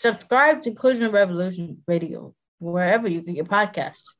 Subscribe 0.00 0.62
to 0.62 0.70
Inclusion 0.70 1.12
Revolution 1.12 1.82
Radio 1.86 2.34
wherever 2.58 3.06
you 3.06 3.20
get 3.20 3.36
your 3.36 3.44
podcasts. 3.44 4.14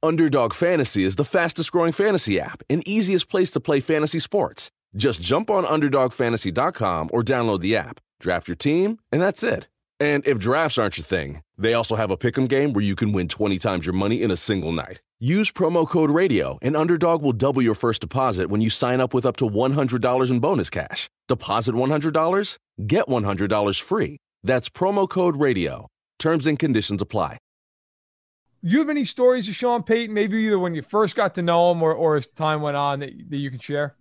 Underdog 0.00 0.54
Fantasy 0.54 1.02
is 1.02 1.16
the 1.16 1.24
fastest 1.24 1.72
growing 1.72 1.90
fantasy 1.90 2.38
app 2.38 2.62
and 2.70 2.86
easiest 2.86 3.28
place 3.28 3.50
to 3.50 3.58
play 3.58 3.80
fantasy 3.80 4.20
sports. 4.20 4.70
Just 4.94 5.20
jump 5.20 5.50
on 5.50 5.64
UnderdogFantasy.com 5.64 7.10
or 7.12 7.24
download 7.24 7.62
the 7.62 7.74
app, 7.74 7.98
draft 8.20 8.46
your 8.46 8.54
team, 8.54 9.00
and 9.10 9.20
that's 9.20 9.42
it. 9.42 9.66
And 9.98 10.24
if 10.24 10.38
drafts 10.38 10.78
aren't 10.78 10.98
your 10.98 11.04
thing, 11.04 11.42
they 11.58 11.74
also 11.74 11.96
have 11.96 12.12
a 12.12 12.16
pick'em 12.16 12.48
game 12.48 12.72
where 12.72 12.84
you 12.84 12.94
can 12.94 13.12
win 13.12 13.26
20 13.26 13.58
times 13.58 13.86
your 13.86 13.92
money 13.92 14.22
in 14.22 14.30
a 14.30 14.36
single 14.36 14.70
night. 14.70 15.00
Use 15.18 15.50
promo 15.50 15.88
code 15.88 16.10
RADIO, 16.10 16.58
and 16.62 16.76
Underdog 16.76 17.22
will 17.22 17.32
double 17.32 17.62
your 17.62 17.74
first 17.74 18.02
deposit 18.02 18.50
when 18.50 18.60
you 18.60 18.70
sign 18.70 19.00
up 19.00 19.12
with 19.14 19.26
up 19.26 19.36
to 19.38 19.48
$100 19.48 20.30
in 20.30 20.38
bonus 20.38 20.70
cash. 20.70 21.10
Deposit 21.26 21.74
$100, 21.74 22.58
get 22.86 23.06
$100 23.08 23.80
free. 23.80 24.20
That's 24.46 24.68
promo 24.68 25.08
code 25.08 25.36
RADIO. 25.36 25.88
Terms 26.20 26.46
and 26.46 26.56
conditions 26.56 27.02
apply. 27.02 27.38
You 28.62 28.78
have 28.78 28.88
any 28.88 29.04
stories 29.04 29.48
of 29.48 29.56
Sean 29.56 29.82
Payton, 29.82 30.14
maybe 30.14 30.38
either 30.44 30.58
when 30.58 30.72
you 30.74 30.82
first 30.82 31.14
got 31.16 31.34
to 31.34 31.42
know 31.42 31.72
him 31.72 31.82
or, 31.82 31.92
or 31.92 32.16
as 32.16 32.28
time 32.28 32.62
went 32.62 32.76
on 32.76 33.00
that, 33.00 33.10
that 33.28 33.36
you 33.36 33.50
can 33.50 33.58
share? 33.58 33.96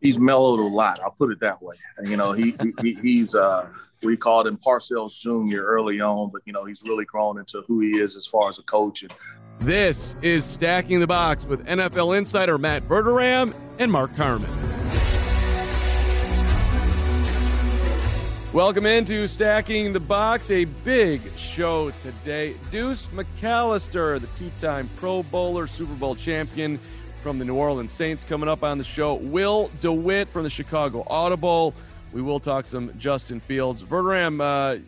He's 0.00 0.18
mellowed 0.18 0.60
a 0.60 0.62
lot. 0.62 1.00
I'll 1.02 1.12
put 1.12 1.30
it 1.32 1.40
that 1.40 1.62
way. 1.62 1.76
You 2.04 2.18
know, 2.18 2.32
he, 2.32 2.54
he 2.82 2.94
he's 3.00 3.34
uh 3.34 3.66
we 4.02 4.18
called 4.18 4.46
him 4.46 4.58
Parcells 4.58 5.18
Jr. 5.18 5.62
early 5.62 5.98
on, 5.98 6.30
but 6.30 6.42
you 6.44 6.52
know 6.52 6.66
he's 6.66 6.82
really 6.82 7.06
grown 7.06 7.38
into 7.38 7.62
who 7.66 7.80
he 7.80 7.98
is 7.98 8.16
as 8.16 8.26
far 8.26 8.50
as 8.50 8.58
a 8.58 8.62
coach. 8.62 9.02
And 9.02 9.12
this 9.60 10.14
is 10.20 10.44
stacking 10.44 11.00
the 11.00 11.06
box 11.06 11.46
with 11.46 11.66
NFL 11.66 12.18
insider 12.18 12.58
Matt 12.58 12.82
Verderame 12.82 13.54
and 13.78 13.90
Mark 13.90 14.14
Carman. 14.14 14.73
Welcome 18.54 18.86
into 18.86 19.26
Stacking 19.26 19.92
the 19.92 19.98
Box, 19.98 20.52
a 20.52 20.64
big 20.64 21.20
show 21.36 21.90
today. 21.90 22.54
Deuce 22.70 23.08
McAllister, 23.08 24.20
the 24.20 24.28
two 24.38 24.48
time 24.60 24.88
Pro 24.94 25.24
Bowler, 25.24 25.66
Super 25.66 25.92
Bowl 25.94 26.14
champion 26.14 26.78
from 27.20 27.40
the 27.40 27.44
New 27.44 27.56
Orleans 27.56 27.90
Saints, 27.90 28.22
coming 28.22 28.48
up 28.48 28.62
on 28.62 28.78
the 28.78 28.84
show. 28.84 29.14
Will 29.14 29.72
DeWitt 29.80 30.28
from 30.28 30.44
the 30.44 30.50
Chicago 30.50 31.04
Audible. 31.08 31.74
We 32.12 32.22
will 32.22 32.38
talk 32.38 32.66
some 32.66 32.96
Justin 32.96 33.40
Fields. 33.40 33.82
Verderame, 33.82 34.40
uh, 34.40 34.80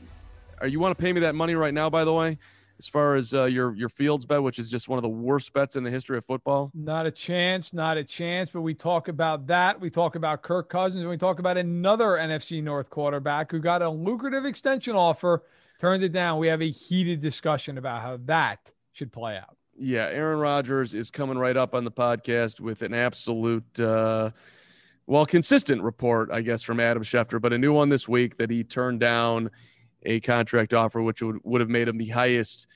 are 0.61 0.69
you 0.69 0.79
want 0.79 0.97
to 0.97 1.03
pay 1.03 1.13
me 1.13 1.23
that 1.23 1.35
money 1.35 1.57
right 1.57 1.75
now, 1.75 1.91
by 1.91 2.05
the 2.05 2.13
way? 2.13 2.39
As 2.79 2.89
far 2.89 3.15
as 3.15 3.33
uh, 3.33 3.45
your 3.45 3.75
your 3.75 3.89
Fields 3.89 4.27
bet, 4.27 4.43
which 4.43 4.59
is 4.59 4.71
just 4.71 4.89
one 4.89 4.99
of 4.99 5.03
the 5.03 5.09
worst 5.09 5.53
bets 5.53 5.77
in 5.77 5.85
the 5.85 5.91
history 5.91 6.19
of 6.19 6.25
football? 6.25 6.71
Not 6.75 7.07
a 7.07 7.11
chance, 7.11 7.73
not 7.73 7.97
a 7.97 8.05
chance. 8.05 8.51
But 8.51 8.61
we 8.61 8.75
talk 8.75 9.09
about 9.09 9.47
that. 9.47 9.81
We 9.81 9.91
talk 9.91 10.15
about 10.15 10.43
Kirk 10.43 10.69
Cousins, 10.69 11.01
and 11.01 11.11
we 11.11 11.17
talk 11.17 11.39
about 11.39 11.57
another 11.57 12.11
NFC 12.11 12.63
North 12.63 12.91
quarterback 12.91 13.51
who 13.51 13.59
got 13.59 13.83
a 13.83 13.89
lucrative 13.89 14.45
extension 14.45 14.95
offer, 14.95 15.45
turned 15.81 16.03
it 16.03 16.13
down. 16.13 16.39
We 16.39 16.49
have 16.49 16.63
a 16.63 16.71
heated 16.71 17.21
discussion 17.23 17.79
about 17.79 18.03
how 18.03 18.19
that 18.27 18.71
should 18.93 19.13
play 19.13 19.37
out. 19.37 19.57
Yeah, 19.79 20.07
Aaron 20.07 20.39
Rodgers 20.39 20.95
is 20.95 21.11
coming 21.11 21.37
right 21.37 21.57
up 21.57 21.75
on 21.75 21.85
the 21.85 21.91
podcast 21.91 22.61
with 22.61 22.83
an 22.83 22.95
absolute. 22.95 23.79
Uh, 23.79 24.31
well, 25.07 25.25
consistent 25.25 25.83
report, 25.83 26.31
I 26.33 26.41
guess, 26.41 26.63
from 26.63 26.81
Adam 26.81 27.05
Schefter, 27.05 27.41
but 27.41 27.53
a 27.53 27.59
new 27.59 27.73
one 27.73 27.91
this 27.91 28.09
week 28.09 28.39
that 28.39 28.51
he 28.51 28.65
turned 28.65 28.99
down 28.99 29.51
a 30.03 30.21
contract 30.21 30.75
offer, 30.75 31.03
which 31.03 31.23
would, 31.23 31.39
would 31.43 31.61
have 31.61 31.71
made 31.71 31.89
him 31.89 31.99
the 31.99 32.09
highest 32.09 32.67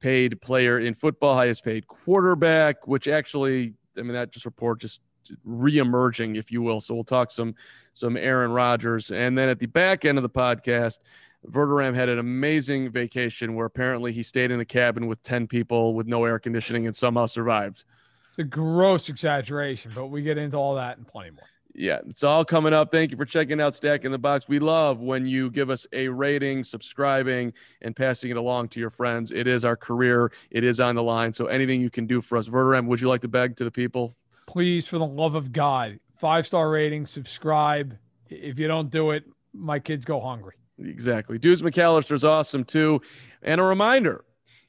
paid 0.00 0.40
player 0.40 0.78
in 0.78 0.94
football, 0.94 1.34
highest 1.34 1.64
paid 1.64 1.86
quarterback, 1.86 2.86
which 2.86 3.06
actually, 3.06 3.74
I 3.98 4.02
mean, 4.02 4.14
that 4.14 4.32
just 4.32 4.44
report 4.44 4.80
just 4.80 5.00
re-emerging, 5.44 6.36
if 6.36 6.50
you 6.50 6.62
will. 6.62 6.80
So 6.80 6.94
we'll 6.94 7.04
talk 7.04 7.30
some 7.30 7.54
some 7.92 8.16
Aaron 8.16 8.50
Rodgers. 8.52 9.10
And 9.10 9.36
then 9.36 9.48
at 9.48 9.58
the 9.58 9.66
back 9.66 10.04
end 10.04 10.18
of 10.18 10.22
the 10.22 10.30
podcast, 10.30 10.98
Verderame 11.46 11.94
had 11.94 12.08
an 12.08 12.18
amazing 12.18 12.90
vacation 12.90 13.54
where 13.54 13.66
apparently 13.66 14.12
he 14.12 14.22
stayed 14.22 14.50
in 14.50 14.60
a 14.60 14.64
cabin 14.64 15.06
with 15.06 15.22
10 15.22 15.46
people 15.46 15.94
with 15.94 16.06
no 16.06 16.24
air 16.24 16.38
conditioning 16.38 16.86
and 16.86 16.94
somehow 16.94 17.26
survived. 17.26 17.84
It's 18.30 18.38
a 18.38 18.44
gross 18.44 19.08
exaggeration, 19.08 19.92
but 19.94 20.06
we 20.06 20.22
get 20.22 20.38
into 20.38 20.56
all 20.56 20.74
that 20.74 20.98
and 20.98 21.06
plenty 21.06 21.30
more 21.30 21.44
yeah, 21.74 22.00
it's 22.08 22.24
all 22.24 22.44
coming 22.44 22.72
up. 22.72 22.90
Thank 22.90 23.10
you 23.10 23.16
for 23.16 23.24
checking 23.24 23.60
out 23.60 23.74
Stacking 23.74 24.10
the 24.10 24.18
Box. 24.18 24.48
We 24.48 24.58
love 24.58 25.02
when 25.02 25.26
you 25.26 25.50
give 25.50 25.70
us 25.70 25.86
a 25.92 26.08
rating, 26.08 26.64
subscribing, 26.64 27.52
and 27.80 27.94
passing 27.94 28.30
it 28.30 28.36
along 28.36 28.68
to 28.70 28.80
your 28.80 28.90
friends. 28.90 29.30
It 29.30 29.46
is 29.46 29.64
our 29.64 29.76
career, 29.76 30.32
it 30.50 30.64
is 30.64 30.80
on 30.80 30.94
the 30.94 31.02
line. 31.02 31.32
So 31.32 31.46
anything 31.46 31.80
you 31.80 31.90
can 31.90 32.06
do 32.06 32.20
for 32.20 32.36
us. 32.36 32.48
Verderame, 32.48 32.86
would 32.86 33.00
you 33.00 33.08
like 33.08 33.20
to 33.22 33.28
beg 33.28 33.56
to 33.56 33.64
the 33.64 33.70
people? 33.70 34.14
Please, 34.46 34.86
for 34.88 34.98
the 34.98 35.06
love 35.06 35.34
of 35.34 35.52
God, 35.52 35.98
five 36.18 36.46
star 36.46 36.70
rating, 36.70 37.06
subscribe. 37.06 37.96
If 38.28 38.58
you 38.58 38.68
don't 38.68 38.90
do 38.90 39.10
it, 39.12 39.24
my 39.52 39.78
kids 39.78 40.04
go 40.04 40.20
hungry. 40.20 40.54
Exactly. 40.78 41.38
Deuce 41.38 41.62
McAllister's 41.62 42.24
awesome 42.24 42.64
too. 42.64 43.00
And 43.42 43.60
a 43.60 43.64
reminder 43.64 44.24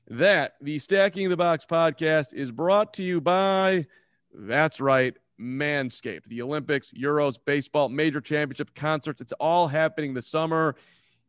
that 0.08 0.56
the 0.62 0.78
Stacking 0.78 1.30
the 1.30 1.38
Box 1.38 1.66
podcast 1.66 2.34
is 2.34 2.52
brought 2.52 2.94
to 2.96 3.04
you 3.04 3.22
by, 3.22 3.88
that's 4.34 4.82
right, 4.82 5.16
Manscaped. 5.42 6.26
The 6.28 6.42
Olympics, 6.42 6.92
Euros, 6.92 7.38
baseball, 7.44 7.90
major 7.90 8.22
championship 8.22 8.74
concerts, 8.76 9.22
it's 9.22 9.34
all 9.34 9.68
happening 9.68 10.14
this 10.14 10.28
summer. 10.28 10.76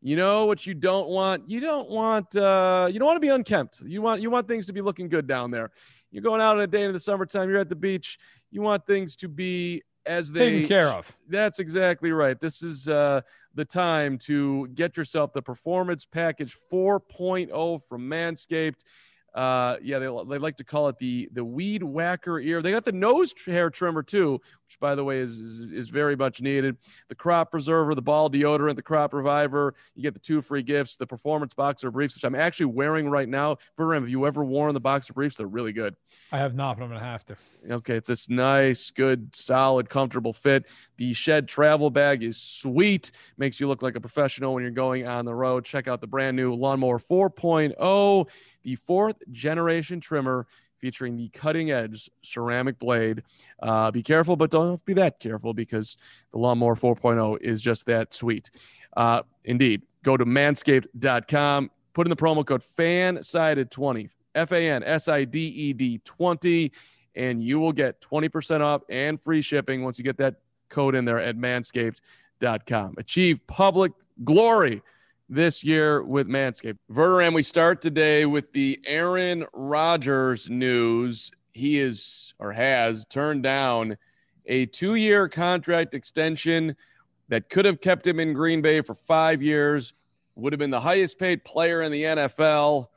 You 0.05 0.17
know 0.17 0.45
what 0.45 0.67
you 0.67 0.73
don't 0.73 1.07
want? 1.07 1.49
You 1.49 1.61
don't 1.61 1.89
want 1.89 2.35
uh 2.35 2.89
you 2.91 2.99
don't 2.99 3.07
want 3.07 3.15
to 3.15 3.21
be 3.21 3.29
unkempt. 3.29 3.81
You 3.85 4.01
want 4.01 4.21
you 4.21 4.29
want 4.29 4.49
things 4.49 4.65
to 4.67 4.73
be 4.73 4.81
looking 4.81 5.07
good 5.07 5.27
down 5.27 5.49
there. 5.49 5.71
You're 6.11 6.21
going 6.21 6.41
out 6.41 6.57
on 6.57 6.61
a 6.61 6.67
day 6.67 6.83
in 6.83 6.91
the 6.91 6.99
summertime, 6.99 7.49
you're 7.49 7.59
at 7.59 7.69
the 7.69 7.75
beach, 7.75 8.19
you 8.51 8.61
want 8.61 8.85
things 8.85 9.15
to 9.17 9.29
be 9.29 9.81
as 10.05 10.29
they 10.29 10.51
taken 10.51 10.67
care 10.67 10.89
of. 10.89 11.09
That's 11.29 11.59
exactly 11.59 12.11
right. 12.11 12.37
This 12.37 12.61
is 12.61 12.89
uh 12.89 13.21
the 13.55 13.63
time 13.63 14.17
to 14.17 14.67
get 14.73 14.97
yourself 14.97 15.31
the 15.31 15.41
performance 15.41 16.05
package 16.05 16.53
4.0 16.71 17.81
from 17.83 18.09
Manscaped. 18.09 18.83
Uh, 19.33 19.77
yeah, 19.81 19.97
they, 19.97 20.05
they 20.05 20.37
like 20.37 20.57
to 20.57 20.63
call 20.63 20.89
it 20.89 20.99
the 20.99 21.27
the 21.31 21.43
weed 21.43 21.81
whacker 21.81 22.39
ear. 22.39 22.61
They 22.61 22.71
got 22.71 22.85
the 22.85 22.91
nose 22.91 23.33
hair 23.45 23.69
trimmer 23.71 24.03
too, 24.03 24.41
which 24.73 24.79
by 24.79 24.95
the 24.95 25.03
way 25.03 25.19
is, 25.19 25.39
is, 25.39 25.61
is 25.71 25.89
very 25.89 26.15
much 26.15 26.41
needed. 26.41 26.77
The 27.07 27.15
crop 27.15 27.51
preserver, 27.51 27.93
the 27.93 28.01
ball 28.01 28.29
deodorant, 28.29 28.75
the 28.75 28.81
crop 28.81 29.13
reviver. 29.13 29.75
You 29.95 30.01
get 30.01 30.13
the 30.13 30.19
two 30.19 30.41
free 30.41 30.63
gifts, 30.63 30.97
the 30.97 31.05
performance 31.05 31.53
boxer 31.53 31.91
briefs, 31.91 32.15
which 32.15 32.23
I'm 32.23 32.35
actually 32.35 32.67
wearing 32.67 33.09
right 33.09 33.29
now. 33.29 33.57
For 33.75 33.93
him, 33.93 34.03
have 34.03 34.09
you 34.09 34.25
ever 34.25 34.43
worn 34.43 34.73
the 34.73 34.79
boxer 34.79 35.13
briefs? 35.13 35.35
They're 35.35 35.47
really 35.47 35.73
good. 35.73 35.95
I 36.31 36.37
have 36.37 36.55
not, 36.55 36.77
but 36.77 36.83
I'm 36.83 36.89
gonna 36.89 37.01
have 37.01 37.25
to. 37.25 37.37
Okay, 37.69 37.95
it's 37.95 38.09
this 38.09 38.29
nice, 38.29 38.91
good, 38.91 39.35
solid, 39.35 39.89
comfortable 39.89 40.33
fit. 40.33 40.65
The 40.97 41.13
Shed 41.13 41.47
travel 41.47 41.89
bag 41.89 42.23
is 42.23 42.41
sweet. 42.41 43.11
Makes 43.37 43.59
you 43.59 43.67
look 43.67 43.81
like 43.81 43.95
a 43.95 44.01
professional 44.01 44.53
when 44.53 44.63
you're 44.63 44.71
going 44.71 45.07
on 45.07 45.25
the 45.25 45.35
road. 45.35 45.65
Check 45.65 45.87
out 45.87 46.01
the 46.01 46.07
brand 46.07 46.35
new 46.35 46.55
Lawnmower 46.55 46.99
4.0, 46.99 48.29
the 48.63 48.75
fourth 48.75 49.17
generation 49.31 49.99
trimmer 49.99 50.47
featuring 50.83 51.15
the 51.15 51.29
cutting 51.29 51.71
edge 51.71 52.11
ceramic 52.23 52.77
blade. 52.77 53.23
Uh, 53.61 53.89
be 53.89 54.03
careful, 54.03 54.35
but 54.35 54.51
don't 54.51 54.83
be 54.83 54.93
that 54.93 55.17
careful 55.17 55.53
because 55.53 55.95
the 56.33 56.37
Lawnmower 56.37 56.75
4.0 56.75 57.39
is 57.39 57.61
just 57.61 57.85
that 57.85 58.13
sweet. 58.13 58.51
Uh, 58.97 59.21
indeed, 59.45 59.83
go 60.03 60.17
to 60.17 60.25
manscaped.com, 60.25 61.71
put 61.93 62.05
in 62.05 62.09
the 62.09 62.17
promo 62.17 62.45
code 62.45 62.63
FANSIDED20, 62.63 64.09
F 64.35 64.51
A 64.51 64.69
N 64.71 64.83
S 64.83 65.07
I 65.07 65.23
D 65.23 65.39
E 65.47 65.71
D 65.71 66.01
20 66.03 66.73
and 67.15 67.41
you 67.41 67.61
will 67.61 67.71
get 67.71 68.01
20% 68.01 68.59
off 68.59 68.81
and 68.89 69.21
free 69.21 69.41
shipping 69.41 69.83
once 69.83 69.97
you 69.97 70.03
get 70.03 70.17
that 70.17 70.35
code 70.67 70.95
in 70.95 71.05
there 71.05 71.19
at 71.19 71.37
manscaped.com. 71.37 72.95
Achieve 72.97 73.39
public 73.47 73.93
glory 74.25 74.81
this 75.29 75.63
year 75.63 76.03
with 76.03 76.27
Manscaped. 76.27 76.77
Verderame, 76.91 77.33
we 77.33 77.43
start 77.43 77.81
today 77.81 78.25
with 78.25 78.51
the 78.53 78.79
Aaron 78.85 79.45
Rodgers 79.53 80.49
news. 80.49 81.31
He 81.53 81.79
is 81.79 82.33
or 82.39 82.51
has 82.51 83.05
turned 83.05 83.43
down 83.43 83.97
a 84.45 84.65
two 84.65 84.95
year 84.95 85.29
contract 85.29 85.93
extension 85.93 86.75
that 87.29 87.49
could 87.49 87.65
have 87.65 87.81
kept 87.81 88.05
him 88.05 88.19
in 88.19 88.33
Green 88.33 88.61
Bay 88.61 88.81
for 88.81 88.93
five 88.93 89.41
years, 89.41 89.93
would 90.35 90.53
have 90.53 90.59
been 90.59 90.71
the 90.71 90.81
highest 90.81 91.19
paid 91.19 91.43
player 91.43 91.81
in 91.81 91.91
the 91.91 92.03
NFL. 92.03 92.87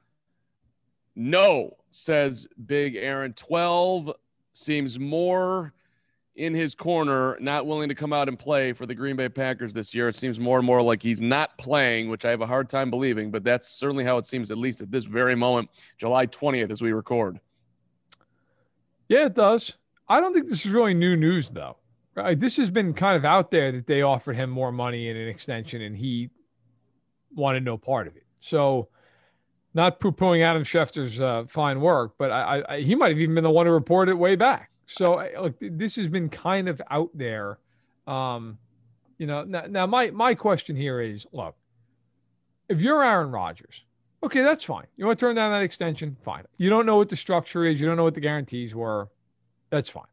No, 1.14 1.76
says 1.90 2.46
Big 2.66 2.96
Aaron. 2.96 3.32
12 3.32 4.12
seems 4.52 4.98
more 4.98 5.72
in 6.36 6.54
his 6.54 6.74
corner, 6.74 7.36
not 7.40 7.66
willing 7.66 7.88
to 7.88 7.94
come 7.94 8.12
out 8.12 8.28
and 8.28 8.38
play 8.38 8.72
for 8.72 8.86
the 8.86 8.94
Green 8.94 9.16
Bay 9.16 9.28
Packers 9.28 9.72
this 9.72 9.94
year. 9.94 10.08
It 10.08 10.16
seems 10.16 10.38
more 10.38 10.58
and 10.58 10.66
more 10.66 10.82
like 10.82 11.02
he's 11.02 11.22
not 11.22 11.56
playing, 11.58 12.10
which 12.10 12.24
I 12.24 12.30
have 12.30 12.42
a 12.42 12.46
hard 12.46 12.68
time 12.68 12.90
believing, 12.90 13.30
but 13.30 13.42
that's 13.42 13.68
certainly 13.68 14.04
how 14.04 14.18
it 14.18 14.26
seems, 14.26 14.50
at 14.50 14.58
least 14.58 14.82
at 14.82 14.90
this 14.90 15.04
very 15.04 15.34
moment, 15.34 15.70
July 15.98 16.26
20th, 16.26 16.70
as 16.70 16.82
we 16.82 16.92
record. 16.92 17.40
Yeah, 19.08 19.26
it 19.26 19.34
does. 19.34 19.74
I 20.08 20.20
don't 20.20 20.34
think 20.34 20.48
this 20.48 20.64
is 20.64 20.70
really 20.70 20.94
new 20.94 21.16
news, 21.16 21.50
though. 21.50 21.78
Right? 22.14 22.38
This 22.38 22.56
has 22.56 22.70
been 22.70 22.94
kind 22.94 23.16
of 23.16 23.24
out 23.24 23.50
there 23.50 23.72
that 23.72 23.86
they 23.86 24.02
offered 24.02 24.36
him 24.36 24.50
more 24.50 24.72
money 24.72 25.08
in 25.08 25.16
an 25.16 25.28
extension 25.28 25.82
and 25.82 25.96
he 25.96 26.30
wanted 27.34 27.64
no 27.64 27.76
part 27.76 28.06
of 28.06 28.16
it. 28.16 28.24
So, 28.40 28.88
not 29.74 30.00
poo-pooing 30.00 30.42
Adam 30.42 30.62
Schefter's 30.62 31.20
uh, 31.20 31.44
fine 31.48 31.82
work, 31.82 32.14
but 32.16 32.30
I, 32.30 32.62
I, 32.66 32.80
he 32.80 32.94
might 32.94 33.10
have 33.10 33.18
even 33.18 33.34
been 33.34 33.44
the 33.44 33.50
one 33.50 33.66
who 33.66 33.72
reported 33.72 34.12
it 34.12 34.14
way 34.14 34.34
back. 34.34 34.70
So 34.86 35.28
look, 35.40 35.54
this 35.60 35.96
has 35.96 36.08
been 36.08 36.28
kind 36.28 36.68
of 36.68 36.80
out 36.90 37.10
there. 37.14 37.58
Um, 38.06 38.58
you 39.18 39.26
know, 39.26 39.44
now, 39.44 39.64
now 39.68 39.86
my 39.86 40.10
my 40.10 40.34
question 40.34 40.76
here 40.76 41.00
is, 41.00 41.26
look, 41.32 41.56
if 42.68 42.80
you're 42.80 43.02
Aaron 43.02 43.30
Rodgers, 43.30 43.82
okay, 44.22 44.42
that's 44.42 44.64
fine. 44.64 44.86
You 44.96 45.06
want 45.06 45.18
to 45.18 45.26
turn 45.26 45.36
down 45.36 45.52
that 45.52 45.62
extension? 45.62 46.16
Fine. 46.24 46.44
You 46.58 46.70
don't 46.70 46.86
know 46.86 46.96
what 46.96 47.08
the 47.08 47.16
structure 47.16 47.64
is, 47.64 47.80
you 47.80 47.86
don't 47.86 47.96
know 47.96 48.04
what 48.04 48.14
the 48.14 48.20
guarantees 48.20 48.74
were. 48.74 49.08
That's 49.70 49.88
fine. 49.88 50.04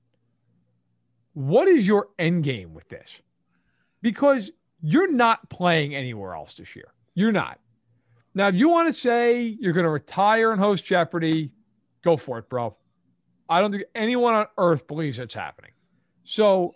What 1.34 1.68
is 1.68 1.88
your 1.88 2.10
end 2.18 2.44
game 2.44 2.74
with 2.74 2.88
this? 2.90 3.10
Because 4.02 4.52
you're 4.82 5.12
not 5.12 5.50
playing 5.50 5.96
anywhere 5.96 6.36
else 6.36 6.56
this 6.56 6.76
year. 6.76 6.94
You're 7.16 7.32
not. 7.32 7.60
Now, 8.36 8.48
if 8.48 8.56
you 8.56 8.70
want 8.70 8.94
to 8.94 9.00
say 9.00 9.42
you're 9.60 9.74
going 9.74 9.86
to 9.86 9.90
retire 9.90 10.52
and 10.52 10.60
host 10.60 10.84
Jeopardy, 10.86 11.52
go 12.04 12.18
for 12.18 12.40
it, 12.40 12.50
bro. 12.50 12.76
I 13.54 13.62
don't 13.62 13.72
think 13.72 13.84
anyone 13.94 14.34
on 14.34 14.48
earth 14.58 14.88
believes 14.88 15.20
it's 15.20 15.36
happening. 15.36 15.70
So, 16.24 16.74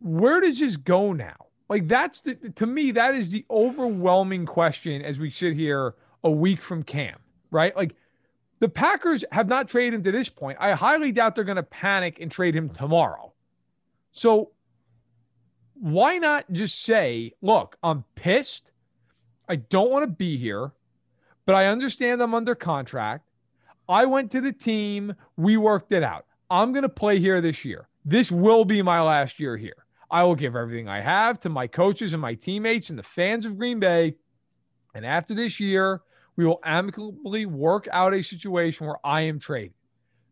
where 0.00 0.40
does 0.40 0.60
this 0.60 0.76
go 0.76 1.12
now? 1.12 1.46
Like, 1.68 1.88
that's 1.88 2.20
the, 2.20 2.36
to 2.36 2.66
me, 2.66 2.92
that 2.92 3.16
is 3.16 3.30
the 3.30 3.44
overwhelming 3.50 4.46
question 4.46 5.02
as 5.02 5.18
we 5.18 5.28
sit 5.28 5.54
here 5.54 5.96
a 6.22 6.30
week 6.30 6.62
from 6.62 6.84
camp, 6.84 7.20
right? 7.50 7.76
Like, 7.76 7.96
the 8.60 8.68
Packers 8.68 9.24
have 9.32 9.48
not 9.48 9.68
traded 9.68 9.94
him 9.94 10.04
to 10.04 10.12
this 10.12 10.28
point. 10.28 10.56
I 10.60 10.70
highly 10.72 11.10
doubt 11.10 11.34
they're 11.34 11.42
going 11.42 11.56
to 11.56 11.64
panic 11.64 12.20
and 12.20 12.30
trade 12.30 12.54
him 12.54 12.68
tomorrow. 12.68 13.32
So, 14.12 14.52
why 15.74 16.18
not 16.18 16.50
just 16.52 16.80
say, 16.80 17.32
look, 17.42 17.76
I'm 17.82 18.04
pissed. 18.14 18.70
I 19.48 19.56
don't 19.56 19.90
want 19.90 20.04
to 20.04 20.06
be 20.06 20.36
here, 20.36 20.70
but 21.44 21.56
I 21.56 21.66
understand 21.66 22.22
I'm 22.22 22.34
under 22.34 22.54
contract. 22.54 23.25
I 23.88 24.04
went 24.04 24.30
to 24.32 24.40
the 24.40 24.52
team. 24.52 25.14
We 25.36 25.56
worked 25.56 25.92
it 25.92 26.02
out. 26.02 26.26
I'm 26.50 26.72
going 26.72 26.82
to 26.82 26.88
play 26.88 27.18
here 27.18 27.40
this 27.40 27.64
year. 27.64 27.88
This 28.04 28.30
will 28.30 28.64
be 28.64 28.82
my 28.82 29.00
last 29.00 29.40
year 29.40 29.56
here. 29.56 29.86
I 30.10 30.22
will 30.22 30.36
give 30.36 30.54
everything 30.54 30.88
I 30.88 31.00
have 31.00 31.40
to 31.40 31.48
my 31.48 31.66
coaches 31.66 32.12
and 32.12 32.22
my 32.22 32.34
teammates 32.34 32.90
and 32.90 32.98
the 32.98 33.02
fans 33.02 33.44
of 33.44 33.58
Green 33.58 33.80
Bay. 33.80 34.14
And 34.94 35.04
after 35.04 35.34
this 35.34 35.58
year, 35.58 36.02
we 36.36 36.44
will 36.44 36.60
amicably 36.64 37.46
work 37.46 37.88
out 37.90 38.14
a 38.14 38.22
situation 38.22 38.86
where 38.86 38.98
I 39.04 39.22
am 39.22 39.38
traded. 39.38 39.74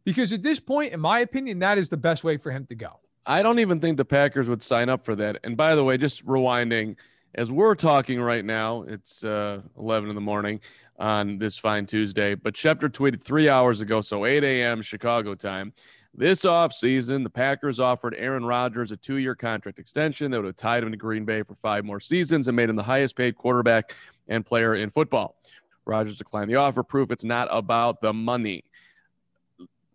Because 0.05 0.33
at 0.33 0.43
this 0.43 0.61
point, 0.61 0.93
in 0.93 1.01
my 1.01 1.21
opinion, 1.21 1.59
that 1.61 1.79
is 1.79 1.89
the 1.89 1.97
best 1.97 2.25
way 2.25 2.37
for 2.37 2.51
him 2.53 2.67
to 2.67 2.75
go. 2.75 3.01
I 3.27 3.43
don't 3.43 3.59
even 3.59 3.81
think 3.81 3.97
the 3.97 4.05
Packers 4.05 4.49
would 4.49 4.63
sign 4.63 4.89
up 4.89 5.05
for 5.05 5.17
that. 5.17 5.39
And 5.45 5.57
by 5.57 5.75
the 5.75 5.83
way, 5.83 5.97
just 5.97 6.25
rewinding, 6.27 6.97
as 7.35 7.51
we're 7.51 7.75
talking 7.75 8.21
right 8.21 8.45
now, 8.45 8.83
it's 8.83 9.25
uh, 9.25 9.63
11 9.79 10.11
in 10.11 10.15
the 10.15 10.21
morning 10.21 10.61
on 10.99 11.39
this 11.39 11.59
fine 11.59 11.87
Tuesday. 11.87 12.35
But 12.35 12.55
Schefter 12.55 12.89
tweeted 12.89 13.23
three 13.23 13.49
hours 13.49 13.81
ago, 13.81 14.01
so 14.01 14.25
8 14.25 14.45
a.m. 14.45 14.83
Chicago 14.83 15.35
time. 15.35 15.73
This 16.17 16.45
offseason, 16.45 17.25
the 17.25 17.31
Packers 17.31 17.81
offered 17.81 18.15
Aaron 18.17 18.45
Rodgers 18.45 18.93
a 18.93 18.97
two 18.97 19.17
year 19.17 19.35
contract 19.35 19.81
extension 19.81 20.31
that 20.31 20.39
would 20.39 20.47
have 20.47 20.57
tied 20.57 20.85
him 20.85 20.93
to 20.93 20.97
Green 20.97 21.25
Bay 21.25 21.43
for 21.43 21.55
five 21.55 21.85
more 21.85 21.99
seasons 21.99 22.47
and 22.47 22.55
made 22.55 22.71
him 22.71 22.77
the 22.77 22.85
highest 22.85 23.17
paid 23.17 23.37
quarterback 23.37 23.93
and 24.29 24.47
player 24.47 24.77
in 24.77 24.91
football. 24.91 25.37
Rodgers 25.85 26.17
declined 26.17 26.49
the 26.49 26.55
offer, 26.55 26.83
proof 26.83 27.11
it's 27.11 27.25
not 27.25 27.49
about 27.51 28.01
the 28.01 28.13
money. 28.13 28.63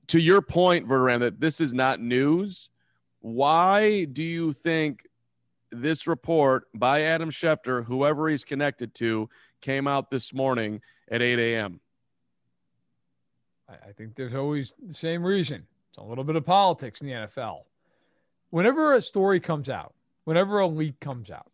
To 0.07 0.19
your 0.19 0.41
point, 0.41 0.87
Verderame, 0.87 1.19
that 1.21 1.39
this 1.39 1.61
is 1.61 1.73
not 1.73 2.01
news. 2.01 2.69
Why 3.21 4.05
do 4.05 4.23
you 4.23 4.51
think 4.51 5.07
this 5.71 6.07
report 6.07 6.65
by 6.73 7.03
Adam 7.03 7.29
Schefter, 7.29 7.85
whoever 7.85 8.27
he's 8.27 8.43
connected 8.43 8.93
to, 8.95 9.29
came 9.61 9.87
out 9.87 10.09
this 10.09 10.33
morning 10.33 10.81
at 11.09 11.21
8 11.21 11.39
a.m.? 11.39 11.79
I 13.69 13.91
think 13.91 14.15
there's 14.15 14.33
always 14.33 14.73
the 14.81 14.93
same 14.93 15.23
reason. 15.23 15.65
It's 15.89 15.97
a 15.99 16.03
little 16.03 16.23
bit 16.23 16.35
of 16.35 16.45
politics 16.45 17.01
in 17.01 17.07
the 17.07 17.13
NFL. 17.13 17.63
Whenever 18.49 18.93
a 18.93 19.01
story 19.01 19.39
comes 19.39 19.69
out, 19.69 19.93
whenever 20.23 20.59
a 20.59 20.67
leak 20.67 20.99
comes 20.99 21.29
out, 21.29 21.51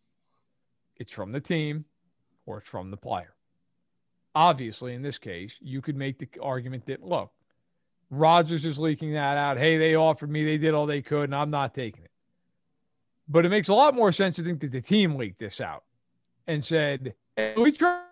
it's 0.96 1.12
from 1.12 1.32
the 1.32 1.40
team 1.40 1.84
or 2.46 2.58
it's 2.58 2.68
from 2.68 2.90
the 2.90 2.96
player. 2.96 3.34
Obviously, 4.34 4.94
in 4.94 5.02
this 5.02 5.18
case, 5.18 5.56
you 5.60 5.82
could 5.82 5.96
make 5.96 6.18
the 6.18 6.28
argument 6.40 6.86
that, 6.86 7.02
look, 7.02 7.32
Rodgers 8.10 8.64
is 8.64 8.78
leaking 8.78 9.12
that 9.12 9.36
out. 9.36 9.58
Hey, 9.58 9.76
they 9.78 9.94
offered 9.94 10.30
me, 10.30 10.44
they 10.44 10.58
did 10.58 10.74
all 10.74 10.86
they 10.86 11.02
could, 11.02 11.24
and 11.24 11.34
I'm 11.34 11.50
not 11.50 11.74
taking 11.74 12.04
it. 12.04 12.10
But 13.28 13.44
it 13.44 13.48
makes 13.48 13.68
a 13.68 13.74
lot 13.74 13.94
more 13.94 14.12
sense 14.12 14.36
to 14.36 14.42
think 14.42 14.60
that 14.60 14.72
the 14.72 14.80
team 14.80 15.16
leaked 15.16 15.40
this 15.40 15.60
out 15.60 15.84
and 16.46 16.64
said, 16.64 17.14
we 17.56 17.72
tried. 17.72 18.02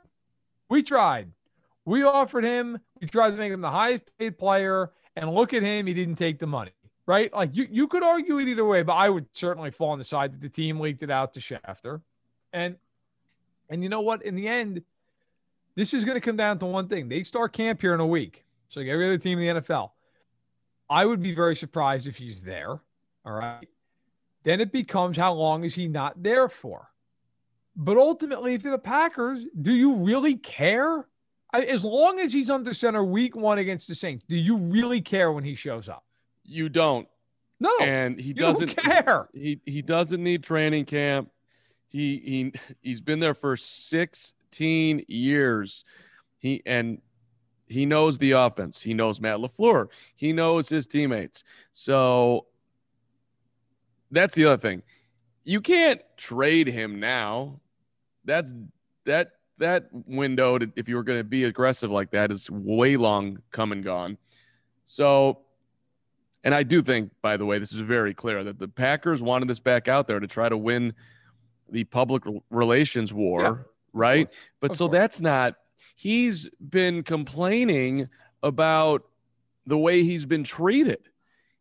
We 0.69 0.82
tried. 0.82 1.31
We 1.85 2.03
offered 2.03 2.44
him. 2.44 2.79
We 3.00 3.06
tried 3.06 3.31
to 3.31 3.37
make 3.37 3.53
him 3.53 3.61
the 3.61 3.71
highest 3.71 4.05
paid 4.19 4.38
player. 4.38 4.91
And 5.17 5.32
look 5.32 5.55
at 5.55 5.62
him. 5.62 5.87
He 5.87 5.94
didn't 5.94 6.17
take 6.17 6.38
the 6.38 6.47
money. 6.47 6.73
Right? 7.06 7.32
Like 7.32 7.55
you, 7.55 7.69
you 7.71 7.87
could 7.87 8.03
argue 8.03 8.38
it 8.38 8.49
either 8.49 8.65
way, 8.65 8.82
but 8.82 8.94
I 8.94 9.11
would 9.11 9.26
certainly 9.32 9.71
fall 9.71 9.91
on 9.91 9.99
the 9.99 10.05
side 10.05 10.32
that 10.32 10.41
the 10.41 10.49
team 10.49 10.81
leaked 10.81 11.03
it 11.03 11.11
out 11.11 11.35
to 11.35 11.41
Schefter. 11.41 12.00
And 12.53 12.76
and 13.69 13.82
you 13.82 13.88
know 13.88 14.00
what? 14.00 14.25
In 14.25 14.35
the 14.35 14.49
end, 14.49 14.82
this 15.75 15.93
is 15.93 16.05
going 16.05 16.17
to 16.17 16.20
come 16.20 16.37
down 16.37 16.59
to 16.61 16.67
one 16.67 16.88
thing. 16.88 17.09
They 17.09 17.23
start 17.25 17.53
camp 17.53 17.81
here 17.81 17.94
in 17.94 18.00
a 18.00 18.06
week. 18.06 18.44
So 18.69 18.81
like 18.81 18.88
every 18.88 19.06
other 19.06 19.19
team 19.19 19.38
in 19.38 19.55
the 19.55 19.61
NFL. 19.61 19.91
I 20.88 21.05
would 21.05 21.23
be 21.23 21.35
very 21.35 21.56
surprised 21.56 22.06
if 22.06 22.17
he's 22.17 22.43
there. 22.43 22.81
All 23.25 23.32
right. 23.32 23.69
Then 24.44 24.61
it 24.61 24.73
becomes 24.73 25.17
how 25.17 25.32
long 25.32 25.65
is 25.65 25.75
he 25.75 25.88
not 25.88 26.23
there 26.23 26.49
for? 26.49 26.91
But 27.76 27.97
ultimately, 27.97 28.55
if 28.55 28.62
you're 28.62 28.73
the 28.73 28.79
Packers, 28.79 29.44
do 29.61 29.73
you 29.73 29.97
really 29.97 30.37
care? 30.37 31.06
As 31.53 31.85
long 31.85 32.21
as 32.21 32.32
he's 32.32 32.50
under 32.50 32.75
center 32.75 33.05
week 33.05 33.37
one 33.37 33.59
against 33.59 33.88
the 33.88 33.94
Saints, 33.94 34.25
do 34.29 34.37
you 34.37 34.56
really 34.56 35.00
care 35.00 35.32
when 35.32 35.44
he 35.44 35.55
shows 35.55 35.88
up? 35.88 36.05
You 36.44 36.69
don't. 36.69 37.09
No. 37.61 37.71
And 37.81 38.21
he 38.21 38.32
doesn't 38.32 38.76
care. 38.76 39.29
He 39.32 39.61
he 39.65 39.82
doesn't 39.82 40.23
need 40.23 40.43
training 40.43 40.85
camp. 40.85 41.31
He 41.88 42.19
he 42.19 42.53
he's 42.82 43.00
been 43.00 43.21
there 43.21 43.35
for 43.35 43.56
16 43.56 45.05
years. 45.09 45.85
He 46.38 46.62
and 46.67 47.00
he 47.67 47.87
knows 47.87 48.19
the 48.19 48.32
offense. 48.32 48.82
He 48.82 48.94
knows 48.94 49.20
Matt 49.20 49.38
LaFleur. 49.38 49.88
He 50.15 50.32
knows 50.32 50.69
his 50.69 50.87
teammates. 50.87 51.44
So 51.73 52.47
that's 54.11 54.35
the 54.35 54.44
other 54.47 54.59
thing. 54.59 54.82
You 55.44 55.61
can't 55.61 56.00
trade 56.17 56.69
him 56.69 57.00
now. 57.00 57.61
That's 58.25 58.53
that 59.05 59.32
that 59.59 59.88
window 59.93 60.59
to, 60.59 60.73
if 60.76 60.88
you 60.88 60.97
were 60.97 61.05
going 61.05 61.21
to 61.21 61.25
be 61.25 61.44
aggressive 61.44 61.91
like 61.91 62.11
that 62.11 62.32
is 62.32 62.50
way 62.50 62.97
long 62.97 63.38
come 63.50 63.73
and 63.73 63.85
gone. 63.85 64.19
So 64.87 65.41
and 66.43 66.55
I 66.55 66.62
do 66.62 66.82
think 66.82 67.11
by 67.23 67.37
the 67.37 67.47
way 67.47 67.59
this 67.59 67.73
is 67.73 67.81
very 67.81 68.15
clear 68.15 68.44
that 68.44 68.59
the 68.59 68.69
Packers 68.69 69.23
wanted 69.23 69.49
this 69.49 69.61
back 69.61 69.88
out 69.88 70.06
there 70.06 70.21
to 70.21 70.26
try 70.26 70.49
to 70.49 70.56
win 70.56 70.94
the 71.71 71.85
public 71.85 72.23
relations 72.50 73.12
war, 73.15 73.43
yeah. 73.43 73.55
right? 73.93 74.29
But 74.61 74.73
of 74.73 74.77
so 74.77 74.87
course. 74.87 74.99
that's 74.99 75.20
not 75.20 75.56
he's 75.94 76.48
been 76.60 77.03
complaining 77.03 78.08
about 78.43 79.05
the 79.67 79.79
way 79.79 80.03
he's 80.03 80.27
been 80.27 80.44
treated. 80.44 81.08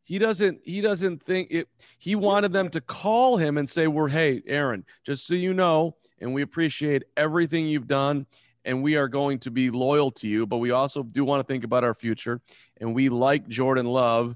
He 0.03 0.19
doesn't 0.19 0.59
he 0.63 0.81
doesn't 0.81 1.23
think 1.23 1.49
it 1.51 1.69
he 1.97 2.15
wanted 2.15 2.51
them 2.51 2.69
to 2.71 2.81
call 2.81 3.37
him 3.37 3.57
and 3.57 3.69
say, 3.69 3.87
We're 3.87 4.09
hey, 4.09 4.43
Aaron, 4.45 4.85
just 5.05 5.25
so 5.25 5.33
you 5.33 5.53
know, 5.53 5.95
and 6.23 6.33
we 6.33 6.41
appreciate 6.41 7.03
everything 7.17 7.67
you've 7.67 7.87
done, 7.87 8.25
and 8.65 8.81
we 8.81 8.95
are 8.95 9.07
going 9.07 9.39
to 9.39 9.51
be 9.51 9.69
loyal 9.69 10.09
to 10.11 10.27
you, 10.27 10.47
but 10.47 10.57
we 10.57 10.71
also 10.71 11.03
do 11.03 11.25
want 11.25 11.41
to 11.41 11.53
think 11.53 11.63
about 11.63 11.83
our 11.83 11.93
future. 11.93 12.39
And 12.79 12.95
we 12.95 13.09
like 13.09 13.47
Jordan 13.47 13.85
Love 13.85 14.35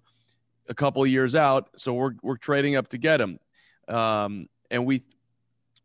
a 0.67 0.73
couple 0.73 1.01
of 1.01 1.09
years 1.09 1.33
out, 1.33 1.69
so 1.77 1.93
we're 1.93 2.13
we're 2.21 2.37
trading 2.37 2.75
up 2.75 2.89
to 2.89 2.97
get 2.97 3.21
him. 3.21 3.39
Um, 3.87 4.49
and 4.69 4.85
we 4.85 5.01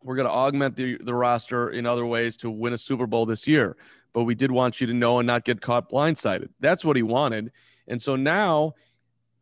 we're 0.03 0.17
going 0.17 0.27
to 0.27 0.35
augment 0.35 0.75
the, 0.75 0.99
the 0.99 1.15
roster 1.15 1.71
in 1.71 1.87
other 1.87 2.05
ways 2.05 2.37
to 2.39 2.51
win 2.51 2.73
a 2.73 2.79
Super 2.79 3.07
Bowl 3.07 3.25
this 3.25 3.47
year. 3.47 3.77
But 4.13 4.25
we 4.25 4.35
did 4.35 4.51
want 4.51 4.81
you 4.81 4.89
to 4.89 4.93
know 4.93 5.21
and 5.21 5.27
not 5.27 5.45
get 5.45 5.61
caught 5.61 5.89
blindsided. 5.89 6.49
That's 6.59 6.85
what 6.85 6.97
he 6.97 7.03
wanted. 7.03 7.53
And 7.87 8.03
so 8.03 8.17
now 8.17 8.75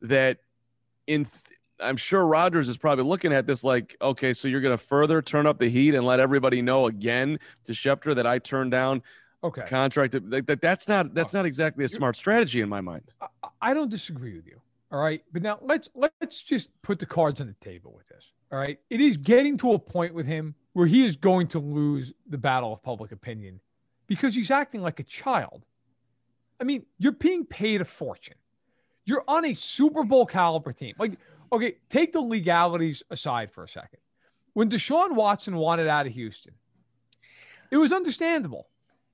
that 0.03 0.41
in 1.07 1.25
th- 1.25 1.59
I'm 1.83 1.97
sure 1.97 2.27
Rodgers 2.27 2.69
is 2.69 2.77
probably 2.77 3.05
looking 3.05 3.33
at 3.33 3.47
this 3.47 3.65
like, 3.65 3.97
okay, 4.01 4.33
so 4.33 4.49
you're 4.49 4.61
going 4.61 4.77
to 4.77 4.83
further 4.83 5.23
turn 5.23 5.47
up 5.47 5.59
the 5.59 5.69
heat 5.69 5.95
and 5.95 6.05
let 6.05 6.21
everybody 6.21 6.63
know 6.63 6.87
again 6.87 7.39
to 7.65 7.73
Schefter 7.73 8.15
that 8.15 8.27
I 8.27 8.39
turned 8.39 8.71
down 8.71 9.03
okay 9.43 9.63
contract. 9.67 10.15
Like 10.15 10.47
that, 10.47 10.61
that's 10.61 10.89
not 10.89 11.15
that's 11.15 11.35
uh, 11.35 11.39
not 11.39 11.47
exactly 11.47 11.85
a 11.85 11.89
smart 11.89 12.17
strategy 12.17 12.61
in 12.61 12.69
my 12.69 12.81
mind. 12.81 13.13
I, 13.21 13.27
I 13.61 13.75
don't 13.75 13.91
disagree 13.91 14.37
with 14.37 14.47
you. 14.47 14.61
All 14.93 15.01
right, 15.01 15.23
but 15.33 15.43
now 15.43 15.59
let's 15.63 15.89
let's 15.95 16.43
just 16.43 16.69
put 16.83 16.99
the 16.99 17.07
cards 17.07 17.41
on 17.41 17.47
the 17.47 17.65
table 17.65 17.93
with 17.97 18.09
this. 18.09 18.25
All 18.53 18.59
right. 18.59 18.79
It 18.91 19.01
is 19.01 19.17
getting 19.17 19.57
to 19.59 19.73
a 19.73 19.79
point 19.79 20.13
with 20.15 20.27
him 20.27 20.55
where 20.73 20.87
he 20.87 21.05
is 21.05 21.17
going 21.17 21.47
to 21.49 21.59
lose 21.59 22.13
the 22.29 22.39
battle 22.39 22.73
of 22.73 22.83
public 22.83 23.13
opinion 23.13 23.61
because 24.07 24.35
he's 24.35 24.51
acting 24.51 24.83
like 24.83 24.99
a 24.99 25.05
child. 25.05 25.65
I 26.61 26.65
mean, 26.65 26.85
you're 26.99 27.13
being 27.13 27.45
paid 27.45 27.81
a 27.81 27.85
fortune. 27.85 28.35
You're 29.05 29.25
on 29.27 29.45
a 29.45 29.55
Super 29.55 30.05
Bowl 30.05 30.27
caliber 30.27 30.73
team. 30.73 30.95
Like, 30.99 31.13
okay, 31.53 31.77
take 31.89 32.13
the 32.13 32.21
legalities 32.21 33.03
aside 33.11 33.53
for 33.53 33.65
a 33.65 33.69
second. 33.69 34.01
When 34.55 34.71
Deshaun 34.71 35.15
Watson 35.15 35.57
wanted 35.57 35.87
out 35.87 36.07
of 36.07 36.13
Houston, 36.13 36.55
it 37.71 37.77
was 37.77 37.93
understandable. 37.93 38.69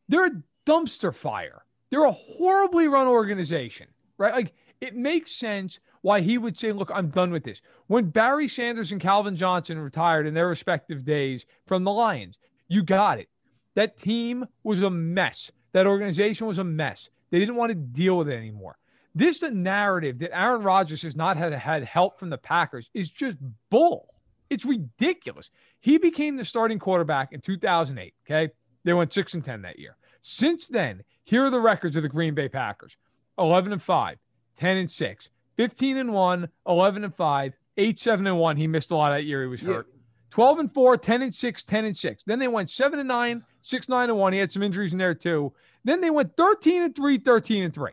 They're 0.09 0.27
a 0.27 0.43
dumpster 0.67 1.15
fire. 1.15 1.65
They're 1.91 2.05
a 2.05 2.13
horribly 2.13 2.89
run 2.89 3.07
organization, 3.07 3.89
right? 4.19 4.35
Like, 4.35 4.55
it 4.81 4.95
makes 4.95 5.33
sense 5.33 5.79
why 6.03 6.21
he 6.21 6.39
would 6.39 6.59
say, 6.59 6.73
Look, 6.73 6.91
I'm 6.93 7.09
done 7.09 7.31
with 7.31 7.45
this. 7.45 7.63
When 7.87 8.11
Barry 8.11 8.49
Sanders 8.49 8.93
and 8.93 9.01
Calvin 9.01 9.37
Johnson 9.37 9.79
retired 9.79 10.27
in 10.27 10.35
their 10.35 10.49
respective 10.49 11.05
days 11.05 11.47
from 11.67 11.85
the 11.85 11.93
Lions, 11.93 12.39
you 12.69 12.83
got 12.83 13.19
it. 13.19 13.29
That 13.75 13.99
team 13.99 14.47
was 14.63 14.83
a 14.83 14.91
mess. 14.91 15.51
That 15.73 15.87
organization 15.87 16.47
was 16.47 16.59
a 16.59 16.65
mess. 16.65 17.11
They 17.31 17.39
didn't 17.39 17.57
want 17.57 17.71
to 17.71 17.75
deal 17.75 18.19
with 18.19 18.29
it 18.29 18.37
anymore. 18.37 18.79
This 19.17 19.41
narrative 19.41 20.19
that 20.19 20.37
Aaron 20.37 20.61
Rodgers 20.61 21.01
has 21.01 21.17
not 21.17 21.39
had 21.39 21.51
had 21.55 21.83
help 21.85 22.19
from 22.19 22.29
the 22.29 22.37
Packers 22.37 22.91
is 22.93 23.09
just 23.09 23.39
bull. 23.71 24.13
It's 24.51 24.67
ridiculous. 24.67 25.51
He 25.81 25.97
became 25.97 26.37
the 26.37 26.45
starting 26.45 26.79
quarterback 26.79 27.33
in 27.33 27.41
2008. 27.41 28.13
Okay, 28.27 28.53
they 28.85 28.93
went 28.93 29.15
six 29.15 29.33
and 29.33 29.43
ten 29.43 29.63
that 29.63 29.79
year. 29.79 29.97
Since 30.21 30.67
then, 30.67 31.03
here 31.25 31.47
are 31.47 31.51
the 31.51 31.59
records 31.59 31.97
of 31.97 32.03
the 32.03 32.11
Green 32.11 32.35
Bay 32.35 32.51
Packers: 32.51 32.99
11 33.39 33.73
and 33.73 33.83
5, 33.83 34.19
10 34.59 34.77
and 34.77 34.91
6, 34.91 35.31
15 35.57 35.97
and 35.97 36.13
1, 36.13 36.49
11 36.67 37.05
and 37.05 37.15
5, 37.15 37.53
8 37.79 37.99
7 37.99 38.27
and 38.27 38.39
1. 38.39 38.57
He 38.59 38.67
missed 38.67 38.91
a 38.91 38.97
lot 38.97 39.13
that 39.13 39.25
year. 39.25 39.41
He 39.41 39.49
was 39.49 39.63
hurt. 39.63 39.87
12 40.29 40.59
and 40.59 40.75
4, 40.75 40.99
10 40.99 41.23
and 41.23 41.35
6, 41.35 41.63
10 41.63 41.85
and 41.87 41.97
6. 41.97 42.23
Then 42.27 42.39
they 42.39 42.49
went 42.49 42.69
7 42.69 42.99
and 42.99 43.09
9, 43.09 43.43
6 43.63 43.89
9 43.89 44.11
and 44.11 44.19
1. 44.19 44.33
He 44.35 44.39
had 44.39 44.53
some 44.53 44.63
injuries 44.63 44.93
in 44.93 44.99
there 44.99 45.15
too. 45.15 45.55
Then 45.85 46.03
they 46.03 46.11
went 46.11 46.37
13 46.37 46.83
and 46.83 46.95
3, 46.95 47.17
13 47.17 47.65
and 47.65 47.73
3. 47.73 47.93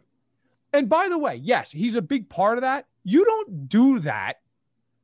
And 0.73 0.89
by 0.89 1.07
the 1.07 1.17
way, 1.17 1.35
yes, 1.35 1.71
he's 1.71 1.95
a 1.95 2.01
big 2.01 2.29
part 2.29 2.57
of 2.57 2.63
that. 2.63 2.87
You 3.03 3.23
don't 3.23 3.69
do 3.69 3.99
that 3.99 4.37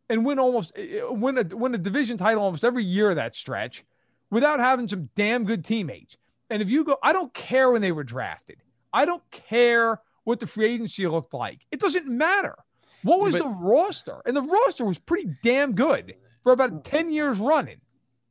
and 0.10 0.26
win 0.26 0.40
almost 0.40 0.74
eh, 0.76 0.98
eh, 1.00 1.04
win 1.08 1.38
a 1.38 1.56
win 1.56 1.76
a 1.76 1.78
division 1.78 2.18
title 2.18 2.44
almost 2.44 2.66
every 2.66 2.84
year 2.84 3.12
of 3.12 3.16
that 3.16 3.36
stretch 3.36 3.86
without 4.32 4.60
having 4.60 4.88
some 4.88 5.10
damn 5.16 5.46
good 5.46 5.64
teammates. 5.64 6.18
And 6.50 6.62
if 6.62 6.70
you 6.70 6.84
go, 6.84 6.98
I 7.04 7.14
don't 7.14 7.34
care 7.34 7.72
when 7.72 7.82
they 7.82 7.92
were 7.92 8.04
drafted. 8.04 8.62
I 8.92 9.06
don't 9.06 9.24
care 9.32 10.02
what 10.24 10.40
the 10.40 10.48
free 10.48 10.74
agency 10.74 11.08
looked 11.08 11.34
like. 11.34 11.66
It 11.72 11.80
doesn't 11.80 12.08
matter. 12.08 12.56
What 13.04 13.20
was 13.20 13.34
but, 13.34 13.44
the 13.44 13.50
roster? 13.50 14.22
And 14.26 14.36
the 14.36 14.42
roster 14.42 14.84
was 14.84 15.00
pretty 15.00 15.30
damn 15.44 15.74
good 15.74 16.16
for 16.44 16.52
about 16.52 16.84
10 16.84 17.12
years 17.12 17.38
running. 17.38 17.80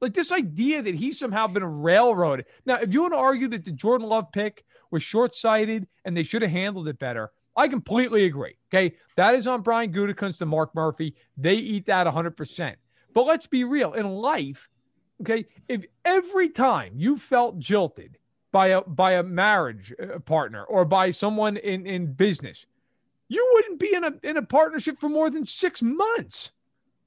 Like 0.01 0.15
this 0.15 0.31
idea 0.31 0.83
that 0.83 0.95
he's 0.95 1.19
somehow 1.19 1.47
been 1.47 1.65
railroaded. 1.65 2.47
Now, 2.67 2.77
if 2.77 2.93
you 2.93 3.03
want 3.03 3.15
to 3.15 3.19
argue 3.19 3.49
that 3.49 3.65
the 3.65 3.73
Jordan 3.73 4.09
Love 4.09 4.31
pick 4.33 4.65
was 4.91 5.03
short 5.03 5.35
sighted 5.35 5.87
and 6.05 6.17
they 6.17 6.23
should 6.23 6.43
have 6.43 6.51
handled 6.51 6.89
it 6.89 6.99
better, 6.99 7.31
I 7.57 7.67
completely 7.67 8.25
agree. 8.25 8.57
Okay. 8.73 8.95
That 9.17 9.35
is 9.35 9.49
on 9.49 9.63
Brian 9.63 9.93
Gutekunst 9.93 10.41
and 10.41 10.51
Mark 10.51 10.75
Murphy. 10.75 11.17
They 11.37 11.55
eat 11.55 11.87
that 11.87 12.07
100%. 12.07 12.77
But 13.15 13.27
let's 13.27 13.49
be 13.49 13.65
real. 13.65 13.95
In 13.95 14.07
life, 14.07 14.69
okay, 15.21 15.47
if 15.67 15.85
every 16.05 16.51
time 16.51 16.93
you 16.95 17.17
felt 17.17 17.59
jilted 17.59 18.17
by 18.53 18.69
a 18.69 18.83
by 18.83 19.15
a 19.15 19.23
marriage 19.23 19.93
uh, 20.01 20.21
partner 20.21 20.65
or 20.65 20.85
by 20.85 21.11
someone 21.11 21.57
in 21.57 21.87
in 21.87 22.13
business, 22.13 22.67
you 23.29 23.47
wouldn't 23.55 23.81
be 23.81 23.93
in 23.93 24.05
a 24.05 24.13
in 24.23 24.37
a 24.37 24.43
partnership 24.43 25.01
for 25.01 25.09
more 25.09 25.31
than 25.31 25.45
6 25.45 25.83
months. 25.83 26.53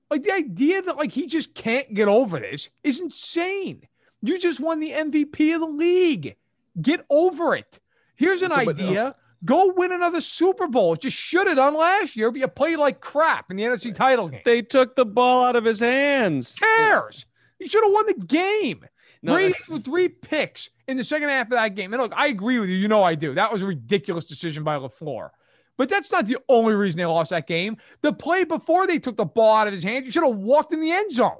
Like 0.10 0.24
the 0.24 0.34
idea 0.34 0.82
that 0.82 0.98
like 0.98 1.14
he 1.14 1.28
just 1.28 1.56
can't 1.56 1.94
get 1.94 2.10
over 2.10 2.40
this 2.40 2.70
is 2.84 3.00
insane. 3.00 3.88
You 4.22 4.38
just 4.38 4.60
won 4.60 4.82
the 4.82 4.92
MVP 4.92 5.56
of 5.56 5.62
the 5.62 5.68
league. 5.68 6.36
Get 6.80 7.06
over 7.10 7.56
it. 7.56 7.80
Here's 8.16 8.42
an 8.42 8.50
so, 8.50 8.58
uh, 8.58 8.70
idea. 8.70 9.16
Go 9.44 9.74
win 9.75 9.92
another 9.92 10.22
Super 10.22 10.68
Bowl. 10.68 10.96
Just 10.96 11.18
should 11.18 11.48
have 11.48 11.56
done 11.56 11.75
last 11.75 12.16
year, 12.16 12.30
but 12.30 12.40
you 12.40 12.48
played 12.48 12.78
like 12.78 13.01
crap 13.01 13.50
in 13.50 13.58
the 13.58 13.63
NFC 13.63 13.94
title 13.94 14.30
game. 14.30 14.42
They 14.46 14.62
took 14.62 14.96
the 14.96 15.06
ball 15.06 15.44
out 15.44 15.56
of 15.56 15.66
his 15.66 15.80
hands. 15.80 16.56
Cares? 16.56 17.25
He 17.58 17.68
should 17.68 17.84
have 17.84 17.92
won 17.92 18.06
the 18.06 18.25
game. 18.25 18.86
No, 19.24 19.34
Brady 19.34 19.54
with 19.70 19.86
three 19.86 20.10
picks 20.10 20.70
in 20.88 20.98
the 20.98 21.04
second 21.04 21.30
half 21.30 21.48
of 21.48 21.51
that 21.51 21.75
game. 21.75 21.94
And 21.94 22.01
look, 22.01 22.13
I 22.16 22.28
agree 22.28 22.60
with 22.60 22.70
you. 22.70 22.75
You 22.75 22.88
know 22.88 23.04
I 23.04 23.16
do. 23.16 23.36
That 23.36 23.51
was 23.51 23.62
a 23.62 23.68
ridiculous 23.68 24.25
decision 24.25 24.63
by 24.63 24.78
LaFleur. 24.78 25.30
But 25.78 25.90
that's 25.90 26.12
not 26.12 26.28
the 26.28 26.38
only 26.50 26.74
reason 26.74 26.98
they 26.98 27.06
lost 27.06 27.32
that 27.32 27.48
game. 27.48 27.78
The 28.01 28.13
play 28.13 28.44
before 28.44 28.88
they 28.88 29.00
took 29.00 29.18
the 29.18 29.25
ball 29.25 29.56
out 29.56 29.68
of 29.68 29.74
his 29.74 29.84
hands, 29.84 30.06
he 30.06 30.12
should 30.12 30.24
have 30.24 30.36
walked 30.36 30.74
in 30.74 30.82
the 30.82 30.92
end 30.92 31.12
zone. 31.12 31.38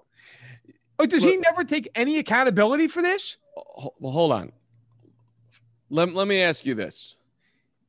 Like, 0.98 1.10
does 1.10 1.24
he 1.24 1.38
never 1.38 1.64
take 1.64 1.90
any 1.96 2.20
accountability 2.20 2.88
for 2.88 3.02
this? 3.02 3.38
Well, 4.00 4.14
hold 4.14 4.32
on. 4.32 4.52
Let, 5.92 6.14
let 6.16 6.28
me 6.28 6.42
ask 6.42 6.66
you 6.66 6.74
this. 6.74 7.16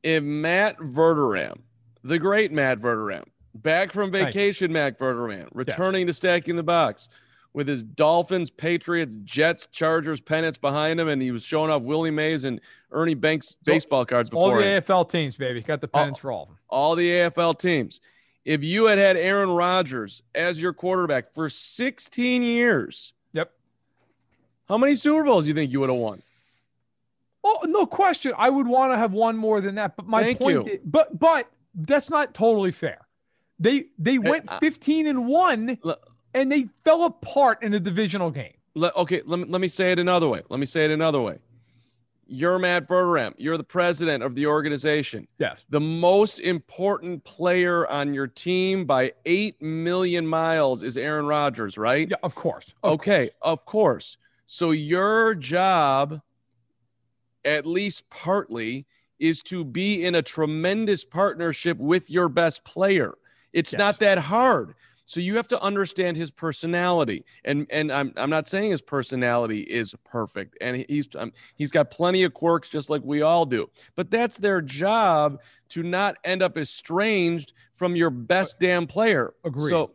If 0.03 0.23
Matt 0.23 0.77
Verderame, 0.77 1.61
the 2.03 2.19
great 2.19 2.51
Matt 2.51 2.79
Verderame, 2.79 3.25
back 3.55 3.93
from 3.93 4.11
vacation, 4.11 4.73
Matt 4.73 4.99
Verderame, 4.99 5.47
returning 5.53 6.01
yeah. 6.01 6.07
to 6.07 6.13
stacking 6.13 6.57
the 6.57 6.63
box, 6.63 7.07
with 7.53 7.67
his 7.67 7.83
Dolphins, 7.83 8.49
Patriots, 8.49 9.15
Jets, 9.23 9.67
Chargers 9.67 10.19
pennants 10.19 10.57
behind 10.57 10.99
him, 10.99 11.07
and 11.07 11.21
he 11.21 11.31
was 11.31 11.45
showing 11.45 11.71
off 11.71 11.83
Willie 11.83 12.11
Mays 12.11 12.43
and 12.43 12.59
Ernie 12.91 13.13
Banks 13.13 13.55
baseball 13.63 14.05
cards 14.05 14.29
before. 14.29 14.53
All 14.53 14.57
the 14.57 14.63
AFL 14.63 15.09
teams, 15.09 15.37
baby, 15.37 15.61
got 15.61 15.79
the 15.79 15.87
pennants 15.87 16.17
all, 16.17 16.21
for 16.21 16.31
all 16.31 16.43
of 16.43 16.47
them. 16.49 16.57
All 16.67 16.95
the 16.95 17.09
AFL 17.09 17.57
teams. 17.57 18.01
If 18.43 18.63
you 18.63 18.85
had 18.85 18.97
had 18.97 19.15
Aaron 19.15 19.51
Rodgers 19.51 20.21
as 20.35 20.61
your 20.61 20.73
quarterback 20.73 21.33
for 21.33 21.47
16 21.47 22.41
years, 22.41 23.13
yep. 23.31 23.51
How 24.67 24.77
many 24.77 24.95
Super 24.95 25.23
Bowls 25.23 25.45
do 25.45 25.49
you 25.49 25.53
think 25.53 25.71
you 25.71 25.79
would 25.79 25.89
have 25.89 25.99
won? 25.99 26.23
Oh, 27.43 27.59
no 27.65 27.85
question. 27.85 28.33
I 28.37 28.49
would 28.49 28.67
want 28.67 28.93
to 28.93 28.97
have 28.97 29.11
one 29.11 29.35
more 29.35 29.59
than 29.59 29.75
that. 29.75 29.95
But 29.95 30.07
my 30.07 30.23
Thank 30.23 30.39
point, 30.39 30.67
is, 30.67 30.79
but 30.85 31.17
but 31.17 31.49
that's 31.75 32.09
not 32.09 32.33
totally 32.33 32.71
fair. 32.71 33.05
They 33.59 33.85
they 33.97 34.17
went 34.17 34.45
uh, 34.47 34.59
15 34.59 35.07
and 35.07 35.27
one 35.27 35.77
and 36.33 36.51
they 36.51 36.67
fell 36.83 37.03
apart 37.03 37.63
in 37.63 37.71
the 37.71 37.79
divisional 37.79 38.31
game. 38.31 38.53
Let, 38.75 38.95
okay, 38.95 39.21
let 39.25 39.39
me, 39.39 39.45
let 39.47 39.61
me 39.61 39.67
say 39.67 39.91
it 39.91 39.99
another 39.99 40.27
way. 40.27 40.41
Let 40.49 40.59
me 40.59 40.65
say 40.65 40.85
it 40.85 40.91
another 40.91 41.21
way. 41.21 41.39
You're 42.25 42.57
Matt 42.57 42.87
Verderame. 42.87 43.33
You're 43.37 43.57
the 43.57 43.63
president 43.63 44.23
of 44.23 44.33
the 44.33 44.47
organization. 44.47 45.27
Yes. 45.37 45.59
The 45.69 45.79
most 45.79 46.39
important 46.39 47.23
player 47.25 47.87
on 47.87 48.13
your 48.13 48.27
team 48.27 48.85
by 48.85 49.13
8 49.25 49.61
million 49.61 50.25
miles 50.25 50.81
is 50.81 50.97
Aaron 50.97 51.27
Rodgers, 51.27 51.77
right? 51.77 52.09
Yeah, 52.09 52.17
of 52.23 52.33
course. 52.33 52.73
Of 52.81 52.93
okay, 52.93 53.27
course. 53.27 53.37
of 53.41 53.65
course. 53.65 54.17
So 54.45 54.71
your 54.71 55.35
job, 55.35 56.21
at 57.45 57.65
least 57.65 58.09
partly, 58.09 58.85
is 59.19 59.41
to 59.43 59.63
be 59.63 60.03
in 60.03 60.15
a 60.15 60.21
tremendous 60.21 61.05
partnership 61.05 61.77
with 61.77 62.09
your 62.09 62.29
best 62.29 62.63
player. 62.63 63.15
It's 63.53 63.71
yes. 63.71 63.79
not 63.79 63.99
that 63.99 64.17
hard. 64.17 64.75
So 65.05 65.19
you 65.19 65.35
have 65.35 65.47
to 65.49 65.61
understand 65.61 66.17
his 66.17 66.31
personality, 66.31 67.25
and 67.43 67.67
and 67.69 67.91
I'm 67.91 68.13
I'm 68.15 68.29
not 68.29 68.47
saying 68.47 68.71
his 68.71 68.81
personality 68.81 69.59
is 69.61 69.93
perfect, 70.05 70.57
and 70.61 70.85
he's 70.87 71.07
um, 71.15 71.33
he's 71.55 71.71
got 71.71 71.91
plenty 71.91 72.23
of 72.23 72.33
quirks 72.33 72.69
just 72.69 72.89
like 72.89 73.01
we 73.03 73.21
all 73.21 73.45
do. 73.45 73.69
But 73.95 74.09
that's 74.09 74.37
their 74.37 74.61
job 74.61 75.41
to 75.69 75.83
not 75.83 76.15
end 76.23 76.41
up 76.41 76.57
estranged 76.57 77.53
from 77.73 77.95
your 77.95 78.09
best 78.09 78.59
damn 78.59 78.87
player. 78.87 79.33
Agree. 79.43 79.69
So. 79.69 79.91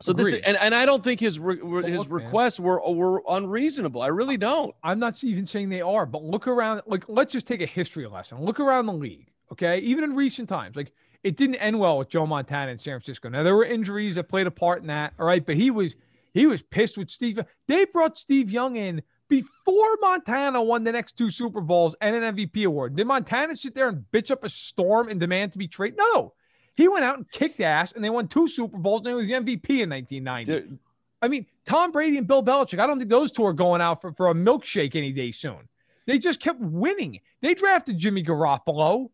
So 0.00 0.12
Agreed. 0.12 0.34
this 0.34 0.44
and, 0.44 0.56
and 0.60 0.74
I 0.74 0.86
don't 0.86 1.02
think 1.02 1.18
his 1.18 1.40
re, 1.40 1.56
his 1.82 1.98
look, 1.98 2.10
requests 2.10 2.60
were 2.60 2.80
were 2.92 3.22
unreasonable. 3.28 4.00
I 4.00 4.08
really 4.08 4.36
don't. 4.36 4.74
I'm 4.82 5.00
not 5.00 5.22
even 5.24 5.44
saying 5.44 5.70
they 5.70 5.80
are, 5.80 6.06
but 6.06 6.22
look 6.22 6.46
around. 6.46 6.82
Like 6.86 7.04
let's 7.08 7.32
just 7.32 7.46
take 7.46 7.60
a 7.60 7.66
history 7.66 8.06
lesson. 8.06 8.40
Look 8.44 8.60
around 8.60 8.86
the 8.86 8.92
league. 8.92 9.30
Okay, 9.50 9.78
even 9.78 10.04
in 10.04 10.14
recent 10.14 10.48
times, 10.48 10.76
like 10.76 10.92
it 11.24 11.36
didn't 11.36 11.56
end 11.56 11.80
well 11.80 11.98
with 11.98 12.10
Joe 12.10 12.26
Montana 12.26 12.70
in 12.70 12.78
San 12.78 12.92
Francisco. 12.92 13.28
Now 13.28 13.42
there 13.42 13.56
were 13.56 13.64
injuries 13.64 14.14
that 14.14 14.28
played 14.28 14.46
a 14.46 14.52
part 14.52 14.82
in 14.82 14.86
that. 14.86 15.14
All 15.18 15.26
right, 15.26 15.44
but 15.44 15.56
he 15.56 15.72
was 15.72 15.96
he 16.32 16.46
was 16.46 16.62
pissed 16.62 16.96
with 16.96 17.10
Steve. 17.10 17.40
They 17.66 17.84
brought 17.86 18.18
Steve 18.18 18.50
Young 18.50 18.76
in 18.76 19.02
before 19.28 19.96
Montana 20.00 20.62
won 20.62 20.84
the 20.84 20.92
next 20.92 21.18
two 21.18 21.32
Super 21.32 21.60
Bowls 21.60 21.96
and 22.00 22.14
an 22.14 22.36
MVP 22.36 22.64
award. 22.64 22.94
Did 22.94 23.06
Montana 23.06 23.56
sit 23.56 23.74
there 23.74 23.88
and 23.88 24.04
bitch 24.12 24.30
up 24.30 24.44
a 24.44 24.48
storm 24.48 25.08
and 25.08 25.18
demand 25.18 25.52
to 25.52 25.58
be 25.58 25.66
traded? 25.66 25.98
No. 25.98 26.34
He 26.78 26.86
went 26.86 27.04
out 27.04 27.16
and 27.16 27.28
kicked 27.28 27.58
ass 27.58 27.90
and 27.90 28.04
they 28.04 28.08
won 28.08 28.28
two 28.28 28.46
Super 28.46 28.78
Bowls 28.78 29.00
and 29.00 29.08
he 29.08 29.14
was 29.14 29.26
the 29.26 29.32
MVP 29.32 29.82
in 29.82 29.90
1990. 29.90 30.44
Dude. 30.44 30.78
I 31.20 31.26
mean, 31.26 31.44
Tom 31.66 31.90
Brady 31.90 32.18
and 32.18 32.26
Bill 32.28 32.40
Belichick, 32.40 32.78
I 32.78 32.86
don't 32.86 32.98
think 32.98 33.10
those 33.10 33.32
two 33.32 33.44
are 33.44 33.52
going 33.52 33.80
out 33.80 34.00
for, 34.00 34.12
for 34.12 34.30
a 34.30 34.32
milkshake 34.32 34.94
any 34.94 35.10
day 35.10 35.32
soon. 35.32 35.68
They 36.06 36.20
just 36.20 36.38
kept 36.38 36.60
winning. 36.60 37.18
They 37.42 37.54
drafted 37.54 37.98
Jimmy 37.98 38.22
Garoppolo. 38.22 39.08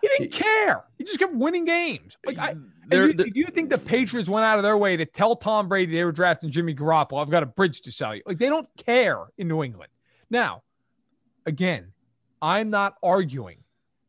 He 0.00 0.08
didn't 0.16 0.32
care. 0.32 0.84
He 0.96 1.02
just 1.02 1.18
kept 1.18 1.34
winning 1.34 1.64
games. 1.64 2.16
Like, 2.24 2.38
I, 2.38 2.54
you, 2.92 3.12
if 3.18 3.34
you 3.34 3.46
think 3.46 3.70
the 3.70 3.78
Patriots 3.78 4.28
went 4.28 4.44
out 4.44 4.60
of 4.60 4.62
their 4.62 4.76
way 4.76 4.96
to 4.96 5.04
tell 5.04 5.34
Tom 5.34 5.68
Brady 5.68 5.96
they 5.96 6.04
were 6.04 6.12
drafting 6.12 6.52
Jimmy 6.52 6.72
Garoppolo, 6.72 7.20
I've 7.20 7.30
got 7.30 7.42
a 7.42 7.46
bridge 7.46 7.80
to 7.80 7.90
sell 7.90 8.14
you. 8.14 8.22
Like, 8.26 8.38
they 8.38 8.46
don't 8.46 8.68
care 8.76 9.24
in 9.36 9.48
New 9.48 9.64
England. 9.64 9.90
Now, 10.30 10.62
again, 11.46 11.88
I'm 12.40 12.70
not 12.70 12.94
arguing 13.02 13.58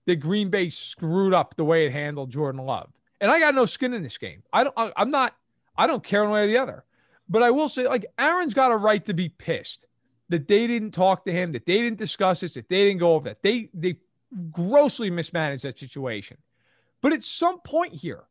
that 0.06 0.18
Green 0.18 0.52
Bay 0.52 0.70
screwed 0.70 1.34
up 1.34 1.56
the 1.56 1.66
way 1.66 1.88
it 1.88 1.92
handled 1.92 2.30
Jordan 2.30 2.64
Love, 2.66 2.92
and 3.22 3.32
I 3.32 3.40
got 3.40 3.56
no 3.56 3.66
skin 3.66 3.94
in 3.94 4.04
this 4.04 4.18
game. 4.18 4.44
I 4.54 4.64
don't. 4.64 4.74
I, 4.78 4.92
I'm 4.96 5.12
not. 5.12 5.36
I 5.78 5.88
don't 5.88 6.04
care 6.04 6.24
one 6.24 6.32
way 6.32 6.44
or 6.44 6.48
the 6.48 6.58
other. 6.58 6.84
But 7.30 7.44
I 7.44 7.52
will 7.52 7.70
say, 7.70 7.88
like, 7.88 8.08
Aaron's 8.18 8.54
got 8.56 8.72
a 8.72 8.78
right 8.78 9.06
to 9.06 9.14
be 9.14 9.30
pissed 9.30 9.86
that 10.30 10.48
they 10.48 10.68
didn't 10.68 10.92
talk 10.92 11.26
to 11.26 11.32
him, 11.32 11.52
that 11.52 11.66
they 11.66 11.78
didn't 11.78 12.00
discuss 12.00 12.40
this, 12.40 12.56
that 12.56 12.70
they 12.70 12.86
didn't 12.86 13.00
go 13.00 13.14
over 13.14 13.30
that. 13.30 13.44
They 13.44 13.70
they 13.74 13.98
grossly 14.52 15.10
mismanaged 15.10 15.64
that 15.64 15.78
situation. 15.78 16.38
But 17.02 17.14
at 17.14 17.24
some 17.24 17.62
point 17.62 17.94
here, 17.94 18.24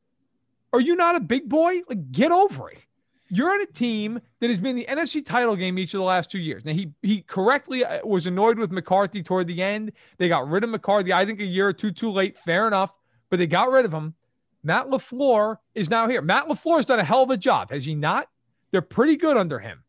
are 0.73 0.81
you 0.81 0.97
not 0.97 1.17
a 1.17 1.21
big 1.21 1.49
boy? 1.49 1.81
Like, 1.89 2.13
get 2.13 2.33
over 2.33 2.71
it. 2.71 2.85
You're 3.31 3.51
on 3.51 3.61
a 3.61 3.67
team 3.67 4.21
that 4.41 4.49
has 4.49 4.61
been 4.61 4.77
the 4.77 4.87
NFC 4.89 5.25
title 5.25 5.55
game 5.55 5.79
each 5.79 5.93
of 5.93 5.99
the 5.99 6.05
last 6.05 6.31
two 6.31 6.39
years. 6.39 6.65
Now, 6.65 6.73
he 6.73 6.93
he 7.03 7.23
correctly 7.23 7.85
uh, 7.85 8.01
was 8.05 8.27
annoyed 8.27 8.59
with 8.59 8.71
McCarthy 8.73 9.23
toward 9.23 9.47
the 9.47 9.63
end. 9.63 9.93
They 10.17 10.29
got 10.29 10.49
rid 10.49 10.65
of 10.65 10.71
McCarthy, 10.71 11.13
I 11.13 11.27
think 11.27 11.41
a 11.41 11.45
year 11.45 11.69
or 11.69 11.73
two 11.73 11.93
too 11.93 12.11
late. 12.11 12.39
Fair 12.39 12.67
enough. 12.67 12.93
But 13.31 13.39
they 13.39 13.47
got 13.47 13.71
rid 13.71 13.85
of 13.85 13.93
him. 13.93 14.15
Matt 14.63 14.89
LaFleur 14.89 15.57
is 15.75 15.89
now 15.89 16.09
here. 16.09 16.23
Matt 16.23 16.49
LaFleur 16.49 16.77
has 16.77 16.87
done 16.87 16.99
a 16.99 17.05
hell 17.05 17.23
of 17.23 17.31
a 17.31 17.37
job, 17.37 17.71
has 17.71 17.85
he 17.85 17.95
not? 17.95 18.29
They're 18.71 18.83
pretty 18.83 19.17
good 19.17 19.37
under 19.37 19.59
him. 19.59 19.83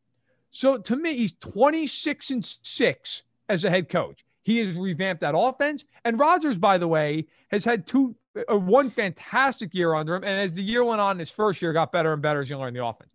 So 0.51 0.77
to 0.77 0.95
me, 0.95 1.15
he's 1.15 1.33
26 1.39 2.29
and 2.31 2.45
6 2.45 3.23
as 3.49 3.65
a 3.65 3.69
head 3.69 3.89
coach. 3.89 4.23
He 4.43 4.59
has 4.59 4.75
revamped 4.75 5.21
that 5.21 5.37
offense. 5.37 5.85
And 6.05 6.19
Rodgers, 6.19 6.57
by 6.57 6.77
the 6.77 6.87
way, 6.87 7.27
has 7.51 7.65
had 7.65 7.85
two 7.85 8.15
uh, 8.49 8.57
one 8.57 8.89
fantastic 8.89 9.73
year 9.73 9.93
under 9.93 10.15
him. 10.15 10.23
And 10.23 10.39
as 10.39 10.53
the 10.53 10.61
year 10.61 10.83
went 10.83 11.01
on, 11.01 11.19
his 11.19 11.29
first 11.29 11.61
year 11.61 11.73
got 11.73 11.91
better 11.91 12.13
and 12.13 12.21
better 12.21 12.41
as 12.41 12.49
he 12.49 12.55
learned 12.55 12.75
the 12.75 12.85
offense. 12.85 13.11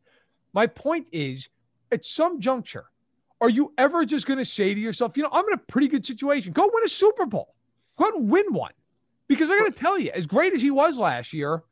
My 0.52 0.66
point 0.66 1.06
is, 1.12 1.49
at 1.90 2.04
some 2.04 2.40
juncture, 2.40 2.87
are 3.40 3.49
you 3.49 3.73
ever 3.78 4.04
just 4.04 4.26
going 4.26 4.38
to 4.38 4.44
say 4.44 4.75
to 4.75 4.80
yourself, 4.80 5.16
you 5.16 5.23
know, 5.23 5.28
I'm 5.32 5.46
in 5.49 5.54
a 5.54 5.58
pretty 5.58 5.88
good 5.88 6.06
situation. 6.06 6.52
Go 6.52 6.70
win 6.73 6.84
a 6.84 6.88
Super 6.88 7.26
Bowl. 7.26 7.54
Go 7.96 8.08
and 8.08 8.28
win 8.28 8.52
one. 8.52 8.73
Because 9.28 9.50
I 9.50 9.59
got 9.59 9.73
to 9.73 9.78
tell 9.78 9.99
you, 9.99 10.11
as 10.14 10.26
great 10.26 10.52
as 10.52 10.62
he 10.62 10.71
was 10.71 10.99
last 10.99 11.33
year 11.33 11.62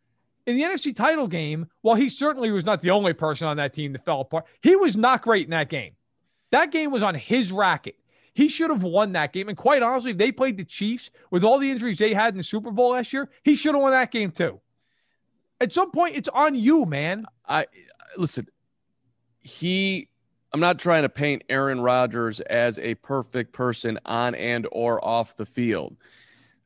in 0.47 0.57
the 0.57 0.63
NFC 0.63 0.95
title 0.95 1.29
game, 1.29 1.67
while 1.83 1.97
he 1.97 2.09
certainly 2.09 2.51
was 2.51 2.65
not 2.65 2.81
the 2.81 2.91
only 2.91 3.13
person 3.13 3.47
on 3.47 3.57
that 3.59 3.75
team 3.75 3.93
that 3.93 4.05
fell 4.05 4.23
apart, 4.23 4.45
he 4.63 4.75
was 4.77 4.97
not 4.97 5.23
great 5.23 5.45
in 5.45 5.51
that 5.51 5.69
game. 5.69 5.93
That 6.51 6.73
game 6.73 6.91
was 6.91 7.03
on 7.03 7.15
his 7.15 7.53
racket. 7.53 7.97
He 8.35 8.49
should 8.49 8.71
have 8.71 8.83
won 8.83 9.13
that 9.13 9.33
game. 9.33 9.49
And 9.49 9.59
quite 9.59 9.83
honestly, 9.83 10.13
if 10.13 10.19
they 10.19 10.33
played 10.33 10.57
the 10.57 10.65
Chiefs 10.65 11.11
with 11.31 11.45
all 11.45 11.59
the 11.59 11.71
injuries 11.71 11.99
they 11.99 12.15
had 12.15 12.33
in 12.33 12.39
the 12.39 12.43
Super 12.43 12.71
Bowl 12.71 12.93
last 12.93 13.13
year, 13.13 13.31
he 13.43 13.55
should 13.55 13.75
have 13.75 13.83
won 13.83 13.93
that 13.93 14.11
game 14.11 14.31
too. 14.31 14.61
At 15.61 15.73
some 15.73 15.91
point, 15.91 16.17
it's 16.17 16.29
on 16.29 16.55
you, 16.55 16.87
man. 16.87 17.27
I 17.47 17.67
listen. 18.17 18.49
He 19.41 20.09
I'm 20.53 20.61
not 20.61 20.79
trying 20.79 21.03
to 21.03 21.09
paint 21.09 21.45
Aaron 21.49 21.81
Rodgers 21.81 22.41
as 22.41 22.79
a 22.79 22.95
perfect 22.97 23.53
person 23.53 23.99
on 24.05 24.35
and 24.35 24.67
or 24.71 25.03
off 25.05 25.37
the 25.37 25.47
field, 25.47 25.97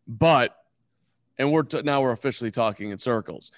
but 0.09 0.57
and 1.38 1.52
we're 1.52 1.62
t- 1.62 1.83
now 1.83 2.02
we're 2.02 2.12
officially 2.12 2.50
talking 2.50 2.90
in 2.90 2.99
circles. 2.99 3.52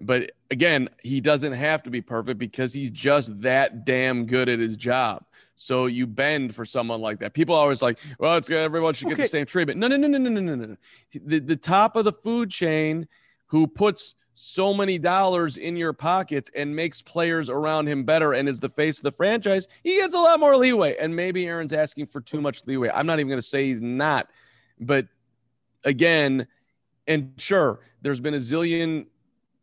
But 0.00 0.32
again, 0.50 0.88
he 1.02 1.20
doesn't 1.20 1.52
have 1.52 1.82
to 1.84 1.90
be 1.90 2.00
perfect 2.00 2.38
because 2.38 2.74
he's 2.74 2.90
just 2.90 3.42
that 3.42 3.84
damn 3.84 4.26
good 4.26 4.48
at 4.48 4.58
his 4.58 4.76
job. 4.76 5.24
So 5.54 5.86
you 5.86 6.06
bend 6.06 6.54
for 6.54 6.64
someone 6.64 7.00
like 7.00 7.20
that. 7.20 7.34
People 7.34 7.54
are 7.54 7.62
always 7.62 7.82
like, 7.82 7.98
well, 8.18 8.36
it's 8.36 8.50
everyone 8.50 8.94
should 8.94 9.06
okay. 9.08 9.16
get 9.16 9.22
the 9.24 9.28
same 9.28 9.46
treatment. 9.46 9.78
No, 9.78 9.86
no, 9.86 9.96
no, 9.96 10.08
no, 10.08 10.18
no, 10.18 10.28
no, 10.28 10.40
no, 10.40 10.64
no. 10.66 10.76
The, 11.12 11.38
the 11.38 11.56
top 11.56 11.94
of 11.94 12.04
the 12.04 12.12
food 12.12 12.50
chain 12.50 13.06
who 13.46 13.66
puts 13.66 14.14
so 14.34 14.72
many 14.72 14.98
dollars 14.98 15.58
in 15.58 15.76
your 15.76 15.92
pockets 15.92 16.50
and 16.56 16.74
makes 16.74 17.02
players 17.02 17.50
around 17.50 17.86
him 17.86 18.02
better 18.04 18.32
and 18.32 18.48
is 18.48 18.60
the 18.60 18.68
face 18.68 18.98
of 18.98 19.04
the 19.04 19.12
franchise, 19.12 19.68
he 19.84 19.98
gets 19.98 20.14
a 20.14 20.18
lot 20.18 20.40
more 20.40 20.56
leeway. 20.56 20.96
And 20.96 21.14
maybe 21.14 21.46
Aaron's 21.46 21.72
asking 21.72 22.06
for 22.06 22.20
too 22.20 22.40
much 22.40 22.66
leeway. 22.66 22.90
I'm 22.92 23.06
not 23.06 23.20
even 23.20 23.28
going 23.28 23.38
to 23.38 23.46
say 23.46 23.66
he's 23.66 23.82
not. 23.82 24.30
But 24.80 25.06
again, 25.84 26.48
and 27.06 27.32
sure, 27.36 27.80
there's 28.00 28.20
been 28.20 28.34
a 28.34 28.38
zillion 28.38 29.06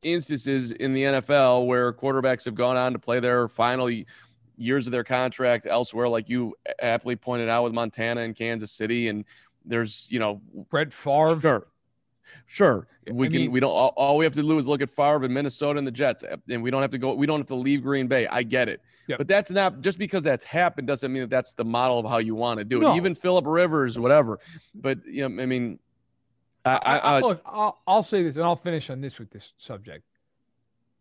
instances 0.01 0.71
in 0.71 0.93
the 0.93 1.03
NFL 1.03 1.67
where 1.67 1.91
quarterbacks 1.91 2.45
have 2.45 2.55
gone 2.55 2.77
on 2.77 2.93
to 2.93 2.99
play 2.99 3.19
their 3.19 3.47
final 3.47 3.89
years 4.57 4.87
of 4.87 4.91
their 4.91 5.03
contract 5.03 5.65
elsewhere, 5.69 6.07
like 6.07 6.29
you 6.29 6.55
aptly 6.81 7.15
pointed 7.15 7.49
out 7.49 7.63
with 7.63 7.73
Montana 7.73 8.21
and 8.21 8.35
Kansas 8.35 8.71
City. 8.71 9.07
And 9.07 9.25
there's, 9.65 10.07
you 10.09 10.19
know, 10.19 10.41
Brett 10.69 10.93
Favre. 10.93 11.39
Sure. 11.41 11.67
Sure, 12.45 12.87
we 13.09 13.27
I 13.27 13.29
can. 13.29 13.41
Mean, 13.41 13.51
we 13.51 13.59
don't. 13.59 13.71
All, 13.71 13.93
all, 13.95 14.17
we 14.17 14.25
have 14.25 14.33
to 14.35 14.41
do 14.41 14.57
is 14.57 14.67
look 14.67 14.81
at 14.81 14.89
Favre 14.89 15.23
and 15.23 15.33
Minnesota 15.33 15.79
and 15.79 15.87
the 15.87 15.91
Jets, 15.91 16.23
eh, 16.23 16.35
and 16.49 16.61
we 16.61 16.69
don't 16.69 16.81
have 16.81 16.91
to 16.91 16.97
go. 16.99 17.13
We 17.13 17.25
don't 17.25 17.39
have 17.39 17.47
to 17.47 17.55
leave 17.55 17.81
Green 17.81 18.07
Bay. 18.07 18.27
I 18.27 18.43
get 18.43 18.69
it, 18.69 18.81
yep. 19.07 19.17
but 19.17 19.27
that's 19.27 19.49
not 19.49 19.81
just 19.81 19.97
because 19.97 20.23
that's 20.23 20.45
happened 20.45 20.87
doesn't 20.87 21.11
mean 21.11 21.21
that 21.21 21.29
that's 21.29 21.53
the 21.53 21.65
model 21.65 21.97
of 21.99 22.05
how 22.05 22.17
you 22.19 22.35
want 22.35 22.59
to 22.59 22.65
do 22.65 22.77
it. 22.77 22.81
No. 22.81 22.95
Even 22.95 23.15
Philip 23.15 23.45
Rivers, 23.47 23.97
whatever. 23.97 24.39
But 24.75 25.05
you 25.05 25.27
know, 25.27 25.41
I 25.41 25.45
mean, 25.45 25.79
I, 26.65 26.71
I, 26.71 26.97
I 26.97 27.19
look. 27.19 27.41
I'll, 27.45 27.79
I'll 27.87 28.03
say 28.03 28.23
this, 28.23 28.35
and 28.35 28.43
I'll 28.45 28.55
finish 28.55 28.89
on 28.89 29.01
this 29.01 29.19
with 29.19 29.31
this 29.31 29.53
subject. 29.57 30.05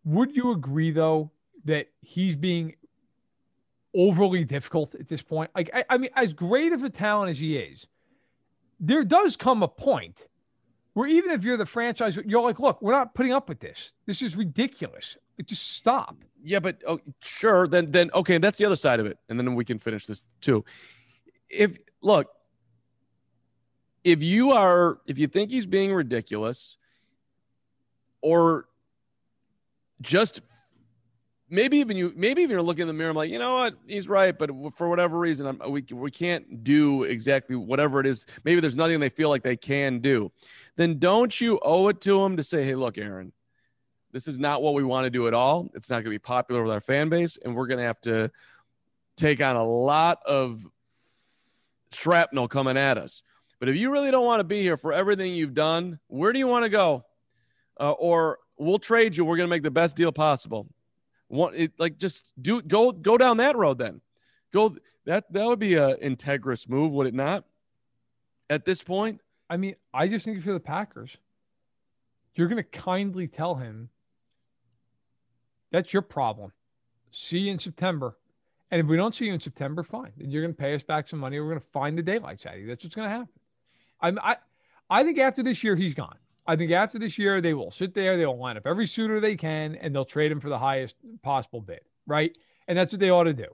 Would 0.05 0.35
you 0.35 0.53
agree, 0.53 0.91
though, 0.91 1.31
that 1.65 1.89
he's 2.01 2.37
being 2.37 2.77
overly 3.95 4.45
difficult 4.45 4.95
at 4.95 5.09
this 5.09 5.23
point? 5.23 5.51
Like, 5.55 5.71
I, 5.75 5.85
I 5.91 5.99
mean, 5.99 6.11
as 6.15 6.33
great 6.33 6.73
of 6.73 6.85
a 6.85 6.91
talent 6.91 7.31
as 7.31 7.39
he 7.39 7.57
is, 7.57 7.87
there 8.81 9.05
does 9.05 9.37
come 9.37 9.63
a 9.63 9.69
point 9.69 10.27
where 10.95 11.09
even 11.09 11.31
if 11.31 11.45
you're 11.45 11.57
the 11.57 11.67
franchise, 11.67 12.17
you're 12.25 12.41
like, 12.41 12.59
look, 12.59 12.81
we're 12.81 12.93
not 12.93 13.15
putting 13.15 13.33
up 13.33 13.49
with 13.49 13.61
this. 13.61 13.93
This 14.07 14.23
is 14.23 14.37
ridiculous. 14.37 15.17
Just 15.45 15.75
stop. 15.75 16.17
Yeah, 16.43 16.61
but 16.61 16.83
oh, 16.87 17.01
sure. 17.21 17.69
Then, 17.69 17.91
then 17.91 18.11
okay, 18.15 18.39
that's 18.39 18.59
the 18.59 18.65
other 18.65 18.77
side 18.77 18.99
of 18.99 19.07
it, 19.07 19.19
and 19.29 19.39
then 19.39 19.55
we 19.55 19.65
can 19.65 19.79
finish 19.79 20.07
this 20.07 20.25
too. 20.41 20.65
If 21.49 21.79
look, 22.03 22.29
if 24.11 24.23
you 24.23 24.53
are, 24.53 24.99
if 25.07 25.19
you 25.19 25.27
think 25.27 25.51
he's 25.51 25.67
being 25.67 25.93
ridiculous, 25.93 26.77
or 28.21 28.67
just 30.01 30.41
maybe 31.51 31.79
even 31.79 31.97
you 31.97 32.13
maybe 32.17 32.43
even 32.43 32.51
you're 32.51 32.63
looking 32.63 32.83
in 32.83 32.89
the 32.89 32.95
mirror 32.95 33.11
I'm 33.11 33.17
like 33.17 33.31
you 33.31 33.39
know 33.39 33.55
what? 33.55 33.75
He's 33.87 34.09
right 34.09 34.37
but 34.37 34.51
for 34.75 34.89
whatever 34.89 35.19
reason 35.19 35.47
I'm, 35.47 35.71
we, 35.71 35.85
we 35.93 36.11
can't 36.11 36.63
do 36.63 37.05
exactly 37.05 37.57
whatever 37.57 38.01
it 38.01 38.07
is. 38.07 38.27
Maybe 38.45 38.61
there's 38.61 38.77
nothing 38.77 39.01
they 39.01 39.09
feel 39.09 39.29
like 39.29 39.43
they 39.43 39.57
can 39.57 40.01
do. 40.01 40.31
Then 40.77 40.99
don't 40.99 41.39
you 41.41 41.59
owe 41.63 41.89
it 41.89 42.01
to 42.03 42.23
him 42.23 42.37
to 42.37 42.43
say 42.43 42.65
hey 42.65 42.75
look 42.75 42.99
Aaron 42.99 43.33
this 44.13 44.27
is 44.27 44.39
not 44.39 44.63
what 44.63 44.75
we 44.75 44.83
want 44.83 45.05
to 45.05 45.11
do 45.11 45.27
at 45.27 45.35
all. 45.35 45.69
It's 45.75 45.91
not 45.91 45.97
going 45.97 46.05
to 46.05 46.11
be 46.11 46.19
popular 46.19 46.63
with 46.63 46.73
our 46.73 46.81
fan 46.81 47.09
base 47.09 47.39
and 47.43 47.55
we're 47.55 47.67
going 47.67 47.79
to 47.79 47.85
have 47.85 48.01
to 48.03 48.31
take 49.17 49.43
on 49.43 49.57
a 49.57 49.65
lot 49.65 50.21
of 50.25 50.67
shrapnel 51.93 52.49
coming 52.49 52.77
at 52.77 52.99
us 52.99 53.23
but 53.61 53.69
if 53.69 53.77
you 53.77 53.91
really 53.91 54.11
don't 54.11 54.27
want 54.27 54.41
to 54.41 54.45
be 54.45 54.61
here 54.61 54.77
for 54.77 54.93
everything 54.93 55.35
you've 55.35 55.55
done 55.55 55.99
where 56.09 56.33
do 56.33 56.39
you 56.39 56.47
want 56.47 56.65
to 56.65 56.69
go 56.69 57.05
uh, 57.81 57.91
or 57.93 58.39
we'll 58.59 58.79
trade 58.79 59.17
you 59.17 59.25
we're 59.25 59.37
going 59.37 59.49
to 59.49 59.51
make 59.51 59.63
the 59.63 59.71
best 59.71 59.97
deal 59.97 60.13
possible 60.13 60.69
it 61.31 61.73
like 61.79 61.99
just 61.99 62.33
do 62.41 62.63
go 62.63 62.93
go 62.93 63.19
down 63.19 63.37
that 63.39 63.57
road 63.57 63.79
then. 63.79 64.01
Go 64.53 64.77
that 65.05 65.33
that 65.33 65.47
would 65.47 65.59
be 65.59 65.75
a 65.75 65.97
integrous 65.97 66.69
move, 66.69 66.93
would 66.93 67.07
it 67.07 67.15
not? 67.15 67.45
At 68.51 68.65
this 68.65 68.83
point, 68.83 69.21
I 69.51 69.57
mean, 69.57 69.75
I 69.93 70.09
just 70.09 70.25
think 70.25 70.39
if 70.39 70.45
you're 70.45 70.55
the 70.55 70.61
Packers, 70.61 71.17
you're 72.35 72.49
going 72.49 72.63
to 72.63 72.79
kindly 72.79 73.29
tell 73.29 73.57
him 73.57 73.91
that's 75.71 75.93
your 75.93 76.03
problem. 76.03 76.53
See 77.11 77.39
you 77.39 77.53
in 77.53 77.59
September. 77.59 78.17
And 78.71 78.81
if 78.81 78.87
we 78.87 78.97
don't 78.97 79.15
see 79.15 79.27
you 79.27 79.35
in 79.35 79.41
September, 79.41 79.83
fine. 79.83 80.13
Then 80.17 80.31
you're 80.31 80.43
going 80.43 80.55
to 80.55 80.59
pay 80.59 80.75
us 80.75 80.83
back 80.83 81.09
some 81.09 81.19
money. 81.19 81.41
We're 81.41 81.49
going 81.49 81.61
to 81.61 81.67
find 81.73 81.97
the 81.97 82.03
daylights 82.03 82.45
out. 82.45 82.55
That's 82.67 82.85
what's 82.85 82.95
going 82.95 83.09
to 83.09 83.17
happen. 83.17 83.29
I'm, 84.01 84.19
I, 84.23 84.37
I 84.91 85.05
think 85.05 85.19
after 85.19 85.43
this 85.43 85.63
year, 85.63 85.77
he's 85.77 85.95
gone. 85.95 86.17
I 86.47 86.57
think 86.57 86.73
after 86.73 86.99
this 86.99 87.19
year, 87.19 87.41
they 87.41 87.53
will 87.53 87.71
sit 87.71 87.95
there, 87.95 88.17
they 88.17 88.25
will 88.25 88.39
line 88.39 88.57
up 88.57 88.67
every 88.67 88.87
suitor 88.87 89.21
they 89.21 89.37
can, 89.37 89.75
and 89.75 89.95
they'll 89.95 90.05
trade 90.05 90.33
him 90.33 90.41
for 90.41 90.49
the 90.49 90.59
highest 90.59 90.97
possible 91.23 91.61
bid, 91.61 91.81
right? 92.07 92.37
And 92.67 92.79
that's 92.79 92.93
what 92.93 93.01
they 93.01 93.11
ought 93.11 93.25
to 93.25 93.35
do. 93.35 93.49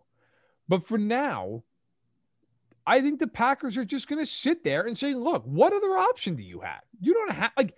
But 0.68 0.86
for 0.86 0.96
now, 0.96 1.64
I 2.86 3.00
think 3.00 3.18
the 3.18 3.26
Packers 3.26 3.76
are 3.76 3.84
just 3.84 4.08
going 4.08 4.24
to 4.24 4.30
sit 4.30 4.62
there 4.62 4.82
and 4.82 4.96
say, 4.96 5.14
look, 5.14 5.42
what 5.44 5.72
other 5.72 5.98
option 5.98 6.36
do 6.36 6.42
you 6.42 6.60
have? 6.60 6.82
You 7.00 7.14
don't 7.14 7.32
have, 7.32 7.50
like, 7.56 7.74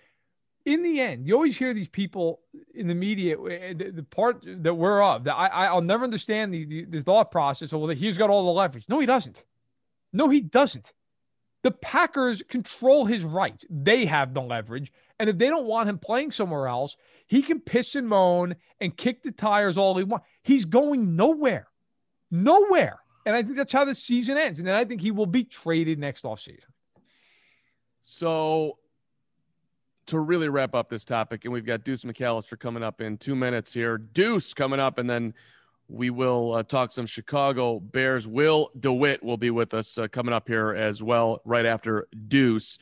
in 0.66 0.82
the 0.82 1.00
end, 1.00 1.26
you 1.26 1.34
always 1.34 1.56
hear 1.56 1.72
these 1.72 1.88
people 1.88 2.40
in 2.74 2.88
the 2.88 2.94
media, 2.94 3.40
eh, 3.40 3.72
the, 3.72 3.90
the 3.92 4.02
part 4.02 4.44
that 4.44 4.74
we're 4.74 5.02
of, 5.02 5.24
that 5.24 5.34
I, 5.34 5.66
I'll 5.66 5.80
never 5.80 6.04
understand 6.04 6.52
the, 6.52 6.64
the, 6.64 6.84
the 6.84 7.02
thought 7.02 7.30
process 7.30 7.72
of, 7.72 7.80
well, 7.80 7.90
he's 7.90 8.18
got 8.18 8.30
all 8.30 8.44
the 8.44 8.52
leverage. 8.52 8.84
No, 8.88 8.98
he 8.98 9.06
doesn't. 9.06 9.44
No, 10.12 10.28
he 10.28 10.40
doesn't. 10.40 10.92
The 11.66 11.72
Packers 11.72 12.44
control 12.48 13.06
his 13.06 13.24
rights. 13.24 13.64
They 13.68 14.06
have 14.06 14.32
the 14.32 14.40
leverage. 14.40 14.92
And 15.18 15.28
if 15.28 15.36
they 15.36 15.48
don't 15.48 15.66
want 15.66 15.88
him 15.88 15.98
playing 15.98 16.30
somewhere 16.30 16.68
else, 16.68 16.96
he 17.26 17.42
can 17.42 17.58
piss 17.58 17.96
and 17.96 18.08
moan 18.08 18.54
and 18.80 18.96
kick 18.96 19.24
the 19.24 19.32
tires 19.32 19.76
all 19.76 19.96
he 19.96 20.04
wants. 20.04 20.24
He's 20.44 20.64
going 20.64 21.16
nowhere. 21.16 21.66
Nowhere. 22.30 23.00
And 23.24 23.34
I 23.34 23.42
think 23.42 23.56
that's 23.56 23.72
how 23.72 23.84
the 23.84 23.96
season 23.96 24.38
ends. 24.38 24.60
And 24.60 24.68
then 24.68 24.76
I 24.76 24.84
think 24.84 25.00
he 25.00 25.10
will 25.10 25.26
be 25.26 25.42
traded 25.42 25.98
next 25.98 26.22
offseason. 26.22 26.60
So 28.00 28.78
to 30.06 30.20
really 30.20 30.48
wrap 30.48 30.72
up 30.72 30.88
this 30.88 31.04
topic, 31.04 31.44
and 31.44 31.52
we've 31.52 31.66
got 31.66 31.82
Deuce 31.82 32.04
McAllister 32.04 32.56
coming 32.56 32.84
up 32.84 33.00
in 33.00 33.18
two 33.18 33.34
minutes 33.34 33.74
here. 33.74 33.98
Deuce 33.98 34.54
coming 34.54 34.78
up, 34.78 34.98
and 34.98 35.10
then 35.10 35.34
we 35.88 36.10
will 36.10 36.54
uh, 36.54 36.62
talk 36.62 36.92
some 36.92 37.06
Chicago 37.06 37.78
Bears. 37.78 38.26
Will 38.26 38.70
DeWitt 38.78 39.22
will 39.22 39.36
be 39.36 39.50
with 39.50 39.74
us 39.74 39.98
uh, 39.98 40.08
coming 40.08 40.34
up 40.34 40.48
here 40.48 40.74
as 40.74 41.02
well, 41.02 41.40
right 41.44 41.66
after 41.66 42.08
Deuce. 42.28 42.78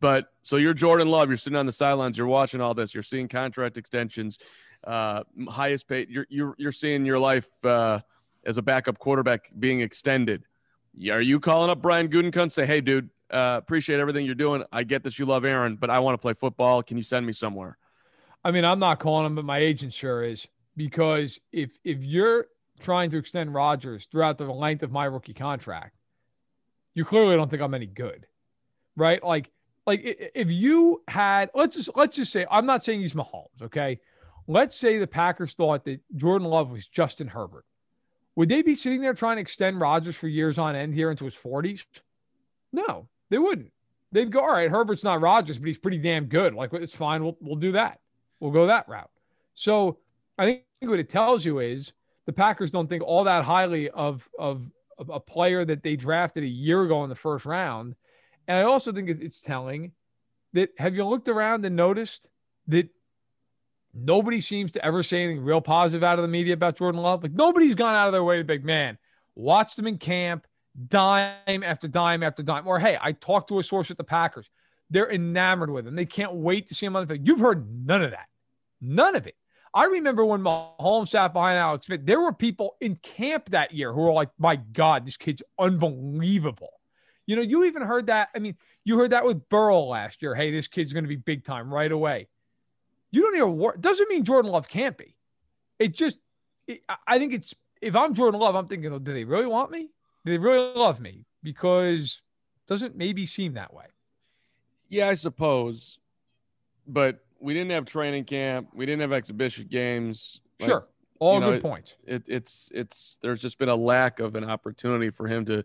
But 0.00 0.32
so 0.42 0.56
you're 0.56 0.74
Jordan 0.74 1.08
Love. 1.08 1.28
You're 1.28 1.36
sitting 1.36 1.56
on 1.58 1.66
the 1.66 1.72
sidelines. 1.72 2.18
You're 2.18 2.26
watching 2.26 2.60
all 2.60 2.74
this. 2.74 2.94
You're 2.94 3.02
seeing 3.02 3.28
contract 3.28 3.76
extensions, 3.76 4.38
uh, 4.84 5.24
highest 5.48 5.88
paid. 5.88 6.10
You're 6.10 6.26
you're 6.28 6.54
you're 6.58 6.72
seeing 6.72 7.06
your 7.06 7.18
life 7.18 7.48
uh, 7.64 8.00
as 8.44 8.58
a 8.58 8.62
backup 8.62 8.98
quarterback 8.98 9.50
being 9.58 9.80
extended. 9.80 10.44
Are 11.10 11.20
you 11.20 11.40
calling 11.40 11.70
up 11.70 11.82
Brian 11.82 12.08
Gutekunst? 12.08 12.52
Say, 12.52 12.66
hey, 12.66 12.80
dude, 12.80 13.10
uh, 13.30 13.58
appreciate 13.60 13.98
everything 13.98 14.26
you're 14.26 14.34
doing. 14.34 14.62
I 14.70 14.84
get 14.84 15.02
that 15.04 15.18
you 15.18 15.26
love 15.26 15.44
Aaron, 15.44 15.76
but 15.76 15.90
I 15.90 15.98
want 15.98 16.14
to 16.14 16.18
play 16.18 16.34
football. 16.34 16.82
Can 16.82 16.96
you 16.96 17.02
send 17.02 17.26
me 17.26 17.32
somewhere? 17.32 17.78
I 18.44 18.50
mean, 18.50 18.64
I'm 18.64 18.78
not 18.78 19.00
calling 19.00 19.26
him, 19.26 19.34
but 19.34 19.44
my 19.44 19.58
agent 19.58 19.94
sure 19.94 20.22
is 20.22 20.46
because 20.76 21.38
if 21.52 21.70
if 21.84 21.98
you're 22.02 22.46
trying 22.80 23.10
to 23.10 23.18
extend 23.18 23.54
Rodgers 23.54 24.06
throughout 24.06 24.38
the 24.38 24.44
length 24.44 24.82
of 24.82 24.90
my 24.90 25.04
rookie 25.04 25.34
contract, 25.34 25.96
you 26.94 27.04
clearly 27.04 27.36
don't 27.36 27.50
think 27.50 27.62
I'm 27.62 27.74
any 27.74 27.86
good, 27.86 28.26
right? 28.96 29.22
Like 29.22 29.50
like 29.86 30.00
if 30.02 30.50
you 30.50 31.02
had 31.08 31.50
let's 31.54 31.76
just 31.76 31.90
let's 31.94 32.16
just 32.16 32.32
say 32.32 32.46
I'm 32.50 32.66
not 32.66 32.84
saying 32.84 33.00
he's 33.00 33.14
Mahomes, 33.14 33.62
okay? 33.62 34.00
Let's 34.46 34.76
say 34.76 34.98
the 34.98 35.06
Packers 35.06 35.54
thought 35.54 35.84
that 35.84 36.00
Jordan 36.16 36.48
Love 36.48 36.70
was 36.70 36.86
Justin 36.86 37.28
Herbert. 37.28 37.64
Would 38.36 38.48
they 38.48 38.62
be 38.62 38.74
sitting 38.74 39.00
there 39.00 39.14
trying 39.14 39.36
to 39.36 39.42
extend 39.42 39.80
Rodgers 39.80 40.16
for 40.16 40.28
years 40.28 40.58
on 40.58 40.74
end 40.74 40.94
here 40.94 41.10
into 41.10 41.24
his 41.24 41.34
40s? 41.34 41.84
No, 42.72 43.08
they 43.30 43.38
wouldn't. 43.38 43.72
They'd 44.12 44.30
go, 44.30 44.40
all 44.40 44.52
right, 44.52 44.70
Herbert's 44.70 45.04
not 45.04 45.20
Rodgers, 45.20 45.58
but 45.58 45.68
he's 45.68 45.78
pretty 45.78 45.98
damn 45.98 46.26
good. 46.26 46.54
Like, 46.54 46.72
it's 46.72 46.94
fine. 46.94 47.22
We'll, 47.22 47.36
we'll 47.40 47.56
do 47.56 47.72
that. 47.72 48.00
We'll 48.40 48.52
go 48.52 48.66
that 48.66 48.88
route. 48.88 49.10
So 49.54 49.98
I 50.38 50.46
think 50.46 50.64
what 50.80 50.98
it 50.98 51.10
tells 51.10 51.44
you 51.44 51.60
is 51.60 51.92
the 52.26 52.32
Packers 52.32 52.70
don't 52.70 52.88
think 52.88 53.02
all 53.02 53.24
that 53.24 53.44
highly 53.44 53.90
of, 53.90 54.28
of, 54.38 54.68
of 54.98 55.10
a 55.10 55.20
player 55.20 55.64
that 55.64 55.82
they 55.82 55.96
drafted 55.96 56.42
a 56.44 56.48
year 56.48 56.82
ago 56.82 57.04
in 57.04 57.10
the 57.10 57.14
first 57.14 57.44
round. 57.44 57.94
And 58.48 58.58
I 58.58 58.62
also 58.62 58.92
think 58.92 59.08
it's 59.08 59.40
telling 59.40 59.92
that 60.52 60.70
have 60.78 60.94
you 60.94 61.04
looked 61.04 61.28
around 61.28 61.64
and 61.64 61.76
noticed 61.76 62.28
that 62.68 62.88
nobody 63.92 64.40
seems 64.40 64.72
to 64.72 64.84
ever 64.84 65.02
say 65.02 65.22
anything 65.22 65.44
real 65.44 65.60
positive 65.60 66.02
out 66.02 66.18
of 66.18 66.22
the 66.22 66.28
media 66.28 66.54
about 66.54 66.76
Jordan 66.76 67.00
Love? 67.00 67.22
Like 67.22 67.32
nobody's 67.32 67.74
gone 67.74 67.94
out 67.94 68.06
of 68.06 68.12
their 68.12 68.24
way 68.24 68.38
to 68.38 68.44
be 68.44 68.54
like, 68.54 68.64
man, 68.64 68.98
watch 69.34 69.76
them 69.76 69.86
in 69.86 69.98
camp 69.98 70.46
dime 70.88 71.62
after 71.62 71.88
dime 71.88 72.22
after 72.22 72.42
dime. 72.42 72.66
Or, 72.66 72.78
hey, 72.78 72.98
I 73.00 73.12
talked 73.12 73.48
to 73.48 73.58
a 73.58 73.62
source 73.62 73.90
at 73.90 73.96
the 73.96 74.04
Packers. 74.04 74.50
They're 74.90 75.10
enamored 75.10 75.70
with 75.70 75.86
him. 75.86 75.94
They 75.94 76.06
can't 76.06 76.34
wait 76.34 76.68
to 76.68 76.74
see 76.74 76.86
him 76.86 76.96
on 76.96 77.06
the 77.06 77.14
field. 77.14 77.26
You've 77.26 77.40
heard 77.40 77.86
none 77.86 78.02
of 78.02 78.10
that. 78.10 78.26
None 78.80 79.16
of 79.16 79.26
it. 79.26 79.36
I 79.74 79.84
remember 79.86 80.24
when 80.24 80.40
Mahomes 80.40 81.08
sat 81.08 81.32
behind 81.32 81.58
Alex 81.58 81.86
Smith, 81.86 82.06
there 82.06 82.20
were 82.20 82.32
people 82.32 82.76
in 82.80 82.96
camp 82.96 83.50
that 83.50 83.74
year 83.74 83.92
who 83.92 84.02
were 84.02 84.12
like, 84.12 84.30
my 84.38 84.56
God, 84.56 85.04
this 85.04 85.16
kid's 85.16 85.42
unbelievable. 85.58 86.70
You 87.26 87.36
know, 87.36 87.42
you 87.42 87.64
even 87.64 87.82
heard 87.82 88.06
that. 88.06 88.28
I 88.36 88.38
mean, 88.38 88.56
you 88.84 88.96
heard 88.98 89.10
that 89.10 89.24
with 89.24 89.48
Burrow 89.48 89.80
last 89.80 90.22
year. 90.22 90.34
Hey, 90.34 90.52
this 90.52 90.68
kid's 90.68 90.92
going 90.92 91.04
to 91.04 91.08
be 91.08 91.16
big 91.16 91.44
time 91.44 91.72
right 91.72 91.90
away. 91.90 92.28
You 93.10 93.22
don't 93.22 93.34
hear 93.34 93.46
war. 93.46 93.76
Doesn't 93.78 94.08
mean 94.08 94.24
Jordan 94.24 94.52
Love 94.52 94.68
can't 94.68 94.96
be. 94.96 95.16
It 95.78 95.94
just, 95.94 96.18
it, 96.68 96.82
I 97.06 97.18
think 97.18 97.32
it's, 97.32 97.54
if 97.80 97.96
I'm 97.96 98.14
Jordan 98.14 98.40
Love, 98.40 98.54
I'm 98.54 98.68
thinking, 98.68 98.92
oh, 98.92 98.98
do 98.98 99.12
they 99.12 99.24
really 99.24 99.46
want 99.46 99.70
me? 99.70 99.88
Do 100.24 100.32
they 100.32 100.38
really 100.38 100.72
love 100.78 101.00
me 101.00 101.24
because 101.42 102.22
doesn't 102.66 102.96
maybe 102.96 103.26
seem 103.26 103.54
that 103.54 103.74
way. 103.74 103.86
Yeah, 104.88 105.08
I 105.08 105.14
suppose, 105.14 105.98
but 106.86 107.23
we 107.44 107.52
didn't 107.52 107.72
have 107.72 107.84
training 107.84 108.24
camp. 108.24 108.70
We 108.74 108.86
didn't 108.86 109.02
have 109.02 109.12
exhibition 109.12 109.66
games. 109.68 110.40
Like, 110.58 110.70
sure, 110.70 110.88
all 111.20 111.40
good 111.40 111.50
know, 111.56 111.60
points. 111.60 111.94
It, 112.04 112.24
it's 112.26 112.70
it's 112.74 113.18
there's 113.20 113.40
just 113.40 113.58
been 113.58 113.68
a 113.68 113.76
lack 113.76 114.18
of 114.18 114.34
an 114.34 114.44
opportunity 114.44 115.10
for 115.10 115.28
him 115.28 115.44
to 115.44 115.62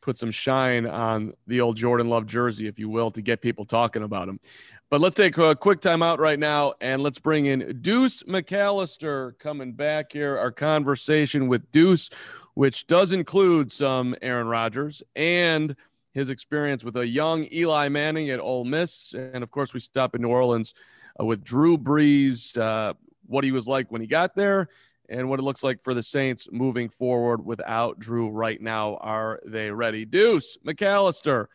put 0.00 0.18
some 0.18 0.32
shine 0.32 0.86
on 0.86 1.32
the 1.46 1.60
old 1.60 1.76
Jordan 1.76 2.08
Love 2.08 2.26
jersey, 2.26 2.66
if 2.66 2.78
you 2.78 2.88
will, 2.88 3.10
to 3.12 3.22
get 3.22 3.40
people 3.40 3.64
talking 3.64 4.02
about 4.02 4.28
him. 4.28 4.40
But 4.88 5.00
let's 5.00 5.14
take 5.14 5.38
a 5.38 5.54
quick 5.54 5.80
time 5.80 6.02
out 6.02 6.18
right 6.18 6.38
now 6.38 6.72
and 6.80 7.00
let's 7.02 7.20
bring 7.20 7.46
in 7.46 7.80
Deuce 7.80 8.24
McAllister 8.24 9.38
coming 9.38 9.72
back 9.72 10.12
here. 10.12 10.36
Our 10.36 10.50
conversation 10.50 11.46
with 11.46 11.70
Deuce, 11.70 12.10
which 12.54 12.88
does 12.88 13.12
include 13.12 13.70
some 13.70 14.16
Aaron 14.20 14.48
Rodgers 14.48 15.02
and 15.14 15.76
his 16.12 16.28
experience 16.28 16.82
with 16.82 16.96
a 16.96 17.06
young 17.06 17.46
Eli 17.52 17.88
Manning 17.88 18.30
at 18.30 18.40
Ole 18.40 18.64
Miss. 18.64 19.12
And 19.12 19.44
of 19.44 19.52
course, 19.52 19.72
we 19.72 19.78
stop 19.78 20.16
in 20.16 20.22
New 20.22 20.28
Orleans 20.28 20.74
uh, 21.18 21.24
with 21.24 21.42
Drew 21.42 21.78
Brees, 21.78 22.56
uh, 22.58 22.94
what 23.26 23.44
he 23.44 23.52
was 23.52 23.66
like 23.66 23.90
when 23.90 24.00
he 24.00 24.06
got 24.06 24.34
there, 24.34 24.68
and 25.08 25.28
what 25.28 25.40
it 25.40 25.42
looks 25.42 25.62
like 25.62 25.80
for 25.80 25.94
the 25.94 26.02
Saints 26.02 26.48
moving 26.52 26.88
forward 26.88 27.44
without 27.44 27.98
Drew 27.98 28.30
right 28.30 28.60
now. 28.60 28.96
Are 28.96 29.40
they 29.44 29.70
ready? 29.70 30.04
Deuce 30.04 30.56
McAllister, 30.66 31.46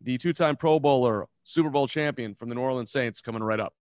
the 0.00 0.18
two 0.18 0.32
time 0.32 0.56
Pro 0.56 0.78
Bowler, 0.78 1.26
Super 1.42 1.70
Bowl 1.70 1.86
champion 1.86 2.34
from 2.34 2.48
the 2.48 2.54
New 2.54 2.60
Orleans 2.60 2.90
Saints, 2.90 3.20
coming 3.20 3.42
right 3.42 3.60
up. 3.60 3.74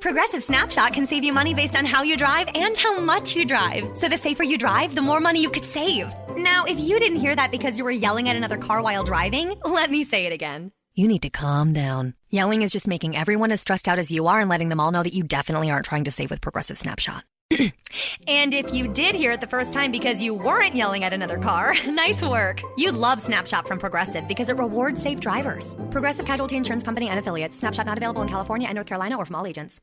Progressive 0.00 0.42
Snapshot 0.42 0.92
can 0.94 1.06
save 1.06 1.22
you 1.22 1.32
money 1.32 1.54
based 1.54 1.76
on 1.76 1.84
how 1.84 2.02
you 2.02 2.16
drive 2.16 2.48
and 2.56 2.76
how 2.76 2.98
much 2.98 3.36
you 3.36 3.44
drive. 3.44 3.96
So 3.96 4.08
the 4.08 4.16
safer 4.16 4.42
you 4.42 4.58
drive, 4.58 4.96
the 4.96 5.00
more 5.00 5.20
money 5.20 5.40
you 5.40 5.48
could 5.48 5.64
save. 5.64 6.12
Now, 6.36 6.64
if 6.64 6.76
you 6.80 6.98
didn't 6.98 7.20
hear 7.20 7.36
that 7.36 7.52
because 7.52 7.78
you 7.78 7.84
were 7.84 7.92
yelling 7.92 8.28
at 8.28 8.34
another 8.34 8.56
car 8.56 8.82
while 8.82 9.04
driving, 9.04 9.54
let 9.64 9.92
me 9.92 10.02
say 10.02 10.26
it 10.26 10.32
again. 10.32 10.72
You 10.94 11.08
need 11.08 11.22
to 11.22 11.30
calm 11.30 11.72
down. 11.72 12.12
Yelling 12.28 12.60
is 12.60 12.70
just 12.70 12.86
making 12.86 13.16
everyone 13.16 13.50
as 13.50 13.62
stressed 13.62 13.88
out 13.88 13.98
as 13.98 14.12
you 14.12 14.26
are 14.26 14.40
and 14.40 14.50
letting 14.50 14.68
them 14.68 14.78
all 14.78 14.90
know 14.90 15.02
that 15.02 15.14
you 15.14 15.22
definitely 15.22 15.70
aren't 15.70 15.86
trying 15.86 16.04
to 16.04 16.10
save 16.10 16.30
with 16.30 16.42
Progressive 16.42 16.76
Snapshot. 16.76 17.24
and 18.28 18.52
if 18.52 18.74
you 18.74 18.88
did 18.88 19.14
hear 19.14 19.32
it 19.32 19.40
the 19.40 19.46
first 19.46 19.72
time 19.72 19.90
because 19.90 20.20
you 20.20 20.34
weren't 20.34 20.74
yelling 20.74 21.02
at 21.02 21.14
another 21.14 21.38
car, 21.38 21.74
nice 21.88 22.20
work. 22.20 22.60
You'd 22.76 22.94
love 22.94 23.22
Snapshot 23.22 23.66
from 23.66 23.78
Progressive 23.78 24.28
because 24.28 24.50
it 24.50 24.58
rewards 24.58 25.00
safe 25.00 25.18
drivers. 25.18 25.76
Progressive 25.90 26.26
Casualty 26.26 26.56
Insurance 26.56 26.82
Company 26.82 27.08
and 27.08 27.18
affiliates. 27.18 27.58
Snapshot 27.58 27.86
not 27.86 27.96
available 27.96 28.20
in 28.20 28.28
California 28.28 28.68
and 28.68 28.74
North 28.74 28.86
Carolina 28.86 29.16
or 29.16 29.24
from 29.24 29.36
all 29.36 29.46
agents. 29.46 29.80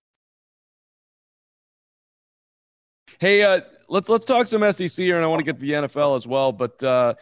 Hey, 3.17 3.41
uh, 3.41 3.61
let's 3.87 4.07
let's 4.09 4.25
talk 4.25 4.45
some 4.45 4.71
SEC 4.71 4.91
here, 4.91 5.15
and 5.15 5.25
I 5.25 5.27
want 5.27 5.39
to 5.39 5.43
get 5.43 5.55
to 5.55 5.61
the 5.61 5.71
NFL 5.71 6.15
as 6.15 6.27
well. 6.27 6.51
But 6.51 6.81
uh, 6.83 7.15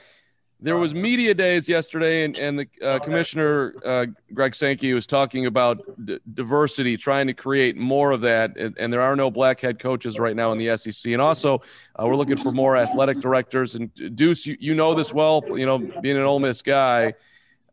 there 0.60 0.78
was 0.78 0.96
media 0.96 1.34
days 1.34 1.70
yesterday, 1.70 2.24
and, 2.24 2.36
and 2.36 2.60
the 2.60 2.68
uh, 2.82 3.00
commissioner 3.00 3.76
uh, 3.86 4.08
Greg 4.34 4.56
Sankey 4.56 4.94
was 4.94 5.06
talking 5.06 5.46
about 5.46 5.84
d- 6.04 6.20
diversity, 6.34 6.98
trying 6.98 7.28
to 7.28 7.34
create 7.34 7.78
more 7.78 8.12
of 8.12 8.22
that. 8.22 8.58
And, 8.58 8.76
and, 8.80 8.92
there 8.92 9.02
are 9.02 9.16
no 9.16 9.30
black 9.30 9.62
head 9.62 9.78
coaches 9.78 10.18
right 10.18 10.36
now 10.36 10.52
in 10.52 10.58
the 10.58 10.76
SEC, 10.76 11.12
and 11.12 11.22
also 11.22 11.62
uh, 11.96 12.08
we're 12.08 12.16
looking 12.16 12.38
for 12.38 12.52
more 12.52 12.76
athletic 12.76 13.20
directors. 13.20 13.76
And 13.76 13.94
Deuce, 14.16 14.48
you, 14.48 14.58
you 14.60 14.74
know 14.74 14.96
this 14.96 15.14
well, 15.14 15.44
you 15.50 15.66
know 15.66 15.78
being 15.78 16.18
an 16.18 16.24
Ole 16.24 16.40
Miss 16.40 16.62
guy. 16.64 17.14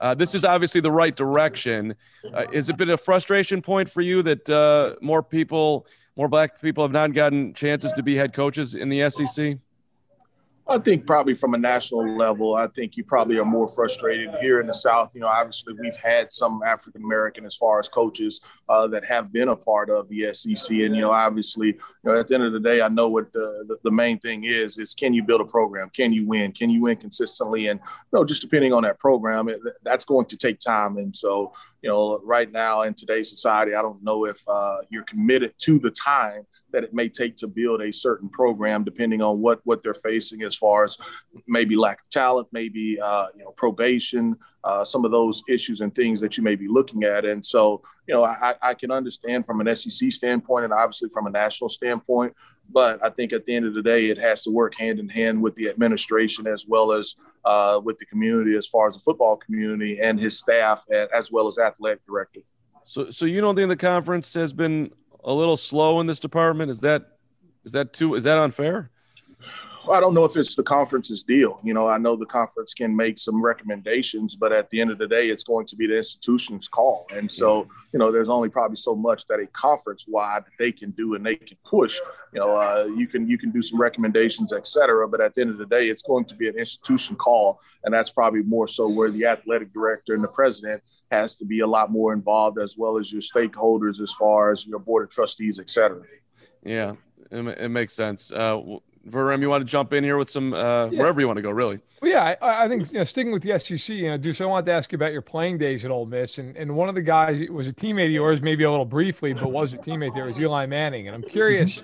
Uh, 0.00 0.14
this 0.14 0.34
is 0.34 0.44
obviously 0.44 0.82
the 0.82 0.90
right 0.90 1.16
direction. 1.16 1.94
Uh, 2.34 2.44
is 2.52 2.68
it 2.68 2.76
been 2.76 2.90
a 2.90 2.96
frustration 2.98 3.62
point 3.62 3.88
for 3.88 4.02
you 4.02 4.22
that 4.22 4.50
uh, 4.50 4.96
more 5.00 5.22
people, 5.22 5.86
more 6.16 6.28
black 6.28 6.60
people, 6.60 6.84
have 6.84 6.92
not 6.92 7.14
gotten 7.14 7.54
chances 7.54 7.92
to 7.94 8.02
be 8.02 8.14
head 8.14 8.34
coaches 8.34 8.74
in 8.74 8.90
the 8.90 9.08
SEC? 9.08 9.56
I 10.66 10.78
think 10.78 11.06
probably 11.06 11.34
from 11.34 11.52
a 11.52 11.58
national 11.58 12.16
level, 12.16 12.54
I 12.54 12.68
think 12.68 12.96
you 12.96 13.04
probably 13.04 13.38
are 13.38 13.44
more 13.44 13.68
frustrated 13.68 14.30
here 14.40 14.60
in 14.60 14.66
the 14.66 14.72
South. 14.72 15.14
You 15.14 15.20
know, 15.20 15.26
obviously 15.26 15.74
we've 15.74 15.96
had 15.96 16.32
some 16.32 16.62
African 16.66 17.02
American 17.04 17.44
as 17.44 17.54
far 17.54 17.78
as 17.78 17.88
coaches 17.88 18.40
uh, 18.70 18.86
that 18.88 19.04
have 19.04 19.30
been 19.30 19.48
a 19.48 19.56
part 19.56 19.90
of 19.90 20.08
the 20.08 20.32
SEC, 20.32 20.70
and 20.70 20.94
you 20.94 21.02
know, 21.02 21.10
obviously, 21.10 21.68
you 21.68 21.80
know, 22.04 22.18
at 22.18 22.28
the 22.28 22.34
end 22.34 22.44
of 22.44 22.54
the 22.54 22.60
day, 22.60 22.80
I 22.80 22.88
know 22.88 23.08
what 23.08 23.30
the, 23.32 23.76
the, 23.82 23.90
main 23.90 24.18
thing 24.18 24.44
is: 24.44 24.78
is 24.78 24.94
can 24.94 25.12
you 25.12 25.22
build 25.22 25.42
a 25.42 25.44
program? 25.44 25.90
Can 25.90 26.14
you 26.14 26.26
win? 26.26 26.52
Can 26.52 26.70
you 26.70 26.80
win 26.80 26.96
consistently? 26.96 27.68
And 27.68 27.78
you 27.80 28.18
know, 28.18 28.24
just 28.24 28.40
depending 28.40 28.72
on 28.72 28.84
that 28.84 28.98
program, 28.98 29.50
it, 29.50 29.60
that's 29.82 30.06
going 30.06 30.26
to 30.26 30.36
take 30.36 30.60
time. 30.60 30.96
And 30.96 31.14
so, 31.14 31.52
you 31.82 31.90
know, 31.90 32.20
right 32.24 32.50
now 32.50 32.82
in 32.82 32.94
today's 32.94 33.28
society, 33.28 33.74
I 33.74 33.82
don't 33.82 34.02
know 34.02 34.24
if 34.24 34.42
uh, 34.48 34.78
you're 34.88 35.04
committed 35.04 35.52
to 35.58 35.78
the 35.78 35.90
time 35.90 36.46
that 36.74 36.84
it 36.84 36.92
may 36.92 37.08
take 37.08 37.36
to 37.36 37.46
build 37.46 37.80
a 37.80 37.92
certain 37.92 38.28
program, 38.28 38.84
depending 38.84 39.22
on 39.22 39.40
what 39.40 39.60
what 39.64 39.82
they're 39.82 39.94
facing 39.94 40.42
as 40.42 40.56
far 40.56 40.84
as 40.84 40.98
maybe 41.46 41.76
lack 41.76 42.00
of 42.00 42.10
talent, 42.10 42.48
maybe 42.52 43.00
uh, 43.00 43.28
you 43.36 43.44
know 43.44 43.52
probation, 43.52 44.36
uh, 44.64 44.84
some 44.84 45.04
of 45.04 45.12
those 45.12 45.42
issues 45.48 45.80
and 45.80 45.94
things 45.94 46.20
that 46.20 46.36
you 46.36 46.42
may 46.42 46.56
be 46.56 46.66
looking 46.66 47.04
at. 47.04 47.24
And 47.24 47.44
so, 47.44 47.80
you 48.08 48.14
know, 48.14 48.24
I, 48.24 48.54
I 48.60 48.74
can 48.74 48.90
understand 48.90 49.46
from 49.46 49.60
an 49.60 49.76
SEC 49.76 50.10
standpoint 50.10 50.64
and 50.64 50.72
obviously 50.72 51.08
from 51.10 51.26
a 51.26 51.30
national 51.30 51.68
standpoint. 51.68 52.34
But 52.70 52.98
I 53.04 53.10
think 53.10 53.32
at 53.32 53.44
the 53.44 53.54
end 53.54 53.66
of 53.66 53.74
the 53.74 53.82
day, 53.82 54.08
it 54.08 54.18
has 54.18 54.42
to 54.42 54.50
work 54.50 54.74
hand 54.74 54.98
in 54.98 55.08
hand 55.08 55.40
with 55.40 55.54
the 55.54 55.68
administration 55.68 56.46
as 56.46 56.66
well 56.66 56.92
as 56.92 57.14
uh, 57.44 57.80
with 57.84 57.98
the 57.98 58.06
community, 58.06 58.56
as 58.56 58.66
far 58.66 58.88
as 58.88 58.96
the 58.96 59.00
football 59.00 59.36
community 59.36 60.00
and 60.00 60.18
his 60.18 60.38
staff, 60.38 60.84
as 61.14 61.30
well 61.30 61.46
as 61.46 61.58
athletic 61.58 62.04
director. 62.06 62.40
So, 62.86 63.10
so 63.10 63.26
you 63.26 63.40
don't 63.40 63.56
think 63.56 63.68
the 63.68 63.76
conference 63.76 64.32
has 64.34 64.52
been 64.52 64.92
a 65.24 65.32
little 65.32 65.56
slow 65.56 66.00
in 66.00 66.06
this 66.06 66.20
department? 66.20 66.70
Is 66.70 66.80
that 66.80 67.18
is 67.64 67.72
that 67.72 67.92
too 67.92 68.14
is 68.14 68.24
that 68.24 68.38
unfair? 68.38 68.90
Well, 69.86 69.94
I 69.94 70.00
don't 70.00 70.14
know 70.14 70.24
if 70.24 70.34
it's 70.38 70.56
the 70.56 70.62
conference's 70.62 71.22
deal. 71.22 71.60
You 71.62 71.74
know, 71.74 71.86
I 71.86 71.98
know 71.98 72.16
the 72.16 72.24
conference 72.24 72.72
can 72.72 72.96
make 72.96 73.18
some 73.18 73.44
recommendations, 73.44 74.34
but 74.34 74.50
at 74.50 74.70
the 74.70 74.80
end 74.80 74.90
of 74.90 74.96
the 74.96 75.06
day, 75.06 75.28
it's 75.28 75.44
going 75.44 75.66
to 75.66 75.76
be 75.76 75.86
the 75.86 75.98
institution's 75.98 76.68
call. 76.68 77.06
And 77.14 77.30
so, 77.30 77.68
you 77.92 77.98
know, 77.98 78.10
there's 78.10 78.30
only 78.30 78.48
probably 78.48 78.76
so 78.76 78.94
much 78.94 79.26
that 79.26 79.40
a 79.40 79.46
conference 79.48 80.06
wide 80.08 80.44
they 80.58 80.72
can 80.72 80.92
do 80.92 81.16
and 81.16 81.26
they 81.26 81.36
can 81.36 81.58
push. 81.66 82.00
You 82.32 82.40
know, 82.40 82.56
uh, 82.56 82.88
you 82.96 83.06
can 83.06 83.28
you 83.28 83.36
can 83.36 83.50
do 83.50 83.60
some 83.60 83.78
recommendations, 83.78 84.54
et 84.54 84.66
cetera, 84.66 85.06
but 85.06 85.20
at 85.20 85.34
the 85.34 85.42
end 85.42 85.50
of 85.50 85.58
the 85.58 85.66
day, 85.66 85.88
it's 85.88 86.02
going 86.02 86.24
to 86.26 86.34
be 86.34 86.48
an 86.48 86.56
institution 86.56 87.14
call, 87.14 87.60
and 87.84 87.92
that's 87.92 88.10
probably 88.10 88.42
more 88.42 88.66
so 88.66 88.88
where 88.88 89.10
the 89.10 89.26
athletic 89.26 89.70
director 89.74 90.14
and 90.14 90.24
the 90.24 90.28
president 90.28 90.82
has 91.14 91.36
to 91.36 91.44
be 91.44 91.60
a 91.60 91.66
lot 91.66 91.90
more 91.90 92.12
involved, 92.12 92.58
as 92.58 92.76
well 92.76 92.98
as 92.98 93.12
your 93.12 93.22
stakeholders, 93.22 94.00
as 94.00 94.12
far 94.12 94.50
as 94.50 94.66
your 94.66 94.78
board 94.78 95.04
of 95.04 95.10
trustees, 95.10 95.58
et 95.58 95.70
cetera. 95.70 96.02
Yeah, 96.62 96.94
it, 97.30 97.46
it 97.58 97.68
makes 97.68 97.92
sense. 97.94 98.30
Uh, 98.30 98.78
Verem, 99.08 99.42
you 99.42 99.50
want 99.50 99.60
to 99.60 99.70
jump 99.70 99.92
in 99.92 100.02
here 100.02 100.16
with 100.16 100.30
some 100.30 100.54
uh, 100.54 100.86
yeah. 100.86 100.98
wherever 100.98 101.20
you 101.20 101.26
want 101.26 101.36
to 101.36 101.42
go, 101.42 101.50
really? 101.50 101.78
Well, 102.00 102.10
yeah, 102.10 102.34
I, 102.40 102.64
I, 102.64 102.68
think 102.68 102.90
you 102.90 102.98
know, 102.98 103.04
sticking 103.04 103.32
with 103.32 103.42
the 103.42 103.58
SEC, 103.58 103.90
you 103.90 104.08
know, 104.08 104.16
Deuce, 104.16 104.40
I 104.40 104.46
wanted 104.46 104.66
to 104.66 104.72
ask 104.72 104.90
you 104.92 104.96
about 104.96 105.12
your 105.12 105.22
playing 105.22 105.58
days 105.58 105.84
at 105.84 105.90
Ole 105.90 106.06
Miss, 106.06 106.38
and 106.38 106.56
and 106.56 106.74
one 106.74 106.88
of 106.88 106.94
the 106.94 107.02
guys 107.02 107.48
was 107.50 107.66
a 107.66 107.72
teammate 107.72 108.06
of 108.06 108.12
yours, 108.12 108.40
maybe 108.40 108.64
a 108.64 108.70
little 108.70 108.86
briefly, 108.86 109.34
but 109.34 109.50
was 109.50 109.74
a 109.74 109.78
teammate 109.78 110.14
there 110.14 110.24
was 110.24 110.38
Eli 110.38 110.66
Manning, 110.66 111.06
and 111.06 111.14
I'm 111.14 111.22
curious, 111.22 111.82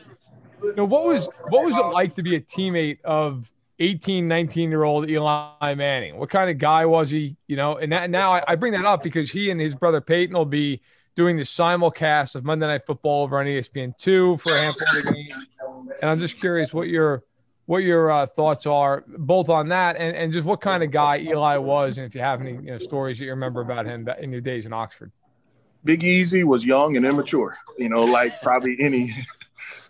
you 0.62 0.74
know, 0.76 0.84
what 0.84 1.04
was 1.04 1.28
what 1.48 1.64
was 1.64 1.76
it 1.76 1.86
like 1.86 2.14
to 2.14 2.22
be 2.22 2.36
a 2.36 2.40
teammate 2.40 3.02
of 3.04 3.50
18, 3.80 4.28
19 4.28 4.70
year 4.70 4.84
old 4.84 5.10
Eli 5.10 5.74
Manning? 5.74 6.16
What 6.16 6.30
kind 6.30 6.50
of 6.50 6.58
guy 6.58 6.86
was 6.86 7.10
he? 7.10 7.36
You 7.48 7.56
know, 7.56 7.76
and 7.76 7.90
that, 7.92 8.10
now 8.10 8.32
I, 8.32 8.44
I 8.46 8.54
bring 8.54 8.72
that 8.74 8.84
up 8.84 9.02
because 9.02 9.30
he 9.30 9.50
and 9.50 9.60
his 9.60 9.74
brother 9.74 10.00
Peyton 10.00 10.36
will 10.36 10.44
be 10.44 10.80
doing 11.16 11.36
the 11.36 11.42
simulcast 11.42 12.34
of 12.34 12.44
Monday 12.44 12.66
Night 12.66 12.86
Football 12.86 13.24
over 13.24 13.40
on 13.40 13.46
ESPN 13.46 13.96
two 13.96 14.36
for 14.38 14.52
a 14.52 14.58
handful 14.58 14.86
of 14.98 15.14
games. 15.14 15.46
And 16.00 16.10
I'm 16.10 16.20
just 16.20 16.38
curious 16.38 16.72
what 16.72 16.88
your 16.88 17.24
what 17.66 17.78
your 17.78 18.10
uh, 18.10 18.26
thoughts 18.26 18.66
are 18.66 19.04
both 19.06 19.48
on 19.48 19.68
that 19.68 19.96
and, 19.96 20.16
and 20.16 20.32
just 20.32 20.44
what 20.44 20.60
kind 20.60 20.82
of 20.82 20.90
guy 20.90 21.18
Eli 21.18 21.56
was, 21.56 21.98
and 21.98 22.06
if 22.06 22.14
you 22.16 22.20
have 22.20 22.40
any 22.40 22.52
you 22.52 22.62
know, 22.62 22.78
stories 22.78 23.18
that 23.18 23.26
you 23.26 23.30
remember 23.30 23.60
about 23.60 23.86
him 23.86 24.08
in 24.20 24.32
your 24.32 24.40
days 24.40 24.66
in 24.66 24.72
Oxford. 24.72 25.12
Big 25.84 26.02
Easy 26.02 26.42
was 26.42 26.66
young 26.66 26.96
and 26.96 27.06
immature, 27.06 27.56
you 27.78 27.88
know, 27.88 28.04
like 28.04 28.40
probably 28.42 28.76
any 28.80 29.14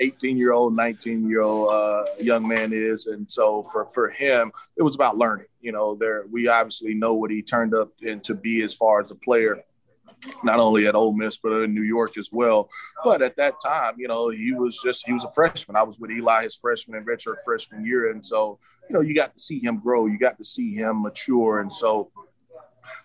18 0.00 0.36
year 0.36 0.52
old, 0.52 0.74
19 0.74 1.28
year 1.28 1.42
old 1.42 1.72
uh, 1.72 2.04
young 2.18 2.46
man 2.46 2.72
is. 2.72 3.06
And 3.06 3.30
so 3.30 3.62
for, 3.70 3.86
for 3.94 4.10
him, 4.10 4.50
it 4.76 4.82
was 4.82 4.94
about 4.94 5.18
learning. 5.18 5.46
You 5.60 5.72
know, 5.72 5.94
there 5.94 6.24
we 6.30 6.48
obviously 6.48 6.94
know 6.94 7.14
what 7.14 7.30
he 7.30 7.42
turned 7.42 7.74
up 7.74 7.90
to 8.22 8.34
be 8.34 8.62
as 8.62 8.74
far 8.74 9.02
as 9.02 9.10
a 9.10 9.14
player, 9.14 9.62
not 10.42 10.58
only 10.58 10.86
at 10.86 10.94
Ole 10.94 11.12
Miss 11.12 11.38
but 11.38 11.52
in 11.52 11.74
New 11.74 11.82
York 11.82 12.16
as 12.16 12.30
well. 12.32 12.70
But 13.04 13.20
at 13.20 13.36
that 13.36 13.54
time, 13.64 13.94
you 13.98 14.08
know, 14.08 14.30
he 14.30 14.54
was 14.54 14.80
just 14.82 15.06
he 15.06 15.12
was 15.12 15.24
a 15.24 15.30
freshman. 15.30 15.76
I 15.76 15.82
was 15.82 16.00
with 16.00 16.10
Eli 16.10 16.44
his 16.44 16.56
freshman 16.56 16.96
and 16.96 17.06
redshirt 17.06 17.36
freshman 17.44 17.84
year, 17.84 18.10
and 18.10 18.24
so 18.24 18.58
you 18.88 18.94
know, 18.94 19.02
you 19.02 19.14
got 19.14 19.36
to 19.36 19.38
see 19.38 19.60
him 19.62 19.78
grow, 19.78 20.06
you 20.06 20.18
got 20.18 20.36
to 20.38 20.44
see 20.44 20.74
him 20.74 21.02
mature, 21.02 21.60
and 21.60 21.72
so 21.72 22.10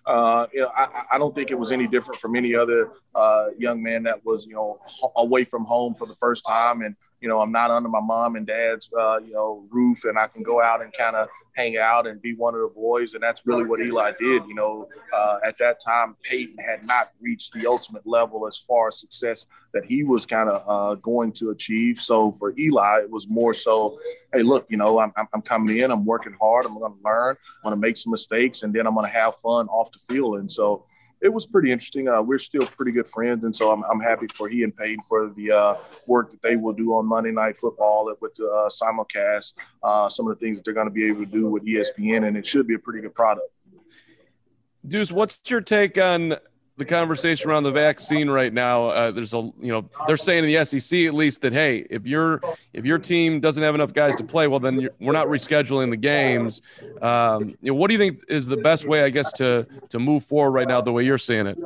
uh, 0.06 0.48
you 0.54 0.62
know, 0.62 0.72
I, 0.76 1.06
I, 1.14 1.18
don't 1.18 1.34
think 1.34 1.52
it 1.52 1.58
was 1.58 1.72
any 1.72 1.88
different 1.88 2.20
from 2.20 2.36
any 2.36 2.56
other 2.56 2.92
uh, 3.14 3.48
young 3.58 3.82
man 3.82 4.04
that 4.04 4.24
was, 4.26 4.46
you 4.46 4.54
know, 4.54 4.80
away 5.16 5.44
from 5.44 5.66
home 5.66 5.96
for 5.96 6.08
the 6.08 6.16
first 6.16 6.46
time. 6.46 6.82
And, 6.82 6.96
you 7.22 7.30
know, 7.30 7.42
I'm 7.42 7.52
not 7.52 7.72
under 7.72 7.90
my 7.90 8.02
mom 8.02 8.36
and 8.36 8.46
dad's, 8.46 8.90
uh, 8.98 9.20
you 9.26 9.34
know, 9.34 9.66
roof 9.70 10.04
and 10.04 10.18
I 10.18 10.28
can 10.28 10.44
go 10.44 10.62
out 10.62 10.82
and 10.82 10.94
kind 10.94 11.16
of 11.16 11.28
hang 11.56 11.78
out 11.78 12.06
and 12.06 12.22
be 12.22 12.36
one 12.36 12.54
of 12.54 12.62
the 12.62 12.72
boys. 12.76 13.14
And 13.14 13.24
that's 13.24 13.46
really 13.46 13.66
what 13.66 13.80
Eli 13.80 14.12
did. 14.20 14.44
You 14.46 14.56
know, 14.56 14.90
uh, 15.14 15.38
at 15.46 15.58
that 15.60 15.80
time, 15.80 16.16
Peyton 16.24 16.58
had 16.58 16.86
not 16.86 17.12
reached 17.22 17.54
the 17.54 17.66
ultimate 17.66 18.06
level 18.06 18.46
as 18.46 18.58
far 18.58 18.90
as 18.90 19.00
success 19.00 19.46
that 19.74 19.86
he 19.86 20.04
was 20.04 20.26
kind 20.26 20.50
of 20.50 20.64
uh, 20.68 20.96
going 20.96 21.32
to 21.34 21.52
achieve. 21.52 22.00
So 22.00 22.32
for 22.34 22.54
Eli, 22.58 23.00
it 23.00 23.10
was 23.10 23.28
more 23.30 23.54
so, 23.54 24.00
hey, 24.34 24.44
look, 24.44 24.66
you 24.70 24.78
know, 24.78 25.00
I'm, 25.00 25.12
I'm 25.34 25.42
coming 25.42 25.78
in, 25.78 25.92
I'm 25.92 26.06
working 26.06 26.36
hard, 26.40 26.66
I'm 26.66 26.78
going 26.78 26.92
to 26.92 27.00
learn, 27.04 27.36
I'm 27.64 27.70
going 27.70 27.76
to 27.76 27.82
make 27.82 27.98
some 27.98 28.12
mistakes, 28.12 28.64
and 28.64 28.74
then 28.74 28.86
I'm 28.86 28.94
going 28.94 29.10
to 29.10 29.18
have 29.18 29.36
fun 29.36 29.68
off 29.68 29.92
the 29.92 30.00
field. 30.14 30.40
And 30.40 30.52
so, 30.52 30.86
it 31.22 31.34
was 31.34 31.48
pretty 31.48 31.72
interesting. 31.72 32.08
Uh, 32.08 32.22
we're 32.22 32.38
still 32.38 32.66
pretty 32.66 32.92
good 32.92 33.08
friends, 33.08 33.46
and 33.46 33.56
so 33.56 33.72
I'm, 33.72 33.84
I'm 33.84 34.00
happy 34.00 34.28
for 34.34 34.50
he 34.50 34.64
and 34.64 34.76
Peyton 34.76 35.02
for 35.08 35.30
the 35.36 35.52
uh, 35.52 35.76
work 36.08 36.32
that 36.32 36.42
they 36.42 36.56
will 36.56 36.74
do 36.74 36.94
on 36.94 37.06
Monday 37.06 37.32
Night 37.32 37.58
Football 37.58 38.14
with 38.22 38.36
the 38.36 38.48
uh, 38.48 38.70
simulcast. 38.70 39.54
Uh, 39.82 40.10
some 40.10 40.28
of 40.28 40.38
the 40.38 40.46
things 40.46 40.58
that 40.58 40.66
they're 40.66 40.74
going 40.74 40.88
to 40.88 40.94
be 40.94 41.08
able 41.08 41.26
to 41.26 41.32
do 41.32 41.48
with 41.48 41.66
ESPN, 41.66 42.28
and 42.28 42.38
it 42.38 42.46
should 42.46 42.68
be 42.68 42.76
a 42.76 42.80
pretty 42.80 43.02
good 43.02 43.16
product. 43.16 43.48
Deuce, 44.88 45.12
what's 45.12 45.40
your 45.48 45.62
take 45.62 45.98
on 45.98 46.36
the 46.78 46.86
conversation 46.86 47.50
around 47.50 47.64
the 47.64 47.72
vaccine 47.72 48.30
right 48.30 48.52
now. 48.52 48.88
Uh, 48.88 49.12
there's 49.12 49.34
a, 49.34 49.38
you 49.62 49.72
know, 49.72 49.90
they're 50.08 50.18
saying 50.18 50.44
in 50.44 50.54
the 50.54 50.66
SEC 50.66 51.06
at 51.06 51.14
least 51.14 51.42
that 51.42 51.54
hey, 51.54 51.86
if 51.90 52.06
your 52.06 52.42
if 52.74 52.86
your 52.86 53.00
team 53.00 53.40
doesn't 53.40 53.64
have 53.64 53.76
enough 53.76 53.94
guys 53.94 54.16
to 54.18 54.24
play, 54.24 54.48
well 54.48 54.60
then 54.60 54.90
we're 55.00 55.14
not 55.14 55.28
rescheduling 55.28 55.90
the 55.90 55.98
games. 55.98 56.62
Um, 57.02 57.56
you 57.62 57.72
know, 57.72 57.76
what 57.76 57.88
do 57.88 57.94
you 57.94 58.00
think 58.00 58.24
is 58.28 58.46
the 58.46 58.58
best 58.58 58.88
way, 58.88 59.04
I 59.04 59.10
guess, 59.10 59.32
to 59.34 59.66
to 59.90 60.00
move 60.00 60.24
forward 60.24 60.52
right 60.52 60.68
now, 60.68 60.82
the 60.82 60.92
way 60.92 61.04
you're 61.04 61.18
seeing 61.18 61.48
it? 61.48 61.58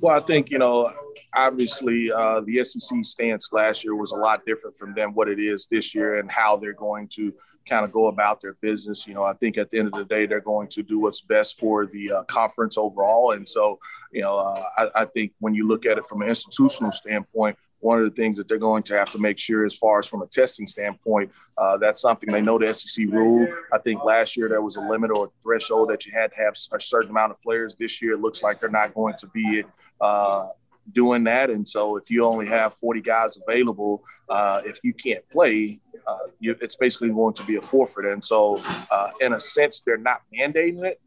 Well, 0.00 0.16
I 0.16 0.24
think 0.24 0.50
you 0.50 0.58
know, 0.58 0.92
obviously, 1.34 2.10
uh, 2.10 2.40
the 2.40 2.64
SEC 2.64 3.04
stance 3.04 3.52
last 3.52 3.84
year 3.84 3.94
was 3.94 4.12
a 4.12 4.16
lot 4.16 4.44
different 4.44 4.76
from 4.76 4.94
than 4.94 5.14
what 5.14 5.28
it 5.28 5.38
is 5.38 5.66
this 5.70 5.94
year, 5.94 6.18
and 6.18 6.30
how 6.30 6.56
they're 6.56 6.72
going 6.72 7.06
to 7.08 7.32
kind 7.70 7.84
of 7.84 7.92
go 7.92 8.08
about 8.08 8.40
their 8.40 8.54
business. 8.60 9.06
You 9.06 9.14
know, 9.14 9.22
I 9.22 9.32
think 9.34 9.56
at 9.56 9.70
the 9.70 9.78
end 9.78 9.88
of 9.88 9.94
the 9.94 10.04
day, 10.04 10.26
they're 10.26 10.40
going 10.40 10.68
to 10.68 10.82
do 10.82 10.98
what's 10.98 11.20
best 11.20 11.58
for 11.58 11.86
the 11.86 12.12
uh, 12.12 12.22
conference 12.24 12.76
overall. 12.76 13.32
And 13.32 13.48
so, 13.48 13.78
you 14.12 14.22
know, 14.22 14.38
uh, 14.38 14.64
I, 14.76 15.02
I, 15.02 15.04
think 15.04 15.32
when 15.38 15.54
you 15.54 15.66
look 15.66 15.86
at 15.86 15.96
it 15.96 16.04
from 16.06 16.22
an 16.22 16.28
institutional 16.28 16.90
standpoint, 16.90 17.56
one 17.78 17.98
of 17.98 18.04
the 18.04 18.10
things 18.10 18.36
that 18.36 18.48
they're 18.48 18.58
going 18.58 18.82
to 18.82 18.94
have 18.94 19.10
to 19.12 19.18
make 19.18 19.38
sure, 19.38 19.64
as 19.64 19.76
far 19.76 20.00
as 20.00 20.06
from 20.06 20.20
a 20.20 20.26
testing 20.26 20.66
standpoint, 20.66 21.30
uh, 21.56 21.78
that's 21.78 22.02
something 22.02 22.30
they 22.30 22.42
know 22.42 22.58
the 22.58 22.74
SEC 22.74 23.06
rule. 23.08 23.46
I 23.72 23.78
think 23.78 24.04
last 24.04 24.36
year 24.36 24.48
there 24.48 24.60
was 24.60 24.76
a 24.76 24.80
limit 24.80 25.10
or 25.14 25.26
a 25.26 25.28
threshold 25.42 25.88
that 25.90 26.04
you 26.04 26.12
had 26.12 26.32
to 26.32 26.42
have 26.42 26.54
a 26.72 26.80
certain 26.80 27.10
amount 27.10 27.30
of 27.32 27.40
players. 27.40 27.74
This 27.74 28.02
year 28.02 28.14
it 28.14 28.20
looks 28.20 28.42
like 28.42 28.60
they're 28.60 28.68
not 28.68 28.94
going 28.94 29.14
to 29.18 29.26
be. 29.28 29.64
Uh, 30.00 30.48
doing 30.92 31.24
that. 31.24 31.50
And 31.50 31.68
so 31.68 31.96
if 31.96 32.10
you 32.10 32.24
only 32.24 32.46
have 32.46 32.74
40 32.74 33.00
guys 33.00 33.38
available, 33.46 34.02
uh, 34.28 34.62
if 34.64 34.78
you 34.82 34.92
can't 34.92 35.22
play, 35.30 35.80
uh, 36.06 36.28
you, 36.38 36.56
it's 36.60 36.76
basically 36.76 37.10
going 37.10 37.34
to 37.34 37.44
be 37.44 37.56
a 37.56 37.62
forfeit. 37.62 38.04
And 38.04 38.24
so, 38.24 38.56
uh, 38.90 39.10
in 39.20 39.32
a 39.32 39.40
sense, 39.40 39.82
they're 39.84 39.96
not 39.96 40.22
mandating 40.36 40.84
it, 40.84 41.00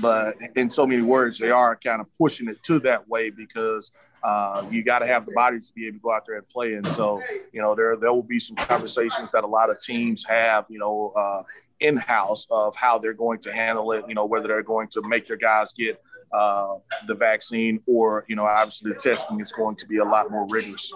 but 0.00 0.36
in 0.56 0.70
so 0.70 0.86
many 0.86 1.02
words, 1.02 1.38
they 1.38 1.50
are 1.50 1.76
kind 1.76 2.00
of 2.00 2.06
pushing 2.16 2.48
it 2.48 2.62
to 2.64 2.80
that 2.80 3.08
way 3.08 3.30
because 3.30 3.92
uh, 4.22 4.64
you 4.70 4.84
got 4.84 5.00
to 5.00 5.06
have 5.06 5.26
the 5.26 5.32
bodies 5.32 5.68
to 5.68 5.74
be 5.74 5.86
able 5.86 5.98
to 5.98 6.02
go 6.02 6.12
out 6.14 6.24
there 6.26 6.36
and 6.36 6.48
play. 6.48 6.74
And 6.74 6.86
so, 6.86 7.20
you 7.52 7.60
know, 7.60 7.74
there 7.74 7.96
there 7.96 8.12
will 8.12 8.22
be 8.22 8.38
some 8.38 8.56
conversations 8.56 9.30
that 9.32 9.44
a 9.44 9.46
lot 9.46 9.70
of 9.70 9.80
teams 9.80 10.24
have, 10.24 10.64
you 10.68 10.78
know, 10.78 11.12
uh, 11.16 11.42
in 11.80 11.96
house 11.96 12.46
of 12.50 12.74
how 12.76 12.98
they're 12.98 13.14
going 13.14 13.40
to 13.40 13.52
handle 13.52 13.92
it. 13.92 14.04
You 14.08 14.14
know, 14.14 14.24
whether 14.24 14.48
they're 14.48 14.62
going 14.62 14.88
to 14.88 15.02
make 15.02 15.26
their 15.26 15.36
guys 15.36 15.72
get 15.72 16.00
uh, 16.32 16.76
the 17.06 17.14
vaccine, 17.14 17.80
or 17.86 18.24
you 18.28 18.36
know, 18.36 18.46
obviously 18.46 18.92
the 18.92 18.98
testing 18.98 19.40
is 19.40 19.52
going 19.52 19.76
to 19.76 19.86
be 19.86 19.98
a 19.98 20.04
lot 20.04 20.30
more 20.30 20.46
rigorous. 20.48 20.92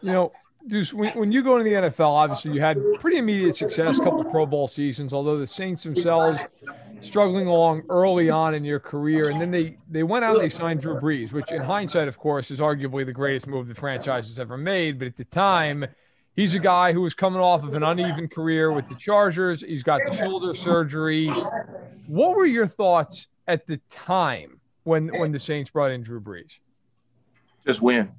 You 0.00 0.12
know, 0.12 0.32
Deuce, 0.70 0.94
when, 0.94 1.12
when 1.18 1.32
you 1.32 1.42
go 1.42 1.58
into 1.58 1.68
the 1.68 1.88
NFL, 1.88 2.10
obviously 2.10 2.52
you 2.52 2.60
had 2.60 2.78
pretty 3.00 3.18
immediate 3.18 3.56
success, 3.56 3.98
a 3.98 4.04
couple 4.04 4.22
Pro 4.24 4.46
Bowl 4.46 4.68
seasons. 4.68 5.12
Although 5.12 5.38
the 5.38 5.46
Saints 5.46 5.82
themselves 5.82 6.40
struggling 7.00 7.48
along 7.48 7.82
early 7.88 8.30
on 8.30 8.54
in 8.54 8.64
your 8.64 8.78
career, 8.78 9.30
and 9.30 9.40
then 9.40 9.50
they 9.50 9.76
they 9.90 10.04
went 10.04 10.24
out 10.24 10.36
and 10.36 10.44
they 10.44 10.56
signed 10.56 10.80
Drew 10.80 10.94
Brees, 11.00 11.32
which 11.32 11.50
in 11.50 11.60
hindsight, 11.60 12.06
of 12.06 12.18
course, 12.18 12.52
is 12.52 12.60
arguably 12.60 13.04
the 13.04 13.12
greatest 13.12 13.48
move 13.48 13.66
the 13.66 13.74
franchise 13.74 14.28
has 14.28 14.38
ever 14.38 14.56
made. 14.56 14.98
But 14.98 15.08
at 15.08 15.16
the 15.16 15.24
time, 15.24 15.86
he's 16.36 16.54
a 16.54 16.60
guy 16.60 16.92
who 16.92 17.00
was 17.00 17.14
coming 17.14 17.40
off 17.40 17.64
of 17.64 17.74
an 17.74 17.82
uneven 17.82 18.28
career 18.28 18.72
with 18.72 18.88
the 18.88 18.94
Chargers. 18.94 19.62
He's 19.62 19.82
got 19.82 20.00
the 20.08 20.16
shoulder 20.16 20.54
surgery. 20.54 21.32
What 22.06 22.36
were 22.36 22.46
your 22.46 22.68
thoughts 22.68 23.26
at 23.48 23.66
the 23.66 23.80
time 23.90 24.60
when 24.84 25.08
when 25.18 25.32
the 25.32 25.40
Saints 25.40 25.72
brought 25.72 25.90
in 25.90 26.04
Drew 26.04 26.20
Brees? 26.20 26.52
Just 27.66 27.82
win. 27.82 28.12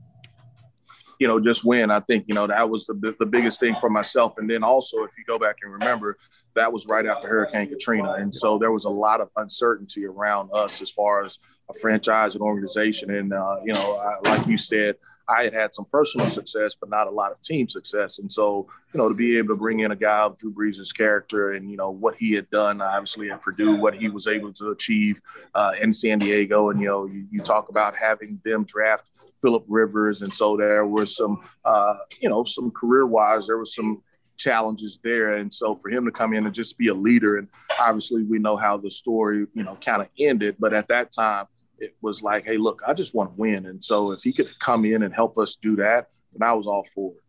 You 1.22 1.28
know, 1.28 1.40
just 1.40 1.64
win. 1.64 1.92
I 1.92 2.02
think 2.02 2.26
you 2.28 2.36
know 2.36 2.48
that 2.48 2.68
was 2.70 2.86
the 2.86 3.16
the 3.20 3.26
biggest 3.36 3.60
thing 3.60 3.76
for 3.76 3.90
myself. 3.90 4.32
And 4.38 4.50
then 4.50 4.64
also, 4.64 5.04
if 5.04 5.12
you 5.18 5.24
go 5.26 5.38
back 5.38 5.58
and 5.62 5.72
remember, 5.72 6.18
that 6.56 6.74
was 6.74 6.88
right 6.88 7.06
after 7.06 7.28
Hurricane 7.28 7.70
Katrina, 7.70 8.14
and 8.14 8.34
so 8.34 8.58
there 8.58 8.72
was 8.72 8.86
a 8.86 8.90
lot 8.90 9.22
of 9.22 9.30
uncertainty 9.44 10.06
around 10.06 10.50
us 10.54 10.82
as 10.82 10.90
far 10.90 11.24
as 11.24 11.38
a 11.70 11.74
franchise 11.80 12.34
and 12.36 12.42
organization. 12.42 13.12
And 13.12 13.34
uh, 13.34 13.58
you 13.64 13.74
know, 13.74 13.88
I, 13.98 14.30
like 14.30 14.48
you 14.48 14.58
said, 14.58 14.96
I 15.32 15.44
had 15.44 15.54
had 15.54 15.76
some 15.76 15.86
personal 15.92 16.28
success, 16.28 16.76
but 16.80 16.90
not 16.90 17.08
a 17.08 17.12
lot 17.12 17.32
of 17.32 17.42
team 17.42 17.70
success. 17.70 18.20
And 18.20 18.32
so, 18.32 18.68
you 18.94 18.98
know, 18.98 19.08
to 19.08 19.16
be 19.16 19.38
able 19.38 19.54
to 19.54 19.60
bring 19.60 19.80
in 19.80 19.92
a 19.92 19.96
guy 19.96 20.22
of 20.22 20.38
Drew 20.38 20.54
Brees' 20.54 20.96
character 20.96 21.52
and, 21.52 21.70
you 21.70 21.78
know, 21.78 21.90
what 21.90 22.16
he 22.18 22.34
had 22.34 22.50
done, 22.50 22.82
obviously, 22.82 23.32
at 23.32 23.42
Purdue, 23.42 23.76
what 23.76 23.96
he 23.96 24.10
was 24.10 24.28
able 24.28 24.52
to 24.54 24.72
achieve 24.72 25.22
uh, 25.56 25.74
in 25.80 25.94
San 25.94 26.20
Diego. 26.20 26.70
And, 26.70 26.82
you 26.82 26.88
know, 26.88 27.06
you, 27.06 27.26
you 27.30 27.42
talk 27.42 27.70
about 27.70 27.96
having 27.96 28.42
them 28.44 28.66
draft 28.66 29.06
Philip 29.42 29.66
Rivers. 29.68 30.22
And 30.22 30.34
so 30.34 30.56
there 30.56 30.86
were 30.86 31.06
some, 31.06 31.44
uh, 31.66 31.96
you 32.20 32.30
know, 32.30 32.44
some 32.44 32.72
career 32.72 33.06
wise, 33.06 33.48
there 33.48 33.58
was 33.58 33.76
some 33.76 34.04
challenges 34.38 35.00
there. 35.04 35.34
And 35.34 35.54
so 35.54 35.76
for 35.76 35.90
him 35.90 36.06
to 36.06 36.12
come 36.12 36.34
in 36.34 36.46
and 36.46 36.54
just 36.54 36.78
be 36.78 36.88
a 36.88 36.94
leader, 36.94 37.38
and 37.38 37.48
obviously 37.80 38.24
we 38.24 38.40
know 38.40 38.58
how 38.58 38.78
the 38.78 38.90
story, 38.90 39.46
you 39.54 39.64
know, 39.64 39.78
kind 39.84 40.02
of 40.02 40.08
ended. 40.20 40.56
But 40.60 40.74
at 40.74 40.88
that 40.88 41.12
time, 41.12 41.46
it 41.78 41.96
was 42.02 42.22
like, 42.22 42.46
hey, 42.46 42.58
look, 42.58 42.82
I 42.86 42.94
just 42.94 43.16
want 43.16 43.32
to 43.32 43.36
win. 43.38 43.66
And 43.66 43.84
so 43.84 44.12
if 44.12 44.22
he 44.24 44.34
could 44.34 44.58
come 44.60 44.86
in 44.86 45.04
and 45.04 45.14
help 45.14 45.38
us 45.38 45.56
do 45.56 45.76
that, 45.78 46.08
then 46.34 46.48
I 46.48 46.54
was 46.54 46.68
all 46.68 46.86
for 46.94 47.12
it. 47.12 47.24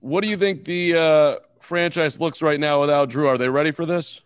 What 0.00 0.22
do 0.22 0.28
you 0.28 0.36
think 0.36 0.64
the 0.64 0.94
uh, 0.94 1.36
franchise 1.60 2.20
looks 2.20 2.42
right 2.42 2.60
now 2.60 2.80
without 2.80 3.08
Drew? 3.08 3.28
Are 3.28 3.38
they 3.38 3.48
ready 3.48 3.70
for 3.70 3.86
this? 3.86 4.20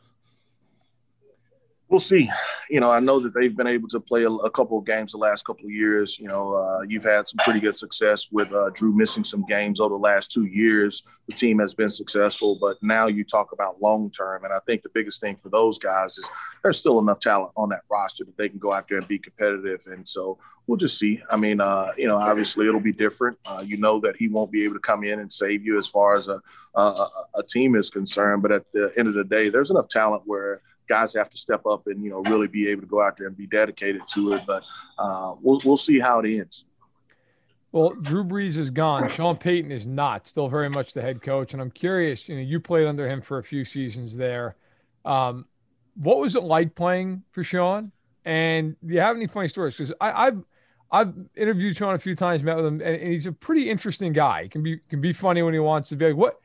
We'll 1.90 2.00
see. 2.00 2.31
You 2.70 2.79
know, 2.79 2.90
I 2.90 3.00
know 3.00 3.18
that 3.20 3.35
they've 3.35 3.55
been 3.55 3.66
able 3.66 3.88
to 3.88 4.00
play 4.00 4.22
a, 4.22 4.31
a 4.31 4.50
couple 4.50 4.79
of 4.79 4.87
games 4.87 5.12
the 5.12 5.18
last 5.18 5.44
couple 5.44 5.66
of 5.66 5.72
years. 5.72 6.18
You 6.18 6.29
know, 6.29 6.55
uh, 6.55 6.83
you've 6.88 7.05
had 7.05 7.26
some 7.26 7.38
pretty 7.38 7.59
good 7.59 7.76
success 7.76 8.29
with 8.31 8.53
uh, 8.53 8.70
Drew 8.70 8.94
missing 8.94 9.24
some 9.24 9.44
games 9.44 9.81
over 9.81 9.94
the 9.94 10.00
last 10.00 10.31
two 10.31 10.46
years. 10.46 11.03
The 11.26 11.35
team 11.35 11.59
has 11.59 11.74
been 11.74 11.90
successful, 11.90 12.57
but 12.61 12.76
now 12.81 13.09
you 13.09 13.24
talk 13.24 13.53
about 13.53 13.83
long 13.83 14.11
term, 14.11 14.44
and 14.44 14.53
I 14.53 14.61
think 14.66 14.83
the 14.83 14.88
biggest 14.94 15.20
thing 15.20 15.37
for 15.37 15.48
those 15.48 15.79
guys 15.79 16.16
is 16.16 16.31
there's 16.62 16.79
still 16.79 17.00
enough 17.00 17.18
talent 17.18 17.50
on 17.57 17.68
that 17.70 17.83
roster 17.90 18.24
that 18.24 18.37
they 18.37 18.48
can 18.48 18.59
go 18.59 18.72
out 18.72 18.87
there 18.88 18.98
and 18.98 19.09
be 19.09 19.18
competitive. 19.18 19.81
And 19.87 20.09
so 20.09 20.38
we'll 20.66 20.76
just 20.76 20.98
see. 20.98 21.20
I 21.29 21.37
mean, 21.37 21.61
uh, 21.61 21.88
you 21.96 22.07
know, 22.07 22.16
obviously 22.16 22.68
it'll 22.68 22.81
be 22.81 22.92
different. 22.92 23.37
Uh, 23.44 23.62
you 23.66 23.76
know 23.76 23.98
that 24.00 24.16
he 24.16 24.29
won't 24.29 24.53
be 24.53 24.64
able 24.64 24.74
to 24.74 24.81
come 24.81 25.03
in 25.03 25.18
and 25.18 25.33
save 25.33 25.64
you 25.64 25.76
as 25.79 25.88
far 25.88 26.16
as 26.16 26.29
a, 26.29 26.40
a, 26.74 27.07
a 27.35 27.42
team 27.42 27.74
is 27.74 27.90
concerned, 27.90 28.42
but 28.42 28.53
at 28.53 28.64
the 28.72 28.92
end 28.96 29.09
of 29.09 29.14
the 29.14 29.24
day, 29.24 29.48
there's 29.48 29.70
enough 29.70 29.88
talent 29.88 30.22
where 30.26 30.62
guys 30.90 31.14
have 31.14 31.31
to 31.31 31.38
step 31.38 31.64
up 31.64 31.87
and 31.87 32.03
you 32.05 32.11
know 32.11 32.20
really 32.22 32.48
be 32.48 32.68
able 32.68 32.83
to 32.83 32.88
go 32.88 33.00
out 33.00 33.16
there 33.16 33.29
and 33.29 33.37
be 33.37 33.46
dedicated 33.46 34.03
to 34.14 34.35
it. 34.35 34.42
But 34.46 34.64
uh, 34.98 35.35
we'll 35.40 35.61
we'll 35.64 35.76
see 35.79 35.98
how 35.98 36.20
it 36.20 36.29
ends. 36.29 36.64
Well, 37.72 37.90
Drew 37.90 38.24
Brees 38.24 38.57
is 38.57 38.70
gone. 38.70 39.09
Sean 39.09 39.37
Payton 39.37 39.70
is 39.70 39.87
not. 39.87 40.26
Still 40.26 40.48
very 40.48 40.68
much 40.68 40.92
the 40.92 41.00
head 41.00 41.22
coach, 41.22 41.53
and 41.53 41.62
I'm 41.62 41.70
curious. 41.70 42.29
You 42.29 42.35
know, 42.35 42.42
you 42.42 42.59
played 42.59 42.87
under 42.87 43.09
him 43.09 43.22
for 43.22 43.38
a 43.38 43.44
few 43.44 43.64
seasons 43.64 44.16
there. 44.16 44.57
Um, 45.05 45.46
what 45.94 46.18
was 46.18 46.35
it 46.35 46.42
like 46.42 46.74
playing 46.74 47.22
for 47.31 47.44
Sean? 47.44 47.92
And 48.24 48.76
do 48.85 48.94
you 48.94 49.00
have 49.00 49.16
any 49.16 49.29
funny 49.29 49.48
stories? 49.48 49.76
Because 49.76 49.94
I've 50.00 50.42
I've 50.90 51.14
interviewed 51.37 51.76
Sean 51.76 51.94
a 51.94 51.98
few 51.98 52.16
times, 52.16 52.42
met 52.42 52.57
with 52.57 52.66
him, 52.66 52.81
and, 52.81 52.96
and, 52.96 53.12
he's 53.12 53.26
a 53.26 53.33
pretty 53.33 53.70
interesting 53.70 54.12
guy. 54.12 54.42
He 54.42 54.48
can 54.48 54.62
be 54.64 54.79
can 54.88 55.00
be 55.00 55.12
funny 55.12 55.42
when 55.42 55.55
he 55.55 55.61
wants 55.61 55.90
to 55.90 55.96
be. 55.96 56.07
Like, 56.07 56.16
what 56.16 56.40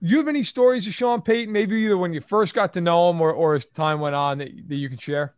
you 0.00 0.18
have 0.18 0.28
any 0.28 0.42
stories 0.42 0.86
of 0.86 0.94
Sean 0.94 1.22
Payton, 1.22 1.52
maybe 1.52 1.76
either 1.82 1.96
when 1.96 2.12
you 2.12 2.20
first 2.20 2.54
got 2.54 2.72
to 2.74 2.80
know 2.80 3.10
him 3.10 3.20
or, 3.20 3.32
or 3.32 3.54
as 3.54 3.66
time 3.66 4.00
went 4.00 4.14
on 4.14 4.38
that, 4.38 4.50
that 4.68 4.76
you 4.76 4.88
can 4.88 4.98
share? 4.98 5.34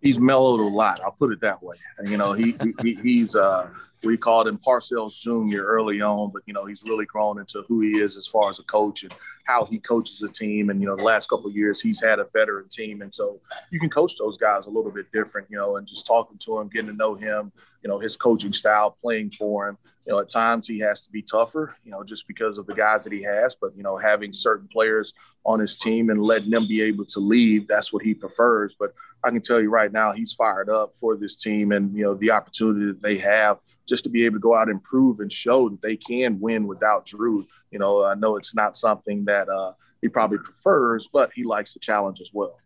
He's 0.00 0.20
mellowed 0.20 0.60
a 0.60 0.64
lot. 0.64 1.00
I'll 1.02 1.12
put 1.12 1.32
it 1.32 1.40
that 1.40 1.62
way. 1.62 1.76
And, 1.98 2.08
you 2.08 2.16
know, 2.16 2.32
he, 2.34 2.56
he 2.82 2.94
he's 3.02 3.34
uh, 3.34 3.68
we 4.04 4.16
called 4.16 4.46
him 4.46 4.58
Parcells 4.58 5.18
Jr. 5.18 5.62
early 5.62 6.00
on, 6.00 6.30
but 6.32 6.42
you 6.46 6.54
know 6.54 6.64
he's 6.64 6.82
really 6.84 7.06
grown 7.06 7.38
into 7.38 7.64
who 7.68 7.80
he 7.80 7.98
is 7.98 8.16
as 8.16 8.26
far 8.26 8.50
as 8.50 8.58
a 8.58 8.62
coach 8.64 9.02
and 9.02 9.14
how 9.44 9.64
he 9.64 9.78
coaches 9.78 10.22
a 10.22 10.28
team. 10.28 10.70
And 10.70 10.80
you 10.80 10.86
know 10.86 10.96
the 10.96 11.02
last 11.02 11.28
couple 11.28 11.46
of 11.46 11.56
years 11.56 11.80
he's 11.80 12.02
had 12.02 12.18
a 12.18 12.26
veteran 12.32 12.68
team, 12.68 13.02
and 13.02 13.12
so 13.12 13.40
you 13.70 13.80
can 13.80 13.90
coach 13.90 14.12
those 14.18 14.36
guys 14.36 14.66
a 14.66 14.70
little 14.70 14.90
bit 14.90 15.10
different. 15.12 15.48
You 15.50 15.58
know, 15.58 15.76
and 15.76 15.86
just 15.86 16.06
talking 16.06 16.38
to 16.38 16.58
him, 16.58 16.68
getting 16.68 16.88
to 16.88 16.96
know 16.96 17.14
him, 17.14 17.52
you 17.82 17.88
know 17.88 17.98
his 17.98 18.16
coaching 18.16 18.52
style, 18.52 18.90
playing 18.90 19.30
for 19.32 19.68
him. 19.68 19.78
You 20.06 20.12
know, 20.12 20.18
at 20.20 20.30
times 20.30 20.66
he 20.66 20.78
has 20.80 21.04
to 21.06 21.10
be 21.10 21.22
tougher, 21.22 21.76
you 21.82 21.90
know, 21.90 22.04
just 22.04 22.28
because 22.28 22.58
of 22.58 22.66
the 22.66 22.74
guys 22.74 23.04
that 23.04 23.12
he 23.12 23.22
has. 23.22 23.56
But, 23.58 23.74
you 23.74 23.82
know, 23.82 23.96
having 23.96 24.32
certain 24.34 24.68
players 24.68 25.14
on 25.44 25.60
his 25.60 25.78
team 25.78 26.10
and 26.10 26.22
letting 26.22 26.50
them 26.50 26.66
be 26.66 26.82
able 26.82 27.06
to 27.06 27.20
leave, 27.20 27.66
that's 27.68 27.92
what 27.92 28.02
he 28.02 28.14
prefers. 28.14 28.76
But 28.78 28.92
I 29.24 29.30
can 29.30 29.40
tell 29.40 29.60
you 29.60 29.70
right 29.70 29.90
now, 29.90 30.12
he's 30.12 30.34
fired 30.34 30.68
up 30.68 30.94
for 30.94 31.16
this 31.16 31.36
team 31.36 31.72
and, 31.72 31.96
you 31.96 32.04
know, 32.04 32.14
the 32.14 32.32
opportunity 32.32 32.86
that 32.86 33.02
they 33.02 33.16
have 33.18 33.58
just 33.88 34.04
to 34.04 34.10
be 34.10 34.24
able 34.24 34.36
to 34.36 34.40
go 34.40 34.54
out 34.54 34.68
and 34.68 34.82
prove 34.82 35.20
and 35.20 35.32
show 35.32 35.68
that 35.68 35.80
they 35.80 35.96
can 35.96 36.38
win 36.38 36.66
without 36.66 37.06
Drew. 37.06 37.46
You 37.70 37.78
know, 37.78 38.04
I 38.04 38.14
know 38.14 38.36
it's 38.36 38.54
not 38.54 38.76
something 38.76 39.24
that 39.24 39.48
uh, 39.48 39.72
he 40.02 40.08
probably 40.08 40.38
prefers, 40.38 41.08
but 41.10 41.30
he 41.34 41.44
likes 41.44 41.72
the 41.72 41.80
challenge 41.80 42.20
as 42.20 42.30
well. 42.32 42.58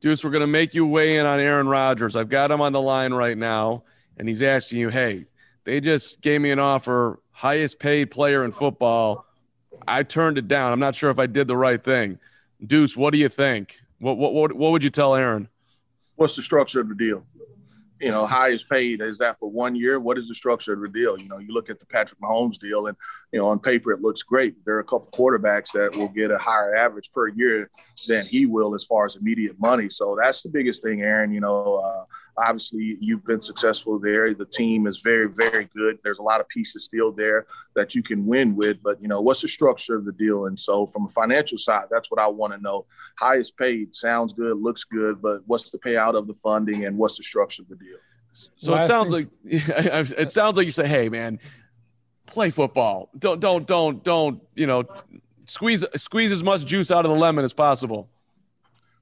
Deuce, 0.00 0.24
we're 0.24 0.30
going 0.30 0.40
to 0.40 0.46
make 0.46 0.74
you 0.74 0.86
weigh 0.86 1.16
in 1.16 1.26
on 1.26 1.40
Aaron 1.40 1.68
Rodgers. 1.68 2.14
I've 2.14 2.28
got 2.28 2.50
him 2.50 2.60
on 2.60 2.72
the 2.72 2.80
line 2.80 3.12
right 3.12 3.36
now, 3.36 3.84
and 4.16 4.28
he's 4.28 4.42
asking 4.42 4.78
you, 4.78 4.88
hey, 4.88 5.26
they 5.68 5.82
just 5.82 6.22
gave 6.22 6.40
me 6.40 6.50
an 6.50 6.58
offer, 6.58 7.20
highest 7.30 7.78
paid 7.78 8.10
player 8.10 8.42
in 8.42 8.52
football. 8.52 9.26
I 9.86 10.02
turned 10.02 10.38
it 10.38 10.48
down. 10.48 10.72
I'm 10.72 10.80
not 10.80 10.94
sure 10.94 11.10
if 11.10 11.18
I 11.18 11.26
did 11.26 11.46
the 11.46 11.58
right 11.58 11.82
thing. 11.82 12.18
Deuce, 12.66 12.96
what 12.96 13.12
do 13.12 13.18
you 13.18 13.28
think? 13.28 13.78
What, 13.98 14.16
what, 14.16 14.32
what, 14.32 14.52
what 14.54 14.72
would 14.72 14.82
you 14.82 14.88
tell 14.88 15.14
Aaron? 15.14 15.48
What's 16.16 16.36
the 16.36 16.42
structure 16.42 16.80
of 16.80 16.88
the 16.88 16.94
deal? 16.94 17.22
you 18.00 18.10
know, 18.10 18.26
highest 18.26 18.68
paid 18.68 19.00
is 19.00 19.18
that 19.18 19.38
for 19.38 19.50
one 19.50 19.74
year? 19.74 19.98
What 19.98 20.18
is 20.18 20.28
the 20.28 20.34
structure 20.34 20.72
of 20.72 20.80
the 20.80 20.88
deal? 20.88 21.18
You 21.18 21.28
know, 21.28 21.38
you 21.38 21.52
look 21.52 21.68
at 21.68 21.80
the 21.80 21.86
Patrick 21.86 22.20
Mahomes 22.20 22.58
deal, 22.58 22.86
and 22.86 22.96
you 23.32 23.38
know, 23.38 23.46
on 23.46 23.58
paper 23.58 23.92
it 23.92 24.00
looks 24.00 24.22
great. 24.22 24.54
There 24.64 24.76
are 24.76 24.80
a 24.80 24.84
couple 24.84 25.08
quarterbacks 25.12 25.72
that 25.72 25.94
will 25.94 26.08
get 26.08 26.30
a 26.30 26.38
higher 26.38 26.74
average 26.76 27.10
per 27.12 27.28
year 27.28 27.70
than 28.06 28.24
he 28.26 28.46
will 28.46 28.74
as 28.74 28.84
far 28.84 29.04
as 29.04 29.16
immediate 29.16 29.58
money. 29.58 29.88
So 29.88 30.16
that's 30.20 30.42
the 30.42 30.48
biggest 30.48 30.82
thing, 30.82 31.02
Aaron. 31.02 31.32
You 31.32 31.40
know, 31.40 31.76
uh, 31.76 32.04
obviously 32.38 32.96
you've 33.00 33.24
been 33.24 33.40
successful 33.40 33.98
there. 33.98 34.32
The 34.34 34.46
team 34.46 34.86
is 34.86 35.00
very, 35.00 35.28
very 35.28 35.68
good. 35.76 35.98
There's 36.02 36.18
a 36.18 36.22
lot 36.22 36.40
of 36.40 36.48
pieces 36.48 36.84
still 36.84 37.12
there 37.12 37.46
that 37.74 37.94
you 37.94 38.02
can 38.02 38.26
win 38.26 38.56
with. 38.56 38.82
But 38.82 39.00
you 39.02 39.08
know, 39.08 39.20
what's 39.20 39.42
the 39.42 39.48
structure 39.48 39.96
of 39.96 40.04
the 40.04 40.12
deal? 40.12 40.46
And 40.46 40.58
so, 40.58 40.86
from 40.86 41.06
a 41.06 41.10
financial 41.10 41.58
side, 41.58 41.84
that's 41.90 42.10
what 42.10 42.20
I 42.20 42.26
want 42.26 42.52
to 42.52 42.60
know. 42.60 42.86
Highest 43.18 43.56
paid 43.56 43.94
sounds 43.94 44.32
good, 44.32 44.58
looks 44.58 44.84
good, 44.84 45.20
but 45.20 45.42
what's 45.46 45.70
the 45.70 45.78
payout 45.78 46.16
of 46.16 46.26
the 46.26 46.34
funding 46.34 46.84
and 46.84 46.96
what's 46.96 47.16
the 47.16 47.24
structure 47.24 47.62
of 47.62 47.68
the 47.68 47.76
deal? 47.76 47.98
So 48.56 48.74
it 48.74 48.84
sounds 48.84 49.12
like 49.12 49.28
it 49.44 50.30
sounds 50.30 50.56
like 50.56 50.66
you 50.66 50.72
say, 50.72 50.86
"Hey, 50.86 51.08
man, 51.08 51.40
play 52.26 52.50
football. 52.50 53.10
Don't, 53.18 53.40
don't, 53.40 53.66
don't, 53.66 54.04
don't. 54.04 54.42
You 54.54 54.66
know, 54.66 54.84
squeeze 55.46 55.84
squeeze 55.96 56.32
as 56.32 56.44
much 56.44 56.64
juice 56.64 56.90
out 56.90 57.04
of 57.04 57.12
the 57.12 57.18
lemon 57.18 57.44
as 57.44 57.52
possible." 57.52 58.08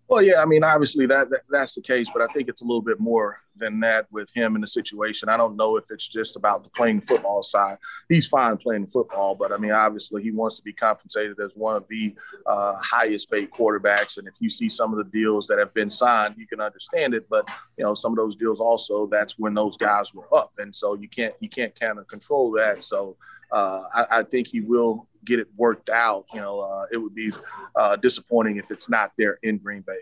Well, 0.08 0.22
yeah, 0.22 0.40
I 0.40 0.44
mean, 0.44 0.62
obviously 0.62 1.06
that, 1.06 1.30
that, 1.30 1.42
that's 1.50 1.74
the 1.74 1.82
case, 1.82 2.08
but 2.12 2.22
I 2.22 2.32
think 2.32 2.48
it's 2.48 2.62
a 2.62 2.64
little 2.64 2.82
bit 2.82 3.00
more 3.00 3.40
than 3.56 3.80
that 3.80 4.06
with 4.12 4.30
him 4.34 4.54
in 4.54 4.60
the 4.60 4.66
situation. 4.66 5.28
I 5.28 5.36
don't 5.36 5.56
know 5.56 5.76
if 5.76 5.86
it's 5.90 6.06
just 6.06 6.36
about 6.36 6.62
the 6.62 6.70
playing 6.70 7.00
football 7.00 7.42
side. 7.42 7.78
He's 8.08 8.26
fine 8.26 8.56
playing 8.56 8.86
football, 8.86 9.34
but 9.34 9.50
I 9.50 9.56
mean, 9.56 9.72
obviously 9.72 10.22
he 10.22 10.30
wants 10.30 10.56
to 10.56 10.62
be 10.62 10.72
compensated 10.72 11.40
as 11.40 11.52
one 11.54 11.74
of 11.74 11.84
the 11.88 12.14
uh, 12.46 12.74
highest 12.80 13.30
paid 13.30 13.50
quarterbacks. 13.50 14.18
And 14.18 14.28
if 14.28 14.34
you 14.40 14.48
see 14.48 14.68
some 14.68 14.92
of 14.92 14.98
the 14.98 15.10
deals 15.10 15.46
that 15.48 15.58
have 15.58 15.74
been 15.74 15.90
signed, 15.90 16.34
you 16.36 16.46
can 16.46 16.60
understand 16.60 17.14
it. 17.14 17.26
But 17.28 17.48
you 17.76 17.84
know, 17.84 17.94
some 17.94 18.12
of 18.12 18.16
those 18.16 18.36
deals 18.36 18.60
also, 18.60 19.06
that's 19.06 19.38
when 19.38 19.54
those 19.54 19.76
guys 19.76 20.14
were 20.14 20.32
up, 20.36 20.52
and 20.58 20.74
so 20.74 20.94
you 20.94 21.08
can't 21.08 21.34
you 21.40 21.48
can't 21.48 21.78
kind 21.78 21.98
of 21.98 22.06
control 22.06 22.52
that. 22.52 22.82
So 22.82 23.16
uh, 23.52 23.82
I, 23.94 24.18
I 24.18 24.22
think 24.22 24.48
he 24.48 24.60
will 24.60 25.08
get 25.24 25.40
it 25.40 25.48
worked 25.56 25.90
out, 25.90 26.26
you 26.32 26.40
know, 26.40 26.60
uh, 26.60 26.86
it 26.92 26.98
would 26.98 27.14
be 27.14 27.32
uh, 27.74 27.96
disappointing 27.96 28.56
if 28.56 28.70
it's 28.70 28.88
not 28.88 29.12
there 29.18 29.38
in 29.42 29.58
Green 29.58 29.82
Bay. 29.86 29.98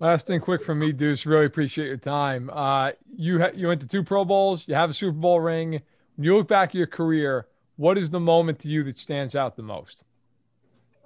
Last 0.00 0.26
thing, 0.26 0.40
quick 0.40 0.62
from 0.62 0.80
me, 0.80 0.92
Deuce. 0.92 1.24
Really 1.24 1.46
appreciate 1.46 1.86
your 1.86 1.96
time. 1.96 2.50
Uh, 2.50 2.92
you 3.16 3.40
ha- 3.40 3.52
you 3.54 3.68
went 3.68 3.80
to 3.80 3.86
two 3.86 4.02
Pro 4.02 4.24
Bowls. 4.24 4.64
You 4.66 4.74
have 4.74 4.90
a 4.90 4.94
Super 4.94 5.16
Bowl 5.16 5.40
ring. 5.40 5.80
When 6.16 6.24
you 6.24 6.36
look 6.36 6.48
back 6.48 6.70
at 6.70 6.74
your 6.74 6.86
career, 6.86 7.46
what 7.76 7.96
is 7.96 8.10
the 8.10 8.20
moment 8.20 8.58
to 8.60 8.68
you 8.68 8.84
that 8.84 8.98
stands 8.98 9.34
out 9.34 9.56
the 9.56 9.62
most? 9.62 10.04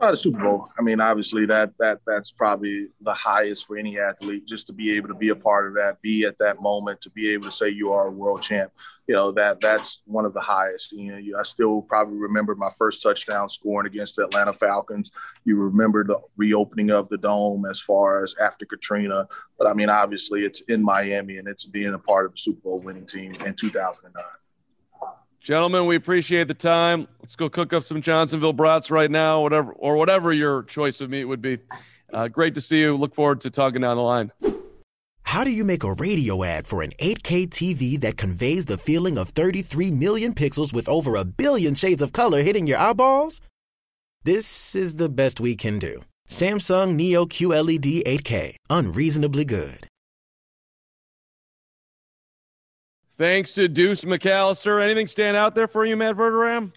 Uh, 0.00 0.12
the 0.12 0.16
Super 0.16 0.38
Bowl. 0.38 0.68
I 0.78 0.82
mean, 0.82 1.00
obviously 1.00 1.44
that 1.46 1.72
that 1.80 1.98
that's 2.06 2.30
probably 2.30 2.86
the 3.00 3.12
highest 3.12 3.66
for 3.66 3.76
any 3.76 3.98
athlete. 3.98 4.46
Just 4.46 4.68
to 4.68 4.72
be 4.72 4.94
able 4.96 5.08
to 5.08 5.14
be 5.14 5.30
a 5.30 5.36
part 5.36 5.66
of 5.66 5.74
that, 5.74 6.00
be 6.02 6.24
at 6.24 6.38
that 6.38 6.62
moment, 6.62 7.00
to 7.00 7.10
be 7.10 7.32
able 7.32 7.46
to 7.46 7.50
say 7.50 7.68
you 7.68 7.92
are 7.92 8.06
a 8.06 8.10
world 8.10 8.42
champ. 8.42 8.70
You 9.08 9.16
know 9.16 9.32
that 9.32 9.60
that's 9.60 10.02
one 10.04 10.24
of 10.24 10.34
the 10.34 10.40
highest. 10.40 10.92
You 10.92 11.20
know, 11.20 11.38
I 11.40 11.42
still 11.42 11.82
probably 11.82 12.16
remember 12.16 12.54
my 12.54 12.70
first 12.78 13.02
touchdown 13.02 13.48
scoring 13.48 13.88
against 13.88 14.14
the 14.14 14.26
Atlanta 14.26 14.52
Falcons. 14.52 15.10
You 15.44 15.56
remember 15.56 16.04
the 16.04 16.20
reopening 16.36 16.92
of 16.92 17.08
the 17.08 17.18
dome 17.18 17.64
as 17.68 17.80
far 17.80 18.22
as 18.22 18.36
after 18.40 18.66
Katrina. 18.66 19.26
But 19.58 19.66
I 19.66 19.74
mean, 19.74 19.88
obviously, 19.90 20.44
it's 20.44 20.60
in 20.68 20.80
Miami 20.80 21.38
and 21.38 21.48
it's 21.48 21.64
being 21.64 21.94
a 21.94 21.98
part 21.98 22.26
of 22.26 22.32
the 22.32 22.38
Super 22.38 22.60
Bowl 22.60 22.78
winning 22.78 23.06
team 23.06 23.34
in 23.44 23.54
2009. 23.54 24.22
Gentlemen, 25.48 25.86
we 25.86 25.96
appreciate 25.96 26.46
the 26.46 26.52
time. 26.52 27.08
Let's 27.20 27.34
go 27.34 27.48
cook 27.48 27.72
up 27.72 27.82
some 27.82 28.02
Johnsonville 28.02 28.52
brats 28.52 28.90
right 28.90 29.10
now, 29.10 29.40
whatever 29.40 29.72
or 29.72 29.96
whatever 29.96 30.30
your 30.30 30.64
choice 30.64 31.00
of 31.00 31.08
meat 31.08 31.24
would 31.24 31.40
be. 31.40 31.56
Uh, 32.12 32.28
great 32.28 32.54
to 32.56 32.60
see 32.60 32.80
you. 32.80 32.94
Look 32.94 33.14
forward 33.14 33.40
to 33.40 33.50
talking 33.50 33.80
down 33.80 33.96
the 33.96 34.02
line. 34.02 34.30
How 35.22 35.44
do 35.44 35.50
you 35.50 35.64
make 35.64 35.84
a 35.84 35.94
radio 35.94 36.44
ad 36.44 36.66
for 36.66 36.82
an 36.82 36.90
8K 37.00 37.48
TV 37.48 37.98
that 37.98 38.18
conveys 38.18 38.66
the 38.66 38.76
feeling 38.76 39.16
of 39.16 39.30
33 39.30 39.90
million 39.90 40.34
pixels 40.34 40.74
with 40.74 40.86
over 40.86 41.16
a 41.16 41.24
billion 41.24 41.74
shades 41.74 42.02
of 42.02 42.12
color 42.12 42.42
hitting 42.42 42.66
your 42.66 42.76
eyeballs? 42.76 43.40
This 44.24 44.74
is 44.74 44.96
the 44.96 45.08
best 45.08 45.40
we 45.40 45.56
can 45.56 45.78
do. 45.78 46.02
Samsung 46.28 46.94
Neo 46.94 47.24
QLED 47.24 48.02
8K, 48.02 48.56
unreasonably 48.68 49.46
good. 49.46 49.88
Thanks 53.18 53.52
to 53.54 53.66
Deuce 53.66 54.04
McAllister. 54.04 54.80
Anything 54.80 55.08
stand 55.08 55.36
out 55.36 55.56
there 55.56 55.66
for 55.66 55.84
you, 55.84 55.96
Matt 55.96 56.14
Verderame? 56.14 56.72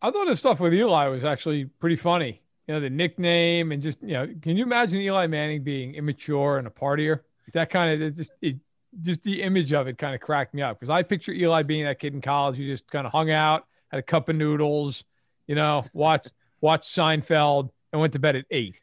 I 0.00 0.10
thought 0.10 0.26
the 0.26 0.34
stuff 0.34 0.58
with 0.58 0.72
Eli 0.72 1.08
was 1.08 1.22
actually 1.22 1.66
pretty 1.66 1.96
funny. 1.96 2.40
You 2.66 2.74
know, 2.74 2.80
the 2.80 2.88
nickname 2.88 3.70
and 3.70 3.82
just, 3.82 4.00
you 4.00 4.14
know, 4.14 4.26
can 4.40 4.56
you 4.56 4.64
imagine 4.64 5.00
Eli 5.00 5.26
Manning 5.26 5.62
being 5.62 5.94
immature 5.94 6.56
and 6.56 6.66
a 6.66 6.70
partier? 6.70 7.20
That 7.52 7.68
kind 7.68 8.02
of 8.02 8.16
just, 8.16 8.32
it, 8.40 8.56
just 9.02 9.22
the 9.22 9.42
image 9.42 9.74
of 9.74 9.86
it 9.86 9.98
kind 9.98 10.14
of 10.14 10.22
cracked 10.22 10.54
me 10.54 10.62
up 10.62 10.80
because 10.80 10.88
I 10.88 11.02
picture 11.02 11.32
Eli 11.32 11.62
being 11.62 11.84
that 11.84 11.98
kid 11.98 12.14
in 12.14 12.22
college 12.22 12.56
who 12.56 12.64
just 12.64 12.90
kind 12.90 13.06
of 13.06 13.12
hung 13.12 13.30
out, 13.30 13.66
had 13.88 13.98
a 13.98 14.02
cup 14.02 14.30
of 14.30 14.36
noodles, 14.36 15.04
you 15.46 15.56
know, 15.56 15.84
watched 15.92 16.32
watched 16.62 16.88
Seinfeld 16.88 17.68
and 17.92 18.00
went 18.00 18.14
to 18.14 18.18
bed 18.18 18.36
at 18.36 18.46
eight. 18.50 18.80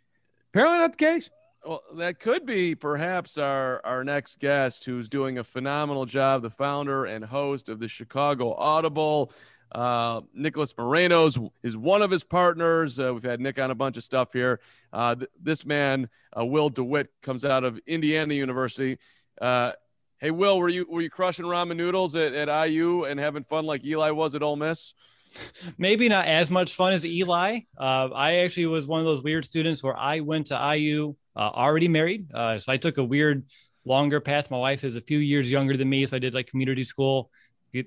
Apparently 0.53 0.77
not 0.77 0.91
the 0.91 0.97
case. 0.97 1.31
Well, 1.67 1.83
that 1.95 2.21
could 2.21 2.45
be 2.45 2.75
perhaps 2.75 3.37
our, 3.37 3.85
our 3.85 4.05
next 4.05 4.39
guest 4.39 4.85
who's 4.85 5.09
doing 5.09 5.37
a 5.37 5.43
phenomenal 5.43 6.05
job, 6.05 6.41
the 6.41 6.49
founder 6.49 7.03
and 7.03 7.25
host 7.25 7.67
of 7.67 7.81
the 7.81 7.89
Chicago 7.89 8.53
Audible. 8.53 9.33
Uh, 9.69 10.21
Nicholas 10.33 10.73
Moreno's 10.77 11.37
is 11.63 11.75
one 11.75 12.01
of 12.01 12.09
his 12.09 12.23
partners. 12.23 12.97
Uh, 12.97 13.13
we've 13.13 13.21
had 13.23 13.41
Nick 13.41 13.59
on 13.59 13.69
a 13.69 13.75
bunch 13.75 13.97
of 13.97 14.05
stuff 14.05 14.31
here. 14.31 14.61
Uh, 14.93 15.15
th- 15.15 15.29
this 15.43 15.65
man, 15.65 16.07
uh, 16.39 16.45
Will 16.45 16.69
DeWitt, 16.69 17.09
comes 17.21 17.43
out 17.43 17.65
of 17.65 17.77
Indiana 17.85 18.33
University. 18.33 18.97
Uh, 19.41 19.73
hey, 20.19 20.31
Will, 20.31 20.57
were 20.59 20.69
you 20.69 20.85
were 20.89 21.01
you 21.01 21.09
crushing 21.09 21.45
ramen 21.45 21.75
noodles 21.75 22.15
at, 22.15 22.33
at 22.33 22.69
IU 22.69 23.03
and 23.03 23.19
having 23.19 23.43
fun 23.43 23.65
like 23.65 23.83
Eli 23.83 24.11
was 24.11 24.35
at 24.35 24.41
Ole 24.41 24.55
Miss? 24.55 24.93
Maybe 25.77 26.07
not 26.07 26.27
as 26.27 26.49
much 26.49 26.73
fun 26.75 26.93
as 26.93 27.05
Eli. 27.05 27.59
Uh, 27.77 28.07
I 28.15 28.35
actually 28.37 28.67
was 28.67 28.87
one 28.87 29.01
of 29.01 29.05
those 29.05 29.21
weird 29.21 29.43
students 29.43 29.83
where 29.83 29.97
I 29.97 30.21
went 30.21 30.47
to 30.47 30.75
IU 30.75 31.15
uh, 31.37 31.51
already 31.53 31.87
married. 31.87 32.27
Uh, 32.33 32.59
so 32.59 32.71
I 32.71 32.77
took 32.77 32.97
a 32.97 33.03
weird, 33.03 33.45
longer 33.85 34.19
path. 34.19 34.51
My 34.51 34.57
wife 34.57 34.83
is 34.83 34.95
a 34.95 35.01
few 35.01 35.19
years 35.19 35.49
younger 35.49 35.77
than 35.77 35.89
me. 35.89 36.05
So 36.05 36.15
I 36.15 36.19
did 36.19 36.33
like 36.33 36.47
community 36.47 36.83
school, 36.83 37.29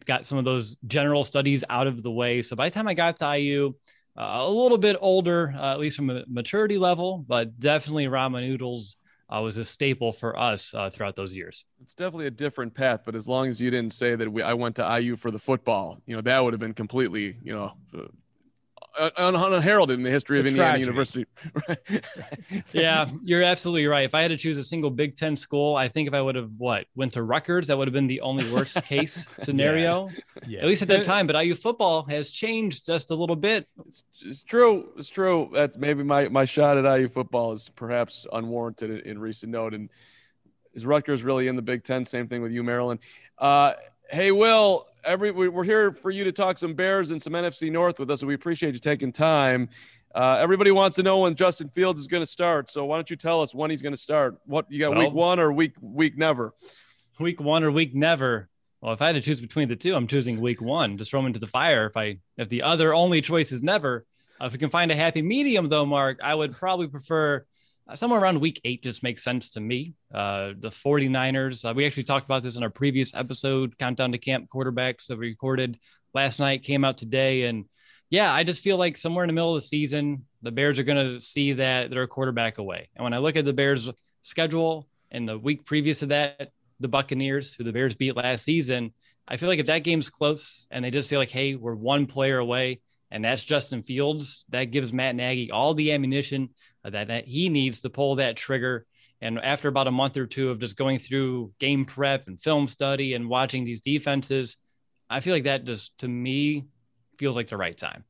got 0.06 0.24
some 0.24 0.38
of 0.38 0.44
those 0.44 0.76
general 0.86 1.24
studies 1.24 1.64
out 1.68 1.86
of 1.86 2.02
the 2.02 2.10
way. 2.10 2.42
So 2.42 2.56
by 2.56 2.68
the 2.68 2.74
time 2.74 2.88
I 2.88 2.94
got 2.94 3.18
to 3.18 3.38
IU, 3.38 3.74
uh, 4.16 4.38
a 4.40 4.50
little 4.50 4.78
bit 4.78 4.96
older, 5.00 5.52
uh, 5.56 5.72
at 5.72 5.80
least 5.80 5.96
from 5.96 6.10
a 6.10 6.24
maturity 6.28 6.78
level, 6.78 7.24
but 7.26 7.58
definitely 7.58 8.06
ramen 8.06 8.46
noodles 8.46 8.96
uh, 9.34 9.40
was 9.40 9.56
a 9.56 9.64
staple 9.64 10.12
for 10.12 10.38
us 10.38 10.74
uh, 10.74 10.90
throughout 10.90 11.16
those 11.16 11.32
years. 11.32 11.64
It's 11.80 11.94
definitely 11.94 12.26
a 12.26 12.32
different 12.32 12.74
path, 12.74 13.02
but 13.04 13.14
as 13.14 13.28
long 13.28 13.48
as 13.48 13.60
you 13.60 13.70
didn't 13.70 13.92
say 13.92 14.16
that 14.16 14.30
we, 14.30 14.42
I 14.42 14.54
went 14.54 14.76
to 14.76 14.98
IU 15.00 15.16
for 15.16 15.30
the 15.30 15.38
football, 15.38 16.00
you 16.06 16.14
know, 16.14 16.20
that 16.22 16.42
would 16.42 16.52
have 16.52 16.60
been 16.60 16.74
completely, 16.74 17.36
you 17.42 17.54
know, 17.54 17.72
uh, 18.98 19.10
unheralded 19.16 19.98
in 19.98 20.02
the 20.02 20.10
history 20.10 20.40
of 20.40 20.46
A 20.46 20.48
Indiana 20.48 20.70
tragedy. 20.78 20.80
University. 20.80 21.26
yeah, 22.72 23.08
you're 23.22 23.42
absolutely 23.42 23.86
right. 23.86 24.04
If 24.04 24.14
I 24.14 24.22
had 24.22 24.28
to 24.28 24.36
choose 24.36 24.58
a 24.58 24.64
single 24.64 24.90
Big 24.90 25.16
Ten 25.16 25.36
school, 25.36 25.76
I 25.76 25.88
think 25.88 26.08
if 26.08 26.14
I 26.14 26.20
would 26.20 26.34
have 26.34 26.50
what 26.58 26.86
went 26.94 27.12
to 27.12 27.22
Rutgers, 27.22 27.66
that 27.68 27.78
would 27.78 27.88
have 27.88 27.92
been 27.92 28.06
the 28.06 28.20
only 28.20 28.50
worst 28.52 28.82
case 28.84 29.26
scenario, 29.38 30.08
Yeah. 30.46 30.60
at 30.60 30.66
least 30.66 30.82
at 30.82 30.88
that 30.88 31.04
time. 31.04 31.26
But 31.26 31.42
IU 31.42 31.54
football 31.54 32.04
has 32.04 32.30
changed 32.30 32.86
just 32.86 33.10
a 33.10 33.14
little 33.14 33.36
bit. 33.36 33.66
It's, 33.86 34.04
it's 34.22 34.42
true. 34.42 34.88
It's 34.96 35.08
true. 35.08 35.50
That 35.54 35.78
maybe 35.78 36.02
my, 36.02 36.28
my 36.28 36.44
shot 36.44 36.76
at 36.76 36.98
IU 36.98 37.08
football 37.08 37.52
is 37.52 37.70
perhaps 37.74 38.26
unwarranted 38.32 38.90
in, 38.90 38.98
in 39.12 39.18
recent 39.18 39.52
note. 39.52 39.74
And 39.74 39.90
is 40.74 40.86
Rutgers 40.86 41.22
really 41.22 41.48
in 41.48 41.56
the 41.56 41.62
Big 41.62 41.84
Ten? 41.84 42.04
Same 42.04 42.28
thing 42.28 42.42
with 42.42 42.52
you, 42.52 42.62
Maryland. 42.62 43.00
Uh, 43.38 43.72
hey, 44.10 44.32
Will, 44.32 44.86
every 45.04 45.30
we, 45.30 45.48
we're 45.48 45.64
here 45.64 45.92
for 45.92 46.10
you 46.10 46.24
to 46.24 46.32
talk 46.32 46.58
some 46.58 46.74
Bears 46.74 47.10
and 47.10 47.20
some 47.20 47.32
NFC 47.32 47.70
North 47.70 47.98
with 47.98 48.10
us, 48.10 48.20
and 48.22 48.28
we 48.28 48.34
appreciate 48.34 48.74
you 48.74 48.80
taking 48.80 49.12
time. 49.12 49.68
Uh, 50.14 50.38
everybody 50.40 50.72
wants 50.72 50.96
to 50.96 51.02
know 51.02 51.18
when 51.20 51.36
Justin 51.36 51.68
Fields 51.68 52.00
is 52.00 52.08
going 52.08 52.22
to 52.22 52.26
start. 52.26 52.68
So 52.68 52.84
why 52.84 52.96
don't 52.96 53.08
you 53.08 53.16
tell 53.16 53.42
us 53.42 53.54
when 53.54 53.70
he's 53.70 53.82
going 53.82 53.92
to 53.92 54.00
start? 54.00 54.38
What 54.44 54.66
you 54.70 54.80
got, 54.80 54.90
Well- 54.90 55.06
week 55.06 55.12
one 55.12 55.38
or 55.38 55.52
week 55.52 55.74
week 55.80 56.18
never? 56.18 56.52
Week 57.18 57.40
one 57.40 57.62
or 57.62 57.70
week 57.70 57.94
never. 57.94 58.48
Well, 58.80 58.94
if 58.94 59.02
I 59.02 59.06
had 59.08 59.12
to 59.12 59.20
choose 59.20 59.40
between 59.40 59.68
the 59.68 59.76
two, 59.76 59.94
I'm 59.94 60.06
choosing 60.06 60.40
week 60.40 60.62
one. 60.62 60.96
Just 60.96 61.10
throw 61.10 61.20
him 61.20 61.26
into 61.26 61.38
the 61.38 61.46
fire. 61.46 61.86
If 61.86 61.96
I 61.96 62.18
if 62.38 62.48
the 62.48 62.62
other 62.62 62.94
only 62.94 63.20
choice 63.20 63.52
is 63.52 63.62
never, 63.62 64.06
uh, 64.40 64.46
if 64.46 64.52
we 64.52 64.58
can 64.58 64.70
find 64.70 64.90
a 64.90 64.96
happy 64.96 65.20
medium 65.20 65.68
though, 65.68 65.84
Mark, 65.84 66.18
I 66.22 66.34
would 66.34 66.56
probably 66.56 66.88
prefer 66.88 67.44
somewhere 67.94 68.20
around 68.20 68.40
week 68.40 68.60
eight. 68.64 68.82
Just 68.82 69.02
makes 69.02 69.22
sense 69.22 69.50
to 69.50 69.60
me. 69.60 69.94
Uh, 70.12 70.52
the 70.58 70.70
49ers. 70.70 71.68
Uh, 71.68 71.74
we 71.74 71.86
actually 71.86 72.04
talked 72.04 72.24
about 72.24 72.42
this 72.42 72.56
in 72.56 72.62
our 72.62 72.70
previous 72.70 73.14
episode, 73.14 73.76
countdown 73.78 74.12
to 74.12 74.18
camp 74.18 74.48
quarterbacks 74.48 75.06
that 75.06 75.18
we 75.18 75.28
recorded 75.28 75.78
last 76.14 76.40
night. 76.40 76.62
Came 76.62 76.84
out 76.84 76.98
today, 76.98 77.44
and 77.44 77.66
yeah, 78.10 78.32
I 78.32 78.42
just 78.42 78.62
feel 78.62 78.76
like 78.76 78.96
somewhere 78.96 79.24
in 79.24 79.28
the 79.28 79.34
middle 79.34 79.54
of 79.54 79.62
the 79.62 79.66
season, 79.66 80.26
the 80.42 80.50
Bears 80.50 80.78
are 80.78 80.84
going 80.84 81.14
to 81.14 81.20
see 81.20 81.52
that 81.54 81.90
they're 81.90 82.02
a 82.02 82.08
quarterback 82.08 82.58
away. 82.58 82.88
And 82.96 83.04
when 83.04 83.14
I 83.14 83.18
look 83.18 83.36
at 83.36 83.44
the 83.44 83.52
Bears' 83.52 83.88
schedule 84.22 84.88
and 85.10 85.28
the 85.28 85.38
week 85.38 85.64
previous 85.64 86.00
to 86.00 86.06
that, 86.06 86.50
the 86.80 86.88
Buccaneers, 86.88 87.54
who 87.54 87.62
the 87.62 87.72
Bears 87.72 87.94
beat 87.94 88.16
last 88.16 88.44
season, 88.44 88.92
I 89.28 89.36
feel 89.36 89.48
like 89.48 89.60
if 89.60 89.66
that 89.66 89.84
game's 89.84 90.10
close 90.10 90.66
and 90.70 90.84
they 90.84 90.90
just 90.90 91.08
feel 91.08 91.20
like, 91.20 91.30
hey, 91.30 91.54
we're 91.54 91.74
one 91.74 92.06
player 92.06 92.38
away, 92.38 92.80
and 93.12 93.24
that's 93.24 93.44
Justin 93.44 93.82
Fields, 93.82 94.44
that 94.48 94.64
gives 94.64 94.92
Matt 94.92 95.14
Nagy 95.14 95.50
all 95.50 95.74
the 95.74 95.92
ammunition 95.92 96.50
that 96.84 97.26
he 97.26 97.48
needs 97.48 97.80
to 97.80 97.90
pull 97.90 98.16
that 98.16 98.36
trigger. 98.36 98.86
And 99.20 99.38
after 99.38 99.68
about 99.68 99.86
a 99.86 99.90
month 99.90 100.16
or 100.16 100.26
two 100.26 100.50
of 100.50 100.58
just 100.58 100.76
going 100.76 100.98
through 100.98 101.52
game 101.58 101.84
prep 101.84 102.26
and 102.26 102.40
film 102.40 102.68
study 102.68 103.14
and 103.14 103.28
watching 103.28 103.64
these 103.64 103.82
defenses, 103.82 104.56
I 105.10 105.20
feel 105.20 105.34
like 105.34 105.44
that 105.44 105.64
just 105.64 105.98
to 105.98 106.08
me 106.08 106.66
feels 107.18 107.36
like 107.36 107.48
the 107.48 107.56
right 107.56 107.76
time. 107.76 108.04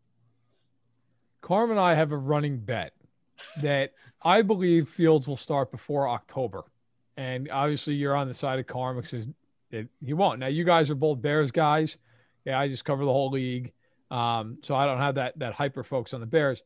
Carm 1.41 1.71
and 1.71 1.81
I 1.81 1.95
have 1.95 2.13
a 2.13 2.17
running 2.17 2.59
bet 2.59 2.93
that 3.63 3.93
I 4.23 4.43
believe 4.43 4.89
Fields 4.89 5.27
will 5.27 5.37
start 5.37 5.73
before 5.73 6.09
October. 6.09 6.63
And 7.17 7.51
obviously, 7.51 7.95
you're 7.95 8.17
on 8.17 8.29
the 8.29 8.35
side 8.35 8.59
of 8.59 8.67
Carm 8.67 9.01
because 9.01 9.29
he 9.71 10.13
won't. 10.13 10.39
Now, 10.39 10.47
you 10.47 10.65
guys 10.65 10.91
are 10.91 10.95
both 10.95 11.21
Bears 11.21 11.51
guys. 11.51 11.97
Yeah, 12.45 12.59
I 12.59 12.69
just 12.69 12.85
cover 12.85 13.05
the 13.05 13.13
whole 13.13 13.31
league. 13.31 13.73
Um, 14.11 14.59
so 14.63 14.75
I 14.75 14.87
don't 14.87 14.99
have 14.99 15.17
that 15.17 15.39
that 15.39 15.53
hyper 15.53 15.85
focus 15.85 16.15
on 16.15 16.21
the 16.21 16.27
Bears. 16.27 16.63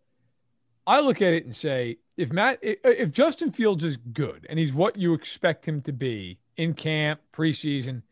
I 0.87 1.01
look 1.01 1.23
at 1.23 1.33
it 1.33 1.45
and 1.45 1.55
say, 1.55 1.99
if 2.17 2.33
Matt, 2.33 2.59
if- 2.63 3.11
Justin 3.11 3.53
Fields 3.53 3.85
is 3.85 3.97
good 3.97 4.47
and 4.49 4.59
he's 4.59 4.73
what 4.73 4.97
you 4.97 5.15
expect 5.15 5.67
him 5.67 5.81
to 5.83 5.93
be 5.93 6.39
in 6.57 6.75
camp, 6.75 7.21
preseason, 7.33 8.03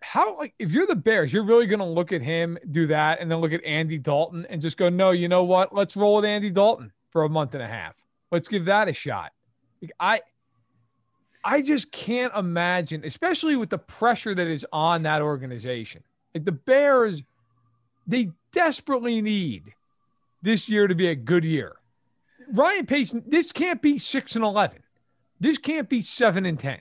how 0.00 0.38
like 0.38 0.54
if 0.58 0.70
you're 0.70 0.86
the 0.86 0.94
Bears, 0.94 1.32
you're 1.32 1.44
really 1.44 1.66
going 1.66 1.80
to 1.80 1.84
look 1.84 2.12
at 2.12 2.22
him 2.22 2.56
do 2.70 2.86
that 2.86 3.20
and 3.20 3.30
then 3.30 3.40
look 3.40 3.52
at 3.52 3.64
Andy 3.64 3.98
Dalton 3.98 4.46
and 4.48 4.62
just 4.62 4.76
go, 4.76 4.88
no, 4.88 5.10
you 5.10 5.28
know 5.28 5.42
what? 5.42 5.74
Let's 5.74 5.96
roll 5.96 6.16
with 6.16 6.24
Andy 6.24 6.50
Dalton 6.50 6.92
for 7.10 7.24
a 7.24 7.28
month 7.28 7.54
and 7.54 7.62
a 7.62 7.66
half. 7.66 7.96
Let's 8.30 8.46
give 8.46 8.66
that 8.66 8.88
a 8.88 8.92
shot. 8.92 9.32
Like, 9.82 9.92
I 9.98 10.20
I 11.44 11.62
just 11.62 11.90
can't 11.92 12.34
imagine, 12.34 13.04
especially 13.04 13.56
with 13.56 13.70
the 13.70 13.78
pressure 13.78 14.34
that 14.34 14.46
is 14.46 14.66
on 14.72 15.02
that 15.04 15.22
organization. 15.22 16.02
Like 16.34 16.44
the 16.44 16.52
Bears, 16.52 17.22
they 18.06 18.30
desperately 18.52 19.22
need 19.22 19.72
this 20.42 20.68
year 20.68 20.86
to 20.86 20.94
be 20.94 21.08
a 21.08 21.14
good 21.14 21.44
year. 21.44 21.76
Ryan 22.52 22.86
Pace, 22.86 23.14
this 23.26 23.52
can't 23.52 23.82
be 23.82 23.98
six 23.98 24.34
and 24.34 24.44
eleven. 24.44 24.78
This 25.40 25.58
can't 25.58 25.88
be 25.88 26.02
seven 26.02 26.46
and 26.46 26.58
ten. 26.58 26.78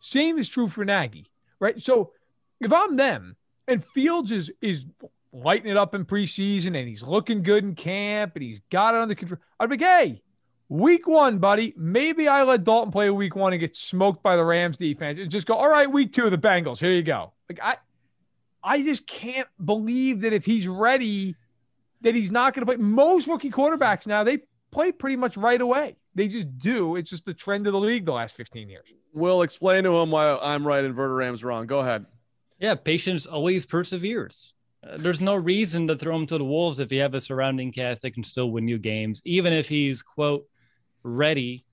Same 0.00 0.38
is 0.38 0.48
true 0.48 0.68
for 0.68 0.84
Nagy, 0.84 1.30
right? 1.60 1.80
So 1.82 2.12
if 2.60 2.72
I'm 2.72 2.96
them 2.96 3.36
and 3.66 3.84
Fields 3.84 4.32
is 4.32 4.50
is 4.60 4.86
lighting 5.32 5.70
it 5.70 5.76
up 5.76 5.94
in 5.94 6.04
preseason 6.04 6.78
and 6.78 6.88
he's 6.88 7.02
looking 7.02 7.42
good 7.42 7.64
in 7.64 7.74
camp 7.74 8.32
and 8.34 8.42
he's 8.42 8.60
got 8.70 8.94
it 8.94 9.00
under 9.00 9.14
control, 9.14 9.40
I'd 9.60 9.68
be 9.68 9.76
like, 9.76 9.80
hey, 9.80 10.22
week 10.68 11.06
one, 11.06 11.38
buddy, 11.38 11.74
maybe 11.76 12.28
I 12.28 12.42
let 12.44 12.64
Dalton 12.64 12.92
play 12.92 13.10
week 13.10 13.36
one 13.36 13.52
and 13.52 13.60
get 13.60 13.76
smoked 13.76 14.22
by 14.22 14.36
the 14.36 14.44
Rams 14.44 14.76
defense 14.76 15.18
and 15.18 15.30
just 15.30 15.46
go, 15.46 15.54
all 15.54 15.68
right, 15.68 15.90
week 15.90 16.12
two 16.12 16.24
of 16.24 16.30
the 16.30 16.38
Bengals, 16.38 16.78
here 16.78 16.92
you 16.92 17.02
go. 17.02 17.32
Like 17.48 17.60
I 17.62 17.76
I 18.62 18.82
just 18.82 19.06
can't 19.06 19.48
believe 19.64 20.22
that 20.22 20.32
if 20.32 20.44
he's 20.44 20.68
ready, 20.68 21.36
that 22.02 22.14
he's 22.14 22.30
not 22.30 22.54
going 22.54 22.66
to 22.66 22.66
play. 22.66 22.76
Most 22.76 23.26
rookie 23.26 23.50
quarterbacks 23.50 24.06
now, 24.06 24.24
they 24.24 24.38
play 24.70 24.92
pretty 24.92 25.16
much 25.16 25.36
right 25.36 25.60
away. 25.60 25.96
They 26.14 26.28
just 26.28 26.58
do. 26.58 26.96
It's 26.96 27.10
just 27.10 27.24
the 27.24 27.34
trend 27.34 27.66
of 27.66 27.72
the 27.72 27.80
league 27.80 28.04
the 28.04 28.12
last 28.12 28.34
15 28.34 28.68
years. 28.68 28.88
We'll 29.12 29.42
explain 29.42 29.84
to 29.84 29.96
him 29.96 30.10
why 30.10 30.36
I'm 30.36 30.66
right 30.66 30.84
and 30.84 30.94
Verderame's 30.94 31.44
wrong. 31.44 31.66
Go 31.66 31.80
ahead. 31.80 32.06
Yeah, 32.58 32.74
patience 32.74 33.26
always 33.26 33.64
perseveres. 33.64 34.52
Uh, 34.86 34.96
there's 34.96 35.22
no 35.22 35.34
reason 35.34 35.88
to 35.88 35.96
throw 35.96 36.16
him 36.16 36.26
to 36.26 36.38
the 36.38 36.44
wolves 36.44 36.78
if 36.78 36.92
you 36.92 37.00
have 37.00 37.14
a 37.14 37.20
surrounding 37.20 37.72
cast 37.72 38.02
that 38.02 38.12
can 38.12 38.24
still 38.24 38.50
win 38.50 38.68
you 38.68 38.78
games, 38.78 39.22
even 39.24 39.52
if 39.52 39.68
he's 39.68 40.02
quote 40.02 40.46
ready. 41.02 41.64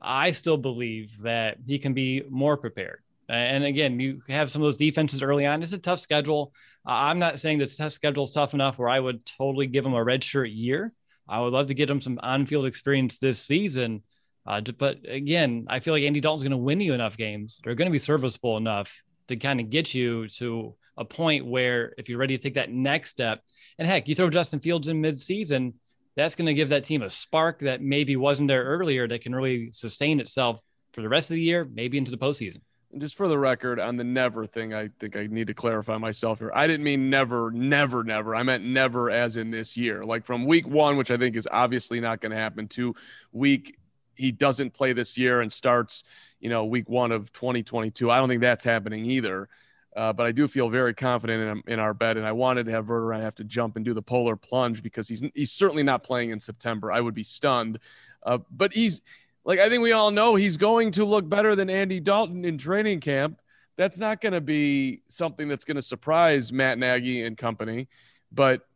I 0.00 0.32
still 0.32 0.58
believe 0.58 1.22
that 1.22 1.58
he 1.66 1.78
can 1.78 1.94
be 1.94 2.24
more 2.28 2.58
prepared. 2.58 3.00
And 3.28 3.64
again, 3.64 3.98
you 4.00 4.20
have 4.28 4.50
some 4.50 4.60
of 4.62 4.66
those 4.66 4.76
defenses 4.76 5.22
early 5.22 5.46
on. 5.46 5.62
It's 5.62 5.72
a 5.72 5.78
tough 5.78 6.00
schedule. 6.00 6.52
Uh, 6.86 6.92
I'm 6.92 7.18
not 7.18 7.40
saying 7.40 7.58
the 7.58 7.66
tough 7.66 7.92
schedule 7.92 8.24
is 8.24 8.32
tough 8.32 8.54
enough 8.54 8.78
where 8.78 8.88
I 8.88 9.00
would 9.00 9.24
totally 9.24 9.66
give 9.66 9.84
them 9.84 9.94
a 9.94 10.04
redshirt 10.04 10.50
year. 10.54 10.92
I 11.26 11.40
would 11.40 11.52
love 11.52 11.68
to 11.68 11.74
get 11.74 11.86
them 11.86 12.02
some 12.02 12.20
on-field 12.22 12.66
experience 12.66 13.18
this 13.18 13.40
season. 13.40 14.02
Uh, 14.46 14.60
but 14.76 14.98
again, 15.08 15.64
I 15.68 15.80
feel 15.80 15.94
like 15.94 16.02
Andy 16.02 16.20
Dalton's 16.20 16.42
going 16.42 16.50
to 16.50 16.58
win 16.58 16.82
you 16.82 16.92
enough 16.92 17.16
games. 17.16 17.60
They're 17.64 17.74
going 17.74 17.88
to 17.88 17.92
be 17.92 17.98
serviceable 17.98 18.58
enough 18.58 19.02
to 19.28 19.36
kind 19.36 19.58
of 19.58 19.70
get 19.70 19.94
you 19.94 20.28
to 20.28 20.74
a 20.98 21.04
point 21.04 21.46
where 21.46 21.94
if 21.96 22.10
you're 22.10 22.18
ready 22.18 22.36
to 22.36 22.42
take 22.42 22.54
that 22.54 22.70
next 22.70 23.10
step, 23.10 23.40
and 23.78 23.88
heck, 23.88 24.06
you 24.06 24.14
throw 24.14 24.28
Justin 24.28 24.60
Fields 24.60 24.88
in 24.88 25.00
mid-season, 25.00 25.72
that's 26.14 26.34
going 26.34 26.46
to 26.46 26.54
give 26.54 26.68
that 26.68 26.84
team 26.84 27.02
a 27.02 27.08
spark 27.08 27.60
that 27.60 27.80
maybe 27.80 28.16
wasn't 28.16 28.48
there 28.48 28.64
earlier 28.64 29.08
that 29.08 29.22
can 29.22 29.34
really 29.34 29.72
sustain 29.72 30.20
itself 30.20 30.60
for 30.92 31.00
the 31.00 31.08
rest 31.08 31.30
of 31.30 31.36
the 31.36 31.40
year, 31.40 31.66
maybe 31.72 31.96
into 31.96 32.10
the 32.10 32.18
postseason. 32.18 32.58
And 32.94 33.00
just 33.00 33.16
for 33.16 33.26
the 33.26 33.36
record, 33.36 33.80
on 33.80 33.96
the 33.96 34.04
never 34.04 34.46
thing, 34.46 34.72
I 34.72 34.88
think 35.00 35.16
I 35.16 35.26
need 35.26 35.48
to 35.48 35.54
clarify 35.54 35.98
myself 35.98 36.38
here. 36.38 36.52
I 36.54 36.68
didn't 36.68 36.84
mean 36.84 37.10
never, 37.10 37.50
never, 37.50 38.04
never. 38.04 38.36
I 38.36 38.44
meant 38.44 38.62
never 38.62 39.10
as 39.10 39.36
in 39.36 39.50
this 39.50 39.76
year. 39.76 40.04
Like 40.04 40.24
from 40.24 40.46
week 40.46 40.68
one, 40.68 40.96
which 40.96 41.10
I 41.10 41.16
think 41.16 41.34
is 41.34 41.48
obviously 41.50 41.98
not 41.98 42.20
going 42.20 42.30
to 42.30 42.38
happen, 42.38 42.68
to 42.68 42.94
week 43.32 43.78
he 44.14 44.30
doesn't 44.30 44.74
play 44.74 44.92
this 44.92 45.18
year 45.18 45.40
and 45.40 45.52
starts, 45.52 46.04
you 46.38 46.48
know, 46.48 46.66
week 46.66 46.88
one 46.88 47.10
of 47.10 47.32
2022. 47.32 48.12
I 48.12 48.18
don't 48.18 48.28
think 48.28 48.42
that's 48.42 48.62
happening 48.62 49.04
either. 49.06 49.48
Uh, 49.96 50.12
but 50.12 50.26
I 50.26 50.30
do 50.30 50.46
feel 50.46 50.68
very 50.68 50.94
confident 50.94 51.64
in, 51.66 51.72
in 51.72 51.80
our 51.80 51.94
bet, 51.94 52.16
and 52.16 52.24
I 52.24 52.32
wanted 52.32 52.66
to 52.66 52.72
have 52.72 52.86
Verderame 52.86 53.22
have 53.22 53.34
to 53.36 53.44
jump 53.44 53.74
and 53.74 53.84
do 53.84 53.92
the 53.92 54.02
polar 54.02 54.36
plunge 54.36 54.84
because 54.84 55.08
he's 55.08 55.22
he's 55.34 55.52
certainly 55.52 55.82
not 55.82 56.04
playing 56.04 56.30
in 56.30 56.38
September. 56.38 56.92
I 56.92 57.00
would 57.00 57.14
be 57.14 57.22
stunned, 57.22 57.78
uh, 58.24 58.38
but 58.50 58.72
he's 58.72 59.02
like 59.44 59.58
I 59.58 59.68
think 59.68 59.82
we 59.82 59.92
all 59.92 60.10
know 60.10 60.34
he's 60.34 60.56
going 60.56 60.92
to 60.92 61.04
look 61.04 61.28
better 61.28 61.54
than 61.54 61.68
Andy 61.68 62.00
Dalton 62.00 62.44
in 62.44 62.58
training 62.58 63.00
camp. 63.00 63.40
That's 63.76 63.98
not 63.98 64.20
going 64.20 64.32
to 64.32 64.40
be 64.40 65.02
something 65.08 65.48
that's 65.48 65.64
going 65.64 65.76
to 65.76 65.82
surprise 65.82 66.52
Matt 66.52 66.78
Nagy 66.78 67.22
and 67.22 67.36
company. 67.36 67.88
But 68.32 68.66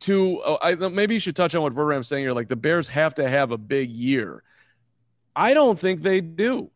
to 0.00 0.40
oh, 0.44 0.58
I, 0.60 0.74
maybe 0.74 1.14
you 1.14 1.20
should 1.20 1.36
touch 1.36 1.54
on 1.54 1.62
what 1.62 1.72
Verderame's 1.72 2.08
saying 2.08 2.24
here. 2.24 2.32
Like 2.32 2.48
the 2.48 2.56
Bears 2.56 2.88
have 2.88 3.14
to 3.14 3.28
have 3.28 3.50
a 3.50 3.58
big 3.58 3.90
year. 3.90 4.42
I 5.34 5.54
don't 5.54 5.78
think 5.78 6.02
they 6.02 6.20
do. 6.20 6.70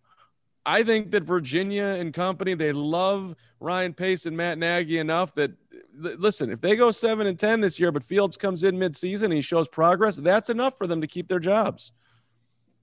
I 0.66 0.82
think 0.82 1.12
that 1.12 1.22
Virginia 1.22 1.84
and 1.84 2.12
company 2.12 2.55
they 2.55 2.72
love 2.72 3.34
Ryan 3.61 3.94
Pace 3.94 4.26
and 4.26 4.36
Matt 4.36 4.59
Nagy 4.59 4.99
enough 4.99 5.34
that 5.36 5.53
listen, 5.94 6.51
if 6.51 6.61
they 6.61 6.76
go 6.76 6.90
seven 6.90 7.26
and 7.26 7.38
ten 7.38 7.61
this 7.61 7.78
year, 7.78 7.92
but 7.92 8.05
Fields 8.05 8.36
comes 8.36 8.64
in 8.64 8.76
midseason 8.76 9.24
and 9.24 9.32
he 9.34 9.40
shows 9.40 9.68
progress, 9.68 10.16
that's 10.16 10.51
enough 10.51 10.76
for 10.76 10.86
them 10.86 11.01
to 11.01 11.07
keep 11.07 11.28
their 11.28 11.38
jobs. 11.38 11.92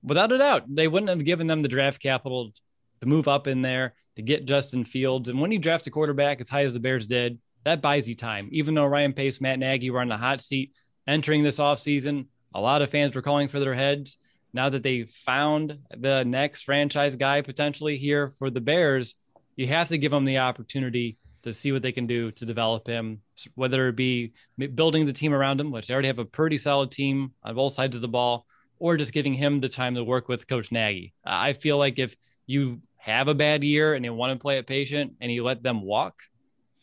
Without 0.05 0.31
a 0.31 0.37
doubt, 0.37 0.63
they 0.67 0.87
wouldn't 0.87 1.09
have 1.09 1.25
given 1.25 1.47
them 1.47 1.61
the 1.61 1.67
draft 1.67 2.01
capital 2.01 2.53
to 3.01 3.07
move 3.07 3.27
up 3.27 3.47
in 3.47 3.61
there 3.61 3.95
to 4.15 4.21
get 4.21 4.45
Justin 4.45 4.85
Fields. 4.85 5.29
And 5.29 5.41
when 5.41 5.51
you 5.51 5.59
draft 5.59 5.87
a 5.87 5.91
quarterback 5.91 6.39
as 6.39 6.49
high 6.49 6.63
as 6.63 6.73
the 6.73 6.79
Bears 6.79 7.07
did, 7.07 7.39
that 7.63 7.81
buys 7.81 8.07
you 8.07 8.15
time. 8.15 8.47
Even 8.51 8.75
though 8.75 8.85
Ryan 8.85 9.13
Pace, 9.13 9.41
Matt 9.41 9.59
Nagy 9.59 9.89
were 9.89 10.01
on 10.01 10.07
the 10.07 10.17
hot 10.17 10.41
seat 10.41 10.73
entering 11.07 11.43
this 11.43 11.59
offseason, 11.59 12.27
a 12.53 12.61
lot 12.61 12.81
of 12.81 12.89
fans 12.89 13.15
were 13.15 13.21
calling 13.21 13.47
for 13.47 13.59
their 13.59 13.73
heads. 13.73 14.17
Now 14.53 14.69
that 14.69 14.83
they 14.83 15.03
found 15.03 15.79
the 15.97 16.23
next 16.23 16.63
franchise 16.63 17.15
guy 17.15 17.41
potentially 17.41 17.97
here 17.97 18.29
for 18.29 18.49
the 18.49 18.61
Bears, 18.61 19.15
you 19.55 19.67
have 19.67 19.89
to 19.89 19.97
give 19.97 20.11
them 20.11 20.25
the 20.25 20.37
opportunity 20.37 21.17
to 21.41 21.51
see 21.51 21.71
what 21.71 21.81
they 21.81 21.91
can 21.91 22.07
do 22.07 22.31
to 22.31 22.45
develop 22.45 22.87
him, 22.87 23.21
whether 23.55 23.87
it 23.87 23.95
be 23.95 24.33
building 24.75 25.05
the 25.05 25.13
team 25.13 25.33
around 25.33 25.59
him, 25.59 25.71
which 25.71 25.87
they 25.87 25.93
already 25.93 26.07
have 26.07 26.19
a 26.19 26.25
pretty 26.25 26.57
solid 26.57 26.91
team 26.91 27.33
on 27.43 27.55
both 27.55 27.73
sides 27.73 27.95
of 27.95 28.01
the 28.01 28.07
ball, 28.07 28.45
or 28.79 28.97
just 28.97 29.13
giving 29.13 29.33
him 29.33 29.59
the 29.59 29.69
time 29.69 29.95
to 29.95 30.03
work 30.03 30.27
with 30.27 30.47
Coach 30.47 30.71
Nagy. 30.71 31.13
I 31.25 31.53
feel 31.53 31.77
like 31.77 31.99
if 31.99 32.15
you 32.45 32.81
have 32.97 33.27
a 33.27 33.35
bad 33.35 33.63
year 33.63 33.93
and 33.93 34.03
you 34.03 34.13
want 34.13 34.33
to 34.33 34.41
play 34.41 34.57
it 34.57 34.67
patient 34.67 35.13
and 35.21 35.31
you 35.31 35.43
let 35.43 35.63
them 35.63 35.81
walk, 35.81 36.15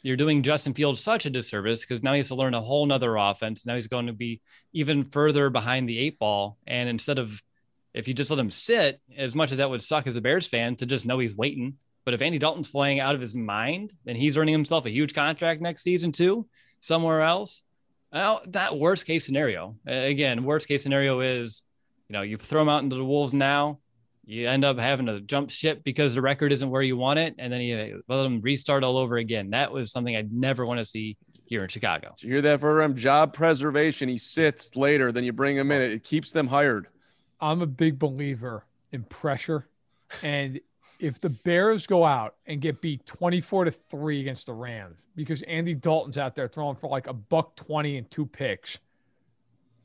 you're 0.02 0.16
doing 0.16 0.42
Justin 0.42 0.74
Fields 0.74 1.00
such 1.00 1.26
a 1.26 1.30
disservice 1.30 1.82
because 1.82 2.02
now 2.02 2.12
he 2.12 2.18
has 2.18 2.28
to 2.28 2.34
learn 2.34 2.54
a 2.54 2.60
whole 2.60 2.86
nother 2.86 3.16
offense. 3.16 3.64
Now 3.64 3.74
he's 3.74 3.86
going 3.86 4.06
to 4.06 4.12
be 4.12 4.40
even 4.72 5.04
further 5.04 5.48
behind 5.50 5.88
the 5.88 5.98
eight 5.98 6.18
ball. 6.18 6.58
And 6.66 6.88
instead 6.88 7.18
of 7.18 7.40
if 7.94 8.08
you 8.08 8.14
just 8.14 8.30
let 8.30 8.38
him 8.38 8.50
sit, 8.50 9.00
as 9.16 9.34
much 9.34 9.52
as 9.52 9.58
that 9.58 9.70
would 9.70 9.82
suck 9.82 10.06
as 10.06 10.16
a 10.16 10.20
Bears 10.20 10.46
fan 10.46 10.76
to 10.76 10.86
just 10.86 11.06
know 11.06 11.18
he's 11.18 11.36
waiting. 11.36 11.74
But 12.04 12.14
if 12.14 12.22
Andy 12.22 12.38
Dalton's 12.38 12.70
playing 12.70 12.98
out 12.98 13.14
of 13.14 13.20
his 13.20 13.34
mind, 13.34 13.92
then 14.04 14.16
he's 14.16 14.36
earning 14.36 14.54
himself 14.54 14.86
a 14.86 14.90
huge 14.90 15.14
contract 15.14 15.60
next 15.60 15.82
season 15.82 16.10
too, 16.10 16.48
somewhere 16.80 17.22
else. 17.22 17.62
Well, 18.12 18.42
that 18.48 18.76
worst 18.76 19.06
case 19.06 19.24
scenario. 19.24 19.76
Again, 19.86 20.42
worst 20.44 20.66
case 20.66 20.82
scenario 20.82 21.20
is, 21.20 21.62
you 22.12 22.18
know, 22.18 22.22
you 22.22 22.36
throw 22.36 22.60
him 22.60 22.68
out 22.68 22.82
into 22.82 22.96
the 22.96 23.04
wolves 23.04 23.32
now 23.32 23.78
you 24.24 24.48
end 24.48 24.64
up 24.64 24.78
having 24.78 25.06
to 25.06 25.20
jump 25.20 25.50
ship 25.50 25.82
because 25.82 26.14
the 26.14 26.22
record 26.22 26.52
isn't 26.52 26.70
where 26.70 26.82
you 26.82 26.96
want 26.96 27.18
it, 27.18 27.34
and 27.38 27.52
then 27.52 27.60
you 27.60 28.02
let 28.06 28.22
them 28.22 28.40
restart 28.40 28.84
all 28.84 28.96
over 28.96 29.16
again. 29.16 29.50
That 29.50 29.72
was 29.72 29.90
something 29.90 30.14
I'd 30.14 30.32
never 30.32 30.64
want 30.64 30.78
to 30.78 30.84
see 30.84 31.16
here 31.44 31.62
in 31.62 31.68
Chicago. 31.68 32.14
Did 32.16 32.26
you 32.26 32.32
hear 32.34 32.42
that 32.42 32.60
for 32.60 32.82
him? 32.82 32.94
Job 32.94 33.32
preservation. 33.32 34.08
He 34.08 34.18
sits 34.18 34.76
later, 34.76 35.10
then 35.10 35.24
you 35.24 35.32
bring 35.32 35.56
him 35.56 35.72
in. 35.72 35.82
It 35.82 36.04
keeps 36.04 36.30
them 36.30 36.46
hired. 36.46 36.86
I'm 37.40 37.62
a 37.62 37.66
big 37.66 37.98
believer 37.98 38.64
in 38.92 39.02
pressure, 39.04 39.66
and 40.22 40.60
if 41.00 41.20
the 41.20 41.30
Bears 41.30 41.88
go 41.88 42.04
out 42.04 42.36
and 42.46 42.60
get 42.60 42.80
beat 42.80 43.04
24 43.06 43.64
to 43.64 43.70
three 43.72 44.20
against 44.20 44.46
the 44.46 44.52
Rams 44.52 44.98
because 45.16 45.42
Andy 45.42 45.74
Dalton's 45.74 46.16
out 46.16 46.36
there 46.36 46.46
throwing 46.46 46.76
for 46.76 46.88
like 46.88 47.08
a 47.08 47.12
buck 47.12 47.56
20 47.56 47.98
and 47.98 48.08
two 48.08 48.24
picks 48.24 48.78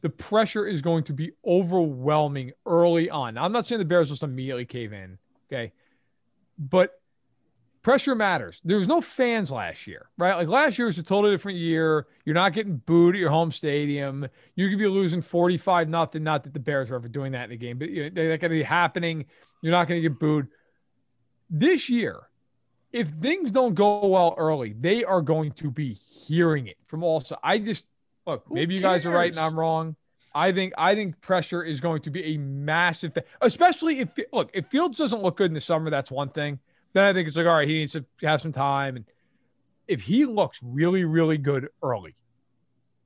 the 0.01 0.09
pressure 0.09 0.65
is 0.65 0.81
going 0.81 1.03
to 1.05 1.13
be 1.13 1.31
overwhelming 1.45 2.51
early 2.65 3.09
on. 3.09 3.35
Now, 3.35 3.45
I'm 3.45 3.51
not 3.51 3.65
saying 3.65 3.79
the 3.79 3.85
Bears 3.85 4.09
just 4.09 4.23
immediately 4.23 4.65
cave 4.65 4.93
in, 4.93 5.17
okay? 5.47 5.73
But 6.57 6.91
pressure 7.81 8.15
matters. 8.15 8.59
There 8.63 8.77
was 8.77 8.87
no 8.87 9.01
fans 9.01 9.49
last 9.49 9.87
year, 9.87 10.09
right? 10.17 10.35
Like 10.35 10.47
last 10.47 10.77
year 10.77 10.87
was 10.87 10.97
a 10.97 11.03
totally 11.03 11.33
different 11.33 11.57
year. 11.57 12.07
You're 12.25 12.35
not 12.35 12.53
getting 12.53 12.77
booed 12.77 13.15
at 13.15 13.19
your 13.19 13.29
home 13.29 13.51
stadium. 13.51 14.27
You 14.55 14.69
could 14.69 14.79
be 14.79 14.87
losing 14.87 15.21
45 15.21 15.89
nothing. 15.89 16.23
Not 16.23 16.43
that 16.43 16.53
the 16.53 16.59
Bears 16.59 16.89
are 16.89 16.95
ever 16.95 17.07
doing 17.07 17.31
that 17.31 17.45
in 17.45 17.51
a 17.51 17.57
game, 17.57 17.77
but 17.77 17.89
you 17.89 18.03
know, 18.03 18.09
they're 18.13 18.37
going 18.37 18.39
to 18.41 18.49
be 18.49 18.63
happening. 18.63 19.25
You're 19.61 19.71
not 19.71 19.87
going 19.87 20.01
to 20.01 20.09
get 20.09 20.19
booed. 20.19 20.47
This 21.49 21.89
year, 21.89 22.27
if 22.91 23.09
things 23.09 23.51
don't 23.51 23.73
go 23.73 24.05
well 24.05 24.35
early, 24.37 24.73
they 24.73 25.03
are 25.03 25.21
going 25.21 25.51
to 25.53 25.71
be 25.71 25.93
hearing 25.93 26.67
it 26.67 26.77
from 26.87 27.03
all 27.03 27.21
sides. 27.21 27.41
I 27.43 27.59
just 27.59 27.87
Look, 28.27 28.43
Who 28.47 28.55
maybe 28.55 28.75
you 28.75 28.81
cares? 28.81 29.03
guys 29.03 29.05
are 29.07 29.11
right 29.11 29.31
and 29.31 29.39
I'm 29.39 29.57
wrong. 29.57 29.95
I 30.35 30.51
think 30.51 30.73
I 30.77 30.93
think 30.93 31.19
pressure 31.21 31.63
is 31.63 31.79
going 31.79 32.01
to 32.01 32.11
be 32.11 32.35
a 32.35 32.37
massive 32.37 33.13
thing, 33.13 33.23
especially 33.41 34.01
if 34.01 34.09
look 34.31 34.51
if 34.53 34.67
Fields 34.67 34.97
doesn't 34.97 35.23
look 35.23 35.37
good 35.37 35.49
in 35.49 35.53
the 35.55 35.61
summer. 35.61 35.89
That's 35.89 36.11
one 36.11 36.29
thing. 36.29 36.59
Then 36.93 37.05
I 37.05 37.13
think 37.13 37.27
it's 37.27 37.37
like 37.37 37.47
all 37.47 37.55
right, 37.55 37.67
he 37.67 37.75
needs 37.75 37.93
to 37.93 38.05
have 38.21 38.41
some 38.41 38.51
time, 38.51 38.97
and 38.97 39.05
if 39.87 40.01
he 40.01 40.25
looks 40.25 40.59
really 40.61 41.05
really 41.05 41.37
good 41.37 41.69
early, 41.81 42.15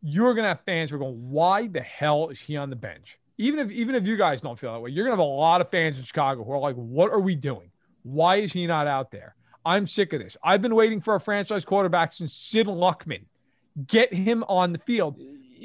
you're 0.02 0.34
gonna 0.34 0.50
have 0.50 0.62
fans 0.66 0.90
who 0.90 0.98
are 0.98 1.00
going, 1.00 1.30
why 1.30 1.68
the 1.68 1.82
hell 1.82 2.30
is 2.30 2.40
he 2.40 2.58
on 2.58 2.70
the 2.70 2.76
bench? 2.76 3.18
Even 3.38 3.60
if 3.60 3.72
even 3.72 3.96
if 3.96 4.06
you 4.06 4.18
guys 4.18 4.42
don't 4.42 4.60
feel 4.60 4.74
that 4.74 4.80
way, 4.80 4.90
you're 4.90 5.06
gonna 5.06 5.16
have 5.16 5.20
a 5.20 5.24
lot 5.24 5.62
of 5.62 5.70
fans 5.70 5.98
in 5.98 6.04
Chicago 6.04 6.44
who 6.44 6.52
are 6.52 6.60
like, 6.60 6.76
what 6.76 7.12
are 7.12 7.22
we 7.22 7.36
doing? 7.36 7.72
Why 8.04 8.38
is 8.38 8.52
he 8.52 8.66
not 8.66 8.88
out 8.88 9.12
there? 9.12 9.36
I'm 9.64 9.86
sick 9.86 10.12
of 10.14 10.20
this. 10.20 10.36
I've 10.44 10.64
been 10.64 10.74
waiting 10.74 11.00
for 11.00 11.14
a 11.14 11.20
franchise 11.22 11.64
quarterback 11.64 12.14
since 12.14 12.34
Sid 12.34 12.66
Luckman 12.66 13.26
get 13.88 14.14
him 14.14 14.44
on 14.48 14.74
the 14.74 14.80
field. 14.80 15.20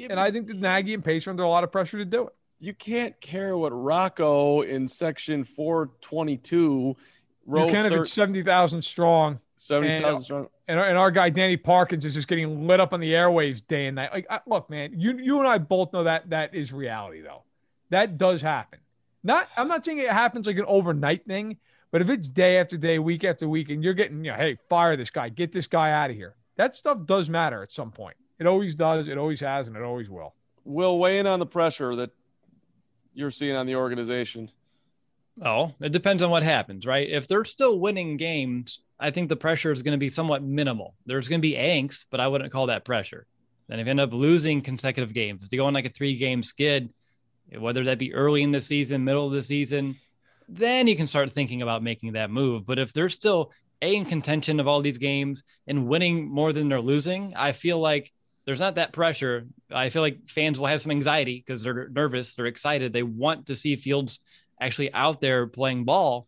And 0.09 0.19
I 0.19 0.31
think 0.31 0.47
that 0.47 0.57
Nagy 0.57 0.93
and 0.93 1.03
Pace 1.03 1.27
are 1.27 1.31
under 1.31 1.43
a 1.43 1.49
lot 1.49 1.63
of 1.63 1.71
pressure 1.71 1.97
to 1.97 2.05
do 2.05 2.27
it. 2.27 2.33
You 2.59 2.73
can't 2.73 3.19
care 3.21 3.57
what 3.57 3.69
Rocco 3.69 4.61
in 4.61 4.87
section 4.87 5.43
422 5.43 6.95
wrote. 7.45 7.65
You 7.67 7.73
can 7.73 7.85
if 7.85 7.93
it's 7.93 8.11
70,000 8.13 8.81
strong. 8.81 9.39
70,000 9.57 10.23
strong. 10.23 10.47
And, 10.67 10.79
and 10.79 10.97
our 10.97 11.11
guy 11.11 11.29
Danny 11.29 11.57
Parkins 11.57 12.03
is 12.03 12.13
just 12.13 12.27
getting 12.27 12.67
lit 12.67 12.79
up 12.79 12.93
on 12.93 12.99
the 12.99 13.13
airwaves 13.13 13.65
day 13.67 13.87
and 13.87 13.95
night. 13.95 14.11
Like, 14.11 14.27
look, 14.47 14.69
man, 14.69 14.91
you 14.95 15.17
you 15.17 15.39
and 15.39 15.47
I 15.47 15.57
both 15.57 15.93
know 15.93 16.03
that 16.03 16.29
that 16.31 16.53
is 16.53 16.73
reality, 16.73 17.21
though. 17.21 17.43
That 17.89 18.17
does 18.17 18.41
happen. 18.41 18.79
Not, 19.23 19.47
I'm 19.55 19.67
not 19.67 19.85
saying 19.85 19.99
it 19.99 20.11
happens 20.11 20.45
like 20.45 20.57
an 20.57 20.65
overnight 20.67 21.25
thing, 21.25 21.57
but 21.91 22.01
if 22.01 22.09
it's 22.09 22.27
day 22.27 22.59
after 22.59 22.77
day, 22.77 22.99
week 22.99 23.23
after 23.23 23.47
week, 23.47 23.69
and 23.69 23.83
you're 23.83 23.93
getting, 23.93 24.23
you 24.23 24.31
know, 24.31 24.37
hey, 24.37 24.57
fire 24.69 24.95
this 24.97 25.09
guy, 25.09 25.29
get 25.29 25.51
this 25.51 25.67
guy 25.67 25.91
out 25.91 26.09
of 26.09 26.15
here 26.15 26.35
that 26.57 26.75
stuff 26.75 27.05
does 27.05 27.29
matter 27.29 27.63
at 27.63 27.71
some 27.71 27.91
point. 27.91 28.17
It 28.39 28.45
always 28.45 28.75
does. 28.75 29.07
It 29.07 29.17
always 29.17 29.39
has, 29.39 29.67
and 29.67 29.75
it 29.75 29.83
always 29.83 30.09
will. 30.09 30.35
Will 30.65 30.99
weigh 30.99 31.19
in 31.19 31.27
on 31.27 31.39
the 31.39 31.45
pressure 31.45 31.95
that 31.95 32.11
you're 33.13 33.31
seeing 33.31 33.55
on 33.55 33.65
the 33.65 33.75
organization. 33.75 34.51
Oh, 35.43 35.73
it 35.79 35.91
depends 35.91 36.23
on 36.23 36.29
what 36.29 36.43
happens, 36.43 36.85
right? 36.85 37.09
If 37.09 37.27
they're 37.27 37.45
still 37.45 37.79
winning 37.79 38.17
games, 38.17 38.79
I 38.99 39.11
think 39.11 39.29
the 39.29 39.35
pressure 39.35 39.71
is 39.71 39.83
going 39.83 39.93
to 39.93 39.99
be 39.99 40.09
somewhat 40.09 40.43
minimal. 40.43 40.95
There's 41.05 41.29
going 41.29 41.41
to 41.41 41.47
be 41.47 41.53
angst, 41.53 42.05
but 42.09 42.19
I 42.19 42.27
wouldn't 42.27 42.51
call 42.51 42.67
that 42.67 42.85
pressure. 42.85 43.27
Then 43.67 43.79
if 43.79 43.85
you 43.85 43.91
end 43.91 43.99
up 43.99 44.13
losing 44.13 44.61
consecutive 44.61 45.13
games, 45.13 45.43
if 45.43 45.49
they 45.49 45.57
go 45.57 45.65
on 45.65 45.73
like 45.73 45.85
a 45.85 45.89
three 45.89 46.15
game 46.15 46.41
skid, 46.41 46.91
whether 47.57 47.83
that 47.85 47.99
be 47.99 48.13
early 48.13 48.43
in 48.43 48.51
the 48.51 48.61
season, 48.61 49.03
middle 49.03 49.27
of 49.27 49.33
the 49.33 49.41
season, 49.41 49.95
then 50.49 50.87
you 50.87 50.95
can 50.95 51.07
start 51.07 51.31
thinking 51.31 51.61
about 51.61 51.83
making 51.83 52.13
that 52.13 52.31
move. 52.31 52.65
But 52.65 52.79
if 52.79 52.93
they're 52.93 53.09
still 53.09 53.51
a 53.81 53.95
in 53.95 54.05
contention 54.05 54.59
of 54.59 54.67
all 54.67 54.81
these 54.81 54.97
games 54.97 55.43
and 55.67 55.87
winning 55.87 56.29
more 56.29 56.53
than 56.53 56.69
they're 56.69 56.81
losing, 56.81 57.33
I 57.35 57.51
feel 57.51 57.79
like 57.79 58.11
there's 58.45 58.59
not 58.59 58.75
that 58.75 58.93
pressure. 58.93 59.45
I 59.71 59.89
feel 59.89 60.01
like 60.01 60.27
fans 60.27 60.59
will 60.59 60.67
have 60.67 60.81
some 60.81 60.91
anxiety 60.91 61.43
because 61.45 61.61
they're 61.61 61.89
nervous, 61.89 62.35
they're 62.35 62.45
excited, 62.45 62.93
they 62.93 63.03
want 63.03 63.47
to 63.47 63.55
see 63.55 63.75
Fields 63.75 64.19
actually 64.59 64.93
out 64.93 65.21
there 65.21 65.47
playing 65.47 65.83
ball. 65.85 66.27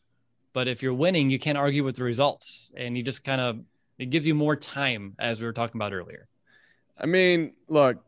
But 0.54 0.68
if 0.68 0.84
you're 0.84 0.94
winning, 0.94 1.30
you 1.30 1.40
can't 1.40 1.58
argue 1.58 1.84
with 1.84 1.96
the 1.96 2.04
results, 2.04 2.72
and 2.76 2.98
you 2.98 3.04
just 3.04 3.24
kind 3.24 3.40
of 3.40 3.60
it 4.00 4.10
gives 4.10 4.26
you 4.26 4.34
more 4.34 4.56
time, 4.56 5.16
as 5.20 5.40
we 5.40 5.46
were 5.46 5.54
talking 5.54 5.78
about 5.78 5.94
earlier. 5.94 6.28
I 6.98 7.06
mean, 7.06 7.54
look, 7.68 8.04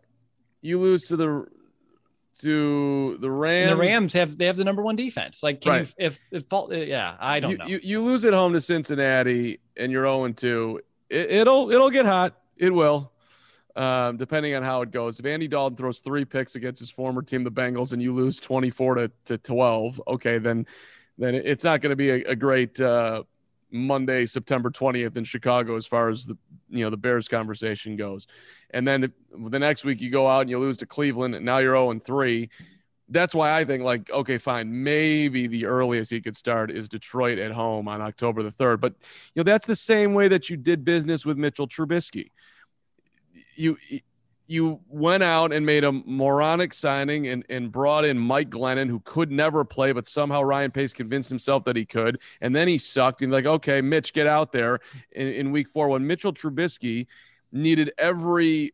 you 0.62 0.80
lose 0.80 1.04
to 1.10 1.18
the 1.18 1.46
to 2.40 3.18
the 3.20 3.30
Rams. 3.30 3.72
And 3.72 3.80
the 3.80 3.82
Rams 3.82 4.14
have 4.14 4.38
they 4.38 4.46
have 4.46 4.58
the 4.58 4.64
number 4.64 4.82
one 4.82 4.96
defense. 4.96 5.44
Like, 5.44 5.64
right. 5.66 5.88
you, 5.88 6.06
if 6.06 6.20
if 6.32 6.46
fault, 6.48 6.74
yeah, 6.74 7.16
I 7.20 7.40
don't 7.40 7.52
you, 7.52 7.58
know. 7.58 7.66
You, 7.66 7.80
you 7.84 8.04
lose 8.04 8.26
at 8.26 8.34
home 8.34 8.54
to 8.54 8.62
Cincinnati 8.62 9.60
and 9.78 9.92
you're 9.92 10.06
0 10.06 10.30
2. 10.30 10.82
It, 11.10 11.48
will 11.48 11.72
it'll 11.72 11.90
get 11.90 12.06
hot. 12.06 12.36
It 12.58 12.70
will, 12.74 13.12
um, 13.76 14.18
depending 14.18 14.56
on 14.56 14.64
how 14.64 14.82
it 14.82 14.92
goes. 14.92 15.20
If 15.20 15.26
Andy 15.26 15.48
Dalton 15.48 15.76
throws 15.76 16.00
three 16.00 16.26
picks 16.26 16.56
against 16.56 16.80
his 16.80 16.90
former 16.90 17.22
team, 17.22 17.44
the 17.44 17.52
Bengals, 17.52 17.92
and 17.92 18.02
you 18.02 18.14
lose 18.14 18.40
24 18.40 18.96
to, 18.96 19.12
to 19.26 19.38
12, 19.38 20.02
okay, 20.08 20.38
then 20.38 20.66
then 21.18 21.36
it's 21.36 21.64
not 21.64 21.82
going 21.82 21.92
to 21.92 21.96
be 21.96 22.10
a, 22.10 22.24
a 22.32 22.36
great 22.36 22.80
uh, 22.80 23.24
Monday, 23.72 24.26
September 24.26 24.70
20th 24.70 25.18
in 25.18 25.24
Chicago 25.24 25.76
as 25.76 25.88
far 25.88 26.10
as 26.10 26.26
the 26.26 26.38
you 26.70 26.84
know 26.84 26.90
the 26.90 26.98
Bears 26.98 27.28
conversation 27.28 27.96
goes. 27.96 28.28
And 28.72 28.88
then 28.88 29.12
the 29.36 29.60
next 29.60 29.84
week 29.84 30.02
you 30.02 30.10
go 30.10 30.28
out 30.28 30.42
and 30.42 30.50
you 30.50 30.60
lose 30.60 30.78
to 30.78 30.86
Cleveland 30.86 31.36
and 31.36 31.46
now 31.46 31.58
you're 31.58 31.76
0 31.76 31.92
and 31.92 32.04
3. 32.04 32.50
That's 33.10 33.36
why 33.36 33.58
I 33.58 33.66
think 33.66 33.84
like 33.84 34.10
okay 34.12 34.38
fine 34.38 34.84
maybe 34.84 35.48
the 35.48 35.66
earliest 35.66 36.12
he 36.12 36.22
could 36.22 36.38
start 36.38 36.72
is 36.72 36.88
Detroit 36.88 37.40
at 37.40 37.52
home 37.52 37.88
on 37.88 38.02
October 38.02 38.44
the 38.44 38.52
3rd. 38.52 38.80
But 38.80 38.94
you 39.36 39.44
know 39.44 39.44
that's 39.44 39.66
the 39.66 39.76
same 39.76 40.14
way 40.14 40.28
that 40.28 40.50
you 40.50 40.58
did 40.58 40.86
business 40.86 41.26
with 41.26 41.38
Mitchell 41.38 41.68
Trubisky. 41.68 42.32
You 43.56 43.78
you 44.48 44.82
went 44.88 45.24
out 45.24 45.54
and 45.54 45.66
made 45.66 45.84
a 45.84 45.92
moronic 45.92 46.74
signing 46.74 47.28
and, 47.28 47.46
and 47.50 47.72
brought 47.72 48.04
in 48.04 48.18
Mike 48.18 48.50
Glennon, 48.50 48.90
who 48.90 49.00
could 49.02 49.32
never 49.32 49.64
play, 49.64 49.92
but 49.92 50.06
somehow 50.06 50.42
Ryan 50.42 50.72
Pace 50.72 50.94
convinced 50.94 51.30
himself 51.30 51.64
that 51.66 51.76
he 51.76 51.86
could. 51.86 52.20
And 52.42 52.56
then 52.56 52.68
he 52.68 52.78
sucked. 52.78 53.22
And 53.22 53.32
like, 53.32 53.46
okay, 53.46 53.82
Mitch, 53.82 54.14
get 54.14 54.28
out 54.28 54.52
there 54.52 54.80
in, 55.12 55.28
in 55.28 55.52
week 55.52 55.70
four 55.70 55.88
when 55.88 56.06
Mitchell 56.06 56.34
Trubisky 56.34 57.08
needed 57.52 57.92
every 57.98 58.74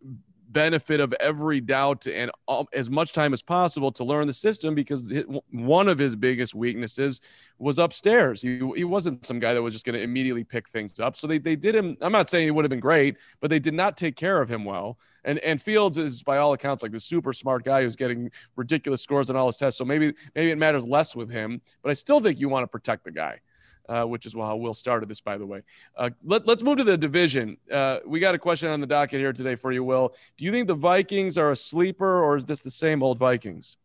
benefit 0.52 1.00
of 1.00 1.14
every 1.20 1.62
doubt 1.62 2.08
and 2.08 2.32
all, 2.48 2.68
as 2.74 2.90
much 2.90 3.14
time 3.14 3.34
as 3.34 3.42
possible 3.42 3.92
to 3.92 4.04
learn 4.04 4.28
the 4.28 4.34
system 4.34 4.76
because 4.76 5.12
one 5.52 5.88
of 5.88 5.98
his 5.98 6.16
biggest 6.16 6.56
weaknesses 6.56 7.22
was 7.60 7.78
upstairs. 7.80 8.42
He, 8.42 8.58
he 8.76 8.84
wasn't 8.84 9.26
some 9.26 9.40
guy 9.40 9.54
that 9.54 9.62
was 9.62 9.74
just 9.74 9.86
going 9.86 9.96
to 9.96 10.02
immediately 10.02 10.44
pick 10.44 10.70
things 10.70 11.00
up. 11.00 11.16
So 11.18 11.28
they, 11.28 11.38
they 11.38 11.56
did 11.56 11.76
him. 11.76 11.98
I'm 12.02 12.12
not 12.12 12.30
saying 12.30 12.46
he 12.46 12.52
would 12.52 12.66
have 12.66 12.70
been 12.70 12.80
great, 12.80 13.18
but 13.40 13.50
they 13.50 13.60
did 13.60 13.74
not 13.74 13.98
take 13.98 14.16
care 14.16 14.42
of 14.42 14.50
him 14.50 14.64
well. 14.66 14.98
And 15.24 15.40
and 15.40 15.62
Fields 15.62 15.98
is 15.98 16.24
by 16.24 16.38
all 16.38 16.54
accounts 16.54 16.84
like 16.84 16.94
the 16.94 17.00
super 17.00 17.34
smart 17.34 17.66
guy 17.66 17.84
who's 17.84 17.98
getting 17.98 18.32
ridiculous 18.56 19.02
scores 19.02 19.30
on 19.30 19.36
all 19.36 19.48
his 19.48 19.58
tests. 19.58 19.78
So 19.78 19.84
maybe 19.84 20.14
maybe 20.36 20.52
it 20.52 20.58
matters 20.58 20.88
less 20.88 21.16
with 21.16 21.30
him, 21.30 21.62
but 21.82 21.90
I 21.90 21.94
still 21.94 22.20
think 22.20 22.40
you 22.40 22.48
want 22.48 22.64
to 22.64 22.68
protect 22.68 23.04
the 23.04 23.12
guy 23.12 23.42
uh, 23.90 24.04
which 24.04 24.26
is 24.26 24.34
how 24.34 24.56
Will 24.56 24.74
started 24.74 25.10
this, 25.10 25.22
by 25.22 25.38
the 25.38 25.46
way. 25.46 25.64
Uh, 25.96 26.10
let, 26.24 26.48
us 26.48 26.64
move 26.64 26.78
to 26.78 26.84
the 26.84 26.98
division. 26.98 27.58
Uh, 27.72 28.00
we 28.06 28.20
got 28.20 28.36
a 28.36 28.40
question 28.40 28.70
on 28.70 28.82
the 28.82 28.88
docket 28.88 29.20
here 29.20 29.34
today 29.34 29.56
for 29.56 29.72
you, 29.72 29.84
Will. 29.84 30.16
Do 30.38 30.46
you 30.46 30.52
think 30.52 30.68
the 30.68 30.76
Vikings 30.76 31.38
are 31.38 31.52
a 31.52 31.56
sleeper, 31.56 32.24
or 32.24 32.36
is 32.36 32.46
this 32.46 32.62
the 32.62 32.72
same 32.72 33.04
old 33.04 33.18
Vikings? 33.18 33.78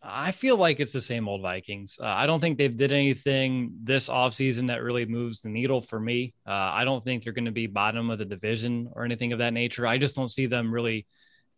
I 0.00 0.30
feel 0.30 0.56
like 0.56 0.78
it's 0.78 0.92
the 0.92 1.00
same 1.00 1.28
old 1.28 1.42
Vikings. 1.42 1.98
Uh, 2.00 2.06
I 2.06 2.26
don't 2.26 2.40
think 2.40 2.56
they've 2.56 2.76
did 2.76 2.92
anything 2.92 3.72
this 3.82 4.08
offseason 4.08 4.68
that 4.68 4.82
really 4.82 5.04
moves 5.06 5.40
the 5.40 5.48
needle 5.48 5.80
for 5.80 5.98
me. 5.98 6.34
Uh, 6.46 6.70
I 6.72 6.84
don't 6.84 7.04
think 7.04 7.24
they're 7.24 7.32
going 7.32 7.46
to 7.46 7.50
be 7.50 7.66
bottom 7.66 8.08
of 8.08 8.18
the 8.18 8.24
division 8.24 8.90
or 8.92 9.04
anything 9.04 9.32
of 9.32 9.40
that 9.40 9.52
nature. 9.52 9.86
I 9.86 9.98
just 9.98 10.14
don't 10.14 10.30
see 10.30 10.46
them 10.46 10.72
really 10.72 11.06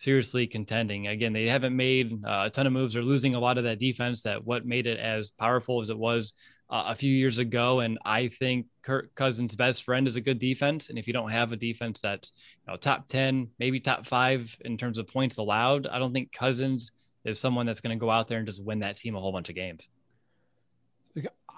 seriously 0.01 0.46
contending. 0.46 1.09
Again, 1.09 1.34
they 1.34 1.46
haven't 1.46 1.76
made 1.76 2.24
uh, 2.24 2.44
a 2.46 2.51
ton 2.51 2.66
of 2.66 2.72
moves. 2.72 2.94
They're 2.94 3.03
losing 3.03 3.34
a 3.34 3.38
lot 3.38 3.59
of 3.59 3.64
that 3.64 3.78
defense 3.78 4.22
that 4.22 4.42
what 4.44 4.64
made 4.64 4.86
it 4.86 4.98
as 4.98 5.30
powerful 5.30 5.80
as 5.80 5.90
it 5.90 5.98
was 5.98 6.32
uh, 6.70 6.84
a 6.86 6.94
few 6.94 7.12
years 7.12 7.38
ago. 7.38 7.80
And 7.80 7.98
I 8.05 8.28
think 8.28 8.66
Kirk 8.82 9.14
Cousins' 9.14 9.55
best 9.55 9.84
friend 9.84 10.07
is 10.07 10.16
a 10.16 10.22
good 10.22 10.38
defense. 10.38 10.88
And 10.88 10.98
if 10.98 11.07
you 11.07 11.12
don't 11.12 11.30
have 11.30 11.53
a 11.53 11.57
defense 11.57 12.01
that's 12.01 12.32
you 12.66 12.72
know, 12.72 12.78
top 12.78 13.09
10, 13.09 13.48
maybe 13.59 13.78
top 13.78 14.07
five 14.07 14.57
in 14.64 14.78
terms 14.78 14.96
of 14.96 15.07
points 15.07 15.36
allowed, 15.36 15.86
I 15.86 15.98
don't 15.98 16.14
think 16.14 16.32
Cousins 16.32 16.92
is 17.24 17.38
someone 17.38 17.66
that's 17.66 17.82
going 17.82 17.96
to 17.96 18.01
go 18.01 18.11
out 18.11 18.26
there 18.26 18.38
and 18.38 18.46
just 18.46 18.64
win 18.64 18.78
that 18.78 18.96
team 18.96 19.14
a 19.14 19.20
whole 19.20 19.32
bunch 19.32 19.51
of 19.51 19.55
games. 19.55 19.86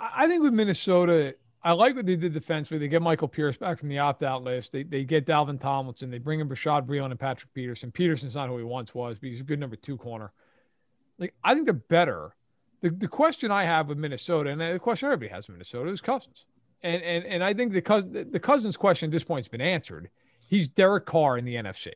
I 0.00 0.26
think 0.26 0.42
with 0.42 0.52
Minnesota, 0.52 1.36
I 1.64 1.72
like 1.72 1.94
what 1.94 2.06
they 2.06 2.16
did 2.16 2.32
defensively. 2.32 2.78
They 2.78 2.88
get 2.88 3.02
Michael 3.02 3.28
Pierce 3.28 3.56
back 3.56 3.78
from 3.78 3.88
the 3.88 3.98
opt-out 3.98 4.42
list. 4.42 4.72
They 4.72 4.82
they 4.82 5.04
get 5.04 5.26
Dalvin 5.26 5.60
Tomlinson. 5.60 6.10
They 6.10 6.18
bring 6.18 6.40
in 6.40 6.48
Bashaud 6.48 6.86
Breeland 6.86 7.12
and 7.12 7.20
Patrick 7.20 7.54
Peterson. 7.54 7.92
Peterson's 7.92 8.34
not 8.34 8.48
who 8.48 8.58
he 8.58 8.64
once 8.64 8.94
was, 8.94 9.18
but 9.18 9.28
he's 9.28 9.40
a 9.40 9.44
good 9.44 9.60
number 9.60 9.76
two 9.76 9.96
corner. 9.96 10.32
Like 11.18 11.34
I 11.44 11.54
think 11.54 11.66
they're 11.66 11.74
better. 11.74 12.34
The 12.80 12.90
the 12.90 13.08
question 13.08 13.52
I 13.52 13.64
have 13.64 13.88
with 13.88 13.98
Minnesota, 13.98 14.50
and 14.50 14.60
the 14.60 14.78
question 14.80 15.06
everybody 15.06 15.32
has 15.32 15.46
with 15.46 15.54
Minnesota, 15.54 15.90
is 15.90 16.00
Cousins. 16.00 16.46
And 16.82 17.00
and 17.02 17.24
and 17.24 17.44
I 17.44 17.54
think 17.54 17.72
the 17.72 18.28
the 18.30 18.40
Cousins 18.40 18.76
question 18.76 19.08
at 19.08 19.12
this 19.12 19.24
point 19.24 19.44
has 19.44 19.50
been 19.50 19.60
answered. 19.60 20.10
He's 20.48 20.66
Derek 20.66 21.06
Carr 21.06 21.38
in 21.38 21.44
the 21.44 21.54
NFC. 21.54 21.92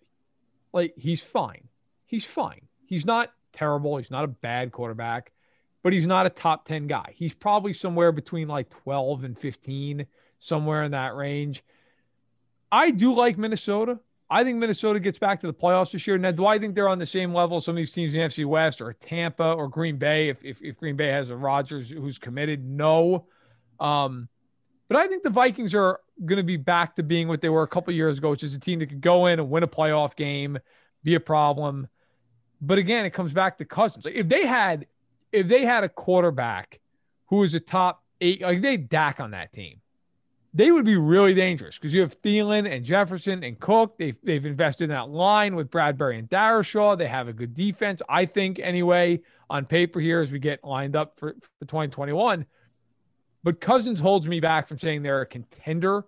Like 0.72 0.94
he's 0.96 1.20
fine. 1.20 1.68
He's 2.06 2.24
fine. 2.24 2.68
He's 2.86 3.04
not 3.04 3.32
terrible. 3.52 3.96
He's 3.96 4.12
not 4.12 4.22
a 4.22 4.28
bad 4.28 4.70
quarterback 4.70 5.32
but 5.87 5.93
he's 5.93 6.05
not 6.05 6.26
a 6.26 6.30
top 6.30 6.64
10 6.64 6.89
guy. 6.89 7.14
He's 7.14 7.32
probably 7.32 7.72
somewhere 7.72 8.11
between 8.11 8.49
like 8.49 8.68
12 8.70 9.22
and 9.22 9.39
15, 9.39 10.05
somewhere 10.41 10.82
in 10.82 10.91
that 10.91 11.14
range. 11.14 11.62
I 12.72 12.91
do 12.91 13.14
like 13.14 13.39
Minnesota. 13.39 14.01
I 14.28 14.43
think 14.43 14.59
Minnesota 14.59 14.99
gets 14.99 15.20
back 15.20 15.43
to 15.43 15.47
the 15.47 15.55
playoffs 15.55 15.93
this 15.93 16.05
year. 16.05 16.18
Now, 16.18 16.32
do 16.32 16.45
I 16.45 16.59
think 16.59 16.74
they're 16.74 16.89
on 16.89 16.99
the 16.99 17.07
same 17.07 17.32
level 17.32 17.61
some 17.61 17.74
of 17.74 17.76
these 17.76 17.93
teams 17.93 18.14
in 18.16 18.20
the 18.20 18.26
NFC 18.26 18.45
West 18.45 18.80
or 18.80 18.95
Tampa 18.95 19.53
or 19.53 19.68
Green 19.68 19.97
Bay 19.97 20.28
if, 20.28 20.45
if, 20.45 20.61
if 20.61 20.76
Green 20.76 20.97
Bay 20.97 21.07
has 21.07 21.30
a 21.30 21.37
Rodgers 21.37 21.89
who's 21.89 22.18
committed? 22.18 22.68
No. 22.68 23.28
Um, 23.78 24.28
but 24.89 24.97
I 24.97 25.07
think 25.07 25.22
the 25.22 25.30
Vikings 25.30 25.72
are 25.72 26.01
going 26.24 26.39
to 26.39 26.43
be 26.43 26.57
back 26.57 26.97
to 26.97 27.05
being 27.05 27.28
what 27.28 27.41
they 27.41 27.49
were 27.49 27.62
a 27.62 27.68
couple 27.68 27.95
years 27.95 28.18
ago, 28.18 28.30
which 28.30 28.43
is 28.43 28.57
a 28.57 28.59
team 28.59 28.80
that 28.80 28.87
could 28.87 29.01
go 29.01 29.26
in 29.26 29.39
and 29.39 29.51
win 29.51 29.62
a 29.62 29.68
playoff 29.68 30.16
game, 30.16 30.59
be 31.05 31.14
a 31.14 31.20
problem. 31.20 31.87
But 32.61 32.78
again, 32.78 33.05
it 33.05 33.11
comes 33.11 33.32
back 33.32 33.59
to 33.59 33.64
Cousins. 33.64 34.05
Like 34.05 34.14
if 34.14 34.28
they 34.28 34.47
had 34.47 34.87
if 35.32 35.48
they 35.48 35.64
had 35.64 35.84
a 35.84 35.88
quarterback 35.88 36.80
who 37.26 37.38
was 37.38 37.54
a 37.54 37.60
top 37.60 38.02
eight, 38.20 38.42
like 38.42 38.62
they 38.62 38.76
Dak 38.76 39.20
on 39.20 39.32
that 39.32 39.52
team, 39.52 39.80
they 40.54 40.70
would 40.70 40.86
be 40.86 40.96
really 40.96 41.34
dangerous 41.34 41.76
because 41.76 41.92
you 41.92 42.00
have 42.00 42.20
Thielen 42.22 42.70
and 42.70 42.84
Jefferson 42.84 43.44
and 43.44 43.60
Cook. 43.60 43.98
They've, 43.98 44.16
they've 44.22 44.46
invested 44.46 44.84
in 44.84 44.90
that 44.90 45.10
line 45.10 45.54
with 45.54 45.70
Bradbury 45.70 46.18
and 46.18 46.30
Darrisaw. 46.30 46.96
They 46.96 47.08
have 47.08 47.28
a 47.28 47.32
good 47.32 47.52
defense, 47.52 48.00
I 48.08 48.24
think, 48.24 48.58
anyway, 48.58 49.20
on 49.50 49.66
paper 49.66 50.00
here 50.00 50.22
as 50.22 50.32
we 50.32 50.38
get 50.38 50.64
lined 50.64 50.96
up 50.96 51.18
for, 51.18 51.34
for 51.58 51.66
2021. 51.66 52.46
But 53.44 53.60
Cousins 53.60 54.00
holds 54.00 54.26
me 54.26 54.40
back 54.40 54.66
from 54.66 54.78
saying 54.78 55.02
they're 55.02 55.20
a 55.20 55.26
contender 55.26 56.06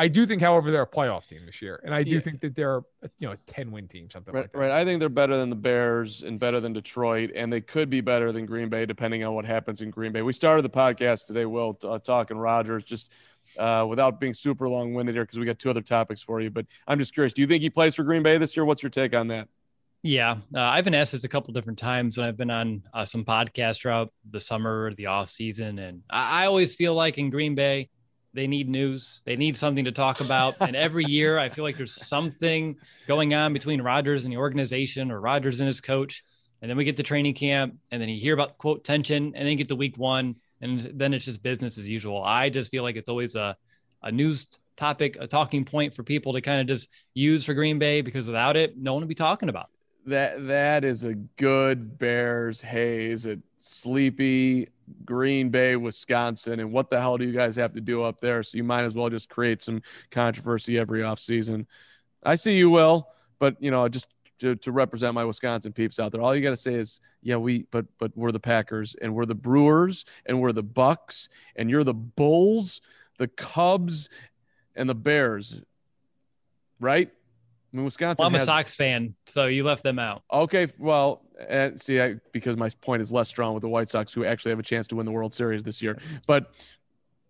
I 0.00 0.06
do 0.06 0.26
think, 0.26 0.40
however, 0.40 0.70
they're 0.70 0.82
a 0.82 0.86
playoff 0.86 1.26
team 1.26 1.44
this 1.44 1.60
year, 1.60 1.80
and 1.84 1.92
I 1.92 2.04
do 2.04 2.12
yeah. 2.12 2.20
think 2.20 2.40
that 2.42 2.54
they're 2.54 2.82
you 3.18 3.26
know 3.26 3.32
a 3.32 3.36
ten 3.48 3.72
win 3.72 3.88
team, 3.88 4.08
something 4.08 4.32
right, 4.32 4.42
like 4.42 4.52
that. 4.52 4.58
Right. 4.58 4.70
I 4.70 4.84
think 4.84 5.00
they're 5.00 5.08
better 5.08 5.36
than 5.36 5.50
the 5.50 5.56
Bears 5.56 6.22
and 6.22 6.38
better 6.38 6.60
than 6.60 6.72
Detroit, 6.72 7.32
and 7.34 7.52
they 7.52 7.60
could 7.60 7.90
be 7.90 8.00
better 8.00 8.30
than 8.30 8.46
Green 8.46 8.68
Bay 8.68 8.86
depending 8.86 9.24
on 9.24 9.34
what 9.34 9.44
happens 9.44 9.82
in 9.82 9.90
Green 9.90 10.12
Bay. 10.12 10.22
We 10.22 10.32
started 10.32 10.62
the 10.62 10.70
podcast 10.70 11.26
today, 11.26 11.46
Will, 11.46 11.76
uh, 11.82 11.98
talking 11.98 12.38
Rodgers, 12.38 12.84
just 12.84 13.12
uh, 13.58 13.86
without 13.88 14.20
being 14.20 14.34
super 14.34 14.68
long 14.68 14.94
winded 14.94 15.16
here 15.16 15.24
because 15.24 15.40
we 15.40 15.44
got 15.44 15.58
two 15.58 15.68
other 15.68 15.82
topics 15.82 16.22
for 16.22 16.40
you. 16.40 16.50
But 16.50 16.66
I'm 16.86 17.00
just 17.00 17.12
curious, 17.12 17.32
do 17.32 17.42
you 17.42 17.48
think 17.48 17.62
he 17.62 17.70
plays 17.70 17.96
for 17.96 18.04
Green 18.04 18.22
Bay 18.22 18.38
this 18.38 18.56
year? 18.56 18.64
What's 18.64 18.84
your 18.84 18.90
take 18.90 19.16
on 19.16 19.26
that? 19.28 19.48
Yeah, 20.02 20.36
uh, 20.54 20.60
I've 20.60 20.84
been 20.84 20.94
asked 20.94 21.10
this 21.10 21.24
a 21.24 21.28
couple 21.28 21.52
different 21.52 21.78
times 21.78 22.18
and 22.18 22.26
I've 22.26 22.36
been 22.36 22.52
on 22.52 22.84
uh, 22.94 23.04
some 23.04 23.24
podcasts 23.24 23.80
throughout 23.80 24.12
the 24.30 24.38
summer, 24.38 24.94
the 24.94 25.06
off 25.06 25.28
season, 25.28 25.80
and 25.80 26.02
I, 26.08 26.44
I 26.44 26.46
always 26.46 26.76
feel 26.76 26.94
like 26.94 27.18
in 27.18 27.30
Green 27.30 27.56
Bay 27.56 27.88
they 28.34 28.46
need 28.46 28.68
news. 28.68 29.22
They 29.24 29.36
need 29.36 29.56
something 29.56 29.84
to 29.84 29.92
talk 29.92 30.20
about. 30.20 30.56
and 30.60 30.76
every 30.76 31.04
year, 31.08 31.38
I 31.38 31.48
feel 31.48 31.64
like 31.64 31.76
there's 31.76 31.94
something 31.94 32.76
going 33.06 33.34
on 33.34 33.52
between 33.52 33.80
Rodgers 33.82 34.24
and 34.24 34.32
the 34.32 34.38
organization 34.38 35.10
or 35.10 35.20
Rodgers 35.20 35.60
and 35.60 35.66
his 35.66 35.80
coach. 35.80 36.24
And 36.60 36.68
then 36.68 36.76
we 36.76 36.84
get 36.84 36.96
the 36.96 37.02
training 37.04 37.34
camp, 37.34 37.76
and 37.90 38.02
then 38.02 38.08
you 38.08 38.18
hear 38.18 38.34
about 38.34 38.58
quote 38.58 38.82
tension, 38.82 39.32
and 39.36 39.46
then 39.46 39.56
get 39.56 39.68
the 39.68 39.76
week 39.76 39.96
one, 39.96 40.34
and 40.60 40.80
then 40.80 41.14
it's 41.14 41.24
just 41.24 41.40
business 41.42 41.78
as 41.78 41.88
usual. 41.88 42.22
I 42.22 42.50
just 42.50 42.70
feel 42.70 42.82
like 42.82 42.96
it's 42.96 43.08
always 43.08 43.36
a, 43.36 43.56
a 44.02 44.10
news 44.10 44.48
topic, 44.76 45.16
a 45.20 45.26
talking 45.26 45.64
point 45.64 45.94
for 45.94 46.02
people 46.02 46.32
to 46.32 46.40
kind 46.40 46.60
of 46.60 46.66
just 46.66 46.90
use 47.14 47.44
for 47.44 47.54
Green 47.54 47.78
Bay 47.78 48.00
because 48.00 48.26
without 48.26 48.56
it, 48.56 48.76
no 48.76 48.92
one 48.92 49.02
would 49.02 49.08
be 49.08 49.14
talking 49.14 49.48
about. 49.48 49.68
That 50.06 50.46
that 50.48 50.84
is 50.84 51.04
a 51.04 51.14
good 51.14 51.98
Bears 51.98 52.60
haze. 52.60 53.26
It 53.26 53.40
sleepy 53.58 54.68
Green 55.04 55.50
Bay, 55.50 55.76
Wisconsin, 55.76 56.60
and 56.60 56.72
what 56.72 56.90
the 56.90 57.00
hell 57.00 57.16
do 57.18 57.24
you 57.24 57.32
guys 57.32 57.56
have 57.56 57.72
to 57.74 57.80
do 57.80 58.02
up 58.02 58.20
there? 58.20 58.42
So 58.42 58.56
you 58.56 58.64
might 58.64 58.82
as 58.82 58.94
well 58.94 59.08
just 59.08 59.28
create 59.28 59.62
some 59.62 59.82
controversy 60.10 60.78
every 60.78 61.00
offseason. 61.00 61.66
I 62.22 62.34
see 62.34 62.54
you 62.54 62.70
will, 62.70 63.08
but 63.38 63.56
you 63.60 63.70
know, 63.70 63.88
just 63.88 64.08
to, 64.40 64.56
to 64.56 64.72
represent 64.72 65.14
my 65.14 65.24
Wisconsin 65.24 65.72
peeps 65.72 65.98
out 65.98 66.12
there, 66.12 66.20
all 66.20 66.34
you 66.34 66.42
got 66.42 66.50
to 66.50 66.56
say 66.56 66.74
is, 66.74 67.00
yeah, 67.22 67.36
we, 67.36 67.64
but 67.70 67.86
but 67.98 68.16
we're 68.16 68.32
the 68.32 68.40
Packers, 68.40 68.94
and 69.00 69.14
we're 69.14 69.26
the 69.26 69.34
Brewers, 69.34 70.04
and 70.26 70.40
we're 70.40 70.52
the 70.52 70.62
Bucks, 70.62 71.28
and 71.56 71.68
you're 71.68 71.84
the 71.84 71.94
Bulls, 71.94 72.80
the 73.18 73.28
Cubs, 73.28 74.08
and 74.76 74.88
the 74.88 74.94
Bears, 74.94 75.60
right? 76.80 77.10
I 77.72 77.76
mean, 77.76 77.84
Wisconsin. 77.84 78.16
Well, 78.22 78.28
I'm 78.28 78.32
has, 78.34 78.42
a 78.42 78.46
Sox 78.46 78.76
fan, 78.76 79.14
so 79.26 79.46
you 79.46 79.64
left 79.64 79.82
them 79.82 79.98
out. 79.98 80.22
Okay, 80.32 80.68
well, 80.78 81.22
and 81.48 81.80
see, 81.80 82.00
I, 82.00 82.16
because 82.32 82.56
my 82.56 82.70
point 82.80 83.02
is 83.02 83.12
less 83.12 83.28
strong 83.28 83.54
with 83.54 83.62
the 83.62 83.68
White 83.68 83.88
Sox, 83.88 84.12
who 84.12 84.24
actually 84.24 84.50
have 84.50 84.58
a 84.58 84.64
chance 84.64 84.86
to 84.88 84.96
win 84.96 85.06
the 85.06 85.12
World 85.12 85.34
Series 85.34 85.62
this 85.62 85.82
year. 85.82 85.98
But 86.26 86.52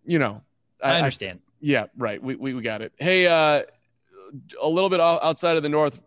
you 0.05 0.19
know, 0.19 0.41
I, 0.83 0.93
I 0.93 0.97
understand. 0.97 1.39
I, 1.43 1.51
yeah, 1.61 1.85
right. 1.97 2.21
We, 2.21 2.35
we 2.35 2.53
we 2.53 2.61
got 2.61 2.81
it. 2.81 2.93
Hey, 2.97 3.27
uh, 3.27 3.63
a 4.61 4.69
little 4.69 4.89
bit 4.89 4.99
outside 4.99 5.57
of 5.57 5.63
the 5.63 5.69
North, 5.69 6.03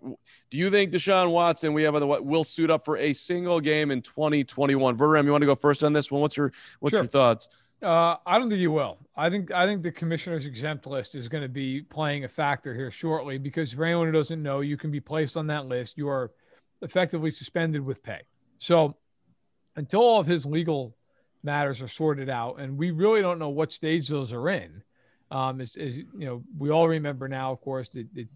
do 0.51 0.59
you 0.59 0.71
think 0.71 0.93
Deshaun 0.93 1.31
Watson 1.31 1.73
we 1.73 1.83
have 1.83 1.95
on 1.95 2.01
the 2.01 2.07
what 2.07 2.25
will 2.25 2.45
suit 2.45 2.71
up 2.71 2.85
for 2.85 2.97
a 2.97 3.13
single 3.13 3.61
game 3.61 3.91
in 3.91 4.03
2021? 4.03 4.97
Verderame, 4.97 5.25
you 5.25 5.33
want 5.33 5.43
to 5.43 5.47
go 5.47 5.55
first 5.55 5.85
on 5.85 5.93
this 5.93 6.11
one? 6.11 6.21
What's 6.21 6.37
your 6.37 6.53
what's 6.81 6.93
sure. 6.93 7.03
your 7.03 7.09
thoughts? 7.09 7.49
Uh, 7.83 8.17
I 8.25 8.39
don't 8.39 8.49
think 8.49 8.61
you 8.61 8.71
will. 8.71 8.99
I 9.17 9.29
think 9.29 9.53
I 9.53 9.67
think 9.67 9.83
the 9.83 9.91
commissioner's 9.91 10.47
exempt 10.47 10.87
list 10.87 11.15
is 11.15 11.29
going 11.29 11.43
to 11.43 11.49
be 11.49 11.83
playing 11.83 12.25
a 12.25 12.29
factor 12.29 12.75
here 12.75 12.91
shortly 12.91 13.39
because 13.39 13.73
for 13.73 13.85
anyone 13.85 14.07
who 14.07 14.13
doesn't 14.13 14.43
know, 14.43 14.61
you 14.61 14.77
can 14.77 14.91
be 14.91 15.01
placed 15.01 15.37
on 15.37 15.47
that 15.49 15.67
list. 15.67 15.99
You 15.99 16.09
are 16.09 16.31
effectively 16.83 17.31
suspended 17.31 17.85
with 17.85 18.03
pay. 18.03 18.21
So 18.59 18.97
until 19.77 20.01
all 20.01 20.21
of 20.21 20.27
his 20.27 20.45
legal 20.45 20.95
matters 21.43 21.81
are 21.83 21.89
sorted 21.89 22.29
out, 22.29 22.61
and 22.61 22.77
we 22.77 22.91
really 22.91 23.23
don't 23.23 23.39
know 23.39 23.49
what 23.49 23.73
stage 23.73 24.09
those 24.09 24.33
are 24.33 24.49
in. 24.51 24.83
Um, 25.31 25.61
as, 25.61 25.77
as 25.77 25.97
you 25.97 26.07
know, 26.15 26.43
we 26.59 26.71
all 26.71 26.89
remember 26.89 27.27
now, 27.27 27.53
of 27.53 27.61
course, 27.61 27.89
that, 27.91 28.07
that 28.15 28.29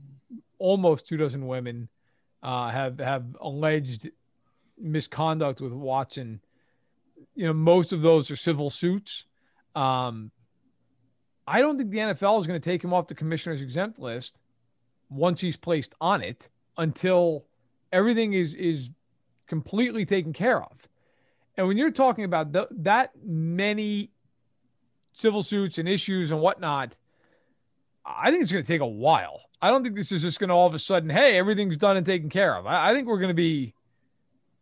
almost 0.59 1.07
two 1.07 1.17
dozen 1.17 1.47
women 1.47 1.89
uh, 2.43 2.71
have 2.71 2.99
have 2.99 3.25
alleged 3.41 4.09
misconduct 4.79 5.61
with 5.61 5.73
Watson. 5.73 6.41
You 7.35 7.47
know, 7.47 7.53
most 7.53 7.93
of 7.93 8.01
those 8.01 8.31
are 8.31 8.37
civil 8.37 8.71
suits. 8.71 9.25
Um, 9.75 10.31
I 11.47 11.61
don't 11.61 11.77
think 11.77 11.91
the 11.91 11.99
NFL 11.99 12.41
is 12.41 12.47
going 12.47 12.61
to 12.61 12.71
take 12.71 12.83
him 12.83 12.95
off 12.95 13.07
the 13.07 13.15
commissioner's 13.15 13.63
exempt 13.63 13.99
list 13.99 14.39
once 15.11 15.41
he's 15.41 15.57
placed 15.57 15.95
on 16.01 16.23
it 16.23 16.49
until 16.79 17.45
everything 17.93 18.33
is 18.33 18.55
is 18.55 18.91
completely 19.47 20.05
taken 20.05 20.33
care 20.33 20.63
of. 20.63 20.73
And 21.57 21.67
when 21.69 21.77
you're 21.77 21.91
talking 21.91 22.25
about 22.25 22.53
that 22.85 23.13
many 23.25 24.11
civil 25.13 25.43
suits 25.43 25.79
and 25.79 25.89
issues 25.89 26.31
and 26.31 26.41
whatnot, 26.41 26.97
I 28.05 28.31
think 28.31 28.43
it's 28.43 28.53
going 28.53 28.65
to 28.65 28.69
take 28.69 28.83
a 28.83 28.87
while. 28.87 29.41
I 29.61 29.71
don't 29.71 29.83
think 29.83 29.97
this 29.97 30.13
is 30.13 30.21
just 30.21 30.39
going 30.39 30.49
to 30.49 30.55
all 30.55 30.67
of 30.67 30.75
a 30.75 30.79
sudden, 30.79 31.09
hey, 31.09 31.39
everything's 31.39 31.79
done 31.79 31.97
and 31.97 32.05
taken 32.05 32.29
care 32.29 32.55
of. 32.55 32.67
I, 32.67 32.91
I 32.91 32.95
think 32.95 33.09
we're 33.09 33.19
going 33.19 33.29
to 33.29 33.35
be 33.35 33.75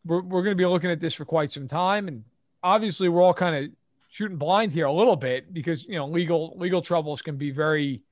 we're, 0.05 0.23
we're 0.23 0.43
going 0.43 0.57
to 0.57 0.61
be 0.61 0.67
looking 0.67 0.91
at 0.91 1.01
this 1.01 1.15
for 1.15 1.25
quite 1.25 1.51
some 1.51 1.67
time, 1.67 2.09
and 2.09 2.25
obviously 2.63 3.09
we're 3.09 3.23
all 3.23 3.35
kind 3.35 3.65
of 3.65 3.71
shooting 4.11 4.37
blind 4.37 4.71
here 4.71 4.87
a 4.87 4.93
little 4.93 5.17
bit 5.17 5.53
because 5.53 5.85
you 5.87 5.97
know 5.97 6.07
legal 6.07 6.55
legal 6.57 6.81
troubles 6.81 7.23
can 7.23 7.37
be 7.37 7.51
very 7.51 8.03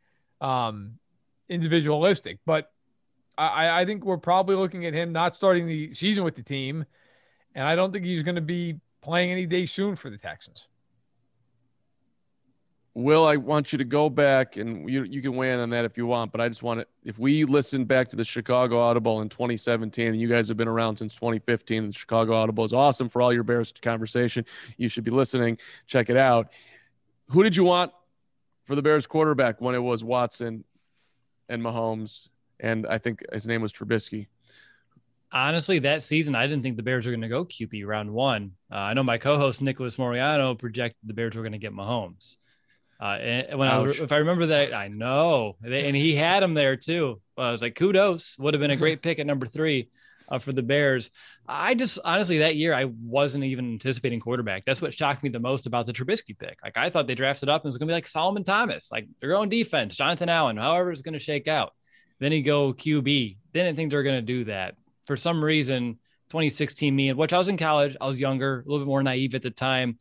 um, 0.40 0.98
individualistic. 1.48 2.38
But 2.44 2.72
I, 3.38 3.80
I 3.82 3.84
think 3.84 4.04
we're 4.04 4.18
probably 4.18 4.56
looking 4.56 4.86
at 4.86 4.94
him 4.94 5.12
not 5.12 5.34
starting 5.34 5.66
the 5.66 5.94
season 5.94 6.24
with 6.24 6.36
the 6.36 6.42
team, 6.42 6.84
and 7.54 7.66
I 7.66 7.74
don't 7.74 7.92
think 7.92 8.04
he's 8.04 8.22
going 8.22 8.34
to 8.34 8.40
be 8.40 8.80
playing 9.00 9.30
any 9.30 9.46
day 9.46 9.66
soon 9.66 9.96
for 9.96 10.10
the 10.10 10.18
Texans. 10.18 10.66
Will, 12.94 13.24
I 13.24 13.36
want 13.36 13.72
you 13.72 13.78
to 13.78 13.84
go 13.84 14.10
back 14.10 14.58
and 14.58 14.88
you, 14.88 15.04
you 15.04 15.22
can 15.22 15.34
weigh 15.34 15.54
in 15.54 15.60
on 15.60 15.70
that 15.70 15.86
if 15.86 15.96
you 15.96 16.06
want, 16.06 16.30
but 16.30 16.42
I 16.42 16.48
just 16.48 16.62
want 16.62 16.80
to, 16.80 16.86
if 17.04 17.18
we 17.18 17.46
listen 17.46 17.86
back 17.86 18.10
to 18.10 18.16
the 18.16 18.24
Chicago 18.24 18.78
Audible 18.78 19.22
in 19.22 19.30
2017, 19.30 20.08
and 20.08 20.20
you 20.20 20.28
guys 20.28 20.46
have 20.48 20.58
been 20.58 20.68
around 20.68 20.96
since 20.98 21.14
2015, 21.14 21.84
and 21.84 21.92
the 21.94 21.98
Chicago 21.98 22.34
Audible 22.34 22.64
is 22.64 22.74
awesome 22.74 23.08
for 23.08 23.22
all 23.22 23.32
your 23.32 23.44
Bears 23.44 23.72
conversation. 23.80 24.44
You 24.76 24.88
should 24.88 25.04
be 25.04 25.10
listening. 25.10 25.56
Check 25.86 26.10
it 26.10 26.18
out. 26.18 26.52
Who 27.30 27.42
did 27.42 27.56
you 27.56 27.64
want 27.64 27.92
for 28.64 28.76
the 28.76 28.82
Bears 28.82 29.06
quarterback 29.06 29.58
when 29.62 29.74
it 29.74 29.82
was 29.82 30.04
Watson 30.04 30.64
and 31.48 31.62
Mahomes? 31.62 32.28
And 32.62 32.86
I 32.86 32.96
think 32.98 33.20
his 33.32 33.46
name 33.46 33.60
was 33.60 33.72
Trubisky. 33.72 34.28
Honestly, 35.32 35.80
that 35.80 36.02
season, 36.02 36.34
I 36.34 36.46
didn't 36.46 36.62
think 36.62 36.76
the 36.76 36.82
Bears 36.82 37.06
were 37.06 37.12
going 37.12 37.22
to 37.22 37.28
go 37.28 37.44
QB 37.44 37.86
round 37.86 38.10
one. 38.12 38.52
Uh, 38.70 38.76
I 38.76 38.94
know 38.94 39.02
my 39.02 39.18
co-host 39.18 39.60
Nicholas 39.62 39.96
Moriano 39.96 40.58
projected 40.58 40.98
the 41.04 41.14
Bears 41.14 41.34
were 41.34 41.42
going 41.42 41.52
to 41.52 41.58
get 41.58 41.72
Mahomes. 41.72 42.36
Uh, 43.00 43.18
and 43.20 43.58
when 43.58 43.68
Ouch. 43.68 44.00
I, 44.00 44.04
if 44.04 44.12
I 44.12 44.18
remember 44.18 44.46
that, 44.46 44.72
I 44.72 44.88
know, 44.88 45.56
and 45.64 45.96
he 45.96 46.14
had 46.14 46.42
him 46.42 46.54
there 46.54 46.76
too. 46.76 47.20
I 47.36 47.50
was 47.50 47.60
like, 47.60 47.74
kudos, 47.74 48.38
would 48.38 48.54
have 48.54 48.60
been 48.60 48.70
a 48.70 48.76
great 48.76 49.02
pick 49.02 49.18
at 49.18 49.26
number 49.26 49.46
three 49.46 49.88
uh, 50.28 50.38
for 50.38 50.52
the 50.52 50.62
Bears. 50.62 51.10
I 51.46 51.74
just 51.74 51.98
honestly 52.04 52.38
that 52.38 52.56
year 52.56 52.74
I 52.74 52.84
wasn't 52.84 53.44
even 53.44 53.72
anticipating 53.72 54.20
quarterback. 54.20 54.64
That's 54.64 54.80
what 54.80 54.94
shocked 54.94 55.22
me 55.22 55.30
the 55.30 55.40
most 55.40 55.66
about 55.66 55.86
the 55.86 55.92
Trubisky 55.92 56.38
pick. 56.38 56.58
Like 56.62 56.76
I 56.76 56.90
thought 56.90 57.06
they 57.06 57.14
drafted 57.14 57.48
up 57.48 57.62
and 57.62 57.66
it 57.66 57.70
was 57.70 57.78
going 57.78 57.88
to 57.88 57.92
be 57.92 57.96
like 57.96 58.06
Solomon 58.06 58.44
Thomas, 58.44 58.92
like 58.92 59.08
they're 59.20 59.30
going 59.30 59.48
defense, 59.48 59.96
Jonathan 59.96 60.28
Allen, 60.28 60.56
however 60.56 60.92
it's 60.92 61.02
going 61.02 61.14
to 61.14 61.18
shake 61.18 61.48
out. 61.48 61.72
Then 62.22 62.30
he 62.30 62.40
go 62.40 62.72
QB. 62.72 63.36
Didn't 63.52 63.74
think 63.74 63.90
they're 63.90 64.04
going 64.04 64.14
to 64.14 64.22
do 64.22 64.44
that 64.44 64.76
for 65.06 65.16
some 65.16 65.42
reason. 65.42 65.98
2016 66.30 66.94
me, 66.94 67.12
which 67.12 67.32
I 67.32 67.38
was 67.38 67.48
in 67.48 67.56
college, 67.56 67.96
I 68.00 68.06
was 68.06 68.20
younger, 68.20 68.60
a 68.60 68.70
little 68.70 68.78
bit 68.78 68.86
more 68.86 69.02
naive 69.02 69.34
at 69.34 69.42
the 69.42 69.50
time. 69.50 69.98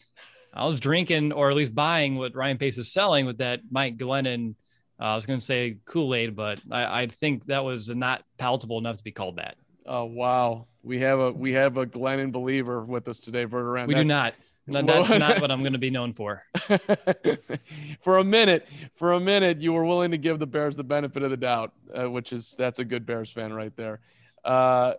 I 0.53 0.67
was 0.67 0.79
drinking 0.79 1.31
or 1.31 1.49
at 1.49 1.57
least 1.57 1.73
buying 1.73 2.17
what 2.17 2.35
Ryan 2.35 2.59
Pace 2.59 2.77
is 2.77 2.93
selling 2.93 3.25
with 3.25 3.39
that 3.39 3.61
Mike 3.71 3.97
Glennon. 3.97 4.53
Uh, 4.99 5.05
I 5.05 5.15
was 5.15 5.25
going 5.25 5.39
to 5.39 5.45
say 5.45 5.77
Kool 5.85 6.13
Aid, 6.13 6.35
but 6.35 6.61
I, 6.69 7.01
I, 7.01 7.07
think 7.07 7.45
that 7.45 7.65
was 7.65 7.89
not 7.89 8.23
palatable 8.37 8.77
enough 8.77 8.97
to 8.97 9.03
be 9.03 9.11
called 9.11 9.37
that. 9.37 9.55
Oh 9.87 10.05
wow, 10.05 10.67
we 10.83 10.99
have 10.99 11.19
a 11.19 11.31
we 11.31 11.53
have 11.53 11.77
a 11.77 11.87
Glennon 11.87 12.31
believer 12.31 12.85
with 12.85 13.07
us 13.07 13.19
today, 13.19 13.47
Verderame. 13.47 13.87
We 13.87 13.95
that's, 13.95 14.03
do 14.03 14.07
not. 14.07 14.35
No, 14.67 14.81
that's 14.81 15.09
not 15.09 15.41
what 15.41 15.51
I'm 15.51 15.61
going 15.61 15.73
to 15.73 15.79
be 15.79 15.89
known 15.89 16.13
for. 16.13 16.43
for 18.01 18.17
a 18.17 18.23
minute, 18.23 18.67
for 18.95 19.13
a 19.13 19.19
minute, 19.19 19.61
you 19.61 19.73
were 19.73 19.85
willing 19.85 20.11
to 20.11 20.17
give 20.17 20.39
the 20.39 20.47
Bears 20.47 20.75
the 20.75 20.83
benefit 20.83 21.23
of 21.23 21.31
the 21.31 21.37
doubt, 21.37 21.73
uh, 21.93 22.09
which 22.09 22.31
is 22.31 22.55
that's 22.57 22.79
a 22.79 22.85
good 22.85 23.05
Bears 23.05 23.31
fan 23.31 23.53
right 23.53 23.75
there. 23.75 23.99
Uh, 24.43 24.93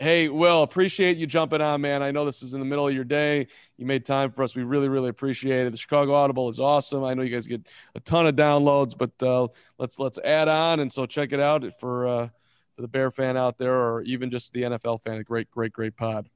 Hey, 0.00 0.28
Will, 0.28 0.62
appreciate 0.62 1.16
you 1.16 1.26
jumping 1.26 1.60
on, 1.60 1.80
man. 1.80 2.04
I 2.04 2.12
know 2.12 2.24
this 2.24 2.40
is 2.40 2.54
in 2.54 2.60
the 2.60 2.64
middle 2.64 2.86
of 2.86 2.94
your 2.94 3.02
day. 3.02 3.48
You 3.76 3.84
made 3.84 4.04
time 4.04 4.30
for 4.30 4.44
us. 4.44 4.54
We 4.54 4.62
really, 4.62 4.88
really 4.88 5.08
appreciate 5.08 5.66
it. 5.66 5.70
The 5.70 5.76
Chicago 5.76 6.14
Audible 6.14 6.48
is 6.48 6.60
awesome. 6.60 7.02
I 7.02 7.14
know 7.14 7.22
you 7.22 7.34
guys 7.34 7.48
get 7.48 7.66
a 7.96 8.00
ton 8.00 8.24
of 8.24 8.36
downloads, 8.36 8.96
but 8.96 9.10
uh, 9.26 9.48
let's 9.76 9.98
let's 9.98 10.16
add 10.20 10.46
on 10.46 10.78
and 10.78 10.92
so 10.92 11.04
check 11.04 11.32
it 11.32 11.40
out 11.40 11.64
for 11.80 12.06
uh, 12.06 12.28
for 12.76 12.82
the 12.82 12.86
Bear 12.86 13.10
fan 13.10 13.36
out 13.36 13.58
there, 13.58 13.74
or 13.74 14.02
even 14.02 14.30
just 14.30 14.52
the 14.52 14.62
NFL 14.62 15.02
fan. 15.02 15.16
A 15.16 15.24
great, 15.24 15.50
great, 15.50 15.72
great 15.72 15.96
pod. 15.96 16.28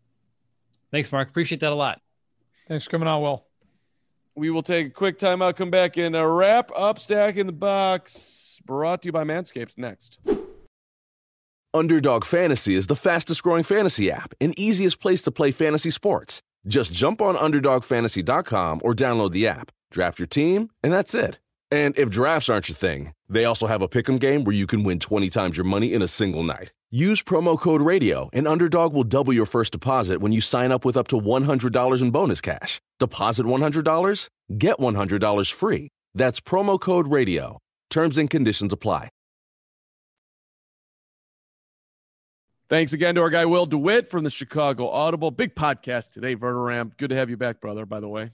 Thanks, 0.90 1.12
Mark. 1.12 1.28
Appreciate 1.28 1.60
that 1.60 1.70
a 1.70 1.76
lot. 1.76 2.00
Thanks 2.68 2.84
for 2.84 2.90
coming 2.90 3.08
on, 3.08 3.22
Will. 3.22 3.44
We 4.34 4.50
will 4.50 4.62
take 4.62 4.86
a 4.86 4.90
quick 4.90 5.18
timeout, 5.18 5.56
come 5.56 5.70
back 5.70 5.96
and 5.96 6.16
uh, 6.16 6.24
wrap 6.24 6.70
up 6.74 6.98
Stacking 6.98 7.46
the 7.46 7.52
Box. 7.52 8.60
Brought 8.64 9.02
to 9.02 9.08
you 9.08 9.12
by 9.12 9.24
Manscaped. 9.24 9.76
Next. 9.76 10.18
Underdog 11.74 12.24
Fantasy 12.24 12.74
is 12.74 12.86
the 12.86 12.96
fastest 12.96 13.42
growing 13.42 13.64
fantasy 13.64 14.10
app 14.10 14.34
and 14.40 14.58
easiest 14.58 15.00
place 15.00 15.22
to 15.22 15.30
play 15.30 15.50
fantasy 15.50 15.90
sports. 15.90 16.42
Just 16.66 16.92
jump 16.92 17.20
on 17.20 17.34
UnderdogFantasy.com 17.34 18.82
or 18.84 18.94
download 18.94 19.32
the 19.32 19.48
app, 19.48 19.72
draft 19.90 20.18
your 20.18 20.26
team, 20.26 20.70
and 20.82 20.92
that's 20.92 21.14
it. 21.14 21.38
And 21.70 21.96
if 21.98 22.10
drafts 22.10 22.50
aren't 22.50 22.68
your 22.68 22.76
thing, 22.76 23.14
they 23.28 23.46
also 23.46 23.66
have 23.66 23.80
a 23.80 23.88
pick'em 23.88 24.20
game 24.20 24.44
where 24.44 24.54
you 24.54 24.66
can 24.66 24.84
win 24.84 24.98
20 24.98 25.30
times 25.30 25.56
your 25.56 25.64
money 25.64 25.94
in 25.94 26.02
a 26.02 26.08
single 26.08 26.42
night. 26.42 26.72
Use 26.94 27.22
promo 27.22 27.58
code 27.58 27.80
RADIO, 27.80 28.28
and 28.34 28.46
Underdog 28.46 28.92
will 28.92 29.02
double 29.02 29.32
your 29.32 29.46
first 29.46 29.72
deposit 29.72 30.20
when 30.20 30.30
you 30.30 30.42
sign 30.42 30.70
up 30.70 30.84
with 30.84 30.94
up 30.94 31.08
to 31.08 31.18
$100 31.18 32.02
in 32.02 32.10
bonus 32.10 32.42
cash. 32.42 32.82
Deposit 33.00 33.46
$100, 33.46 34.28
get 34.58 34.76
$100 34.76 35.52
free. 35.54 35.88
That's 36.14 36.40
promo 36.40 36.78
code 36.78 37.08
RADIO. 37.08 37.56
Terms 37.88 38.18
and 38.18 38.28
conditions 38.28 38.74
apply. 38.74 39.08
Thanks 42.68 42.92
again 42.92 43.14
to 43.14 43.22
our 43.22 43.30
guy 43.30 43.46
Will 43.46 43.64
DeWitt 43.64 44.10
from 44.10 44.24
the 44.24 44.30
Chicago 44.30 44.90
Audible. 44.90 45.30
Big 45.30 45.54
podcast 45.54 46.10
today, 46.10 46.36
Verderame. 46.36 46.94
Good 46.98 47.08
to 47.08 47.16
have 47.16 47.30
you 47.30 47.38
back, 47.38 47.58
brother. 47.58 47.86
By 47.86 48.00
the 48.00 48.08
way, 48.08 48.32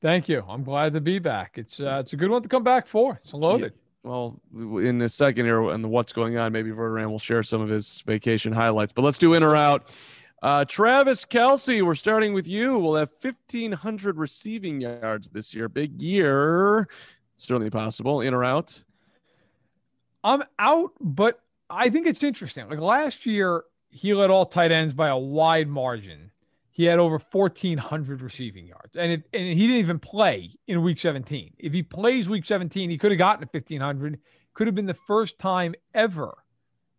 thank 0.00 0.30
you. 0.30 0.42
I'm 0.48 0.64
glad 0.64 0.94
to 0.94 1.02
be 1.02 1.18
back. 1.18 1.58
It's 1.58 1.78
uh, 1.78 1.98
it's 2.00 2.14
a 2.14 2.16
good 2.16 2.30
one 2.30 2.42
to 2.42 2.48
come 2.48 2.64
back 2.64 2.86
for. 2.86 3.20
It's 3.22 3.34
loaded. 3.34 3.72
Yeah. 3.74 3.87
Well, 4.04 4.40
in 4.54 5.02
a 5.02 5.08
second 5.08 5.44
here, 5.46 5.60
and 5.70 5.90
what's 5.90 6.12
going 6.12 6.38
on, 6.38 6.52
maybe 6.52 6.70
Verderame 6.70 7.10
will 7.10 7.18
share 7.18 7.42
some 7.42 7.60
of 7.60 7.68
his 7.68 8.02
vacation 8.06 8.52
highlights. 8.52 8.92
But 8.92 9.02
let's 9.02 9.18
do 9.18 9.34
in 9.34 9.42
or 9.42 9.56
out. 9.56 9.94
Uh, 10.40 10.64
Travis 10.64 11.24
Kelce, 11.24 11.82
we're 11.82 11.96
starting 11.96 12.32
with 12.32 12.46
you. 12.46 12.78
We'll 12.78 12.94
have 12.94 13.10
1,500 13.20 14.16
receiving 14.16 14.80
yards 14.80 15.30
this 15.30 15.52
year. 15.52 15.68
Big 15.68 16.00
year. 16.00 16.88
Certainly 17.34 17.70
possible. 17.70 18.20
In 18.20 18.34
or 18.34 18.44
out? 18.44 18.82
I'm 20.22 20.44
out, 20.58 20.92
but 21.00 21.40
I 21.68 21.90
think 21.90 22.06
it's 22.06 22.22
interesting. 22.22 22.68
Like 22.68 22.80
last 22.80 23.26
year, 23.26 23.64
he 23.90 24.14
led 24.14 24.30
all 24.30 24.46
tight 24.46 24.70
ends 24.70 24.92
by 24.92 25.08
a 25.08 25.18
wide 25.18 25.68
margin. 25.68 26.27
He 26.78 26.84
had 26.84 27.00
over 27.00 27.18
1,400 27.18 28.22
receiving 28.22 28.64
yards, 28.64 28.94
and 28.94 29.24
and 29.32 29.46
he 29.48 29.66
didn't 29.66 29.78
even 29.78 29.98
play 29.98 30.52
in 30.68 30.80
Week 30.80 31.00
17. 31.00 31.54
If 31.58 31.72
he 31.72 31.82
plays 31.82 32.28
Week 32.28 32.46
17, 32.46 32.88
he 32.88 32.96
could 32.96 33.10
have 33.10 33.18
gotten 33.18 33.40
to 33.40 33.50
1,500. 33.50 34.20
Could 34.54 34.68
have 34.68 34.76
been 34.76 34.86
the 34.86 34.94
first 34.94 35.40
time 35.40 35.74
ever 35.92 36.38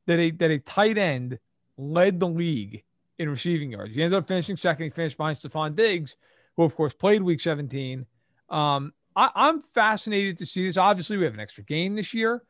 that 0.05 0.19
a 0.19 0.31
that 0.31 0.51
a 0.51 0.59
tight 0.59 0.97
end 0.97 1.39
led 1.77 2.19
the 2.19 2.27
league 2.27 2.83
in 3.19 3.29
receiving 3.29 3.71
yards. 3.71 3.95
He 3.95 4.03
ended 4.03 4.19
up 4.19 4.27
finishing 4.27 4.57
second. 4.57 4.83
He 4.83 4.89
finished 4.89 5.15
behind 5.15 5.37
Stefon 5.37 5.77
Diggs, 5.77 6.17
who 6.57 6.63
of 6.63 6.75
course 6.75 6.93
played 6.93 7.23
Week 7.23 7.39
17. 7.39 8.05
Um, 8.49 8.91
I, 9.15 9.29
I'm 9.33 9.61
fascinated 9.61 10.39
to 10.39 10.45
see 10.45 10.65
this. 10.65 10.75
Obviously, 10.75 11.15
we 11.15 11.23
have 11.23 11.35
an 11.35 11.39
extra 11.39 11.63
game 11.63 11.95
this 11.95 12.13
year. 12.13 12.43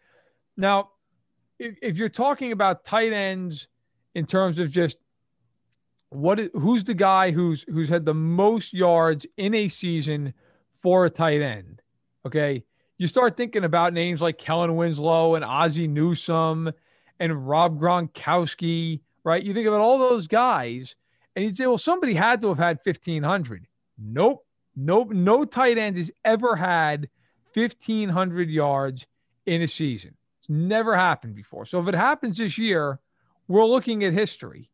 Now, 0.57 0.89
if, 1.59 1.75
if 1.83 1.97
you're 1.99 2.09
talking 2.09 2.53
about 2.53 2.85
tight 2.85 3.13
ends 3.13 3.67
in 4.15 4.25
terms 4.25 4.57
of 4.57 4.71
just 4.71 4.97
what 6.09 6.39
who's 6.53 6.83
the 6.83 6.93
guy 6.93 7.31
who's 7.31 7.65
who's 7.69 7.89
had 7.89 8.05
the 8.05 8.13
most 8.13 8.73
yards 8.73 9.25
in 9.37 9.53
a 9.53 9.69
season 9.69 10.33
for 10.81 11.05
a 11.05 11.09
tight 11.09 11.41
end. 11.41 11.81
Okay. 12.25 12.63
You 12.97 13.07
start 13.07 13.37
thinking 13.37 13.63
about 13.63 13.93
names 13.93 14.21
like 14.21 14.37
Kellen 14.37 14.75
Winslow 14.75 15.35
and 15.35 15.45
Ozzie 15.45 15.87
Newsome 15.87 16.71
and 17.19 17.47
Rob 17.47 17.79
Gronkowski, 17.79 19.01
right? 19.23 19.41
You 19.41 19.53
think 19.53 19.67
about 19.67 19.79
all 19.79 19.97
those 19.97 20.27
guys 20.27 20.95
and 21.35 21.45
you'd 21.45 21.55
say, 21.55 21.65
well, 21.65 21.77
somebody 21.77 22.13
had 22.13 22.41
to 22.41 22.49
have 22.49 22.57
had 22.57 22.79
1,500. 22.83 23.67
Nope. 23.97 24.45
Nope. 24.75 25.11
No 25.11 25.45
tight 25.45 25.77
end 25.77 25.97
has 25.97 26.11
ever 26.25 26.55
had 26.55 27.09
1,500 27.53 28.49
yards 28.49 29.07
in 29.45 29.61
a 29.61 29.67
season. 29.67 30.15
It's 30.39 30.49
never 30.49 30.95
happened 30.95 31.35
before. 31.35 31.65
So 31.65 31.79
if 31.79 31.87
it 31.87 31.95
happens 31.95 32.37
this 32.37 32.57
year, 32.57 32.99
we're 33.47 33.65
looking 33.65 34.03
at 34.03 34.13
history. 34.13 34.69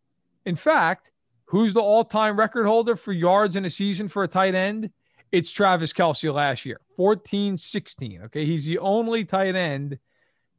In 0.46 0.56
fact, 0.56 1.12
who's 1.46 1.74
the 1.74 1.82
all 1.82 2.04
time 2.04 2.38
record 2.38 2.66
holder 2.66 2.96
for 2.96 3.14
yards 3.14 3.56
in 3.56 3.66
a 3.66 3.70
season 3.70 4.08
for 4.08 4.24
a 4.24 4.28
tight 4.28 4.56
end? 4.56 4.90
It's 5.32 5.50
Travis 5.50 5.92
Kelce 5.94 6.34
last 6.34 6.66
year, 6.66 6.80
14 6.96 7.58
16. 7.58 8.22
Okay. 8.24 8.46
He's 8.46 8.66
the 8.66 8.80
only 8.80 9.26
tight 9.26 9.56
end 9.56 10.00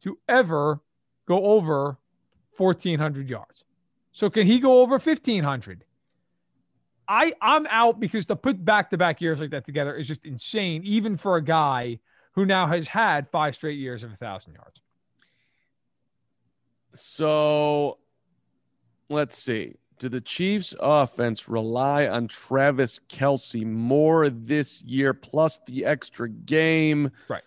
to 0.03 0.19
ever 0.29 0.81
go 1.27 1.45
over 1.45 1.99
1,400 2.57 3.29
yards. 3.29 3.65
So 4.13 4.31
can 4.31 4.47
he 4.47 4.61
go 4.61 4.81
over 4.81 4.99
1,500? 4.99 5.85
I, 7.09 7.33
I'm 7.41 7.67
out 7.69 8.01
because 8.01 8.27
to 8.27 8.37
put 8.37 8.65
back 8.65 8.91
to 8.91 8.99
back 8.99 9.21
years 9.21 9.39
like 9.39 9.51
that 9.51 9.65
together 9.65 9.95
is 9.95 10.09
just 10.09 10.25
insane, 10.25 10.83
even 10.85 11.17
for 11.17 11.37
a 11.37 11.43
guy 11.43 12.01
who 12.33 12.45
now 12.45 12.67
has 12.67 12.89
had 12.89 13.29
five 13.31 13.55
straight 13.55 13.79
years 13.79 14.03
of 14.03 14.11
a 14.11 14.19
1,000 14.19 14.55
yards. 14.55 14.81
So 16.95 17.99
let's 19.09 19.39
see. 19.39 19.77
Do 19.99 20.09
the 20.09 20.21
Chiefs 20.21 20.75
offense 20.79 21.49
rely 21.49 22.07
on 22.07 22.29
Travis 22.29 23.01
Kelce 23.09 23.65
more 23.65 24.29
this 24.29 24.83
year, 24.83 25.15
plus 25.15 25.59
the 25.67 25.87
extra 25.87 26.29
game? 26.29 27.13
Right. 27.29 27.43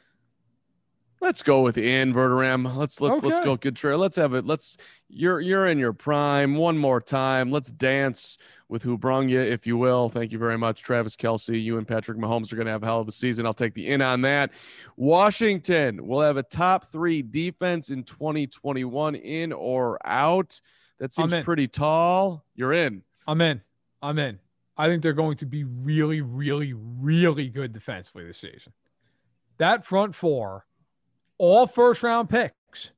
Let's 1.22 1.44
go 1.44 1.62
with 1.62 1.78
in 1.78 2.14
Verderame. 2.14 2.76
Let's 2.76 3.02
let's 3.02 3.20
okay. 3.20 3.28
let's 3.28 3.46
go 3.46 3.58
good 3.58 3.76
trade. 3.76 3.98
Let's 3.98 4.16
have 4.16 4.34
it. 4.34 4.46
Let's 4.46 4.78
you're 5.10 5.42
you're 5.42 5.68
in 5.68 5.78
your 5.78 5.92
prime 5.92 6.56
one 6.56 6.78
more 6.78 7.02
time. 7.02 7.52
Let's 7.52 7.72
dance 7.72 8.38
with 8.70 8.84
who 8.84 8.98
brung 8.98 9.28
you, 9.28 9.42
if 9.42 9.68
you 9.68 9.78
will. 9.78 10.10
Thank 10.10 10.32
you 10.32 10.38
very 10.40 10.58
much, 10.58 10.82
Travis 10.82 11.18
Kelce. 11.18 11.62
You 11.62 11.78
and 11.78 11.88
Patrick 11.88 12.18
Mahomes 12.18 12.54
are 12.54 12.56
going 12.56 12.68
to 12.68 12.72
have 12.72 12.84
a 12.84 12.86
hell 12.86 13.02
of 13.02 13.08
a 13.08 13.12
season. 13.12 13.46
I'll 13.46 13.54
take 13.54 13.74
the 13.74 13.88
in 13.88 14.02
on 14.02 14.22
that. 14.22 14.52
Washington 14.96 16.08
will 16.08 16.22
have 16.22 16.38
a 16.38 16.44
top 16.44 16.86
three 16.86 17.22
defense 17.22 17.90
in 17.90 18.04
2021, 18.04 19.16
in 19.16 19.52
or 19.52 20.00
out. 20.06 20.62
That 21.00 21.14
seems 21.14 21.34
pretty 21.44 21.68
tall. 21.68 22.46
You're 22.56 22.74
in. 22.74 23.04
I'm 23.28 23.42
in. 23.42 23.62
I'm 24.02 24.20
in. 24.20 24.40
I 24.78 24.88
think 24.88 25.04
they're 25.04 25.14
going 25.14 25.38
to 25.38 25.46
be 25.46 25.64
really, 25.66 26.22
really, 26.22 26.74
really 26.74 27.50
good 27.50 27.74
defensively 27.74 28.26
this 28.26 28.38
season. 28.38 28.74
that 29.58 29.86
front 29.86 30.16
four, 30.16 30.66
all 31.38 31.68
first 31.68 32.02
round 32.04 32.30
picks. 32.30 32.92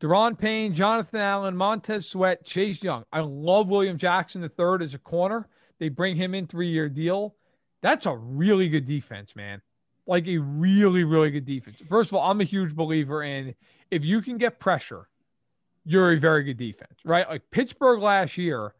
Daron 0.00 0.38
Payne, 0.38 0.74
Jonathan 0.74 1.20
Allen, 1.20 1.56
Montez 1.56 2.06
Sweat, 2.06 2.44
Chase 2.44 2.82
Young. 2.82 3.04
I 3.12 3.20
love 3.20 3.68
William 3.68 3.98
Jackson 3.98 4.40
the 4.40 4.48
third 4.48 4.82
as 4.82 4.94
a 4.94 4.98
corner. 4.98 5.48
They 5.80 5.88
bring 5.88 6.16
him 6.16 6.34
in 6.34 6.46
three 6.46 6.68
year 6.68 6.88
deal. 6.88 7.34
That's 7.82 8.06
a 8.06 8.16
really 8.16 8.68
good 8.68 8.86
defense, 8.86 9.34
man. 9.34 9.60
Like 10.06 10.26
a 10.26 10.38
really, 10.38 11.04
really 11.04 11.30
good 11.30 11.44
defense. 11.44 11.82
First 11.88 12.10
of 12.10 12.14
all, 12.14 12.30
I'm 12.30 12.40
a 12.40 12.44
huge 12.44 12.74
believer 12.74 13.22
in 13.22 13.54
if 13.90 14.04
you 14.04 14.22
can 14.22 14.38
get 14.38 14.58
pressure, 14.60 15.08
you're 15.88 16.12
a 16.12 16.18
very 16.18 16.42
good 16.44 16.58
defense, 16.58 16.98
right? 17.02 17.26
Like 17.26 17.50
Pittsburgh 17.50 18.02
last 18.02 18.36
year, 18.36 18.74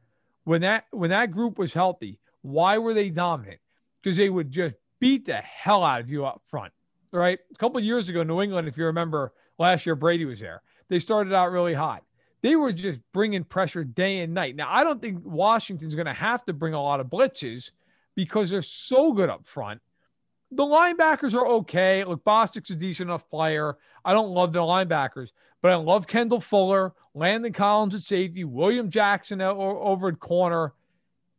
when 0.44 0.60
that 0.60 0.84
when 0.90 1.08
that 1.10 1.30
group 1.30 1.58
was 1.58 1.72
healthy, 1.72 2.20
why 2.42 2.76
were 2.76 2.92
they 2.92 3.08
dominant? 3.08 3.60
Because 4.02 4.18
they 4.18 4.28
would 4.28 4.50
just 4.50 4.74
beat 5.00 5.24
the 5.24 5.36
hell 5.36 5.82
out 5.82 6.00
of 6.00 6.10
you 6.10 6.26
up 6.26 6.42
front, 6.44 6.72
right? 7.10 7.38
A 7.50 7.54
couple 7.56 7.80
years 7.80 8.10
ago, 8.10 8.22
New 8.22 8.42
England, 8.42 8.68
if 8.68 8.76
you 8.76 8.84
remember, 8.84 9.32
last 9.58 9.86
year 9.86 9.94
Brady 9.94 10.26
was 10.26 10.38
there. 10.38 10.60
They 10.90 10.98
started 10.98 11.32
out 11.32 11.50
really 11.50 11.74
hot. 11.74 12.02
They 12.42 12.56
were 12.56 12.72
just 12.72 13.00
bringing 13.14 13.42
pressure 13.42 13.84
day 13.84 14.20
and 14.20 14.34
night. 14.34 14.54
Now, 14.54 14.68
I 14.70 14.84
don't 14.84 15.00
think 15.00 15.20
Washington's 15.24 15.94
going 15.94 16.06
to 16.06 16.12
have 16.12 16.44
to 16.44 16.52
bring 16.52 16.74
a 16.74 16.82
lot 16.82 17.00
of 17.00 17.06
blitzes 17.06 17.70
because 18.14 18.50
they're 18.50 18.62
so 18.62 19.12
good 19.12 19.30
up 19.30 19.46
front. 19.46 19.80
The 20.50 20.64
linebackers 20.64 21.34
are 21.34 21.46
okay. 21.46 22.04
Look, 22.04 22.24
Bostic's 22.24 22.70
a 22.70 22.76
decent 22.76 23.08
enough 23.08 23.28
player. 23.28 23.76
I 24.04 24.12
don't 24.12 24.30
love 24.30 24.52
the 24.52 24.60
linebackers, 24.60 25.32
but 25.62 25.72
I 25.72 25.76
love 25.76 26.06
Kendall 26.06 26.40
Fuller, 26.40 26.94
Landon 27.14 27.52
Collins 27.52 27.94
at 27.94 28.02
safety, 28.02 28.44
William 28.44 28.90
Jackson 28.90 29.40
over 29.40 30.08
at 30.08 30.20
corner. 30.20 30.74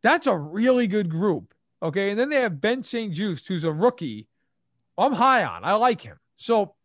That's 0.01 0.27
a 0.27 0.37
really 0.37 0.87
good 0.87 1.09
group. 1.09 1.53
Okay. 1.81 2.09
And 2.09 2.19
then 2.19 2.29
they 2.29 2.41
have 2.41 2.61
Ben 2.61 2.83
St-Juste, 2.83 3.47
who's 3.47 3.63
a 3.63 3.71
rookie. 3.71 4.27
I'm 4.97 5.13
high 5.13 5.43
on. 5.45 5.63
I 5.63 5.73
like 5.73 6.01
him. 6.01 6.17
So 6.35 6.75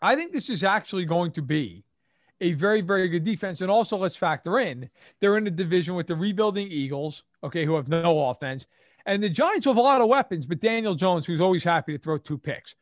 I 0.00 0.14
think 0.14 0.32
this 0.32 0.50
is 0.50 0.62
actually 0.62 1.04
going 1.04 1.32
to 1.32 1.42
be 1.42 1.84
a 2.40 2.52
very, 2.52 2.82
very 2.82 3.08
good 3.08 3.24
defense. 3.24 3.60
And 3.62 3.70
also, 3.70 3.96
let's 3.96 4.14
factor 4.14 4.58
in 4.58 4.88
they're 5.20 5.38
in 5.38 5.46
a 5.46 5.50
division 5.50 5.94
with 5.94 6.06
the 6.06 6.14
rebuilding 6.14 6.70
Eagles, 6.70 7.24
okay, 7.42 7.64
who 7.64 7.74
have 7.74 7.88
no 7.88 8.28
offense, 8.28 8.66
and 9.06 9.22
the 9.22 9.30
Giants 9.30 9.66
have 9.66 9.76
a 9.76 9.80
lot 9.80 10.00
of 10.00 10.08
weapons, 10.08 10.46
but 10.46 10.60
Daniel 10.60 10.94
Jones, 10.94 11.26
who's 11.26 11.40
always 11.40 11.64
happy 11.64 11.92
to 11.92 11.98
throw 11.98 12.18
two 12.18 12.36
picks 12.36 12.74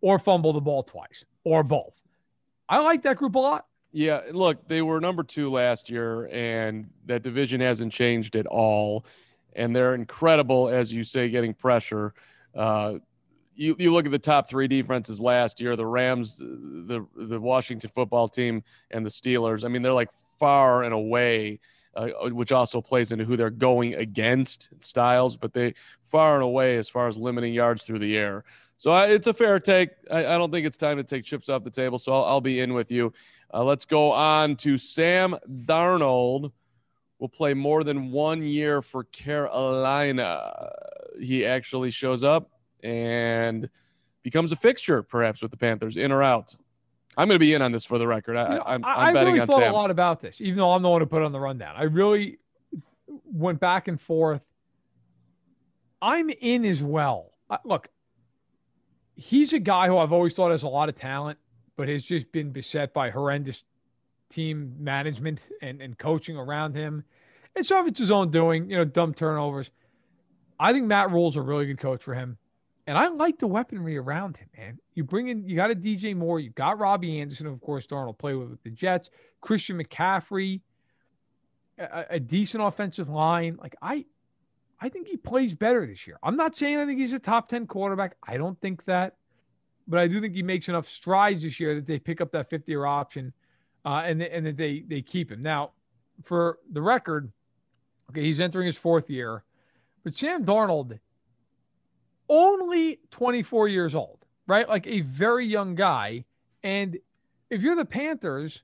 or 0.00 0.18
fumble 0.18 0.52
the 0.52 0.60
ball 0.60 0.82
twice 0.82 1.24
or 1.44 1.62
both. 1.62 2.00
I 2.68 2.78
like 2.78 3.02
that 3.02 3.16
group 3.16 3.34
a 3.34 3.38
lot. 3.38 3.66
Yeah, 3.92 4.22
look, 4.32 4.66
they 4.66 4.82
were 4.82 5.00
number 5.00 5.22
two 5.22 5.50
last 5.50 5.88
year, 5.88 6.28
and 6.32 6.90
that 7.06 7.22
division 7.22 7.60
hasn't 7.60 7.92
changed 7.92 8.34
at 8.34 8.46
all. 8.46 9.06
And 9.54 9.74
they're 9.74 9.94
incredible, 9.94 10.68
as 10.68 10.92
you 10.92 11.04
say, 11.04 11.30
getting 11.30 11.54
pressure. 11.54 12.12
Uh, 12.54 12.98
you, 13.54 13.76
you 13.78 13.92
look 13.92 14.04
at 14.04 14.10
the 14.10 14.18
top 14.18 14.48
three 14.48 14.66
defenses 14.66 15.20
last 15.20 15.60
year 15.60 15.76
the 15.76 15.86
Rams, 15.86 16.38
the, 16.38 17.06
the 17.14 17.40
Washington 17.40 17.88
football 17.94 18.26
team, 18.26 18.64
and 18.90 19.06
the 19.06 19.10
Steelers. 19.10 19.64
I 19.64 19.68
mean, 19.68 19.82
they're 19.82 19.92
like 19.92 20.12
far 20.38 20.82
and 20.82 20.92
away. 20.92 21.60
Uh, 21.96 22.08
which 22.30 22.50
also 22.50 22.80
plays 22.80 23.12
into 23.12 23.24
who 23.24 23.36
they're 23.36 23.50
going 23.50 23.94
against 23.94 24.68
styles, 24.80 25.36
but 25.36 25.52
they 25.52 25.72
far 26.02 26.34
and 26.34 26.42
away 26.42 26.76
as 26.76 26.88
far 26.88 27.06
as 27.06 27.16
limiting 27.16 27.54
yards 27.54 27.84
through 27.84 28.00
the 28.00 28.16
air. 28.16 28.42
So 28.84 28.90
I, 28.90 29.06
it's 29.06 29.26
a 29.26 29.32
fair 29.32 29.58
take. 29.60 29.92
I, 30.10 30.26
I, 30.26 30.36
don't 30.36 30.52
think 30.52 30.66
it's 30.66 30.76
time 30.76 30.98
to 30.98 31.04
take 31.04 31.24
chips 31.24 31.48
off 31.48 31.64
the 31.64 31.70
table. 31.70 31.96
So 31.96 32.12
I'll, 32.12 32.24
I'll 32.24 32.40
be 32.42 32.60
in 32.60 32.74
with 32.74 32.92
you. 32.92 33.14
Uh, 33.50 33.64
let's 33.64 33.86
go 33.86 34.12
on 34.12 34.56
to 34.56 34.76
Sam 34.76 35.34
Darnold. 35.50 36.52
Will 37.18 37.30
play 37.30 37.54
more 37.54 37.82
than 37.82 38.10
one 38.10 38.42
year 38.42 38.82
for 38.82 39.04
Carolina. 39.04 40.70
He 41.18 41.46
actually 41.46 41.92
shows 41.92 42.24
up 42.24 42.50
and 42.82 43.70
becomes 44.22 44.52
a 44.52 44.56
fixture, 44.56 45.02
perhaps 45.02 45.40
with 45.40 45.50
the 45.50 45.56
Panthers, 45.56 45.96
in 45.96 46.12
or 46.12 46.22
out. 46.22 46.54
I'm 47.16 47.26
going 47.26 47.36
to 47.36 47.38
be 47.38 47.54
in 47.54 47.62
on 47.62 47.72
this 47.72 47.86
for 47.86 47.96
the 47.96 48.06
record. 48.06 48.36
I, 48.36 48.74
am 48.74 48.84
I, 48.84 49.14
betting 49.14 49.28
really 49.28 49.40
on 49.40 49.48
thought 49.48 49.60
Sam. 49.60 49.72
a 49.72 49.74
lot 49.74 49.90
about 49.92 50.20
this, 50.20 50.42
even 50.42 50.58
though 50.58 50.72
I'm 50.72 50.82
the 50.82 50.90
one 50.90 51.00
who 51.00 51.06
put 51.06 51.22
on 51.22 51.32
the 51.32 51.40
rundown. 51.40 51.74
I 51.74 51.84
really 51.84 52.36
went 53.24 53.60
back 53.60 53.88
and 53.88 53.98
forth. 53.98 54.42
I'm 56.02 56.28
in 56.28 56.66
as 56.66 56.82
well. 56.82 57.32
look, 57.64 57.88
he's 59.16 59.52
a 59.52 59.58
guy 59.58 59.86
who 59.88 59.98
I've 59.98 60.12
always 60.12 60.34
thought 60.34 60.50
has 60.50 60.62
a 60.62 60.68
lot 60.68 60.88
of 60.88 60.96
talent, 60.96 61.38
but 61.76 61.88
has 61.88 62.02
just 62.02 62.30
been 62.32 62.50
beset 62.50 62.92
by 62.92 63.10
horrendous 63.10 63.64
team 64.30 64.74
management 64.78 65.40
and, 65.62 65.80
and 65.80 65.98
coaching 65.98 66.36
around 66.36 66.74
him. 66.74 67.04
And 67.56 67.64
some 67.64 67.78
of 67.78 67.86
it's 67.86 68.00
his 68.00 68.10
own 68.10 68.30
doing, 68.30 68.68
you 68.68 68.76
know, 68.76 68.84
dumb 68.84 69.14
turnovers. 69.14 69.70
I 70.58 70.72
think 70.72 70.86
Matt 70.86 71.10
Rhule's 71.10 71.36
a 71.36 71.42
really 71.42 71.66
good 71.66 71.78
coach 71.78 72.02
for 72.02 72.14
him. 72.14 72.36
And 72.86 72.98
I 72.98 73.08
like 73.08 73.38
the 73.38 73.46
weaponry 73.46 73.96
around 73.96 74.36
him, 74.36 74.48
man. 74.56 74.78
You 74.94 75.04
bring 75.04 75.28
in, 75.28 75.48
you 75.48 75.56
got 75.56 75.70
a 75.70 75.74
DJ 75.74 76.14
Moore, 76.14 76.38
you 76.38 76.50
got 76.50 76.78
Robbie 76.78 77.20
Anderson, 77.20 77.46
of 77.46 77.60
course, 77.60 77.86
Darnold 77.86 78.18
play 78.18 78.34
with, 78.34 78.50
with 78.50 78.62
the 78.62 78.70
Jets, 78.70 79.08
Christian 79.40 79.82
McCaffrey, 79.82 80.60
a, 81.78 82.04
a, 82.10 82.20
decent 82.20 82.62
offensive 82.62 83.08
line. 83.08 83.56
Like 83.60 83.74
I, 83.80 84.04
I 84.84 84.90
think 84.90 85.08
he 85.08 85.16
plays 85.16 85.54
better 85.54 85.86
this 85.86 86.06
year. 86.06 86.18
I'm 86.22 86.36
not 86.36 86.54
saying 86.58 86.76
I 86.76 86.84
think 86.84 87.00
he's 87.00 87.14
a 87.14 87.18
top 87.18 87.48
10 87.48 87.66
quarterback. 87.66 88.16
I 88.22 88.36
don't 88.36 88.60
think 88.60 88.84
that, 88.84 89.16
but 89.88 89.98
I 89.98 90.06
do 90.06 90.20
think 90.20 90.34
he 90.34 90.42
makes 90.42 90.68
enough 90.68 90.86
strides 90.86 91.42
this 91.42 91.58
year 91.58 91.74
that 91.76 91.86
they 91.86 91.98
pick 91.98 92.20
up 92.20 92.30
that 92.32 92.50
50 92.50 92.70
year 92.70 92.84
option 92.84 93.32
uh, 93.86 94.02
and, 94.04 94.20
and 94.20 94.44
that 94.44 94.58
they, 94.58 94.84
they 94.86 95.00
keep 95.00 95.32
him. 95.32 95.40
Now, 95.40 95.70
for 96.22 96.58
the 96.70 96.82
record, 96.82 97.32
okay, 98.10 98.20
he's 98.20 98.40
entering 98.40 98.66
his 98.66 98.76
fourth 98.76 99.08
year, 99.08 99.42
but 100.02 100.14
Sam 100.14 100.44
Darnold 100.44 100.98
only 102.28 103.00
24 103.10 103.68
years 103.68 103.94
old, 103.94 104.18
right? 104.46 104.68
Like 104.68 104.86
a 104.86 105.00
very 105.00 105.46
young 105.46 105.76
guy. 105.76 106.26
And 106.62 106.98
if 107.48 107.62
you're 107.62 107.74
the 107.74 107.86
Panthers, 107.86 108.62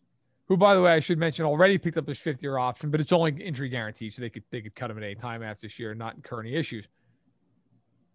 who 0.50 0.56
by 0.56 0.74
the 0.74 0.82
way 0.82 0.92
I 0.92 0.98
should 0.98 1.16
mention 1.16 1.44
already 1.44 1.78
picked 1.78 1.96
up 1.96 2.08
his 2.08 2.18
fifth 2.18 2.42
year 2.42 2.58
option, 2.58 2.90
but 2.90 3.00
it's 3.00 3.12
only 3.12 3.30
injury 3.40 3.68
guaranteed, 3.68 4.12
so 4.12 4.20
they 4.20 4.28
could 4.28 4.42
they 4.50 4.60
could 4.60 4.74
cut 4.74 4.90
him 4.90 4.98
at 4.98 5.04
any 5.04 5.14
time 5.14 5.44
after 5.44 5.62
this 5.62 5.78
year 5.78 5.90
and 5.90 5.98
not 5.98 6.16
incur 6.16 6.40
any 6.40 6.56
issues. 6.56 6.88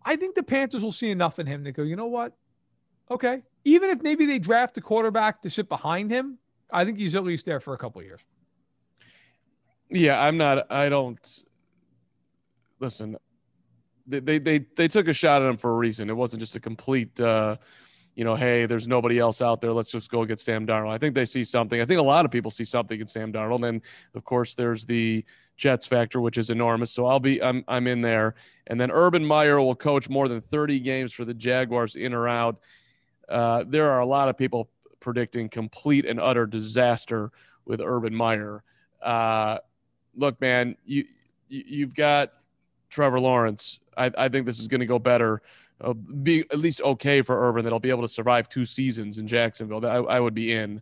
I 0.03 0.17
think 0.17 0.35
the 0.35 0.43
Panthers 0.43 0.83
will 0.83 0.91
see 0.91 1.09
enough 1.09 1.39
in 1.39 1.47
him 1.47 1.63
to 1.63 1.71
go, 1.71 1.83
you 1.83 1.95
know 1.95 2.07
what? 2.07 2.33
Okay. 3.09 3.41
Even 3.63 3.89
if 3.89 4.01
maybe 4.01 4.25
they 4.25 4.37
draft 4.37 4.77
a 4.77 4.81
quarterback 4.81 5.41
to 5.43 5.49
sit 5.49 5.69
behind 5.69 6.11
him, 6.11 6.37
I 6.69 6.83
think 6.83 6.97
he's 6.97 7.15
at 7.15 7.23
least 7.23 7.45
there 7.45 7.61
for 7.61 7.73
a 7.73 7.77
couple 7.77 8.03
years. 8.03 8.19
Yeah, 9.89 10.21
I'm 10.21 10.35
not 10.35 10.69
I 10.69 10.89
don't 10.89 11.43
listen, 12.81 13.15
they 14.05 14.39
they 14.39 14.59
they 14.75 14.89
took 14.89 15.07
a 15.07 15.13
shot 15.13 15.41
at 15.41 15.47
him 15.47 15.55
for 15.55 15.71
a 15.71 15.77
reason. 15.77 16.09
It 16.09 16.17
wasn't 16.17 16.41
just 16.41 16.57
a 16.57 16.59
complete 16.59 17.17
uh, 17.21 17.55
you 18.15 18.23
know, 18.23 18.35
hey, 18.35 18.65
there's 18.65 18.87
nobody 18.87 19.19
else 19.19 19.41
out 19.41 19.61
there. 19.61 19.73
Let's 19.73 19.91
just 19.91 20.09
go 20.09 20.23
get 20.25 20.39
Sam 20.39 20.65
Darnold. 20.65 20.89
I 20.89 20.97
think 20.97 21.15
they 21.15 21.25
see 21.25 21.43
something. 21.43 21.81
I 21.81 21.85
think 21.85 21.99
a 21.99 22.03
lot 22.03 22.25
of 22.25 22.31
people 22.31 22.49
see 22.49 22.63
something 22.63 22.99
in 22.99 23.07
Sam 23.07 23.33
Darnold. 23.33 23.67
And 23.67 23.81
of 24.15 24.23
course, 24.23 24.55
there's 24.55 24.85
the 24.85 25.25
Jets 25.57 25.85
factor, 25.85 26.21
which 26.21 26.37
is 26.37 26.49
enormous. 26.49 26.91
So 26.91 27.05
I'll 27.05 27.19
be 27.19 27.43
I'm 27.43 27.63
I'm 27.67 27.87
in 27.87 28.01
there. 28.01 28.35
And 28.67 28.79
then 28.79 28.89
Urban 28.89 29.25
Meyer 29.25 29.59
will 29.59 29.75
coach 29.75 30.09
more 30.09 30.27
than 30.27 30.41
30 30.41 30.79
games 30.79 31.13
for 31.13 31.25
the 31.25 31.33
Jaguars 31.33 31.95
in 31.95 32.13
or 32.13 32.27
out. 32.27 32.59
Uh, 33.27 33.65
there 33.67 33.89
are 33.89 33.99
a 33.99 34.05
lot 34.05 34.29
of 34.29 34.37
people 34.37 34.69
predicting 34.99 35.49
complete 35.49 36.05
and 36.05 36.19
utter 36.19 36.45
disaster 36.45 37.31
with 37.65 37.81
Urban 37.81 38.15
Meyer. 38.15 38.63
Uh, 39.01 39.59
look, 40.15 40.39
man, 40.39 40.77
you, 40.85 41.05
you 41.49 41.63
you've 41.67 41.95
got 41.95 42.31
Trevor 42.89 43.19
Lawrence 43.19 43.79
I, 43.97 44.11
I 44.17 44.29
think 44.29 44.45
this 44.45 44.59
is 44.59 44.67
going 44.67 44.81
to 44.81 44.85
go 44.85 44.99
better, 44.99 45.41
uh, 45.85 45.93
be 45.93 46.41
at 46.51 46.59
least 46.59 46.81
okay 46.81 47.21
for 47.21 47.47
Urban 47.47 47.63
that 47.63 47.71
I'll 47.73 47.79
be 47.79 47.89
able 47.89 48.01
to 48.01 48.07
survive 48.07 48.49
two 48.49 48.65
seasons 48.65 49.17
in 49.17 49.27
Jacksonville. 49.27 49.85
I, 49.85 49.97
I 49.97 50.19
would 50.19 50.33
be 50.33 50.51
in. 50.51 50.81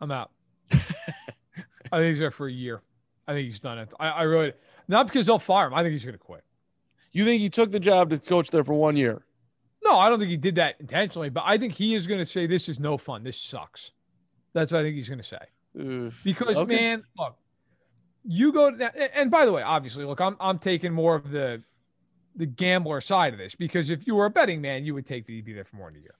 I'm 0.00 0.10
out. 0.10 0.30
I 0.72 1.98
think 1.98 2.10
he's 2.10 2.18
there 2.18 2.30
for 2.30 2.48
a 2.48 2.52
year. 2.52 2.80
I 3.28 3.32
think 3.32 3.44
he's 3.48 3.60
done 3.60 3.78
it. 3.78 3.88
I, 4.00 4.08
I 4.08 4.22
really 4.22 4.52
not 4.88 5.06
because 5.06 5.26
they'll 5.26 5.38
fire 5.38 5.66
him. 5.66 5.74
I 5.74 5.82
think 5.82 5.92
he's 5.92 6.04
going 6.04 6.14
to 6.14 6.18
quit. 6.18 6.42
You 7.12 7.24
think 7.24 7.40
he 7.40 7.50
took 7.50 7.70
the 7.70 7.80
job 7.80 8.10
to 8.10 8.18
coach 8.18 8.50
there 8.50 8.64
for 8.64 8.74
one 8.74 8.96
year? 8.96 9.22
No, 9.84 9.98
I 9.98 10.08
don't 10.08 10.18
think 10.18 10.30
he 10.30 10.36
did 10.36 10.54
that 10.56 10.76
intentionally, 10.80 11.28
but 11.28 11.44
I 11.46 11.58
think 11.58 11.74
he 11.74 11.94
is 11.94 12.06
going 12.06 12.20
to 12.20 12.26
say 12.26 12.46
this 12.46 12.68
is 12.68 12.80
no 12.80 12.96
fun. 12.96 13.22
This 13.22 13.38
sucks. 13.38 13.92
That's 14.54 14.72
what 14.72 14.80
I 14.80 14.82
think 14.82 14.96
he's 14.96 15.08
going 15.08 15.20
to 15.20 15.24
say. 15.24 15.38
Oof. 15.80 16.22
Because 16.24 16.56
okay. 16.56 16.74
man, 16.74 17.04
look, 17.18 17.36
you 18.24 18.52
go 18.52 18.70
to 18.70 18.76
that, 18.78 18.96
and 19.14 19.30
by 19.30 19.44
the 19.44 19.52
way, 19.52 19.62
obviously, 19.62 20.04
look, 20.04 20.20
I'm 20.20 20.36
I'm 20.40 20.58
taking 20.58 20.92
more 20.92 21.14
of 21.14 21.30
the 21.30 21.62
the 22.36 22.46
gambler 22.46 23.00
side 23.00 23.32
of 23.32 23.38
this 23.38 23.54
because 23.54 23.90
if 23.90 24.06
you 24.06 24.14
were 24.14 24.26
a 24.26 24.30
betting 24.30 24.60
man, 24.60 24.84
you 24.84 24.94
would 24.94 25.06
take 25.06 25.26
the 25.26 25.40
be 25.42 25.52
there 25.52 25.64
for 25.64 25.76
more 25.76 25.90
than 25.90 26.00
a 26.00 26.02
year. 26.02 26.14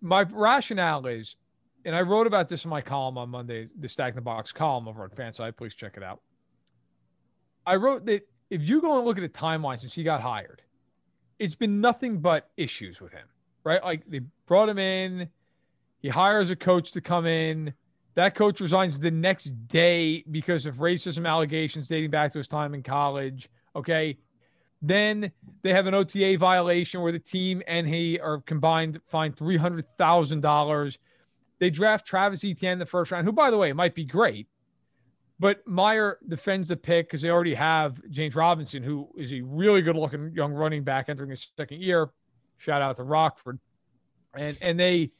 My 0.00 0.22
rationale 0.22 1.06
is, 1.06 1.36
and 1.84 1.94
I 1.94 2.02
wrote 2.02 2.26
about 2.26 2.48
this 2.48 2.64
in 2.64 2.70
my 2.70 2.80
column 2.80 3.18
on 3.18 3.30
Monday, 3.30 3.68
the 3.78 3.88
Stacking 3.88 4.16
the 4.16 4.20
Box 4.20 4.52
column 4.52 4.88
over 4.88 5.02
on 5.02 5.10
Fanside. 5.10 5.56
Please 5.56 5.74
check 5.74 5.96
it 5.96 6.02
out. 6.02 6.20
I 7.66 7.76
wrote 7.76 8.04
that 8.06 8.28
if 8.50 8.68
you 8.68 8.80
go 8.80 8.96
and 8.98 9.06
look 9.06 9.18
at 9.18 9.22
the 9.22 9.28
timeline 9.28 9.80
since 9.80 9.94
he 9.94 10.02
got 10.02 10.20
hired, 10.20 10.62
it's 11.38 11.54
been 11.54 11.80
nothing 11.80 12.18
but 12.18 12.50
issues 12.56 13.00
with 13.00 13.12
him, 13.12 13.26
right? 13.64 13.82
Like 13.82 14.02
they 14.06 14.20
brought 14.46 14.68
him 14.68 14.78
in, 14.78 15.28
he 16.00 16.08
hires 16.08 16.50
a 16.50 16.56
coach 16.56 16.92
to 16.92 17.00
come 17.00 17.26
in 17.26 17.74
that 18.16 18.34
coach 18.34 18.60
resigns 18.60 18.98
the 18.98 19.10
next 19.10 19.50
day 19.68 20.24
because 20.30 20.64
of 20.64 20.76
racism 20.76 21.28
allegations 21.28 21.86
dating 21.86 22.10
back 22.10 22.32
to 22.32 22.38
his 22.38 22.48
time 22.48 22.74
in 22.74 22.82
college. 22.82 23.48
Okay. 23.76 24.16
Then 24.86 25.32
they 25.62 25.72
have 25.72 25.86
an 25.86 25.94
OTA 25.94 26.36
violation 26.38 27.02
where 27.02 27.10
the 27.10 27.18
team 27.18 27.60
and 27.66 27.88
he 27.88 28.20
are 28.20 28.40
combined 28.42 29.00
fined 29.08 29.36
three 29.36 29.56
hundred 29.56 29.84
thousand 29.98 30.42
dollars. 30.42 30.98
They 31.58 31.70
draft 31.70 32.06
Travis 32.06 32.44
Etienne 32.44 32.78
the 32.78 32.86
first 32.86 33.10
round, 33.10 33.26
who, 33.26 33.32
by 33.32 33.50
the 33.50 33.56
way, 33.56 33.72
might 33.72 33.94
be 33.94 34.04
great. 34.04 34.46
But 35.40 35.66
Meyer 35.66 36.18
defends 36.28 36.68
the 36.68 36.76
pick 36.76 37.08
because 37.08 37.20
they 37.20 37.30
already 37.30 37.54
have 37.54 38.00
James 38.10 38.36
Robinson, 38.36 38.82
who 38.82 39.08
is 39.16 39.32
a 39.32 39.40
really 39.40 39.82
good 39.82 39.96
looking 39.96 40.32
young 40.34 40.52
running 40.52 40.84
back 40.84 41.08
entering 41.08 41.30
his 41.30 41.50
second 41.56 41.82
year. 41.82 42.10
Shout 42.56 42.80
out 42.80 42.96
to 42.96 43.02
Rockford. 43.02 43.58
And 44.34 44.56
and 44.62 44.78
they 44.78 45.10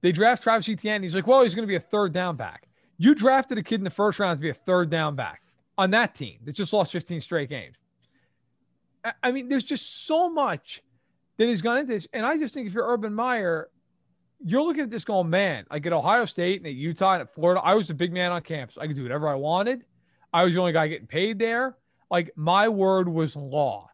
they 0.00 0.10
draft 0.10 0.42
Travis 0.42 0.68
Etienne. 0.68 1.02
He's 1.02 1.14
like, 1.14 1.26
well, 1.26 1.42
he's 1.42 1.54
going 1.54 1.64
to 1.64 1.70
be 1.70 1.76
a 1.76 1.80
third 1.80 2.14
down 2.14 2.36
back. 2.36 2.66
You 2.96 3.14
drafted 3.14 3.58
a 3.58 3.62
kid 3.62 3.76
in 3.80 3.84
the 3.84 3.90
first 3.90 4.18
round 4.18 4.38
to 4.38 4.42
be 4.42 4.50
a 4.50 4.54
third 4.54 4.88
down 4.88 5.16
back 5.16 5.42
on 5.76 5.90
that 5.90 6.14
team 6.14 6.38
that 6.44 6.52
just 6.52 6.72
lost 6.72 6.92
15 6.92 7.20
straight 7.20 7.50
games. 7.50 7.76
I, 9.22 9.30
mean, 9.30 9.48
there's 9.48 9.64
just 9.64 10.06
so 10.06 10.28
much 10.28 10.82
that 11.36 11.48
has 11.48 11.62
gone 11.62 11.78
into 11.78 11.92
this. 11.92 12.08
And 12.12 12.24
I 12.24 12.38
just 12.38 12.54
think 12.54 12.66
if 12.66 12.74
you're 12.74 12.86
Urban 12.86 13.14
Meyer, 13.14 13.68
you're 14.44 14.62
looking 14.62 14.82
at 14.82 14.90
this 14.90 15.04
going, 15.04 15.30
man, 15.30 15.66
like 15.70 15.86
at 15.86 15.92
Ohio 15.92 16.24
State 16.24 16.60
and 16.60 16.66
at 16.66 16.74
Utah 16.74 17.14
and 17.14 17.22
at 17.22 17.34
Florida, 17.34 17.60
I 17.62 17.74
was 17.74 17.88
the 17.88 17.94
big 17.94 18.12
man 18.12 18.32
on 18.32 18.42
campus. 18.42 18.78
I 18.78 18.86
could 18.86 18.96
do 18.96 19.02
whatever 19.02 19.28
I 19.28 19.34
wanted. 19.34 19.84
I 20.32 20.44
was 20.44 20.54
the 20.54 20.60
only 20.60 20.72
guy 20.72 20.88
getting 20.88 21.06
paid 21.06 21.38
there. 21.38 21.76
Like 22.10 22.30
my 22.36 22.68
word 22.68 23.08
was 23.08 23.36
law. 23.36 23.88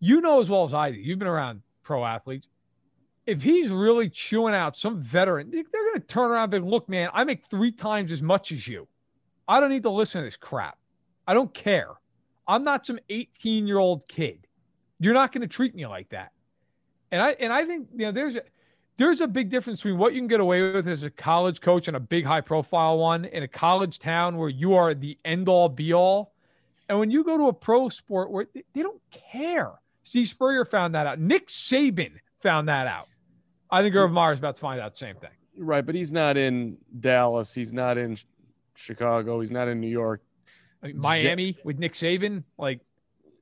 You 0.00 0.20
know 0.20 0.40
as 0.40 0.50
well 0.50 0.64
as 0.64 0.74
I 0.74 0.90
do. 0.90 0.98
You've 0.98 1.18
been 1.18 1.28
around 1.28 1.62
pro 1.82 2.04
athletes. 2.04 2.48
If 3.24 3.42
he's 3.42 3.70
really 3.70 4.10
chewing 4.10 4.54
out 4.54 4.76
some 4.76 5.00
veteran, 5.00 5.50
they're 5.50 5.62
going 5.62 6.00
to 6.00 6.00
turn 6.00 6.30
around 6.30 6.52
and 6.54 6.68
look, 6.68 6.88
man, 6.88 7.08
I 7.12 7.22
make 7.22 7.46
three 7.46 7.70
times 7.70 8.10
as 8.10 8.20
much 8.20 8.50
as 8.50 8.66
you. 8.66 8.88
I 9.46 9.60
don't 9.60 9.70
need 9.70 9.84
to 9.84 9.90
listen 9.90 10.20
to 10.20 10.24
this 10.24 10.36
crap. 10.36 10.76
I 11.26 11.34
don't 11.34 11.54
care. 11.54 11.90
I'm 12.46 12.64
not 12.64 12.86
some 12.86 12.98
18 13.08 13.66
year 13.66 13.78
old 13.78 14.06
kid. 14.08 14.46
You're 14.98 15.14
not 15.14 15.32
going 15.32 15.42
to 15.42 15.48
treat 15.48 15.74
me 15.74 15.86
like 15.86 16.08
that. 16.10 16.32
And 17.10 17.20
I 17.20 17.30
and 17.32 17.52
I 17.52 17.64
think 17.64 17.88
you 17.92 18.06
know 18.06 18.12
there's 18.12 18.36
a, 18.36 18.42
there's 18.96 19.20
a 19.20 19.28
big 19.28 19.50
difference 19.50 19.80
between 19.80 19.98
what 19.98 20.14
you 20.14 20.20
can 20.20 20.28
get 20.28 20.40
away 20.40 20.72
with 20.72 20.88
as 20.88 21.02
a 21.02 21.10
college 21.10 21.60
coach 21.60 21.88
and 21.88 21.96
a 21.96 22.00
big 22.00 22.24
high 22.24 22.40
profile 22.40 22.98
one 22.98 23.24
in 23.26 23.42
a 23.42 23.48
college 23.48 23.98
town 23.98 24.36
where 24.36 24.48
you 24.48 24.74
are 24.74 24.94
the 24.94 25.18
end 25.24 25.48
all 25.48 25.68
be 25.68 25.92
all. 25.92 26.32
And 26.88 26.98
when 26.98 27.10
you 27.10 27.24
go 27.24 27.38
to 27.38 27.48
a 27.48 27.52
pro 27.52 27.88
sport 27.88 28.30
where 28.30 28.46
they, 28.54 28.82
don't 28.82 29.00
care. 29.10 29.72
Steve 30.04 30.28
Spurrier 30.28 30.64
found 30.64 30.94
that 30.94 31.06
out. 31.06 31.20
Nick 31.20 31.48
Saban 31.48 32.12
found 32.42 32.68
that 32.68 32.86
out. 32.86 33.06
I 33.70 33.82
think 33.82 33.94
Urban 33.94 34.32
is 34.32 34.38
about 34.38 34.56
to 34.56 34.60
find 34.60 34.80
out 34.80 34.94
the 34.94 34.98
same 34.98 35.16
thing. 35.16 35.30
Right, 35.56 35.84
but 35.84 35.94
he's 35.94 36.12
not 36.12 36.36
in 36.36 36.76
Dallas. 37.00 37.54
He's 37.54 37.72
not 37.72 37.98
in 37.98 38.16
Chicago. 38.74 39.40
He's 39.40 39.50
not 39.50 39.68
in 39.68 39.80
New 39.80 39.88
York. 39.88 40.22
I 40.82 40.88
mean, 40.88 40.98
Miami 40.98 41.56
with 41.64 41.78
Nick 41.78 41.94
Saban, 41.94 42.44
like 42.58 42.80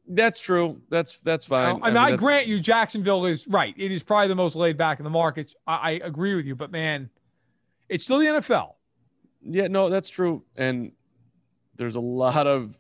that's 0.09 0.41
true. 0.41 0.80
That's 0.91 1.18
that's 1.18 1.45
fine. 1.45 1.68
I 1.68 1.72
mean, 1.72 1.82
I, 1.82 1.88
mean, 1.88 1.97
I 1.97 2.16
grant 2.16 2.47
you, 2.47 2.59
Jacksonville 2.59 3.26
is 3.26 3.47
right. 3.47 3.74
It 3.76 3.93
is 3.93 4.03
probably 4.03 4.28
the 4.28 4.34
most 4.34 4.57
laid 4.57 4.76
back 4.76 4.99
in 4.99 5.05
the 5.05 5.11
markets. 5.11 5.55
I, 5.66 5.74
I 5.74 5.91
agree 6.03 6.34
with 6.34 6.47
you, 6.47 6.57
but 6.57 6.70
man, 6.70 7.09
it's 7.88 8.05
still 8.05 8.18
the 8.18 8.26
NFL. 8.26 8.74
Yeah, 9.43 9.68
no, 9.68 9.88
that's 9.88 10.11
true. 10.11 10.43
And 10.57 10.93
there's 11.76 11.97
a 11.97 12.01
lot 12.01 12.47
of 12.47 12.78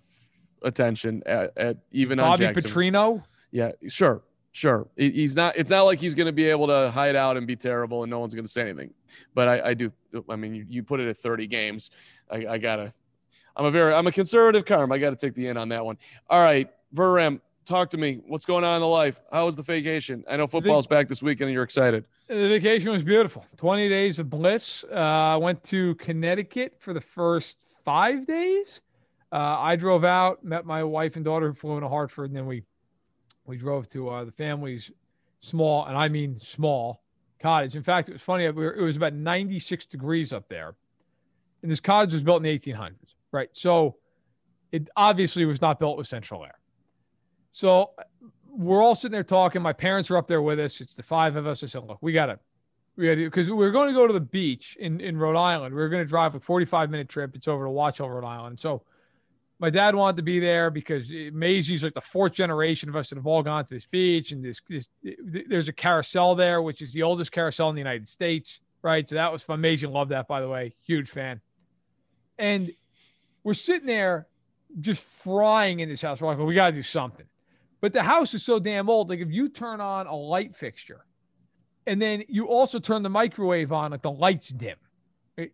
attention 0.62 1.22
at, 1.24 1.56
at 1.56 1.78
even 1.90 2.18
Bobby 2.18 2.46
on 2.46 2.54
Jackson. 2.54 2.70
Petrino. 2.70 3.24
Yeah, 3.50 3.72
sure, 3.88 4.22
sure. 4.52 4.88
He's 4.96 5.36
not. 5.36 5.56
It's 5.56 5.70
not 5.70 5.82
like 5.82 5.98
he's 5.98 6.14
going 6.14 6.26
to 6.26 6.32
be 6.32 6.46
able 6.46 6.66
to 6.66 6.90
hide 6.90 7.16
out 7.16 7.36
and 7.36 7.46
be 7.46 7.56
terrible, 7.56 8.02
and 8.02 8.10
no 8.10 8.18
one's 8.18 8.34
going 8.34 8.44
to 8.44 8.50
say 8.50 8.62
anything. 8.62 8.92
But 9.34 9.48
I, 9.48 9.68
I 9.70 9.74
do. 9.74 9.92
I 10.28 10.36
mean, 10.36 10.54
you, 10.54 10.66
you, 10.68 10.82
put 10.82 11.00
it 11.00 11.08
at 11.08 11.16
30 11.16 11.46
games. 11.46 11.90
I, 12.30 12.46
I 12.46 12.58
gotta. 12.58 12.92
I'm 13.56 13.64
a 13.64 13.70
very. 13.70 13.92
I'm 13.92 14.06
a 14.06 14.12
conservative 14.12 14.64
carm. 14.64 14.92
I 14.92 14.98
got 14.98 15.10
to 15.10 15.16
take 15.16 15.34
the 15.34 15.48
in 15.48 15.56
on 15.56 15.68
that 15.70 15.84
one. 15.84 15.98
All 16.28 16.40
right. 16.40 16.70
Verram, 16.94 17.40
talk 17.64 17.90
to 17.90 17.98
me. 17.98 18.20
What's 18.26 18.44
going 18.44 18.64
on 18.64 18.74
in 18.74 18.80
the 18.80 18.86
life? 18.86 19.20
How 19.32 19.46
was 19.46 19.56
the 19.56 19.62
vacation? 19.62 20.24
I 20.28 20.36
know 20.36 20.46
football's 20.46 20.86
back 20.86 21.08
this 21.08 21.22
weekend 21.22 21.48
and 21.48 21.54
you're 21.54 21.62
excited. 21.62 22.04
The 22.28 22.48
vacation 22.48 22.90
was 22.90 23.02
beautiful. 23.02 23.46
20 23.56 23.88
days 23.88 24.18
of 24.18 24.28
bliss. 24.28 24.84
Uh, 24.90 24.94
I 24.94 25.32
uh, 25.34 25.38
went 25.38 25.62
to 25.64 25.94
Connecticut 25.96 26.76
for 26.78 26.92
the 26.92 27.00
first 27.00 27.66
five 27.84 28.26
days. 28.26 28.80
Uh, 29.32 29.56
I 29.58 29.76
drove 29.76 30.04
out, 30.04 30.44
met 30.44 30.66
my 30.66 30.82
wife 30.82 31.16
and 31.16 31.24
daughter 31.24 31.48
who 31.48 31.54
flew 31.54 31.76
into 31.76 31.88
Hartford, 31.88 32.30
and 32.30 32.36
then 32.36 32.46
we 32.46 32.64
we 33.46 33.56
drove 33.56 33.88
to 33.90 34.08
uh, 34.10 34.24
the 34.24 34.32
family's 34.32 34.90
small, 35.40 35.86
and 35.86 35.96
I 35.96 36.08
mean 36.08 36.38
small, 36.38 37.02
cottage. 37.40 37.74
In 37.74 37.82
fact, 37.82 38.08
it 38.08 38.12
was 38.12 38.22
funny. 38.22 38.44
It 38.44 38.54
was 38.54 38.96
about 38.96 39.12
96 39.12 39.86
degrees 39.86 40.32
up 40.32 40.48
there, 40.48 40.74
and 41.62 41.70
this 41.70 41.80
cottage 41.80 42.12
was 42.12 42.22
built 42.22 42.38
in 42.38 42.42
the 42.44 42.58
1800s, 42.58 43.14
right? 43.32 43.48
So 43.52 43.96
it 44.72 44.88
obviously 44.96 45.44
was 45.44 45.60
not 45.60 45.78
built 45.78 45.96
with 45.96 46.06
central 46.06 46.44
air. 46.44 46.58
So 47.52 47.90
we're 48.48 48.82
all 48.82 48.94
sitting 48.94 49.12
there 49.12 49.24
talking. 49.24 49.62
My 49.62 49.72
parents 49.72 50.10
are 50.10 50.16
up 50.16 50.28
there 50.28 50.42
with 50.42 50.60
us. 50.60 50.80
It's 50.80 50.94
the 50.94 51.02
five 51.02 51.36
of 51.36 51.46
us. 51.46 51.62
I 51.64 51.66
said, 51.66 51.84
look, 51.84 51.98
we 52.00 52.12
got 52.12 52.26
to, 52.26 52.38
we 52.96 53.06
got 53.06 53.14
to, 53.14 53.24
because 53.24 53.50
we 53.50 53.64
are 53.64 53.70
going 53.70 53.88
to 53.88 53.94
go 53.94 54.06
to 54.06 54.12
the 54.12 54.20
beach 54.20 54.76
in, 54.78 55.00
in 55.00 55.16
Rhode 55.16 55.36
Island. 55.36 55.74
We 55.74 55.82
are 55.82 55.88
going 55.88 56.02
to 56.02 56.08
drive 56.08 56.34
a 56.34 56.40
45 56.40 56.90
minute 56.90 57.08
trip. 57.08 57.34
It's 57.34 57.48
over 57.48 57.64
to 57.64 57.70
Watch 57.70 57.98
Hill, 57.98 58.08
Rhode 58.08 58.26
Island. 58.26 58.60
So 58.60 58.82
my 59.58 59.70
dad 59.70 59.94
wanted 59.94 60.16
to 60.16 60.22
be 60.22 60.40
there 60.40 60.70
because 60.70 61.10
Maisie's 61.32 61.84
like 61.84 61.94
the 61.94 62.00
fourth 62.00 62.32
generation 62.32 62.88
of 62.88 62.96
us 62.96 63.10
that 63.10 63.16
have 63.16 63.26
all 63.26 63.42
gone 63.42 63.64
to 63.64 63.70
this 63.70 63.86
beach. 63.86 64.32
And 64.32 64.42
this, 64.42 64.60
this 64.68 64.88
there's 65.02 65.68
a 65.68 65.72
carousel 65.72 66.34
there, 66.34 66.62
which 66.62 66.80
is 66.80 66.92
the 66.92 67.02
oldest 67.02 67.30
carousel 67.30 67.68
in 67.68 67.74
the 67.74 67.80
United 67.80 68.08
States. 68.08 68.60
Right. 68.82 69.06
So 69.06 69.16
that 69.16 69.30
was 69.30 69.42
fun. 69.42 69.60
Maisie 69.60 69.86
loved 69.86 70.12
that, 70.12 70.26
by 70.26 70.40
the 70.40 70.48
way. 70.48 70.74
Huge 70.86 71.10
fan. 71.10 71.42
And 72.38 72.72
we're 73.42 73.54
sitting 73.54 73.86
there 73.86 74.26
just 74.80 75.02
frying 75.02 75.80
in 75.80 75.88
this 75.88 76.02
house. 76.02 76.20
We're 76.20 76.28
like, 76.28 76.38
well, 76.38 76.46
we 76.46 76.54
got 76.54 76.66
to 76.66 76.72
do 76.72 76.82
something. 76.82 77.26
But 77.80 77.92
the 77.92 78.02
house 78.02 78.34
is 78.34 78.42
so 78.42 78.58
damn 78.58 78.90
old. 78.90 79.08
Like 79.08 79.20
if 79.20 79.30
you 79.30 79.48
turn 79.48 79.80
on 79.80 80.06
a 80.06 80.14
light 80.14 80.54
fixture 80.54 81.04
and 81.86 82.00
then 82.00 82.22
you 82.28 82.46
also 82.46 82.78
turn 82.78 83.02
the 83.02 83.08
microwave 83.08 83.72
on, 83.72 83.90
like 83.90 84.02
the 84.02 84.10
lights 84.10 84.48
dim. 84.48 84.76
Right? 85.36 85.52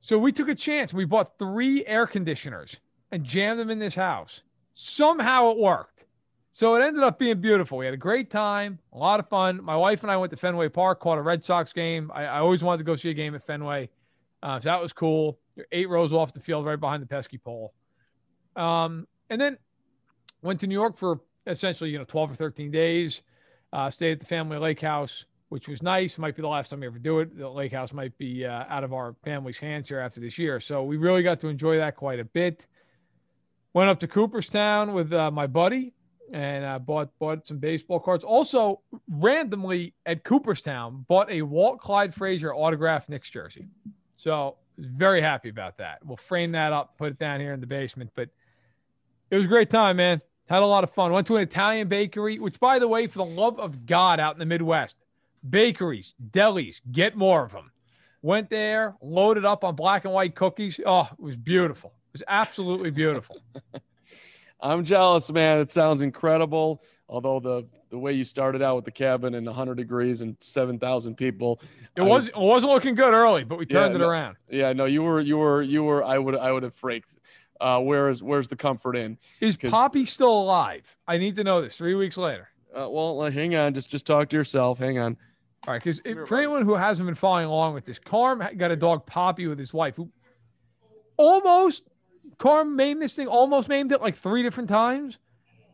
So 0.00 0.18
we 0.18 0.30
took 0.30 0.48
a 0.48 0.54
chance. 0.54 0.92
We 0.92 1.04
bought 1.04 1.38
three 1.38 1.84
air 1.86 2.06
conditioners 2.06 2.76
and 3.10 3.24
jammed 3.24 3.58
them 3.58 3.70
in 3.70 3.78
this 3.78 3.94
house. 3.94 4.42
Somehow 4.74 5.50
it 5.50 5.58
worked. 5.58 6.04
So 6.52 6.74
it 6.74 6.84
ended 6.84 7.02
up 7.02 7.18
being 7.18 7.40
beautiful. 7.40 7.78
We 7.78 7.84
had 7.84 7.94
a 7.94 7.98
great 7.98 8.30
time, 8.30 8.78
a 8.92 8.98
lot 8.98 9.20
of 9.20 9.28
fun. 9.28 9.62
My 9.62 9.76
wife 9.76 10.02
and 10.02 10.10
I 10.10 10.16
went 10.16 10.30
to 10.32 10.36
Fenway 10.36 10.68
Park, 10.68 11.00
caught 11.00 11.18
a 11.18 11.22
Red 11.22 11.44
Sox 11.44 11.72
game. 11.72 12.10
I, 12.12 12.24
I 12.24 12.38
always 12.40 12.64
wanted 12.64 12.78
to 12.78 12.84
go 12.84 12.96
see 12.96 13.10
a 13.10 13.14
game 13.14 13.34
at 13.34 13.46
Fenway. 13.46 13.88
Uh, 14.42 14.60
so 14.60 14.68
that 14.68 14.80
was 14.80 14.92
cool. 14.92 15.38
Eight 15.72 15.88
rows 15.88 16.12
off 16.12 16.32
the 16.32 16.40
field, 16.40 16.66
right 16.66 16.78
behind 16.78 17.02
the 17.02 17.06
pesky 17.06 17.38
pole. 17.38 17.74
Um, 18.56 19.06
and 19.30 19.40
then 19.40 19.58
went 20.42 20.60
to 20.60 20.66
New 20.66 20.74
York 20.74 20.96
for 20.98 21.20
essentially, 21.46 21.90
you 21.90 21.98
know, 21.98 22.04
12 22.04 22.32
or 22.32 22.34
13 22.34 22.70
days. 22.70 23.22
Uh, 23.72 23.90
stayed 23.90 24.12
at 24.12 24.20
the 24.20 24.26
family 24.26 24.58
lake 24.58 24.80
house, 24.80 25.26
which 25.50 25.68
was 25.68 25.82
nice. 25.82 26.16
Might 26.18 26.36
be 26.36 26.42
the 26.42 26.48
last 26.48 26.70
time 26.70 26.80
we 26.80 26.86
ever 26.86 26.98
do 26.98 27.20
it. 27.20 27.36
The 27.36 27.48
lake 27.48 27.72
house 27.72 27.92
might 27.92 28.16
be 28.16 28.46
uh, 28.46 28.64
out 28.68 28.84
of 28.84 28.92
our 28.92 29.14
family's 29.24 29.58
hands 29.58 29.88
here 29.88 30.00
after 30.00 30.20
this 30.20 30.38
year. 30.38 30.58
So 30.60 30.82
we 30.82 30.96
really 30.96 31.22
got 31.22 31.40
to 31.40 31.48
enjoy 31.48 31.76
that 31.78 31.96
quite 31.96 32.18
a 32.18 32.24
bit. 32.24 32.66
Went 33.74 33.90
up 33.90 34.00
to 34.00 34.08
Cooperstown 34.08 34.94
with 34.94 35.12
uh, 35.12 35.30
my 35.30 35.46
buddy 35.46 35.92
and 36.32 36.64
uh, 36.64 36.78
bought 36.78 37.10
bought 37.18 37.46
some 37.46 37.58
baseball 37.58 38.00
cards. 38.00 38.24
Also, 38.24 38.80
randomly 39.08 39.94
at 40.06 40.24
Cooperstown, 40.24 41.04
bought 41.08 41.30
a 41.30 41.42
Walt 41.42 41.78
Clyde 41.78 42.14
Frazier 42.14 42.54
autographed 42.54 43.08
Knicks 43.08 43.30
jersey. 43.30 43.68
So 44.16 44.56
very 44.78 45.20
happy 45.20 45.48
about 45.48 45.78
that. 45.78 45.98
We'll 46.04 46.16
frame 46.16 46.52
that 46.52 46.72
up, 46.72 46.96
put 46.98 47.12
it 47.12 47.18
down 47.18 47.40
here 47.40 47.52
in 47.52 47.60
the 47.60 47.66
basement. 47.66 48.10
But 48.14 48.28
it 49.30 49.36
was 49.36 49.46
a 49.46 49.48
great 49.48 49.70
time, 49.70 49.96
man. 49.96 50.20
Had 50.48 50.62
a 50.62 50.66
lot 50.66 50.84
of 50.84 50.90
fun. 50.90 51.12
Went 51.12 51.26
to 51.26 51.36
an 51.36 51.42
Italian 51.42 51.88
bakery, 51.88 52.38
which, 52.38 52.58
by 52.58 52.78
the 52.78 52.88
way, 52.88 53.06
for 53.06 53.18
the 53.18 53.24
love 53.24 53.58
of 53.58 53.84
God, 53.84 54.18
out 54.18 54.34
in 54.34 54.38
the 54.38 54.46
Midwest, 54.46 54.96
bakeries, 55.48 56.14
delis, 56.30 56.80
get 56.90 57.16
more 57.16 57.44
of 57.44 57.52
them. 57.52 57.70
Went 58.22 58.48
there, 58.48 58.96
loaded 59.02 59.44
up 59.44 59.62
on 59.64 59.76
black 59.76 60.04
and 60.04 60.14
white 60.14 60.34
cookies. 60.34 60.80
Oh, 60.84 61.08
it 61.12 61.20
was 61.20 61.36
beautiful. 61.36 61.92
It 62.14 62.18
was 62.18 62.22
absolutely 62.26 62.90
beautiful. 62.90 63.42
I'm 64.60 64.84
jealous, 64.84 65.30
man. 65.30 65.58
It 65.58 65.70
sounds 65.70 66.02
incredible. 66.02 66.82
Although 67.08 67.40
the 67.40 67.66
the 67.90 67.98
way 67.98 68.12
you 68.12 68.24
started 68.24 68.60
out 68.60 68.76
with 68.76 68.84
the 68.84 68.90
cabin 68.90 69.34
and 69.34 69.46
100 69.46 69.76
degrees 69.76 70.20
and 70.20 70.36
7,000 70.40 71.14
people, 71.16 71.58
it 71.96 72.02
was, 72.02 72.24
was, 72.24 72.28
it 72.28 72.36
wasn't 72.36 72.72
looking 72.72 72.94
good 72.94 73.14
early, 73.14 73.44
but 73.44 73.58
we 73.58 73.64
turned 73.64 73.92
yeah, 73.92 73.96
it 73.96 74.00
no, 74.00 74.08
around. 74.08 74.36
Yeah, 74.50 74.72
no, 74.74 74.84
you 74.84 75.02
were 75.02 75.20
you 75.20 75.38
were 75.38 75.62
you 75.62 75.84
were 75.84 76.04
I 76.04 76.18
would 76.18 76.36
I 76.36 76.52
would 76.52 76.62
have 76.64 76.74
freaked. 76.74 77.16
Uh, 77.60 77.80
where's 77.80 78.22
where's 78.22 78.48
the 78.48 78.56
comfort 78.56 78.96
in? 78.96 79.18
Is 79.40 79.56
Poppy 79.56 80.04
still 80.06 80.42
alive? 80.42 80.82
I 81.06 81.18
need 81.18 81.36
to 81.36 81.44
know 81.44 81.60
this. 81.60 81.76
Three 81.76 81.94
weeks 81.94 82.16
later. 82.16 82.48
Uh, 82.74 82.88
well, 82.90 83.22
hang 83.30 83.54
on. 83.56 83.74
Just 83.74 83.90
just 83.90 84.06
talk 84.06 84.28
to 84.28 84.36
yourself. 84.36 84.78
Hang 84.78 84.98
on. 84.98 85.16
All 85.66 85.74
right, 85.74 85.82
because 85.82 86.00
for 86.28 86.38
anyone 86.38 86.64
who 86.64 86.76
hasn't 86.76 87.06
been 87.06 87.16
following 87.16 87.46
along 87.46 87.74
with 87.74 87.84
this, 87.84 87.98
Carm 87.98 88.42
got 88.56 88.70
a 88.70 88.76
dog 88.76 89.06
Poppy 89.06 89.48
with 89.48 89.58
his 89.58 89.74
wife, 89.74 89.96
who 89.96 90.08
almost 91.16 91.88
Carm 92.38 92.76
maimed 92.76 93.00
this 93.02 93.14
thing, 93.14 93.26
almost 93.26 93.68
maimed 93.68 93.92
it 93.92 94.00
like 94.00 94.16
three 94.16 94.42
different 94.42 94.68
times. 94.68 95.18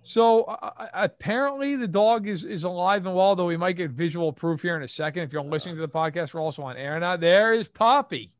So 0.02 0.44
uh, 0.44 0.88
apparently 0.92 1.76
the 1.76 1.88
dog 1.88 2.28
is 2.28 2.44
is 2.44 2.64
alive 2.64 3.06
and 3.06 3.16
well, 3.16 3.34
though 3.34 3.46
we 3.46 3.56
might 3.56 3.72
get 3.72 3.90
visual 3.90 4.32
proof 4.32 4.62
here 4.62 4.76
in 4.76 4.82
a 4.82 4.88
second. 4.88 5.22
If 5.22 5.32
you're 5.32 5.42
listening 5.42 5.76
to 5.76 5.80
the 5.80 5.88
podcast, 5.88 6.34
we're 6.34 6.42
also 6.42 6.62
on 6.62 6.76
air 6.76 7.00
now. 7.00 7.16
There 7.16 7.54
is 7.54 7.68
Poppy. 7.68 8.32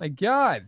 My 0.00 0.08
God. 0.08 0.66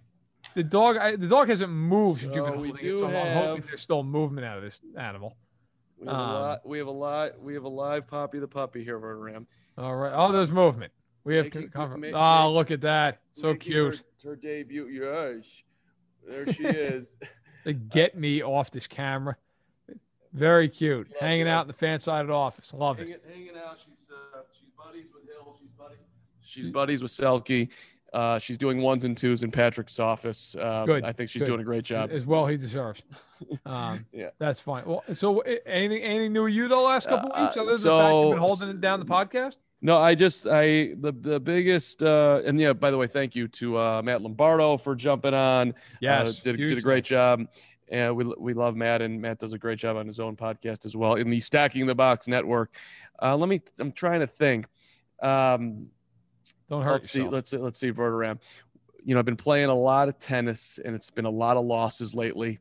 The 0.55 0.63
dog, 0.63 0.97
I, 0.97 1.17
the 1.17 1.27
dog 1.27 1.49
hasn't 1.49 1.71
moved 1.73 2.21
since 2.21 2.33
so 2.33 2.37
you've 2.37 2.47
been 2.47 2.55
holding 2.55 2.87
it. 2.87 2.99
So 2.99 3.09
have... 3.09 3.27
I'm 3.27 3.35
hoping 3.49 3.65
there's 3.67 3.83
still 3.83 4.03
movement 4.03 4.47
out 4.47 4.57
of 4.57 4.63
this 4.63 4.81
animal. 4.97 5.37
We 5.99 6.07
have, 6.07 6.17
Um, 6.17 6.31
a 6.31 6.33
lot, 6.33 6.67
we 6.67 6.79
have 6.79 6.87
a 6.87 6.91
lot. 6.91 7.41
We 7.43 7.55
have 7.55 7.65
a 7.65 7.69
live 7.69 8.07
Poppy 8.07 8.39
the 8.39 8.49
puppy 8.49 8.85
here, 8.85 8.99
Verderame. 8.99 9.47
All 9.77 9.97
right. 9.97 10.13
Oh, 10.15 10.33
there's 10.33 10.51
movement. 10.53 10.93
We 11.25 11.37
have 11.37 11.53
ma- 11.55 11.61
Oh, 11.75 12.11
ma- 12.13 12.49
look 12.49 12.71
at 12.71 12.81
that. 12.83 13.21
So 13.35 13.53
Making 13.53 13.73
her- 13.73 13.91
cute. 13.91 14.03
Her, 14.25 14.37
debut. 14.37 14.87
Yes, 14.87 15.63
there 16.29 16.53
she 16.53 16.65
is. 16.65 17.17
Get 17.91 18.17
me 18.17 18.43
off 18.43 18.71
this 18.71 18.87
camera. 18.87 19.37
Very 20.33 20.69
cute. 20.69 21.09
Loves 21.09 21.21
Hanging 21.21 21.47
it. 21.47 21.51
out 21.51 21.63
in 21.63 21.69
the 21.69 21.75
FanSided 21.87 22.31
office. 22.31 22.73
Love 22.75 22.99
it. 23.01 23.09
hanging, 23.09 23.17
hanging 23.49 23.57
out. 23.63 23.79
She's 23.85 24.07
uh, 24.11 24.41
she's 24.53 24.69
buddies 24.77 25.07
with 25.15 25.25
Hill. 25.25 25.57
She's 25.59 25.71
buddies. 25.71 25.99
She's 26.43 26.69
buddies 26.69 27.03
with 27.03 27.11
Selkie. 27.13 27.71
Uh, 28.13 28.39
she's 28.39 28.57
doing 28.57 28.81
ones 28.81 29.05
and 29.05 29.17
twos 29.17 29.43
in 29.43 29.51
Patrick's 29.51 29.99
office. 29.99 30.55
Uh, 30.59 30.85
Good, 30.87 31.05
I 31.05 31.13
think 31.13 31.29
she's 31.29 31.43
good. 31.43 31.47
doing 31.49 31.61
a 31.61 31.65
great 31.65 31.85
job. 31.85 32.11
As 32.13 32.25
well, 32.25 32.47
he 32.47 32.57
deserves. 32.57 33.03
Um, 33.67 34.07
Yeah. 34.13 34.31
That's 34.39 34.61
fine. 34.61 34.85
Well, 34.87 35.05
so 35.15 35.43
uh, 35.43 35.57
anything 35.67 36.03
anything 36.03 36.33
new 36.33 36.45
with 36.45 36.55
you 36.55 36.69
the 36.69 36.77
last 36.77 37.07
couple 37.07 37.31
Uh, 37.35 37.43
weeks 37.45 37.57
other 37.59 37.67
than 37.67 37.67
the 37.67 37.73
fact 37.73 37.83
so- 37.83 38.23
you've 38.23 38.31
been 38.31 38.39
holding 38.39 38.69
it 38.71 38.81
down 38.81 38.99
the 39.01 39.05
podcast? 39.05 39.57
No, 39.83 39.99
I 39.99 40.15
just 40.15 40.47
I 40.47 40.95
the 40.99 41.13
the 41.13 41.39
biggest 41.39 42.03
uh, 42.03 42.41
and 42.45 42.59
yeah. 42.59 42.73
By 42.73 42.91
the 42.91 42.97
way, 42.97 43.07
thank 43.07 43.37
you 43.37 43.47
to 43.49 43.79
uh, 43.79 44.03
Matt 44.03 44.23
Lombardo 44.23 44.77
for 44.79 44.95
jumping 44.95 45.35
on. 45.35 45.75
Yes. 46.01 46.29
uh, 46.29 46.33
did 46.43 46.57
did 46.57 46.79
a 46.79 46.81
great 46.81 47.05
job. 47.05 47.47
And 47.89 48.17
we 48.17 48.25
we 48.39 48.53
love 48.53 48.75
Matt, 48.75 49.01
and 49.01 49.21
Matt 49.21 49.39
does 49.39 49.53
a 49.53 49.59
great 49.59 49.79
job 49.79 49.97
on 49.97 50.07
his 50.07 50.19
own 50.19 50.35
podcast 50.35 50.87
as 50.87 50.97
well 50.97 51.15
in 51.15 51.31
the 51.31 51.39
Stacking 51.39 51.87
the 51.87 51.95
Box 51.95 52.27
Network. 52.27 52.75
Uh, 53.23 53.37
let 53.37 53.49
me. 53.49 53.61
I'm 53.79 53.93
trying 53.93 54.21
to 54.21 54.27
think. 54.27 54.67
Um, 55.23 55.87
Don't 56.69 56.83
hurt 56.83 56.93
let's 56.93 57.11
see. 57.11 57.19
yourself. 57.21 57.33
Let's 57.35 57.51
see. 57.51 57.57
Let's 57.59 57.79
see. 57.79 57.93
Verderame. 57.93 58.41
You 59.05 59.15
know, 59.15 59.21
I've 59.21 59.25
been 59.25 59.37
playing 59.37 59.69
a 59.69 59.75
lot 59.75 60.09
of 60.09 60.19
tennis, 60.19 60.81
and 60.85 60.97
it's 60.97 61.11
been 61.11 61.27
a 61.27 61.31
lot 61.31 61.57
of 61.57 61.65
losses 61.65 62.13
lately. 62.13 62.59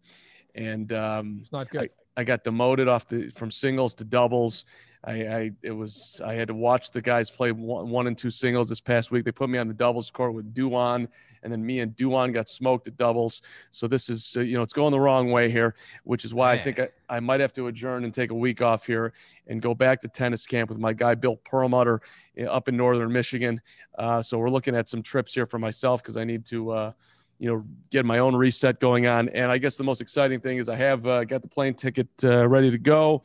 And 0.54 0.94
um, 0.94 1.40
It's 1.42 1.52
not 1.52 1.70
good. 1.72 1.90
I 2.16 2.24
got 2.24 2.44
demoted 2.44 2.88
off 2.88 3.08
the 3.08 3.32
from 3.32 3.50
singles 3.50 3.96
to 3.96 4.04
doubles. 4.04 4.66
I, 5.06 5.12
I 5.12 5.52
it 5.62 5.72
was 5.72 6.20
I 6.26 6.34
had 6.34 6.48
to 6.48 6.56
watch 6.56 6.92
the 6.92 7.02
guys 7.02 7.30
play 7.30 7.52
one, 7.52 7.90
one 7.90 8.08
and 8.08 8.18
two 8.18 8.32
singles 8.32 8.70
this 8.70 8.82
past 8.82 9.12
week. 9.12 9.24
They 9.24 9.32
put 9.32 9.50
me 9.50 9.60
on 9.60 9.68
the 9.68 9.74
doubles 9.74 10.10
court 10.10 10.34
with 10.34 10.54
Duan, 10.54 11.08
and 11.44 11.54
then 11.54 11.64
me 11.64 11.80
and 11.80 11.96
Duan 11.96 12.34
got 12.34 12.50
smoked 12.50 12.88
at 12.88 12.98
doubles. 12.98 13.42
So 13.70 13.88
this 13.88 14.10
is 14.10 14.36
uh, 14.36 14.42
you 14.42 14.58
know 14.58 14.64
it's 14.64 14.74
going 14.74 14.92
the 14.92 15.00
wrong 15.00 15.32
way 15.32 15.50
here, 15.52 15.76
which 16.04 16.26
is 16.26 16.34
why 16.34 16.54
I 16.54 16.58
think 16.58 16.80
I, 16.80 16.90
I 17.08 17.20
might 17.20 17.40
have 17.40 17.54
to 17.54 17.68
adjourn 17.68 18.04
and 18.04 18.14
take 18.14 18.32
a 18.32 18.36
week 18.36 18.62
off 18.62 18.88
here 18.88 19.14
and 19.48 19.62
go 19.62 19.76
back 19.76 20.02
to 20.02 20.08
tennis 20.08 20.48
camp 20.48 20.70
with 20.70 20.80
my 20.80 20.94
guy 20.94 21.14
Bill 21.14 21.36
Perlmutter 21.36 22.02
up 22.48 22.68
in 22.68 22.76
northern 22.76 23.12
Michigan. 23.12 23.62
Uh, 23.98 24.24
so 24.24 24.40
we're 24.40 24.50
looking 24.50 24.76
at 24.76 24.90
some 24.90 25.04
trips 25.04 25.34
here 25.36 25.46
for 25.46 25.60
myself 25.60 26.02
because 26.02 26.18
I 26.18 26.24
need 26.24 26.46
to. 26.48 26.72
Uh, 26.72 26.92
you 27.38 27.50
know, 27.50 27.66
get 27.92 28.06
my 28.06 28.20
own 28.20 28.34
reset 28.34 28.80
going 28.80 29.08
on. 29.08 29.28
And 29.28 29.52
I 29.52 29.58
guess 29.58 29.76
the 29.76 29.84
most 29.84 30.00
exciting 30.00 30.40
thing 30.40 30.58
is 30.58 30.70
I 30.70 30.78
have 30.78 31.06
uh, 31.06 31.26
got 31.26 31.42
the 31.42 31.50
plane 31.50 31.74
ticket 31.74 32.08
uh, 32.24 32.48
ready 32.48 32.72
to 32.72 32.78
go, 32.78 33.24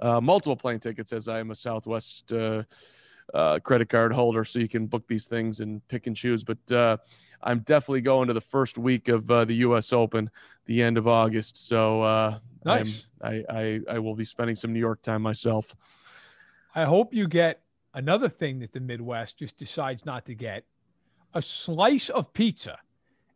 uh, 0.00 0.20
multiple 0.20 0.56
plane 0.56 0.78
tickets 0.80 1.12
as 1.12 1.28
I 1.28 1.38
am 1.40 1.50
a 1.50 1.54
Southwest 1.54 2.32
uh, 2.32 2.62
uh, 3.34 3.58
credit 3.60 3.88
card 3.88 4.12
holder, 4.12 4.44
so 4.44 4.58
you 4.58 4.68
can 4.68 4.86
book 4.86 5.06
these 5.06 5.26
things 5.26 5.60
and 5.60 5.86
pick 5.88 6.06
and 6.06 6.16
choose. 6.16 6.42
But 6.44 6.72
uh, 6.72 6.96
I'm 7.42 7.60
definitely 7.60 8.00
going 8.00 8.28
to 8.28 8.34
the 8.34 8.40
first 8.40 8.78
week 8.78 9.08
of 9.08 9.30
uh, 9.30 9.44
the 9.44 9.54
U.S. 9.56 9.92
Open, 9.92 10.30
the 10.66 10.82
end 10.82 10.98
of 10.98 11.06
August. 11.06 11.56
So 11.68 12.02
uh, 12.02 12.38
I'm- 12.66 12.86
Nice. 12.86 13.04
I, 13.22 13.44
I 13.50 13.80
I 13.92 13.98
will 13.98 14.14
be 14.14 14.24
spending 14.24 14.56
some 14.56 14.72
New 14.72 14.78
York 14.80 15.00
time 15.02 15.20
myself. 15.22 15.74
I 16.74 16.84
hope 16.84 17.12
you 17.14 17.26
get 17.28 17.62
another 17.94 18.28
thing 18.28 18.58
that 18.60 18.72
the 18.72 18.80
Midwest 18.80 19.38
just 19.38 19.56
decides 19.58 20.04
not 20.06 20.24
to 20.26 20.34
get 20.34 20.64
a 21.34 21.40
slice 21.42 22.08
of 22.10 22.32
pizza 22.32 22.78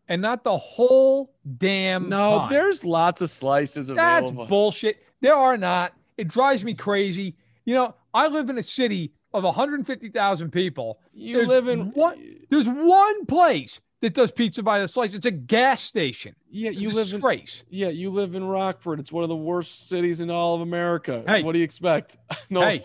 and 0.09 0.21
not 0.23 0.45
the 0.45 0.57
whole 0.57 1.35
damn 1.59 2.09
No, 2.09 2.41
pie. 2.41 2.49
there's 2.51 2.85
lots 2.85 3.21
of 3.23 3.31
slices 3.31 3.89
of 3.89 3.97
That's 3.97 4.31
bullshit. 4.31 4.99
There 5.21 5.35
are 5.35 5.57
not. 5.57 5.93
It 6.17 6.29
drives 6.29 6.65
me 6.65 6.75
crazy. 6.75 7.37
You 7.65 7.75
know, 7.75 7.95
I 8.13 8.29
live 8.29 8.51
in 8.51 8.59
a 8.59 8.63
city 8.63 9.13
of 9.33 9.45
150,000 9.45 10.51
people. 10.51 11.01
you 11.13 11.39
There's 11.39 11.49
live 11.49 11.69
in 11.69 11.91
one, 11.93 12.37
There's 12.51 12.69
one 12.69 13.27
place 13.27 13.81
that 14.01 14.15
does 14.15 14.31
pizza 14.31 14.63
by 14.63 14.81
the 14.81 14.87
slice. 14.87 15.15
It's 15.15 15.27
a 15.27 15.31
gas 15.31 15.83
station. 15.83 16.35
yeah, 16.49 16.71
you 16.71 16.91
live 16.93 17.07
in 17.09 17.15
disgrace. 17.15 17.65
Yeah, 17.69 17.89
you 17.89 18.11
live 18.11 18.35
in 18.35 18.45
Rockford. 18.45 19.01
It's 19.01 19.11
one 19.11 19.23
of 19.25 19.29
the 19.31 19.37
worst 19.37 19.89
cities 19.89 20.21
in 20.21 20.31
all 20.31 20.55
of 20.55 20.61
America. 20.61 21.25
Hey. 21.27 21.43
what 21.43 21.53
do 21.53 21.59
you 21.59 21.65
expect? 21.65 22.17
no, 22.51 22.61
Hey, 22.61 22.85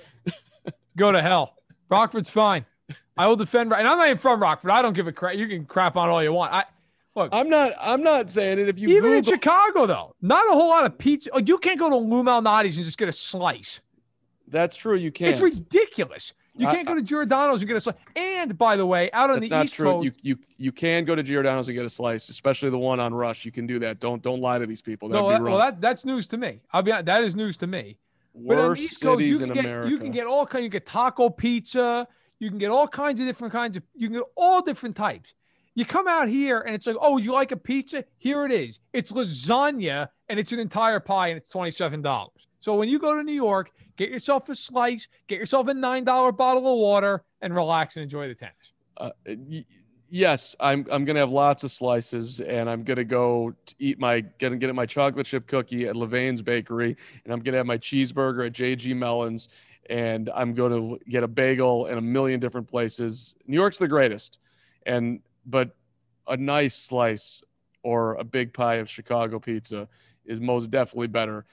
go 0.98 1.12
to 1.12 1.22
hell. 1.22 1.56
Rockford's 1.90 2.30
fine. 2.30 2.66
I 3.18 3.28
will 3.28 3.36
defend. 3.36 3.74
And 3.74 3.88
I'm 3.88 3.98
not 3.98 4.08
even 4.08 4.18
from 4.18 4.42
Rockford. 4.42 4.72
I 4.72 4.82
don't 4.82 4.94
give 4.94 5.08
a 5.08 5.12
crap. 5.12 5.36
You 5.36 5.48
can 5.48 5.66
crap 5.66 5.98
on 5.98 6.10
all 6.10 6.24
you 6.24 6.32
want. 6.32 6.54
I 6.54 6.64
look. 7.16 7.30
I'm 7.32 7.49
not. 7.49 7.74
I'm 7.80 8.03
not 8.03 8.30
saying 8.32 8.60
it. 8.60 8.70
If 8.70 8.80
you 8.80 8.89
even 8.89 9.14
in 9.14 9.24
Chicago, 9.24 9.86
though, 9.86 10.16
not 10.22 10.47
a 10.47 10.51
whole 10.51 10.70
lot 10.70 10.86
of 10.86 10.97
pizza. 10.97 11.30
Oh, 11.34 11.39
you 11.39 11.57
can't 11.57 11.80
go 11.80 11.89
to 11.89 11.95
Lou 11.95 12.24
Malnati's 12.24 12.78
and 12.78 12.86
just 12.86 12.97
get 12.97 13.10
a 13.10 13.14
slice. 13.14 13.82
that's 14.47 14.76
true. 14.76 14.95
You 14.95 15.12
can't. 15.12 15.32
It's 15.32 15.41
ridiculous. 15.41 16.34
You 16.55 16.68
I- 16.68 16.76
can't 16.76 16.88
go 16.88 16.95
to 16.95 17.01
Giordano's 17.01 17.62
and 17.62 17.68
get 17.68 17.78
a 17.78 17.82
slice. 17.82 17.95
And 18.18 18.57
by 18.57 18.76
the 18.76 18.86
way, 18.86 19.10
out 19.12 19.30
on 19.30 19.39
the 19.39 19.47
not 19.47 19.66
East 19.66 19.76
true. 19.76 19.86
Coast, 19.86 20.05
You 20.05 20.12
you 20.22 20.39
you 20.57 20.72
can 20.72 21.05
go 21.05 21.16
to 21.16 21.24
Giordano's 21.24 21.70
and 21.70 21.76
get 21.78 21.86
a 21.86 21.89
slice, 21.89 22.28
especially 22.30 22.70
the 22.70 22.78
one 22.78 22.99
on 22.99 23.14
Rush. 23.14 23.45
You 23.45 23.51
can 23.51 23.66
do 23.66 23.80
that. 23.80 23.99
Don't 23.99 24.22
don't 24.22 24.41
lie 24.41 24.60
to 24.60 24.66
these 24.66 24.82
people. 24.82 25.07
That'd 25.07 25.24
no, 25.24 25.30
be 25.30 25.34
that, 25.36 25.41
wrong. 25.41 25.51
well, 25.51 25.60
that, 25.60 25.80
that's 25.80 26.03
news 26.05 26.28
to 26.28 26.38
me. 26.38 26.60
I'll 26.74 26.82
be 26.82 26.91
that 26.91 27.24
is 27.24 27.36
news 27.36 27.55
to 27.57 27.68
me. 27.68 27.97
But 28.36 28.57
Worst 28.57 28.82
Coast, 28.82 28.99
cities 28.99 29.39
you 29.41 29.47
in 29.47 29.53
get, 29.53 29.66
America. 29.66 29.89
You 29.89 29.97
can 29.97 30.12
get 30.12 30.28
all 30.28 30.45
kind. 30.45 30.64
You 30.64 30.70
get 30.70 30.86
taco 30.86 31.30
pizza. 31.30 32.07
You 32.39 32.49
can 32.49 32.57
get 32.57 32.70
all 32.72 32.88
kinds 32.88 33.20
of 33.20 33.26
different 33.26 33.53
kinds 33.53 33.78
of. 33.78 33.84
You 33.95 34.07
can 34.07 34.18
get 34.18 34.26
all 34.36 34.62
different 34.62 34.95
types. 34.95 35.34
You 35.76 35.86
come 35.86 36.07
out 36.07 36.28
here 36.28 36.59
and 36.61 36.76
it's 36.76 36.88
like, 36.88 36.97
oh, 36.99 37.17
you 37.17 37.32
like 37.32 37.51
a 37.51 37.57
pizza? 37.57 38.03
Here 38.17 38.45
it 38.45 38.51
is. 38.51 38.80
It's 38.93 39.11
lasagna 39.11 40.07
and 40.28 40.39
it's 40.39 40.51
an 40.51 40.59
entire 40.59 40.99
pie 40.99 41.30
and 41.30 41.38
it's 41.38 41.49
twenty 41.49 41.72
seven 41.72 42.01
dollars. 42.01 42.47
So 42.59 42.76
when 42.76 42.89
you 42.89 42.99
go 42.99 43.15
to 43.15 43.24
New 43.24 43.34
York, 43.34 43.72
get 43.95 44.09
yourself 44.09 44.49
a 44.49 44.55
slice, 44.55 45.07
get 45.28 45.39
yourself 45.39 45.67
a 45.67 45.74
nine 45.74 46.03
dollar 46.03 46.32
bottle 46.32 46.72
of 46.74 46.80
water, 46.80 47.24
and 47.41 47.55
relax 47.55 47.95
and 47.95 48.03
enjoy 48.03 48.28
the 48.28 48.36
tennis. 48.36 48.74
uh, 48.97 49.11
yes, 50.09 50.55
I'm 50.59 50.86
I'm 50.91 51.05
gonna 51.05 51.20
have 51.20 51.32
lots 51.32 51.63
of 51.63 51.72
slices, 51.72 52.41
and 52.41 52.70
I'm 52.70 52.84
gonna 52.84 53.03
go 53.05 53.53
to 53.65 53.76
eat 53.80 53.99
my 53.99 54.22
gonna 54.22 54.57
get 54.57 54.74
my 54.76 54.86
chocolate 54.86 55.26
chip 55.26 55.47
cookie 55.47 55.88
at 55.88 55.95
Levain's 55.95 56.41
Bakery, 56.41 56.97
and 57.24 57.34
I'm 57.34 57.39
gonna 57.39 57.57
have 57.57 57.65
my 57.65 57.78
cheeseburger 57.78 58.45
at 58.47 58.53
JG 58.53 58.95
Melon's, 58.95 59.47
and 59.89 60.30
I'm 60.34 60.53
gonna 60.53 60.97
get 61.07 61.24
a 61.24 61.28
bagel 61.28 61.86
in 61.86 61.97
a 61.97 62.01
million 62.01 62.39
different 62.39 62.67
places. 62.67 63.36
New 63.47 63.55
York's 63.55 63.78
the 63.78 63.88
greatest, 63.88 64.39
and 64.86 65.22
but 65.46 65.76
a 66.28 66.38
nice 66.38 66.76
slice 66.76 67.42
or 67.84 68.16
a 68.16 68.24
big 68.24 68.54
pie 68.54 68.76
of 68.76 68.90
Chicago 68.90 69.40
pizza 69.40 69.88
is 70.26 70.40
most 70.40 70.70
definitely 70.70 71.08
better. 71.08 71.46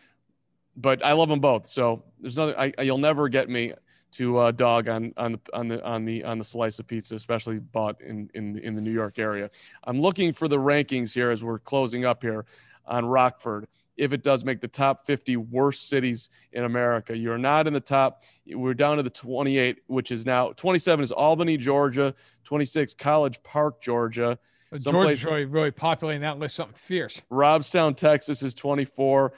But 0.76 1.04
I 1.04 1.12
love 1.12 1.28
them 1.28 1.40
both, 1.40 1.66
so 1.66 2.04
there's 2.20 2.36
nothing. 2.36 2.54
I, 2.58 2.82
you'll 2.82 2.98
never 2.98 3.28
get 3.28 3.48
me 3.48 3.72
to 4.12 4.38
uh, 4.38 4.50
dog 4.50 4.88
on 4.88 5.12
on 5.16 5.32
the 5.32 5.40
on 5.54 5.68
the 5.68 5.84
on 5.84 6.04
the 6.04 6.24
on 6.24 6.38
the 6.38 6.44
slice 6.44 6.78
of 6.78 6.86
pizza, 6.86 7.14
especially 7.14 7.58
bought 7.58 8.00
in 8.02 8.30
in 8.34 8.58
in 8.58 8.74
the 8.74 8.82
New 8.82 8.92
York 8.92 9.18
area. 9.18 9.50
I'm 9.84 10.00
looking 10.00 10.32
for 10.32 10.48
the 10.48 10.58
rankings 10.58 11.14
here 11.14 11.30
as 11.30 11.42
we're 11.42 11.58
closing 11.58 12.04
up 12.04 12.22
here 12.22 12.44
on 12.86 13.06
Rockford. 13.06 13.66
If 13.96 14.12
it 14.12 14.22
does 14.22 14.44
make 14.44 14.60
the 14.60 14.68
top 14.68 15.06
50 15.06 15.36
worst 15.36 15.88
cities 15.88 16.28
in 16.52 16.64
America, 16.64 17.16
you're 17.16 17.38
not 17.38 17.66
in 17.66 17.72
the 17.72 17.80
top. 17.80 18.22
We're 18.46 18.74
down 18.74 18.98
to 18.98 19.02
the 19.02 19.10
28, 19.10 19.78
which 19.86 20.10
is 20.10 20.26
now 20.26 20.52
27 20.52 21.02
is 21.02 21.12
Albany, 21.12 21.56
Georgia. 21.56 22.14
26 22.44 22.94
College 22.94 23.42
Park, 23.42 23.80
Georgia. 23.80 24.38
Someplace- 24.76 24.92
Georgia's 24.92 25.24
really, 25.24 25.44
really 25.46 25.70
populating 25.70 26.22
that 26.22 26.38
list. 26.38 26.56
Something 26.56 26.76
fierce. 26.76 27.22
Robstown, 27.30 27.96
Texas 27.96 28.42
is 28.42 28.54
24. 28.54 29.32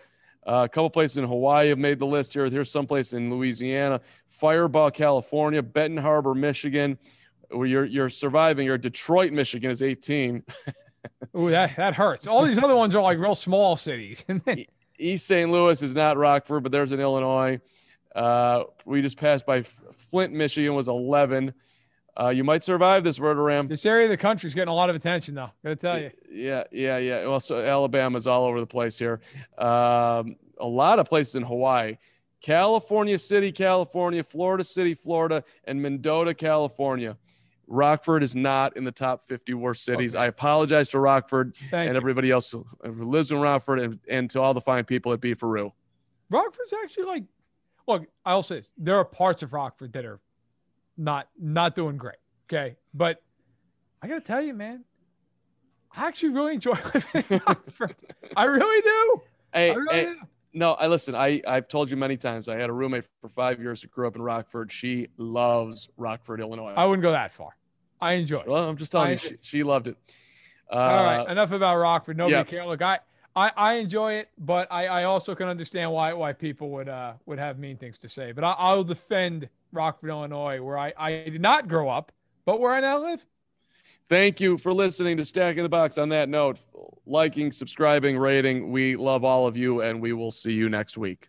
Uh, 0.47 0.63
a 0.65 0.69
couple 0.69 0.89
places 0.91 1.19
in 1.19 1.25
Hawaii 1.25 1.69
have 1.69 1.79
made 1.79 1.99
the 1.99 2.07
list 2.07 2.33
here. 2.33 2.49
Here's 2.49 2.71
someplace 2.71 3.13
in 3.13 3.31
Louisiana, 3.31 4.01
Firebaugh, 4.41 4.93
California, 4.93 5.63
Benton 5.63 6.03
Harbor, 6.03 6.35
Michigan. 6.35 6.99
Where 7.51 7.67
you're 7.67 7.85
you're 7.85 8.09
surviving. 8.11 8.67
You're 8.67 8.77
Detroit, 8.79 9.33
Michigan 9.33 9.71
is 9.71 9.83
18. 9.83 10.43
Ooh, 11.37 11.51
that, 11.51 11.77
that 11.77 11.95
hurts. 11.95 12.27
All 12.27 12.45
these 12.45 12.59
other 12.59 12.77
ones 12.77 12.95
are 12.95 13.03
like 13.03 13.19
real 13.19 13.35
small 13.35 13.77
cities. 13.77 14.25
East 14.99 15.27
St. 15.27 15.51
Louis 15.51 15.81
is 15.83 15.95
not 15.95 16.17
Rockford, 16.17 16.63
but 16.63 16.73
there's 16.73 16.93
in 16.93 17.01
Illinois. 17.01 17.61
Uh, 18.15 18.65
we 18.85 19.01
just 19.01 19.19
passed 19.19 19.47
by 19.47 19.63
Flint, 19.63 20.33
Michigan 20.33 20.75
was 20.75 20.89
11. 20.89 21.55
Uh, 22.21 22.31
you 22.31 22.43
might 22.43 22.65
survive 22.65 23.05
this 23.05 23.19
Verderame. 23.19 23.69
this 23.69 23.87
area 23.87 24.07
of 24.07 24.11
the 24.11 24.17
country 24.17 24.49
is 24.49 24.55
getting 24.55 24.71
a 24.71 24.75
lot 24.75 24.91
of 24.91 24.97
attention, 24.97 25.37
though. 25.37 25.51
Gotta 25.63 25.77
tell 25.77 26.01
you. 26.01 26.11
Yeah, 26.29 26.65
yeah, 26.73 26.99
yeah. 26.99 27.27
Well, 27.27 27.39
so 27.39 27.61
Alabama's 27.65 28.27
all 28.27 28.45
over 28.45 28.59
the 28.59 28.67
place 28.67 28.99
here. 28.99 29.21
Um, 29.57 30.35
a 30.59 30.67
lot 30.67 30.99
of 30.99 31.09
places 31.09 31.37
in 31.37 31.45
Hawaii, 31.45 31.97
California 32.41 33.19
City, 33.19 33.53
California, 33.53 34.25
Florida 34.25 34.65
City, 34.65 34.95
Florida, 34.95 35.45
and 35.65 35.81
Mendota, 35.81 36.35
California. 36.35 37.17
Rockford 37.69 38.23
is 38.23 38.35
not 38.35 38.77
in 38.77 38.85
the 38.85 38.93
top 38.93 39.23
50 39.23 39.55
worst 39.55 39.85
cities. 39.85 40.15
Okay. 40.15 40.25
I 40.25 40.27
apologize 40.27 40.89
to 40.91 40.99
Rockford 40.99 41.55
Thank 41.71 41.89
and 41.89 41.91
you. 41.91 41.97
everybody 41.97 42.31
else 42.31 42.51
who 42.51 42.65
lives 42.85 43.31
in 43.31 43.39
Rockford 43.39 43.79
and, 43.79 43.99
and 44.09 44.31
to 44.31 44.41
all 44.41 44.55
the 44.55 44.61
fine 44.61 44.85
people 44.85 45.13
at 45.13 45.21
Beef-A-Roo. 45.21 45.73
Rockford's 46.31 46.73
actually 46.83 47.05
like, 47.05 47.25
look, 47.87 48.07
I'll 48.25 48.43
say 48.43 48.57
this. 48.57 48.69
There 48.79 48.97
are 48.97 49.05
parts 49.05 49.43
of 49.43 49.53
Rockford 49.53 49.93
that 49.93 50.05
are 50.05 50.21
not 50.97 51.29
not 51.39 51.77
doing 51.77 51.97
great. 51.97 52.17
Okay. 52.51 52.77
But 52.95 53.23
I 54.03 54.09
gotta 54.09 54.21
tell 54.21 54.43
you, 54.43 54.55
man, 54.55 54.85
I 55.95 56.07
actually 56.07 56.31
really 56.31 56.55
enjoy 56.55 56.77
living 56.95 57.25
in 57.29 57.41
Rockford. 57.47 57.95
I 58.37 58.45
really 58.45 58.83
do. 58.83 59.23
Hey, 59.53 59.71
I 59.71 59.75
really 59.75 59.95
hey, 59.95 60.05
do. 60.05 60.17
No, 60.55 60.73
I 60.73 60.87
listen. 60.87 61.15
I 61.15 61.43
I've 61.47 61.69
told 61.69 61.91
you 61.91 61.97
many 61.97 62.17
times. 62.17 62.49
I 62.49 62.57
had 62.57 62.71
a 62.71 62.73
roommate 62.73 63.05
for 63.21 63.29
five 63.29 63.61
years 63.61 63.83
who 63.83 63.89
grew 63.89 64.07
up 64.07 64.17
in 64.17 64.23
Rockford. 64.23 64.73
She 64.73 65.09
loves 65.19 65.89
Rockford, 65.97 66.41
Illinois. 66.41 66.73
I 66.75 66.87
wouldn't 66.87 67.03
go 67.03 67.13
that 67.13 67.33
far. 67.35 67.58
I 68.01 68.15
enjoy. 68.15 68.41
it. 68.41 68.49
Well, 68.49 68.69
I'm 68.69 68.77
just 68.77 68.93
telling 68.93 69.09
I- 69.09 69.13
you, 69.13 69.19
she, 69.19 69.37
she 69.41 69.63
loved 69.63 69.89
it. 69.89 69.97
Uh, 70.71 70.77
All 70.77 71.05
right, 71.05 71.31
enough 71.31 71.51
about 71.53 71.77
Rockford. 71.77 72.19
Nobody 72.19 72.35
yeah. 72.35 72.45
care. 72.45 72.67
Look, 72.67 72.83
I, 72.83 72.99
I, 73.35 73.51
I 73.57 73.75
enjoy 73.75 74.15
it, 74.15 74.29
but 74.37 74.71
I, 74.71 74.87
I 74.87 75.05
also 75.05 75.35
can 75.35 75.49
understand 75.49 75.91
why 75.91 76.13
why 76.13 76.33
people 76.35 76.71
would 76.71 76.89
uh 76.91 77.15
would 77.25 77.39
have 77.39 77.59
mean 77.59 77.79
things 77.79 77.99
to 78.01 78.09
say. 78.09 78.33
But 78.33 78.45
I, 78.45 78.53
I'll 78.53 78.85
defend 78.85 79.49
Rockford, 79.73 80.11
Illinois, 80.11 80.61
where 80.61 80.77
I, 80.77 80.93
I 80.99 81.11
did 81.11 81.41
not 81.41 81.69
grow 81.69 81.89
up, 81.89 82.13
but 82.45 82.61
where 82.61 82.73
I 82.73 82.81
now 82.81 83.03
live. 83.03 83.25
Thank 84.11 84.41
you 84.41 84.59
for 84.59 84.75
listening 84.75 85.17
to 85.19 85.25
Stacking 85.25 85.63
the 85.63 85.69
Box. 85.69 85.97
On 85.97 86.11
that 86.11 86.29
note, 86.29 86.59
liking, 87.07 87.53
subscribing, 87.53 88.19
rating. 88.19 88.71
We 88.71 88.97
love 88.97 89.25
all 89.25 89.47
of 89.47 89.57
you, 89.57 89.81
and 89.81 90.03
we 90.03 90.13
will 90.13 90.31
see 90.31 90.53
you 90.53 90.69
next 90.69 90.99
week. 90.99 91.29